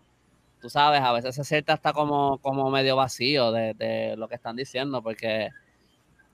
tú 0.62 0.70
sabes, 0.70 1.02
a 1.02 1.12
veces 1.14 1.36
se 1.36 1.44
siente 1.44 1.72
hasta 1.72 1.94
como, 1.94 2.38
como 2.40 2.70
medio 2.70 2.96
vacío 2.96 3.52
de, 3.52 3.74
de 3.74 4.16
lo 4.18 4.28
que 4.28 4.36
están 4.36 4.56
diciendo, 4.56 5.02
porque 5.02 5.50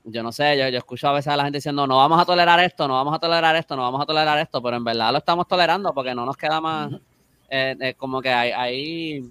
yo 0.04 0.22
no 0.22 0.30
sé, 0.32 0.56
yo, 0.56 0.68
yo 0.68 0.78
escucho 0.78 1.08
a 1.08 1.12
veces 1.12 1.32
a 1.32 1.36
la 1.36 1.44
gente 1.44 1.58
diciendo, 1.58 1.86
no 1.86 1.96
vamos 1.96 2.20
a 2.20 2.24
tolerar 2.24 2.60
esto, 2.60 2.86
no 2.86 2.94
vamos 2.94 3.14
a 3.14 3.18
tolerar 3.18 3.56
esto, 3.56 3.74
no 3.74 3.82
vamos 3.82 4.00
a 4.00 4.06
tolerar 4.06 4.38
esto, 4.38 4.62
pero 4.62 4.76
en 4.76 4.84
verdad 4.84 5.10
lo 5.10 5.18
estamos 5.18 5.48
tolerando 5.48 5.92
porque 5.92 6.14
no 6.14 6.24
nos 6.24 6.36
queda 6.36 6.60
más, 6.60 6.92
eh, 7.50 7.76
eh, 7.80 7.94
como 7.94 8.22
que 8.22 8.30
hay, 8.30 8.52
hay 8.52 9.30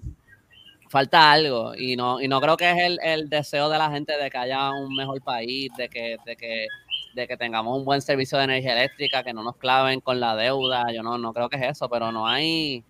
falta 0.88 1.32
algo 1.32 1.74
y 1.74 1.96
no, 1.96 2.20
y 2.20 2.28
no 2.28 2.40
creo 2.40 2.56
que 2.56 2.70
es 2.70 2.78
el, 2.78 2.98
el 3.02 3.28
deseo 3.28 3.68
de 3.70 3.78
la 3.78 3.90
gente 3.90 4.16
de 4.18 4.30
que 4.30 4.38
haya 4.38 4.70
un 4.70 4.94
mejor 4.94 5.22
país, 5.22 5.70
de 5.78 5.88
que, 5.88 6.18
de 6.26 6.36
que, 6.36 6.66
de 7.14 7.26
que 7.26 7.36
tengamos 7.38 7.78
un 7.78 7.84
buen 7.84 8.02
servicio 8.02 8.36
de 8.36 8.44
energía 8.44 8.74
eléctrica, 8.74 9.22
que 9.22 9.32
no 9.32 9.42
nos 9.42 9.56
claven 9.56 10.00
con 10.00 10.20
la 10.20 10.36
deuda, 10.36 10.92
yo 10.94 11.02
no, 11.02 11.16
no 11.16 11.32
creo 11.32 11.48
que 11.48 11.56
es 11.56 11.70
eso, 11.70 11.88
pero 11.88 12.12
no 12.12 12.26
hay, 12.26 12.84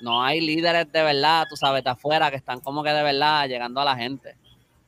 no 0.00 0.22
hay 0.22 0.40
líderes 0.40 0.90
de 0.92 1.02
verdad, 1.02 1.46
tú 1.48 1.56
sabes, 1.56 1.82
de 1.84 1.90
afuera 1.90 2.30
que 2.30 2.36
están 2.36 2.60
como 2.60 2.82
que 2.82 2.90
de 2.90 3.02
verdad 3.02 3.46
llegando 3.48 3.80
a 3.80 3.84
la 3.84 3.96
gente. 3.96 4.36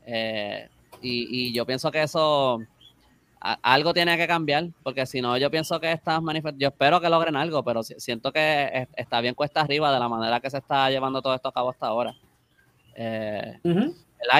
Eh, 0.07 0.69
y, 1.03 1.49
y 1.49 1.53
yo 1.53 1.65
pienso 1.67 1.91
que 1.91 2.03
eso 2.03 2.61
a- 3.41 3.59
algo 3.63 3.95
tiene 3.95 4.17
que 4.17 4.27
cambiar, 4.27 4.69
porque 4.83 5.07
si 5.07 5.21
no, 5.23 5.37
yo 5.39 5.51
pienso 5.51 5.81
que 5.81 5.91
estas 5.93 6.21
manifestaciones, 6.23 6.61
yo 6.61 6.69
espero 6.69 7.01
que 7.01 7.09
logren 7.09 7.37
algo, 7.37 7.63
pero 7.63 7.83
si- 7.83 7.99
siento 7.99 8.33
que 8.33 8.71
es- 8.73 8.89
está 8.97 9.21
bien 9.21 9.35
cuesta 9.35 9.61
arriba 9.63 9.93
de 9.93 9.99
la 9.99 10.09
manera 10.09 10.41
que 10.41 10.51
se 10.51 10.59
está 10.59 10.91
llevando 10.91 11.23
todo 11.23 11.35
esto 11.35 11.49
a 11.49 11.53
cabo 11.53 11.71
hasta 11.71 11.87
ahora. 11.87 12.15
Eh, 12.95 13.59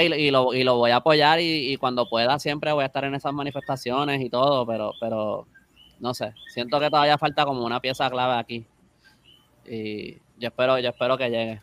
y 0.03 0.31
lo, 0.31 0.53
y 0.53 0.63
lo 0.65 0.77
voy 0.77 0.91
a 0.91 0.97
apoyar 0.97 1.41
y, 1.41 1.73
y 1.73 1.77
cuando 1.79 2.07
pueda 2.09 2.39
siempre 2.39 2.73
voy 2.73 2.83
a 2.83 2.87
estar 2.87 3.05
en 3.05 3.15
esas 3.15 3.33
manifestaciones 3.33 4.21
y 4.21 4.29
todo, 4.29 4.67
pero, 4.67 4.93
pero 5.01 5.47
no 5.99 6.13
sé, 6.13 6.35
siento 6.53 6.79
que 6.79 6.91
todavía 6.91 7.17
falta 7.17 7.45
como 7.47 7.65
una 7.65 7.81
pieza 7.81 8.11
clave 8.11 8.35
aquí. 8.39 8.67
Y 9.67 10.19
yo 10.41 10.49
espero, 10.49 10.79
yo 10.79 10.89
espero 10.89 11.19
que 11.19 11.31
llegue. 11.31 11.63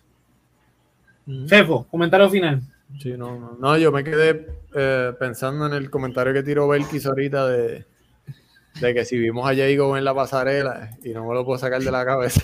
Fefo, 1.47 1.88
comentario 1.89 2.30
final. 2.30 2.61
Sí, 2.99 3.15
no, 3.17 3.38
no, 3.38 3.57
no, 3.59 3.78
yo 3.78 3.91
me 3.91 4.03
quedé 4.03 4.47
eh, 4.73 5.13
pensando 5.19 5.65
en 5.65 5.73
el 5.73 5.89
comentario 5.89 6.32
que 6.32 6.43
tiró 6.43 6.69
Belkis 6.69 7.05
ahorita 7.05 7.47
de, 7.47 7.86
de 8.80 8.93
que 8.93 9.03
si 9.03 9.17
vimos 9.17 9.45
a 9.45 9.53
Jago 9.53 9.97
en 9.97 10.05
la 10.05 10.15
pasarela 10.15 10.97
y 11.03 11.09
no 11.09 11.28
me 11.28 11.34
lo 11.34 11.43
puedo 11.43 11.59
sacar 11.59 11.82
de 11.82 11.91
la 11.91 12.05
cabeza. 12.05 12.41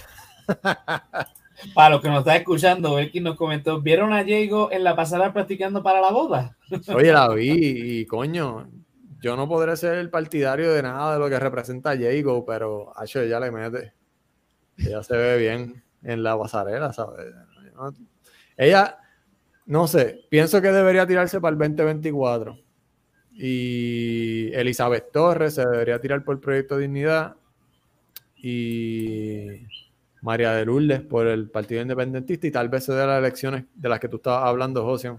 Para 1.73 1.91
los 1.91 2.01
que 2.01 2.09
nos 2.09 2.19
están 2.19 2.37
escuchando, 2.37 2.95
Belkin 2.95 3.23
nos 3.23 3.37
comentó, 3.37 3.79
¿vieron 3.79 4.11
a 4.11 4.23
Diego 4.23 4.69
en 4.71 4.83
la 4.83 4.95
pasada 4.97 5.31
practicando 5.31 5.81
para 5.81 6.01
la 6.01 6.11
boda? 6.11 6.57
Oye, 6.93 7.13
la 7.13 7.29
vi 7.29 7.99
y 7.99 8.05
coño, 8.05 8.67
yo 9.21 9.37
no 9.37 9.47
podré 9.47 9.77
ser 9.77 9.99
el 9.99 10.09
partidario 10.09 10.73
de 10.73 10.81
nada 10.81 11.13
de 11.13 11.19
lo 11.19 11.29
que 11.29 11.39
representa 11.39 11.95
Jago, 11.95 12.43
pero 12.43 12.91
Hacho 12.99 13.21
ella 13.21 13.39
le 13.39 13.51
mete. 13.51 13.93
Ella 14.77 15.03
se 15.03 15.15
ve 15.15 15.37
bien 15.37 15.83
en 16.03 16.23
la 16.23 16.37
pasarela, 16.37 16.93
¿sabes? 16.93 17.33
Ella, 18.57 18.97
no 19.65 19.87
sé, 19.87 20.25
pienso 20.29 20.61
que 20.61 20.71
debería 20.71 21.07
tirarse 21.07 21.39
para 21.41 21.53
el 21.53 21.57
2024. 21.59 22.57
Y 23.35 24.51
Elizabeth 24.53 25.11
Torres 25.11 25.55
se 25.55 25.65
debería 25.67 25.99
tirar 25.99 26.23
por 26.23 26.35
el 26.35 26.41
Proyecto 26.41 26.77
Dignidad. 26.77 27.35
Y 28.37 29.47
María 30.21 30.51
de 30.53 30.65
Lourdes 30.65 31.01
por 31.01 31.27
el 31.27 31.49
Partido 31.49 31.81
Independentista. 31.81 32.45
Y 32.47 32.51
tal 32.51 32.69
vez 32.69 32.83
se 32.85 32.93
dé 32.93 33.05
las 33.07 33.19
elecciones 33.19 33.63
de 33.73 33.89
las 33.89 33.99
que 33.99 34.09
tú 34.09 34.17
estabas 34.17 34.47
hablando, 34.47 34.83
José 34.83 35.13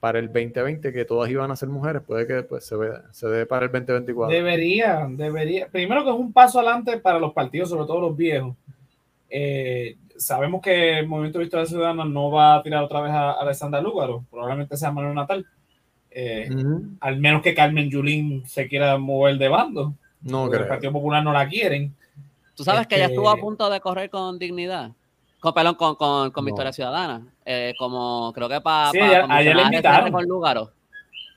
para 0.00 0.20
el 0.20 0.26
2020, 0.28 0.92
que 0.92 1.04
todas 1.04 1.28
iban 1.28 1.50
a 1.50 1.56
ser 1.56 1.68
mujeres, 1.68 2.02
puede 2.02 2.24
que 2.24 2.44
pues, 2.44 2.64
se, 2.64 2.76
ve- 2.76 3.00
se 3.10 3.26
dé 3.26 3.46
para 3.46 3.66
el 3.66 3.72
2024. 3.72 4.32
Debería, 4.32 5.08
debería. 5.10 5.66
Primero 5.66 6.04
que 6.04 6.10
es 6.10 6.16
un 6.16 6.32
paso 6.32 6.60
adelante 6.60 6.98
para 6.98 7.18
los 7.18 7.32
partidos, 7.32 7.68
sobre 7.70 7.84
todo 7.84 8.02
los 8.02 8.16
viejos. 8.16 8.54
Eh, 9.30 9.96
sabemos 10.16 10.60
que 10.62 10.98
el 11.00 11.06
Movimiento 11.08 11.38
Victoria 11.38 11.66
Ciudadana 11.66 12.04
no 12.04 12.30
va 12.30 12.56
a 12.56 12.62
tirar 12.62 12.82
otra 12.84 13.00
vez 13.00 13.12
a, 13.12 13.30
a 13.32 13.40
Alessandra 13.42 13.80
Lúgaro, 13.80 14.24
probablemente 14.30 14.76
sea 14.76 14.90
Manuel 14.92 15.14
Natal. 15.14 15.46
Eh. 16.10 16.48
Al 17.00 17.18
menos 17.20 17.42
que 17.42 17.54
Carmen 17.54 17.90
Yulín 17.90 18.44
se 18.46 18.66
quiera 18.66 18.96
mover 18.98 19.36
de 19.38 19.48
bando. 19.48 19.94
No 20.22 20.42
porque 20.42 20.56
el 20.56 20.62
creo. 20.62 20.68
Partido 20.68 20.92
Popular 20.92 21.22
no 21.22 21.32
la 21.32 21.48
quieren. 21.48 21.94
Tú 22.56 22.64
sabes 22.64 22.86
que 22.88 22.96
ella 22.96 23.04
Este- 23.04 23.14
estuvo 23.14 23.30
a 23.30 23.36
punto 23.36 23.70
de 23.70 23.80
correr 23.80 24.10
con 24.10 24.38
dignidad. 24.38 24.90
Con, 25.38 25.54
perdón, 25.54 25.76
con, 25.76 25.94
con, 25.94 26.32
con 26.32 26.44
No. 26.44 26.46
Victoria 26.46 26.72
Ciudadana. 26.72 27.22
Eh, 27.44 27.72
como 27.78 28.32
creo 28.34 28.48
que 28.48 28.60
para 28.60 28.90
Sí, 28.90 28.98
ella- 28.98 29.26
a 29.28 29.40
ella 29.42 29.54
la 29.54 29.62
invitaron. 29.62 30.10
con 30.10 30.24
Lugaro. 30.26 30.72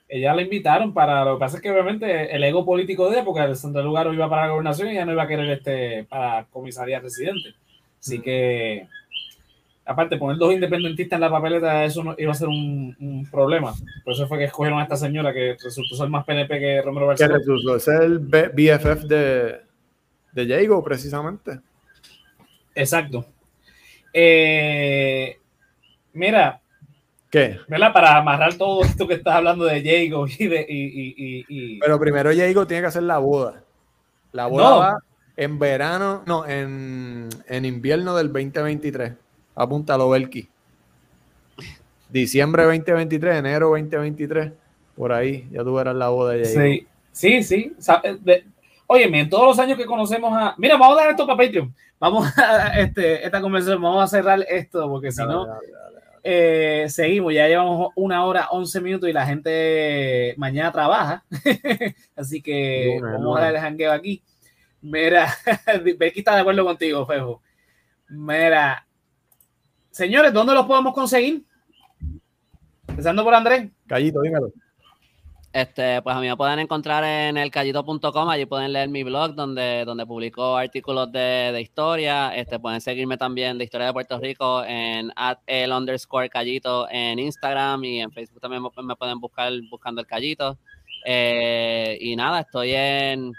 Ella 0.07 0.33
la 0.33 0.41
invitaron 0.41 0.93
para. 0.93 1.23
Lo 1.23 1.35
que 1.35 1.39
pasa 1.41 1.57
es 1.57 1.61
que 1.61 1.69
obviamente 1.71 2.35
el 2.35 2.43
ego 2.43 2.65
político 2.65 3.07
de 3.07 3.17
ella, 3.17 3.23
porque 3.25 3.41
Alessandra 3.41 3.83
Lúgaro 3.83 4.13
iba 4.13 4.27
para 4.29 4.43
la 4.47 4.51
gobernación 4.51 4.87
y 4.87 4.91
ella 4.91 5.05
no 5.05 5.11
iba 5.13 5.23
a 5.23 5.27
querer 5.27 5.49
este 5.51 6.05
para 6.05 6.45
comisaría 6.45 6.99
residente. 6.99 7.53
Así 8.01 8.19
que, 8.19 8.87
aparte, 9.85 10.17
poner 10.17 10.37
dos 10.37 10.51
independentistas 10.53 11.17
en 11.17 11.21
la 11.21 11.29
papeleta, 11.29 11.85
eso 11.85 12.03
no, 12.03 12.15
iba 12.17 12.31
a 12.31 12.35
ser 12.35 12.47
un, 12.47 12.95
un 12.99 13.29
problema. 13.29 13.73
Por 14.03 14.13
eso 14.13 14.27
fue 14.27 14.39
que 14.39 14.45
escogieron 14.45 14.79
a 14.79 14.83
esta 14.83 14.97
señora 14.97 15.31
que 15.31 15.55
resultó 15.63 15.95
ser 15.95 16.09
más 16.09 16.25
PNP 16.25 16.59
que 16.59 16.81
Romero 16.81 17.05
Que 17.05 17.09
Barcelona. 17.27 17.37
resultó 17.39 17.79
ser 17.79 18.01
el 18.03 18.19
BFF 18.19 19.03
de, 19.07 19.61
de 20.31 20.47
Jago, 20.47 20.83
precisamente. 20.83 21.59
Exacto. 22.73 23.25
Eh, 24.13 25.37
mira, 26.13 26.59
¿Qué? 27.29 27.59
¿verdad? 27.67 27.93
Para 27.93 28.17
amarrar 28.17 28.55
todo 28.55 28.83
esto 28.83 29.07
que 29.07 29.13
estás 29.15 29.35
hablando 29.35 29.63
de 29.65 29.81
Jago 29.81 30.25
y 30.27 30.47
de. 30.47 30.65
Y, 30.67 30.83
y, 30.85 31.13
y, 31.17 31.45
y- 31.47 31.79
Pero 31.79 31.99
primero 31.99 32.29
Jago 32.35 32.67
tiene 32.67 32.81
que 32.81 32.87
hacer 32.87 33.03
la 33.03 33.19
boda. 33.19 33.63
La 34.33 34.47
boda 34.47 34.63
No. 34.69 34.77
va 34.79 34.97
en 35.41 35.57
verano, 35.57 36.21
no, 36.27 36.45
en, 36.47 37.27
en 37.47 37.65
invierno 37.65 38.15
del 38.15 38.27
2023. 38.27 39.13
Apúntalo, 39.55 40.07
Belki. 40.07 40.47
Diciembre 42.09 42.63
2023, 42.65 43.37
enero 43.37 43.69
2023. 43.69 44.51
Por 44.95 45.11
ahí, 45.11 45.49
ya 45.51 45.63
tú 45.63 45.73
verás 45.73 45.95
la 45.95 46.09
boda 46.09 46.33
Jago. 46.33 46.45
Sí, 46.45 46.87
sí, 47.11 47.43
sí. 47.43 47.75
Óyeme, 48.85 49.21
en 49.21 49.29
todos 49.29 49.47
los 49.47 49.57
años 49.57 49.79
que 49.79 49.85
conocemos 49.85 50.31
a. 50.31 50.53
Mira, 50.59 50.77
vamos 50.77 50.95
a 50.99 51.01
dar 51.01 51.09
esto 51.09 51.25
para 51.25 51.37
Patreon. 51.37 51.73
Vamos 51.99 52.27
a 52.37 52.67
este, 52.79 53.25
esta 53.25 53.41
conversación, 53.41 53.81
vamos 53.81 54.03
a 54.03 54.07
cerrar 54.07 54.45
esto, 54.47 54.87
porque 54.89 55.11
si 55.11 55.23
no, 55.23 55.47
eh, 56.23 56.85
seguimos. 56.87 57.33
Ya 57.33 57.47
llevamos 57.47 57.91
una 57.95 58.25
hora, 58.25 58.49
once 58.51 58.79
minutos 58.79 59.09
y 59.09 59.13
la 59.13 59.25
gente 59.25 60.35
mañana 60.37 60.71
trabaja. 60.71 61.23
Así 62.15 62.43
que 62.43 62.97
Luna, 62.99 63.13
vamos 63.13 63.25
luna. 63.25 63.39
a 63.39 63.43
dar 63.45 63.55
el 63.55 63.61
jangueo 63.61 63.91
aquí. 63.91 64.21
Mira, 64.82 65.34
Becky 65.97 66.19
está 66.19 66.36
de 66.36 66.41
acuerdo 66.41 66.65
contigo, 66.65 67.05
Fejo. 67.05 67.41
Mira, 68.09 68.86
señores, 69.91 70.34
¿dónde 70.34 70.53
los 70.53 70.65
podemos 70.65 70.93
conseguir? 70.93 71.45
Empezando 72.88 73.23
por 73.23 73.34
Andrés. 73.34 73.69
Callito, 73.88 74.21
dímelo. 74.21 74.51
Este, 75.53 76.01
pues 76.01 76.15
a 76.15 76.19
mí 76.21 76.29
me 76.29 76.38
pueden 76.38 76.59
encontrar 76.59 77.03
en 77.03 77.36
elcallito.com, 77.36 78.29
allí 78.29 78.45
pueden 78.45 78.71
leer 78.71 78.88
mi 78.88 79.03
blog 79.03 79.36
donde, 79.36 79.84
donde 79.86 80.05
publico 80.05 80.55
artículos 80.55 81.11
de, 81.11 81.51
de 81.51 81.61
historia. 81.61 82.34
Este, 82.34 82.57
pueden 82.57 82.79
seguirme 82.79 83.17
también 83.17 83.57
de 83.57 83.65
historia 83.65 83.88
de 83.88 83.93
Puerto 83.93 84.17
Rico 84.17 84.63
en 84.63 85.11
at 85.17 85.39
el 85.47 85.73
underscore 85.73 86.29
callito 86.29 86.88
en 86.89 87.19
Instagram 87.19 87.84
y 87.84 87.99
en 87.99 88.11
Facebook 88.13 88.39
también 88.39 88.63
me, 88.63 88.69
me 88.84 88.95
pueden 88.95 89.19
buscar 89.19 89.51
buscando 89.69 89.99
el 89.99 90.07
callito. 90.07 90.57
Eh, 91.05 91.97
y 91.99 92.15
nada, 92.15 92.41
estoy 92.41 92.73
en. 92.73 93.34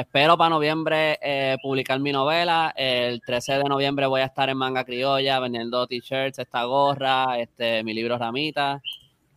Espero 0.00 0.38
para 0.38 0.48
noviembre 0.48 1.18
eh, 1.20 1.58
publicar 1.62 2.00
mi 2.00 2.10
novela. 2.10 2.72
El 2.74 3.20
13 3.20 3.58
de 3.58 3.64
noviembre 3.64 4.06
voy 4.06 4.22
a 4.22 4.24
estar 4.24 4.48
en 4.48 4.56
Manga 4.56 4.82
Criolla 4.82 5.38
vendiendo 5.40 5.86
t-shirts, 5.86 6.38
esta 6.38 6.64
gorra, 6.64 7.38
este, 7.38 7.84
mi 7.84 7.92
libro 7.92 8.16
Ramita. 8.16 8.80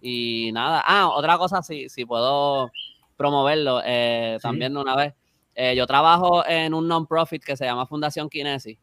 Y 0.01 0.51
nada, 0.53 0.81
ah, 0.85 1.09
otra 1.09 1.37
cosa, 1.37 1.61
si, 1.61 1.89
si 1.89 2.05
puedo 2.05 2.71
promoverlo 3.17 3.81
eh, 3.83 4.37
Sí. 4.39 4.43
también 4.43 4.73
de 4.73 4.79
una 4.79 4.95
vez. 4.95 5.13
Eh, 5.53 5.75
yo 5.75 5.85
trabajo 5.85 6.45
en 6.47 6.73
un 6.73 6.87
non-profit 6.87 7.43
que 7.43 7.57
se 7.57 7.65
llama 7.65 7.85
Fundación 7.85 8.29
Kinesis. 8.29 8.77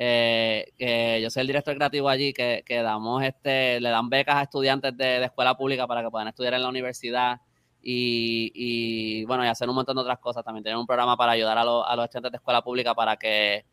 eh, 0.00 0.72
que 0.78 1.20
yo 1.20 1.28
soy 1.28 1.42
el 1.42 1.46
director 1.48 1.74
creativo 1.76 2.08
allí, 2.08 2.32
que, 2.32 2.62
que 2.64 2.82
damos 2.82 3.22
este, 3.22 3.80
le 3.80 3.90
dan 3.90 4.08
becas 4.08 4.36
a 4.36 4.42
estudiantes 4.44 4.96
de, 4.96 5.04
de 5.20 5.24
escuela 5.26 5.56
pública 5.56 5.86
para 5.86 6.02
que 6.02 6.08
puedan 6.10 6.28
estudiar 6.28 6.54
en 6.54 6.62
la 6.62 6.68
universidad 6.68 7.38
y, 7.90 8.52
y, 8.54 9.24
bueno, 9.24 9.44
y 9.46 9.48
hacer 9.48 9.66
un 9.68 9.74
montón 9.74 9.96
de 9.96 10.02
otras 10.02 10.18
cosas. 10.18 10.44
También 10.44 10.62
tienen 10.62 10.78
un 10.78 10.86
programa 10.86 11.16
para 11.16 11.32
ayudar 11.32 11.56
a, 11.56 11.64
los- 11.64 11.84
a 11.86 11.96
los 11.96 12.04
estudiantes 12.04 12.32
de 12.32 12.36
escuela 12.36 12.60
pública 12.62 12.94
para 12.94 13.16
que 13.16 13.64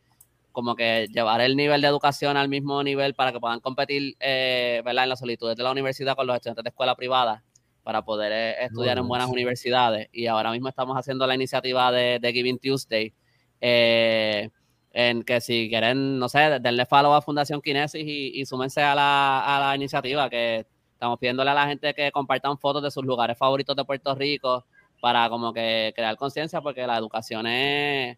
como 0.54 0.74
que 0.74 1.08
llevar 1.12 1.42
el 1.42 1.58
nivel 1.58 1.82
de 1.82 1.88
educación 1.88 2.38
al 2.38 2.48
mismo 2.48 2.82
nivel 2.82 3.14
para 3.14 3.34
que 3.34 3.42
puedan 3.42 3.60
competir 3.60 4.16
eh, 4.22 4.82
¿verdad? 4.86 5.04
en 5.04 5.10
las 5.10 5.20
solicitudes 5.20 5.58
de 5.58 5.64
la 5.64 5.72
universidad 5.72 6.16
con 6.16 6.28
los 6.28 6.36
estudiantes 6.38 6.64
de 6.64 6.70
escuela 6.70 6.96
privada 6.96 7.44
para 7.84 8.04
poder 8.06 8.32
eh, 8.32 8.64
estudiar 8.64 8.98
en 8.98 9.08
buenas 9.10 9.28
universidades. 9.30 10.08
Y 10.14 10.28
ahora 10.28 10.52
mismo 10.54 10.70
estamos 10.70 10.96
haciendo 10.98 11.28
la 11.28 11.36
iniciativa 11.36 11.92
de, 11.92 12.20
de 12.22 12.32
Giving 12.32 12.60
Tuesday, 12.60 13.14
eh, 13.60 14.50
en 14.94 15.24
que 15.24 15.42
si 15.42 15.68
quieren, 15.68 16.18
no 16.20 16.30
sé, 16.30 16.60
denle 16.62 16.86
follow 16.86 17.14
a 17.14 17.22
Fundación 17.22 17.62
Kinesis 17.62 18.02
y, 18.08 18.40
y 18.40 18.46
súmense 18.46 18.82
a 18.82 18.96
la, 18.96 19.58
a 19.58 19.60
la 19.60 19.76
iniciativa, 19.76 20.30
que 20.30 20.66
estamos 21.06 21.20
pidiéndole 21.20 21.52
a 21.52 21.54
la 21.54 21.68
gente 21.68 21.94
que 21.94 22.12
compartan 22.12 22.58
fotos 22.58 22.82
de 22.82 22.90
sus 22.90 23.06
lugares 23.06 23.38
favoritos 23.38 23.76
de 23.76 23.86
Puerto 23.86 24.16
Rico 24.16 24.66
para 25.00 25.30
como 25.30 25.54
que 25.54 25.94
crear 25.96 26.16
conciencia, 26.18 26.62
porque 26.62 26.88
la 26.88 26.98
educación 26.98 27.46
es, 27.46 28.18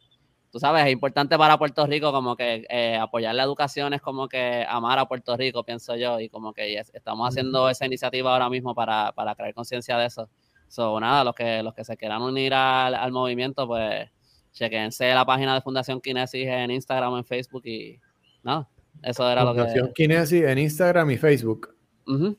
tú 0.50 0.58
sabes, 0.58 0.86
es 0.86 0.92
importante 0.94 1.38
para 1.38 1.58
Puerto 1.58 1.86
Rico, 1.86 2.14
como 2.14 2.38
que 2.38 2.66
eh, 2.70 2.96
apoyar 2.96 3.36
la 3.36 3.44
educación 3.44 3.94
es 3.94 4.02
como 4.02 4.30
que 4.30 4.66
amar 4.70 5.00
a 5.00 5.06
Puerto 5.06 5.36
Rico, 5.36 5.66
pienso 5.66 5.98
yo, 5.98 6.18
y 6.22 6.30
como 6.30 6.54
que 6.54 6.70
yes, 6.70 6.92
estamos 6.94 7.28
haciendo 7.28 7.70
esa 7.70 7.86
iniciativa 7.86 8.32
ahora 8.32 8.50
mismo 8.50 8.74
para, 8.74 9.12
para 9.12 9.36
crear 9.36 9.54
conciencia 9.54 9.98
de 9.98 10.06
eso. 10.06 10.30
So, 10.70 10.98
nada, 11.02 11.26
los 11.26 11.36
que, 11.36 11.62
los 11.62 11.74
que 11.74 11.84
se 11.84 11.98
quieran 11.98 12.22
unir 12.22 12.54
al, 12.54 12.96
al 12.96 13.12
movimiento, 13.12 13.68
pues 13.68 14.10
chequense 14.54 15.14
la 15.14 15.26
página 15.26 15.54
de 15.56 15.62
Fundación 15.62 16.00
Kinesis 16.00 16.48
en 16.48 16.72
Instagram, 16.72 17.18
en 17.18 17.26
Facebook 17.26 17.66
y 17.66 18.00
nada, 18.44 18.70
eso 19.04 19.30
era 19.30 19.46
Fundación 19.46 19.88
lo 19.88 19.94
que... 19.94 20.04
Kinesis 20.04 20.44
en 20.44 20.58
Instagram 20.58 21.12
y 21.12 21.18
Facebook. 21.18 21.76
Ujú. 22.08 22.38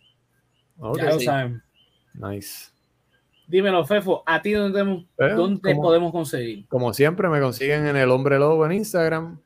Ok, 0.78 0.98
Ya 0.98 1.04
lo 1.04 1.18
sí. 1.18 1.24
saben. 1.24 1.62
Nice. 2.14 2.70
Dímelo, 3.46 3.84
Fefo, 3.86 4.22
¿a 4.26 4.42
ti 4.42 4.52
dónde, 4.52 5.04
Eh, 5.18 5.32
dónde 5.34 5.74
podemos 5.74 6.12
conseguir? 6.12 6.66
Como 6.68 6.92
siempre, 6.92 7.28
me 7.28 7.40
consiguen 7.40 7.86
en 7.86 7.96
el 7.96 8.10
Hombre 8.10 8.38
Lobo 8.38 8.66
en 8.66 8.72
Instagram. 8.72 9.38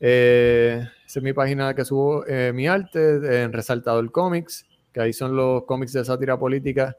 Eh, 0.00 0.80
esa 1.06 1.18
es 1.20 1.22
mi 1.22 1.32
página 1.32 1.72
que 1.74 1.84
subo 1.84 2.24
eh, 2.26 2.52
mi 2.54 2.66
arte 2.66 3.42
en 3.42 3.52
Resaltador 3.52 4.10
Comics, 4.10 4.66
que 4.92 5.00
ahí 5.00 5.12
son 5.12 5.36
los 5.36 5.64
cómics 5.64 5.92
de 5.92 6.04
sátira 6.04 6.38
política 6.38 6.96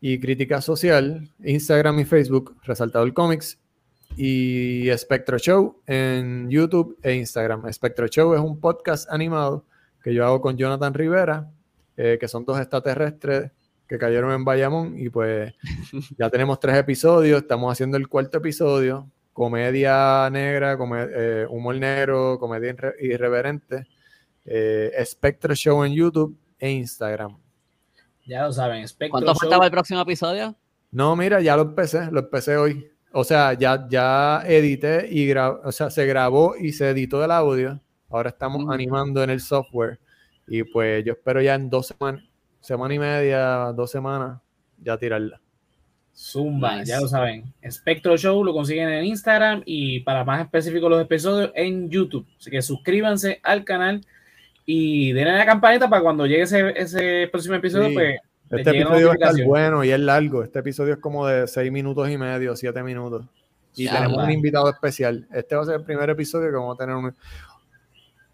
y 0.00 0.18
crítica 0.18 0.60
social. 0.62 1.28
Instagram 1.44 2.00
y 2.00 2.04
Facebook, 2.04 2.56
Resaltador 2.64 3.12
Comics. 3.12 3.58
Y 4.16 4.88
Spectro 4.96 5.38
Show 5.38 5.80
en 5.86 6.48
YouTube 6.48 6.96
e 7.02 7.14
Instagram. 7.14 7.70
Spectro 7.72 8.06
Show 8.06 8.34
es 8.34 8.40
un 8.40 8.60
podcast 8.60 9.10
animado 9.10 9.64
que 10.02 10.14
yo 10.14 10.24
hago 10.24 10.40
con 10.40 10.56
Jonathan 10.56 10.94
Rivera, 10.94 11.50
eh, 11.96 12.18
que 12.20 12.28
son 12.28 12.44
dos 12.44 12.58
extraterrestres 12.58 13.50
que 13.86 13.98
cayeron 13.98 14.32
en 14.32 14.44
Bayamón 14.44 14.98
y 14.98 15.10
pues 15.10 15.52
ya 16.18 16.30
tenemos 16.30 16.58
tres 16.60 16.76
episodios, 16.76 17.42
estamos 17.42 17.70
haciendo 17.72 17.96
el 17.96 18.08
cuarto 18.08 18.38
episodio, 18.38 19.10
comedia 19.32 20.28
negra, 20.30 20.76
come- 20.78 21.06
eh, 21.10 21.46
humor 21.48 21.76
negro, 21.76 22.38
comedia 22.38 22.72
irre- 22.74 22.94
irreverente, 23.00 23.86
eh, 24.46 24.92
Spectro 25.04 25.54
Show 25.54 25.84
en 25.84 25.92
YouTube 25.92 26.36
e 26.58 26.70
Instagram. 26.70 27.36
Ya 28.26 28.46
lo 28.46 28.52
saben, 28.52 28.86
Spectro 28.88 29.12
¿Cuánto 29.12 29.32
Show. 29.34 29.40
faltaba 29.40 29.66
el 29.66 29.70
próximo 29.70 30.00
episodio? 30.00 30.56
No, 30.90 31.14
mira, 31.16 31.40
ya 31.40 31.56
lo 31.56 31.62
empecé, 31.62 32.10
lo 32.10 32.20
empecé 32.20 32.56
hoy. 32.56 32.88
O 33.12 33.22
sea, 33.22 33.52
ya, 33.52 33.86
ya 33.88 34.42
edité 34.46 35.06
y 35.10 35.30
o 35.32 35.70
sea, 35.72 35.90
se 35.90 36.06
grabó 36.06 36.56
y 36.56 36.72
se 36.72 36.90
editó 36.90 37.22
el 37.24 37.30
audio. 37.30 37.80
Ahora 38.08 38.30
estamos 38.30 38.64
Mm. 38.64 38.70
animando 38.70 39.22
en 39.22 39.30
el 39.30 39.40
software. 39.40 39.98
Y 40.46 40.62
pues 40.64 41.04
yo 41.04 41.12
espero 41.14 41.40
ya 41.40 41.54
en 41.54 41.70
dos 41.70 41.86
semanas, 41.88 42.22
semana 42.60 42.94
y 42.94 42.98
media, 42.98 43.72
dos 43.74 43.90
semanas, 43.90 44.40
ya 44.82 44.96
tirarla. 44.98 45.40
Zumba, 46.16 46.76
Nice. 46.76 46.86
ya 46.90 47.00
lo 47.00 47.08
saben. 47.08 47.52
Spectro 47.68 48.16
Show 48.16 48.44
lo 48.44 48.52
consiguen 48.52 48.88
en 48.88 49.04
Instagram 49.04 49.62
y 49.66 50.00
para 50.00 50.22
más 50.24 50.42
específico 50.42 50.88
los 50.88 51.02
episodios 51.02 51.50
en 51.54 51.90
YouTube. 51.90 52.26
Así 52.38 52.50
que 52.50 52.62
suscríbanse 52.62 53.40
al 53.42 53.64
canal 53.64 54.00
y 54.64 55.12
denle 55.12 55.32
a 55.32 55.38
la 55.38 55.46
campanita 55.46 55.88
para 55.90 56.02
cuando 56.02 56.24
llegue 56.26 56.42
ese, 56.42 56.72
ese 56.78 57.28
próximo 57.32 57.56
episodio, 57.56 57.88
Sí. 57.88 57.94
pues 57.94 58.16
Este 58.50 58.70
episodio 58.70 59.06
va 59.08 59.12
a 59.12 59.14
estar 59.14 59.28
notificación. 59.30 59.48
bueno 59.48 59.82
y 59.84 59.90
es 59.90 59.98
largo. 60.00 60.44
Este 60.44 60.58
episodio 60.60 60.94
es 60.94 61.00
como 61.00 61.26
de 61.26 61.48
seis 61.48 61.72
minutos 61.72 62.08
y 62.08 62.16
medio, 62.16 62.54
siete 62.54 62.82
minutos. 62.84 63.26
Y 63.74 63.86
Ya, 63.86 63.96
tenemos 63.96 64.22
un 64.22 64.30
invitado 64.30 64.70
especial. 64.70 65.26
Este 65.32 65.56
va 65.56 65.62
a 65.62 65.64
ser 65.64 65.74
el 65.76 65.82
primer 65.84 66.08
episodio 66.10 66.48
que 66.48 66.56
vamos 66.56 66.76
a 66.76 66.78
tener 66.84 66.94
un... 66.94 67.12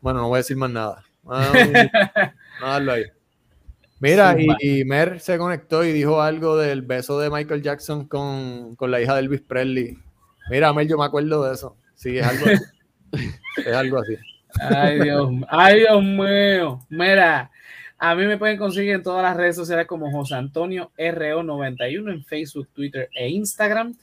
Bueno, 0.02 0.20
no 0.20 0.28
voy 0.28 0.36
a 0.36 0.38
decir 0.40 0.56
más 0.58 0.70
nada. 0.70 1.02
Vamos 1.22 1.46
a 1.46 1.58
vamos 1.58 1.90
a 2.62 2.66
darlo 2.66 2.92
ahí. 2.92 3.04
Mira, 4.00 4.32
Zumba. 4.32 4.56
y, 4.60 4.80
y 4.80 4.84
Mer 4.84 5.20
se 5.20 5.36
conectó 5.36 5.84
y 5.84 5.92
dijo 5.92 6.22
algo 6.22 6.56
del 6.56 6.82
beso 6.82 7.18
de 7.20 7.30
Michael 7.30 7.62
Jackson 7.62 8.06
con, 8.06 8.74
con 8.76 8.90
la 8.90 9.00
hija 9.00 9.14
de 9.14 9.20
Elvis 9.20 9.42
Presley. 9.42 9.98
Mira, 10.50 10.72
Mer, 10.72 10.86
yo 10.86 10.96
me 10.96 11.04
acuerdo 11.04 11.44
de 11.44 11.54
eso. 11.54 11.76
Sí, 11.94 12.16
es 12.18 12.26
algo 12.26 12.46
así. 12.46 12.64
es 13.66 13.74
algo 13.74 13.98
así. 13.98 14.16
Ay, 14.58 15.00
Dios, 15.00 15.30
ay, 15.48 15.80
Dios 15.80 16.02
mío. 16.02 16.80
Mira, 16.88 17.50
a 17.98 18.14
mí 18.14 18.24
me 18.24 18.38
pueden 18.38 18.56
conseguir 18.56 18.94
en 18.94 19.02
todas 19.02 19.22
las 19.22 19.36
redes 19.36 19.56
sociales 19.56 19.86
como 19.86 20.10
José 20.10 20.34
Antonio 20.34 20.90
RO91 20.96 22.12
en 22.12 22.24
Facebook, 22.24 22.68
Twitter 22.72 23.10
e 23.14 23.28
Instagram. 23.28 23.94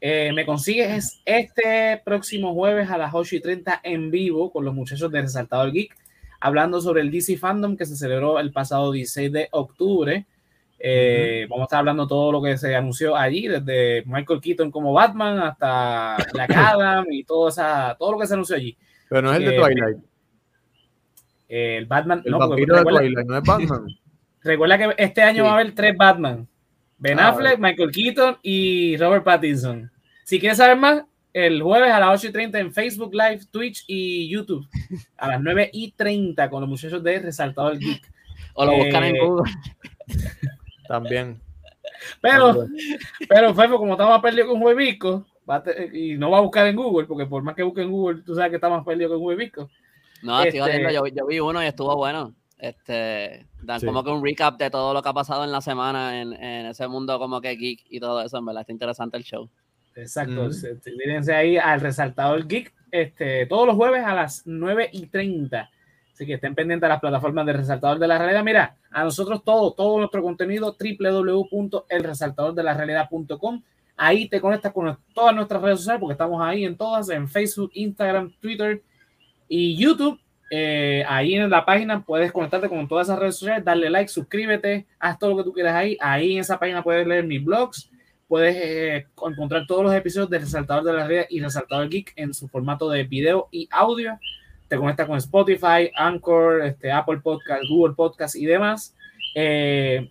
Eh, 0.00 0.30
me 0.34 0.44
consigues 0.44 1.22
este 1.24 2.00
próximo 2.04 2.52
jueves 2.52 2.90
a 2.90 2.98
las 2.98 3.14
8 3.14 3.36
y 3.36 3.40
30 3.40 3.80
en 3.82 4.10
vivo 4.10 4.52
con 4.52 4.64
los 4.64 4.74
muchachos 4.74 5.10
de 5.10 5.22
Resaltador 5.22 5.72
Geek, 5.72 5.96
hablando 6.46 6.80
sobre 6.80 7.02
el 7.02 7.10
DC 7.10 7.36
Fandom 7.36 7.76
que 7.76 7.86
se 7.86 7.96
celebró 7.96 8.38
el 8.38 8.52
pasado 8.52 8.90
16 8.92 9.32
de 9.32 9.48
octubre. 9.52 10.26
Eh, 10.78 11.46
Vamos 11.48 11.62
a 11.62 11.66
estar 11.66 11.78
hablando 11.78 12.06
todo 12.06 12.30
lo 12.32 12.42
que 12.42 12.58
se 12.58 12.74
anunció 12.76 13.16
allí, 13.16 13.48
desde 13.48 14.02
Michael 14.06 14.40
Keaton 14.40 14.70
como 14.70 14.92
Batman 14.92 15.38
hasta 15.40 16.16
Black 16.32 16.50
Adam 16.56 17.06
y 17.10 17.24
todo, 17.24 17.48
esa, 17.48 17.96
todo 17.98 18.12
lo 18.12 18.18
que 18.18 18.26
se 18.26 18.34
anunció 18.34 18.56
allí. 18.56 18.76
Pero 19.08 19.22
no 19.22 19.32
es 19.32 19.38
el 19.38 19.44
de 19.46 19.56
Eh, 19.56 19.58
Twilight. 19.58 19.96
Eh, 21.48 21.76
el 21.78 21.86
Batman, 21.86 22.22
El 22.24 22.32
no, 22.32 22.38
vampiro 22.38 22.74
de 22.74 22.80
recuerda, 22.80 23.00
Twilight, 23.00 23.26
no 23.28 23.36
es 23.38 23.42
Batman. 23.44 23.86
recuerda 24.42 24.78
que 24.78 24.94
este 25.02 25.22
año 25.22 25.36
Sí. 25.36 25.40
va 25.42 25.50
a 25.50 25.54
haber 25.60 25.74
tres 25.74 25.96
Batman: 25.96 26.46
Ben 26.98 27.18
Ah, 27.20 27.28
Affleck, 27.28 27.58
Michael 27.58 27.90
Keaton 27.92 28.36
y 28.42 28.96
Robert 28.96 29.24
Pattinson. 29.24 29.90
Si 30.24 30.38
quieres 30.40 30.58
saber 30.58 30.76
más, 30.76 31.04
el 31.44 31.60
jueves 31.62 31.90
a 31.92 32.00
las 32.00 32.18
8 32.20 32.28
y 32.28 32.32
30 32.32 32.58
en 32.60 32.72
Facebook 32.72 33.12
Live, 33.14 33.40
Twitch 33.50 33.84
y 33.86 34.28
YouTube. 34.28 34.66
A 35.18 35.28
las 35.28 35.42
9 35.42 35.68
y 35.72 35.92
30 35.92 36.48
con 36.48 36.60
los 36.62 36.68
muchachos 36.70 37.02
de 37.02 37.18
Resaltador 37.18 37.78
Geek. 37.78 38.10
O 38.54 38.64
lo 38.64 38.72
buscan 38.76 39.04
Eh, 39.04 39.08
en 39.10 39.18
Google. 39.26 39.52
También. 40.88 41.40
Pero, 42.20 42.66
pero 43.28 43.54
Fefo, 43.54 43.78
como 43.78 43.92
está 43.92 44.06
más 44.06 44.20
perdido 44.22 44.48
con 44.48 44.62
Huevico, 44.62 45.26
y 45.92 46.14
no 46.16 46.30
va 46.30 46.38
a 46.38 46.42
buscar 46.42 46.66
en 46.66 46.76
Google, 46.76 47.06
porque 47.06 47.26
por 47.26 47.42
más 47.42 47.54
que 47.54 47.62
busque 47.62 47.82
en 47.82 47.90
Google, 47.90 48.22
tú 48.22 48.34
sabes 48.34 48.50
que 48.50 48.56
está 48.56 48.68
más 48.68 48.84
perdido 48.84 49.10
que 49.10 49.16
Huevico. 49.16 49.68
No, 50.22 50.42
estoy 50.42 50.58
este- 50.58 50.60
jodiendo, 50.60 50.90
yo, 50.90 51.06
yo 51.06 51.26
vi 51.26 51.40
uno 51.40 51.62
y 51.62 51.66
estuvo 51.66 51.94
bueno. 51.96 52.34
Este, 52.58 53.46
dan 53.62 53.80
Sí. 53.80 53.86
como 53.86 54.02
que 54.02 54.10
un 54.10 54.24
recap 54.24 54.56
de 54.58 54.70
todo 54.70 54.94
lo 54.94 55.02
que 55.02 55.08
ha 55.10 55.12
pasado 55.12 55.44
en 55.44 55.52
la 55.52 55.60
semana 55.60 56.20
en, 56.22 56.32
en 56.32 56.66
ese 56.66 56.88
mundo 56.88 57.18
como 57.18 57.40
que 57.42 57.54
geek 57.54 57.84
y 57.90 58.00
todo 58.00 58.22
eso, 58.22 58.38
en 58.38 58.46
verdad, 58.46 58.62
está 58.62 58.72
interesante 58.72 59.16
el 59.18 59.24
show. 59.24 59.50
Exacto. 59.96 60.44
Mm. 60.46 60.52
se- 60.52 60.74
Tírense 60.76 61.34
ahí 61.34 61.56
al 61.56 61.80
resaltador 61.80 62.46
geek 62.46 62.72
este, 62.92 63.46
todos 63.46 63.66
los 63.66 63.74
jueves 63.76 64.04
a 64.04 64.14
las 64.14 64.42
9 64.46 64.88
y 64.92 65.06
30. 65.06 65.68
Así 66.12 66.24
que 66.24 66.34
estén 66.34 66.54
pendientes 66.54 66.82
de 66.82 66.88
las 66.88 67.00
plataformas 67.00 67.44
del 67.44 67.56
resaltador 67.56 67.98
de 67.98 68.06
la 68.08 68.16
realidad. 68.18 68.44
Mira, 68.44 68.76
a 68.90 69.04
nosotros 69.04 69.42
todo, 69.44 69.72
todo 69.72 69.98
nuestro 69.98 70.22
contenido, 70.22 70.74
www.elresaltadordelarealidad.com. 70.78 73.62
Ahí 73.98 74.28
te 74.28 74.40
conectas 74.40 74.72
con 74.72 74.96
todas 75.14 75.34
nuestras 75.34 75.62
redes 75.62 75.78
sociales 75.78 76.00
porque 76.00 76.12
estamos 76.12 76.40
ahí 76.42 76.64
en 76.64 76.76
todas, 76.76 77.08
en 77.10 77.28
Facebook, 77.28 77.70
Instagram, 77.74 78.32
Twitter 78.40 78.82
y 79.48 79.76
YouTube. 79.76 80.18
Eh, 80.50 81.04
ahí 81.08 81.34
en 81.34 81.50
la 81.50 81.64
página 81.64 82.02
puedes 82.04 82.30
conectarte 82.30 82.68
con 82.68 82.86
todas 82.86 83.08
esas 83.08 83.18
redes 83.18 83.36
sociales, 83.36 83.64
darle 83.64 83.90
like, 83.90 84.08
suscríbete, 84.08 84.86
haz 84.98 85.18
todo 85.18 85.30
lo 85.30 85.36
que 85.38 85.44
tú 85.44 85.52
quieras 85.52 85.74
ahí. 85.74 85.96
Ahí 86.00 86.34
en 86.34 86.40
esa 86.40 86.58
página 86.58 86.82
puedes 86.82 87.06
leer 87.06 87.24
mis 87.24 87.42
blogs, 87.44 87.90
puedes 88.28 88.56
eh, 88.56 89.06
encontrar 89.26 89.66
todos 89.66 89.84
los 89.84 89.94
episodios 89.94 90.28
de 90.30 90.38
Resaltador 90.38 90.84
de 90.84 90.92
la 90.92 91.06
Realidad 91.06 91.26
y 91.30 91.40
Resaltador 91.40 91.88
Geek 91.88 92.12
en 92.16 92.34
su 92.34 92.48
formato 92.48 92.90
de 92.90 93.04
video 93.04 93.48
y 93.50 93.68
audio. 93.70 94.18
Te 94.68 94.76
conectas 94.76 95.06
con 95.06 95.16
Spotify, 95.18 95.90
Anchor, 95.94 96.64
este, 96.64 96.90
Apple 96.90 97.20
Podcast, 97.22 97.62
Google 97.68 97.94
Podcast 97.94 98.34
y 98.34 98.46
demás. 98.46 98.96
Eh, 99.34 100.10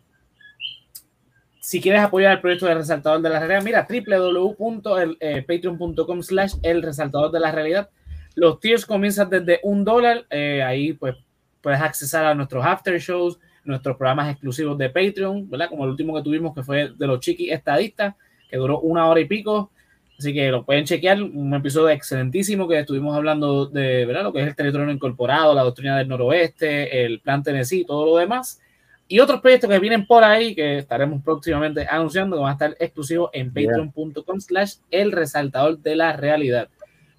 si 1.60 1.82
quieres 1.82 2.02
apoyar 2.02 2.34
el 2.34 2.42
proyecto 2.42 2.68
de 2.68 2.76
Resaltador 2.76 3.22
de 3.22 3.30
la 3.30 3.40
Realidad, 3.40 3.64
mira 3.64 3.88
www.patreon.com 3.90 6.22
slash 6.22 6.54
el 6.62 6.84
resaltador 6.84 7.32
de 7.32 7.40
la 7.40 7.52
realidad. 7.52 7.90
Los 8.36 8.60
tiers 8.60 8.86
comienzan 8.86 9.30
desde 9.30 9.60
un 9.64 9.84
dólar. 9.84 10.26
eh, 10.30 10.62
ahí 10.64 10.94
pues 10.94 11.16
puedes 11.62 11.82
accesar 11.82 12.26
a 12.26 12.36
nuestros 12.36 12.64
after 12.64 13.00
shows, 13.00 13.40
nuestros 13.66 13.98
programas 13.98 14.32
exclusivos 14.32 14.78
de 14.78 14.90
Patreon, 14.90 15.50
¿verdad? 15.50 15.70
Como 15.70 15.84
el 15.84 15.92
último 15.92 16.16
que 16.16 16.24
tuvimos 16.24 16.54
que 16.56 16.64
fue 16.64 16.92
de 16.96 17.08
los 17.08 17.20
chiquis 17.20 17.52
estadistas, 17.52 18.16
que 18.50 18.58
duró 18.58 18.80
una 18.80 19.08
hora 19.08 19.20
y 19.20 19.26
pico. 19.26 19.72
Así 20.18 20.34
que 20.34 20.50
lo 20.50 20.64
pueden 20.64 20.86
chequear, 20.86 21.22
un 21.22 21.54
episodio 21.54 21.90
excelentísimo 21.90 22.68
que 22.68 22.80
estuvimos 22.80 23.16
hablando 23.16 23.66
de 23.66 24.06
¿verdad? 24.06 24.24
lo 24.24 24.32
que 24.32 24.40
es 24.40 24.48
el 24.48 24.56
territorio 24.56 24.86
no 24.86 24.94
incorporado, 24.94 25.54
la 25.54 25.64
doctrina 25.64 25.98
del 25.98 26.08
noroeste, 26.08 27.06
el 27.06 27.20
plan 27.20 27.44
Tennessee, 27.44 27.84
todo 27.84 28.06
lo 28.06 28.18
demás. 28.18 28.62
Y 29.08 29.20
otros 29.20 29.42
proyectos 29.42 29.70
que 29.70 29.80
vienen 29.80 30.08
por 30.08 30.24
ahí 30.24 30.56
que 30.56 30.80
estaremos 30.80 31.22
próximamente 31.22 31.86
anunciando 31.88 32.38
que 32.38 32.42
van 32.42 32.50
a 32.50 32.54
estar 32.54 32.76
exclusivos 32.80 33.30
en 33.34 33.54
patreon.com 33.54 34.40
slash 34.40 34.76
el 34.90 35.12
resaltador 35.12 35.80
de 35.80 35.96
la 35.96 36.14
realidad. 36.14 36.70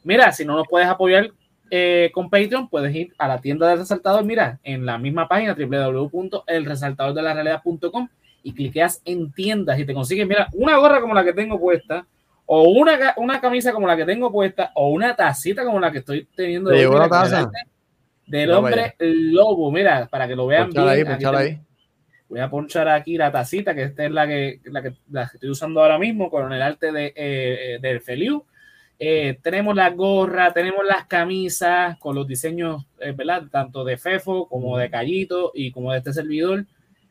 Mira, 0.02 0.32
si 0.32 0.44
no 0.44 0.56
nos 0.56 0.66
puedes 0.66 0.88
apoyar 0.88 1.30
eh, 1.70 2.10
con 2.12 2.28
Patreon, 2.30 2.68
puedes 2.68 2.94
ir 2.94 3.14
a 3.18 3.26
la 3.28 3.40
tienda 3.40 3.68
del 3.68 3.78
resaltador, 3.78 4.24
mira, 4.24 4.58
en 4.62 4.86
la 4.86 4.98
misma 4.98 5.28
página 5.28 5.54
www.elresaltadordelarealidad.com 5.54 8.08
y 8.42 8.54
cliqueas 8.54 9.00
en 9.04 9.32
tiendas 9.32 9.78
y 9.78 9.84
te 9.84 9.94
consigues, 9.94 10.26
mira, 10.26 10.48
una 10.52 10.76
gorra 10.76 11.00
como 11.00 11.14
la 11.14 11.24
que 11.24 11.32
tengo 11.32 11.58
puesta, 11.58 12.06
o 12.46 12.68
una, 12.68 13.14
una 13.16 13.40
camisa 13.40 13.72
como 13.72 13.86
la 13.86 13.96
que 13.96 14.04
tengo 14.04 14.30
puesta, 14.30 14.72
o 14.74 14.90
una 14.90 15.16
tacita 15.16 15.64
como 15.64 15.80
la 15.80 15.90
que 15.90 15.98
estoy 15.98 16.28
teniendo 16.34 16.70
del 18.26 18.52
hombre 18.52 18.94
lobo, 18.98 19.70
mira, 19.70 20.06
para 20.06 20.28
que 20.28 20.36
lo 20.36 20.46
vean 20.46 20.72
Ponchala 20.72 20.94
bien. 20.94 21.34
Ahí. 21.34 21.60
Voy 22.28 22.40
a 22.40 22.50
ponchar 22.50 22.88
aquí 22.88 23.16
la 23.16 23.30
tacita, 23.30 23.74
que 23.74 23.84
esta 23.84 24.04
es 24.04 24.10
la 24.10 24.26
que, 24.26 24.60
la 24.64 24.82
que, 24.82 24.94
la 25.10 25.28
que 25.28 25.36
estoy 25.36 25.50
usando 25.50 25.80
ahora 25.80 25.98
mismo 25.98 26.28
con 26.28 26.52
el 26.52 26.60
arte 26.60 26.90
de, 26.90 27.12
eh, 27.14 27.78
del 27.80 28.00
Feliu. 28.00 28.44
Eh, 28.98 29.38
tenemos 29.42 29.76
la 29.76 29.90
gorra, 29.90 30.52
tenemos 30.54 30.84
las 30.86 31.06
camisas 31.06 31.98
con 31.98 32.14
los 32.14 32.26
diseños, 32.26 32.84
eh, 32.98 33.12
¿verdad? 33.12 33.44
Tanto 33.50 33.84
de 33.84 33.98
Fefo 33.98 34.48
como 34.48 34.78
de 34.78 34.88
Callito 34.88 35.52
y 35.54 35.70
como 35.70 35.92
de 35.92 35.98
este 35.98 36.12
servidor. 36.14 36.64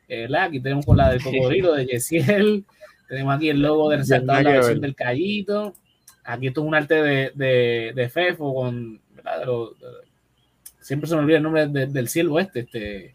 eh, 0.07 0.22
¿verdad? 0.22 0.44
Aquí 0.45 0.60
tenemos 0.60 0.86
con 0.86 0.98
la 0.98 1.12
del 1.12 1.22
cocodrilo 1.24 1.74
de 1.74 1.86
Yesiel. 1.86 2.66
Tenemos 3.07 3.36
aquí 3.36 3.49
el 3.49 3.62
logo 3.62 3.90
de 3.91 3.98
resaltar 3.98 4.38
nada 4.38 4.41
la 4.44 4.52
versión 4.53 4.74
ver. 4.76 4.82
del 4.82 4.95
Callito. 4.95 5.74
Aquí 6.24 6.48
esto 6.48 6.62
es 6.62 6.68
un 6.68 6.74
arte 6.74 6.95
de, 6.95 7.32
de, 7.36 7.91
de 7.94 8.10
Fefo 8.10 8.52
con, 8.56 8.99
¿verdad? 9.16 9.40
De 9.41 9.45
los- 9.45 9.80
de- 9.80 9.86
siempre 10.80 11.07
se 11.07 11.16
me 11.16 11.22
olvida 11.22 11.38
el 11.38 11.44
nombre 11.44 11.68
de- 11.68 11.86
del 11.86 12.07
cielo 12.07 12.40
este, 12.40 12.62
este 12.62 13.14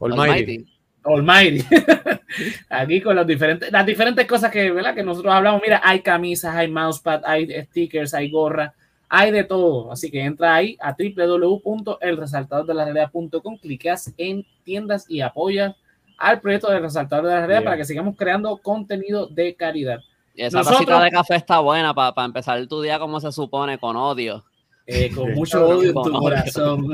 Almighty. 0.00 0.30
Almighty. 0.30 0.66
Aquí 2.68 3.00
con 3.00 3.16
los 3.16 3.26
diferentes, 3.26 3.70
las 3.72 3.86
diferentes 3.86 4.26
cosas 4.26 4.50
que, 4.50 4.70
¿verdad? 4.70 4.94
que 4.94 5.02
nosotros 5.02 5.32
hablamos. 5.32 5.60
Mira, 5.62 5.80
hay 5.84 6.00
camisas, 6.00 6.54
hay 6.54 6.68
mousepad, 6.68 7.22
hay 7.24 7.48
stickers, 7.64 8.12
hay 8.14 8.30
gorra, 8.30 8.74
hay 9.08 9.30
de 9.30 9.44
todo. 9.44 9.90
Así 9.92 10.10
que 10.10 10.22
entra 10.22 10.54
ahí 10.54 10.76
a 10.80 10.94
www.elresaltadordelarealidad.com, 10.98 13.58
clicas 13.58 14.12
en 14.16 14.44
tiendas 14.64 15.04
y 15.08 15.20
apoyas 15.20 15.74
al 16.18 16.40
proyecto 16.40 16.70
del 16.70 16.82
Resaltador 16.82 17.26
de 17.26 17.30
la 17.32 17.40
Realidad 17.46 17.64
para 17.64 17.76
que 17.76 17.84
sigamos 17.84 18.16
creando 18.16 18.56
contenido 18.58 19.26
de 19.28 19.54
calidad. 19.54 20.00
Y 20.34 20.42
esa 20.42 20.58
Nosotros- 20.58 20.86
tacita 20.86 21.02
de 21.04 21.10
café 21.10 21.36
está 21.36 21.60
buena 21.60 21.94
para 21.94 22.12
empezar 22.24 22.64
tu 22.66 22.82
día 22.82 22.98
como 22.98 23.20
se 23.20 23.30
supone, 23.32 23.78
con 23.78 23.96
odio. 23.96 24.44
Eh, 24.86 25.10
con 25.14 25.32
mucho 25.34 25.66
odio 25.68 25.88
en 25.88 25.94
tu 25.94 26.00
odio. 26.00 26.18
corazón. 26.18 26.86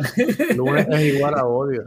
Lunes 0.57 0.87
es 0.91 1.15
igual 1.15 1.35
a 1.39 1.47
odio. 1.47 1.85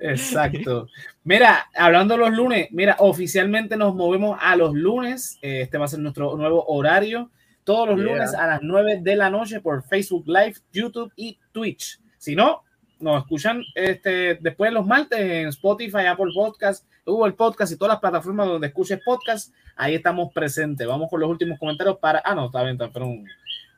Exacto. 0.00 0.88
Mira, 1.24 1.66
hablando 1.74 2.14
de 2.14 2.20
los 2.20 2.30
lunes, 2.32 2.68
mira, 2.70 2.96
oficialmente 3.00 3.76
nos 3.76 3.94
movemos 3.94 4.38
a 4.40 4.56
los 4.56 4.74
lunes. 4.74 5.38
Eh, 5.42 5.62
Este 5.62 5.78
va 5.78 5.84
a 5.86 5.88
ser 5.88 6.00
nuestro 6.00 6.36
nuevo 6.36 6.64
horario. 6.66 7.30
Todos 7.64 7.88
los 7.88 7.96
Yeah. 7.98 8.06
lunes 8.06 8.34
a 8.34 8.46
las 8.46 8.60
9 8.62 9.00
de 9.02 9.16
la 9.16 9.28
noche 9.30 9.60
por 9.60 9.82
Facebook 9.82 10.24
Live, 10.26 10.54
YouTube 10.72 11.12
y 11.16 11.38
Twitch. 11.52 12.00
Si 12.16 12.34
no, 12.34 12.62
nos 13.00 13.22
escuchan 13.22 13.62
este, 13.74 14.36
después 14.40 14.72
los 14.72 14.86
martes 14.86 15.18
en 15.20 15.48
Spotify, 15.48 16.06
Apple 16.06 16.32
Podcast, 16.34 16.86
Google 17.04 17.32
Podcast 17.32 17.72
y 17.72 17.76
todas 17.76 17.92
las 17.94 18.00
plataformas 18.00 18.46
donde 18.48 18.68
escuches 18.68 19.00
podcast. 19.04 19.52
Ahí 19.76 19.94
estamos 19.94 20.32
presentes. 20.32 20.86
Vamos 20.86 21.08
con 21.10 21.20
los 21.20 21.28
últimos 21.30 21.58
comentarios 21.58 21.98
para. 21.98 22.22
Ah, 22.24 22.34
no, 22.34 22.46
está 22.46 22.62
bien, 22.62 22.72
está- 22.74 22.88
fueron, 22.90 23.24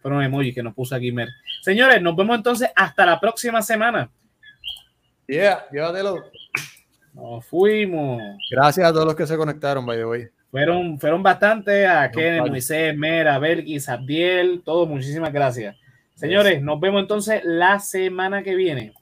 fueron 0.01 0.23
emojis 0.23 0.55
que 0.55 0.63
nos 0.63 0.75
puso 0.75 0.95
aquí 0.95 1.11
Mer. 1.13 1.29
Señores, 1.61 2.01
nos 2.01 2.15
vemos 2.17 2.37
entonces 2.37 2.71
hasta 2.77 3.05
la 3.05 3.19
próxima 3.21 3.61
semana. 3.61 4.11
Yeah, 5.31 5.65
llévatelo. 5.71 6.25
Nos 7.15 7.47
fuimos. 7.47 8.21
Gracias 8.51 8.85
a 8.85 8.93
todos 8.93 9.07
los 9.07 9.15
que 9.15 9.29
se 9.29 9.37
conectaron, 9.37 9.87
by 9.87 9.97
the 9.97 10.05
way. 10.05 10.29
Fueron, 10.51 10.99
fueron 10.99 11.23
bastante 11.23 11.87
a 11.87 12.11
Kenneth. 12.11 12.49
Moisés, 12.49 12.97
Mera, 12.97 13.39
Belkis, 13.39 13.89
Abdiel, 13.89 14.63
todos, 14.65 14.89
muchísimas 14.89 15.33
gracias. 15.33 15.77
Señores, 16.17 16.61
nos 16.63 16.81
vemos 16.81 17.03
entonces 17.03 17.43
la 17.45 17.79
semana 17.79 18.43
que 18.43 18.57
viene. 18.57 18.93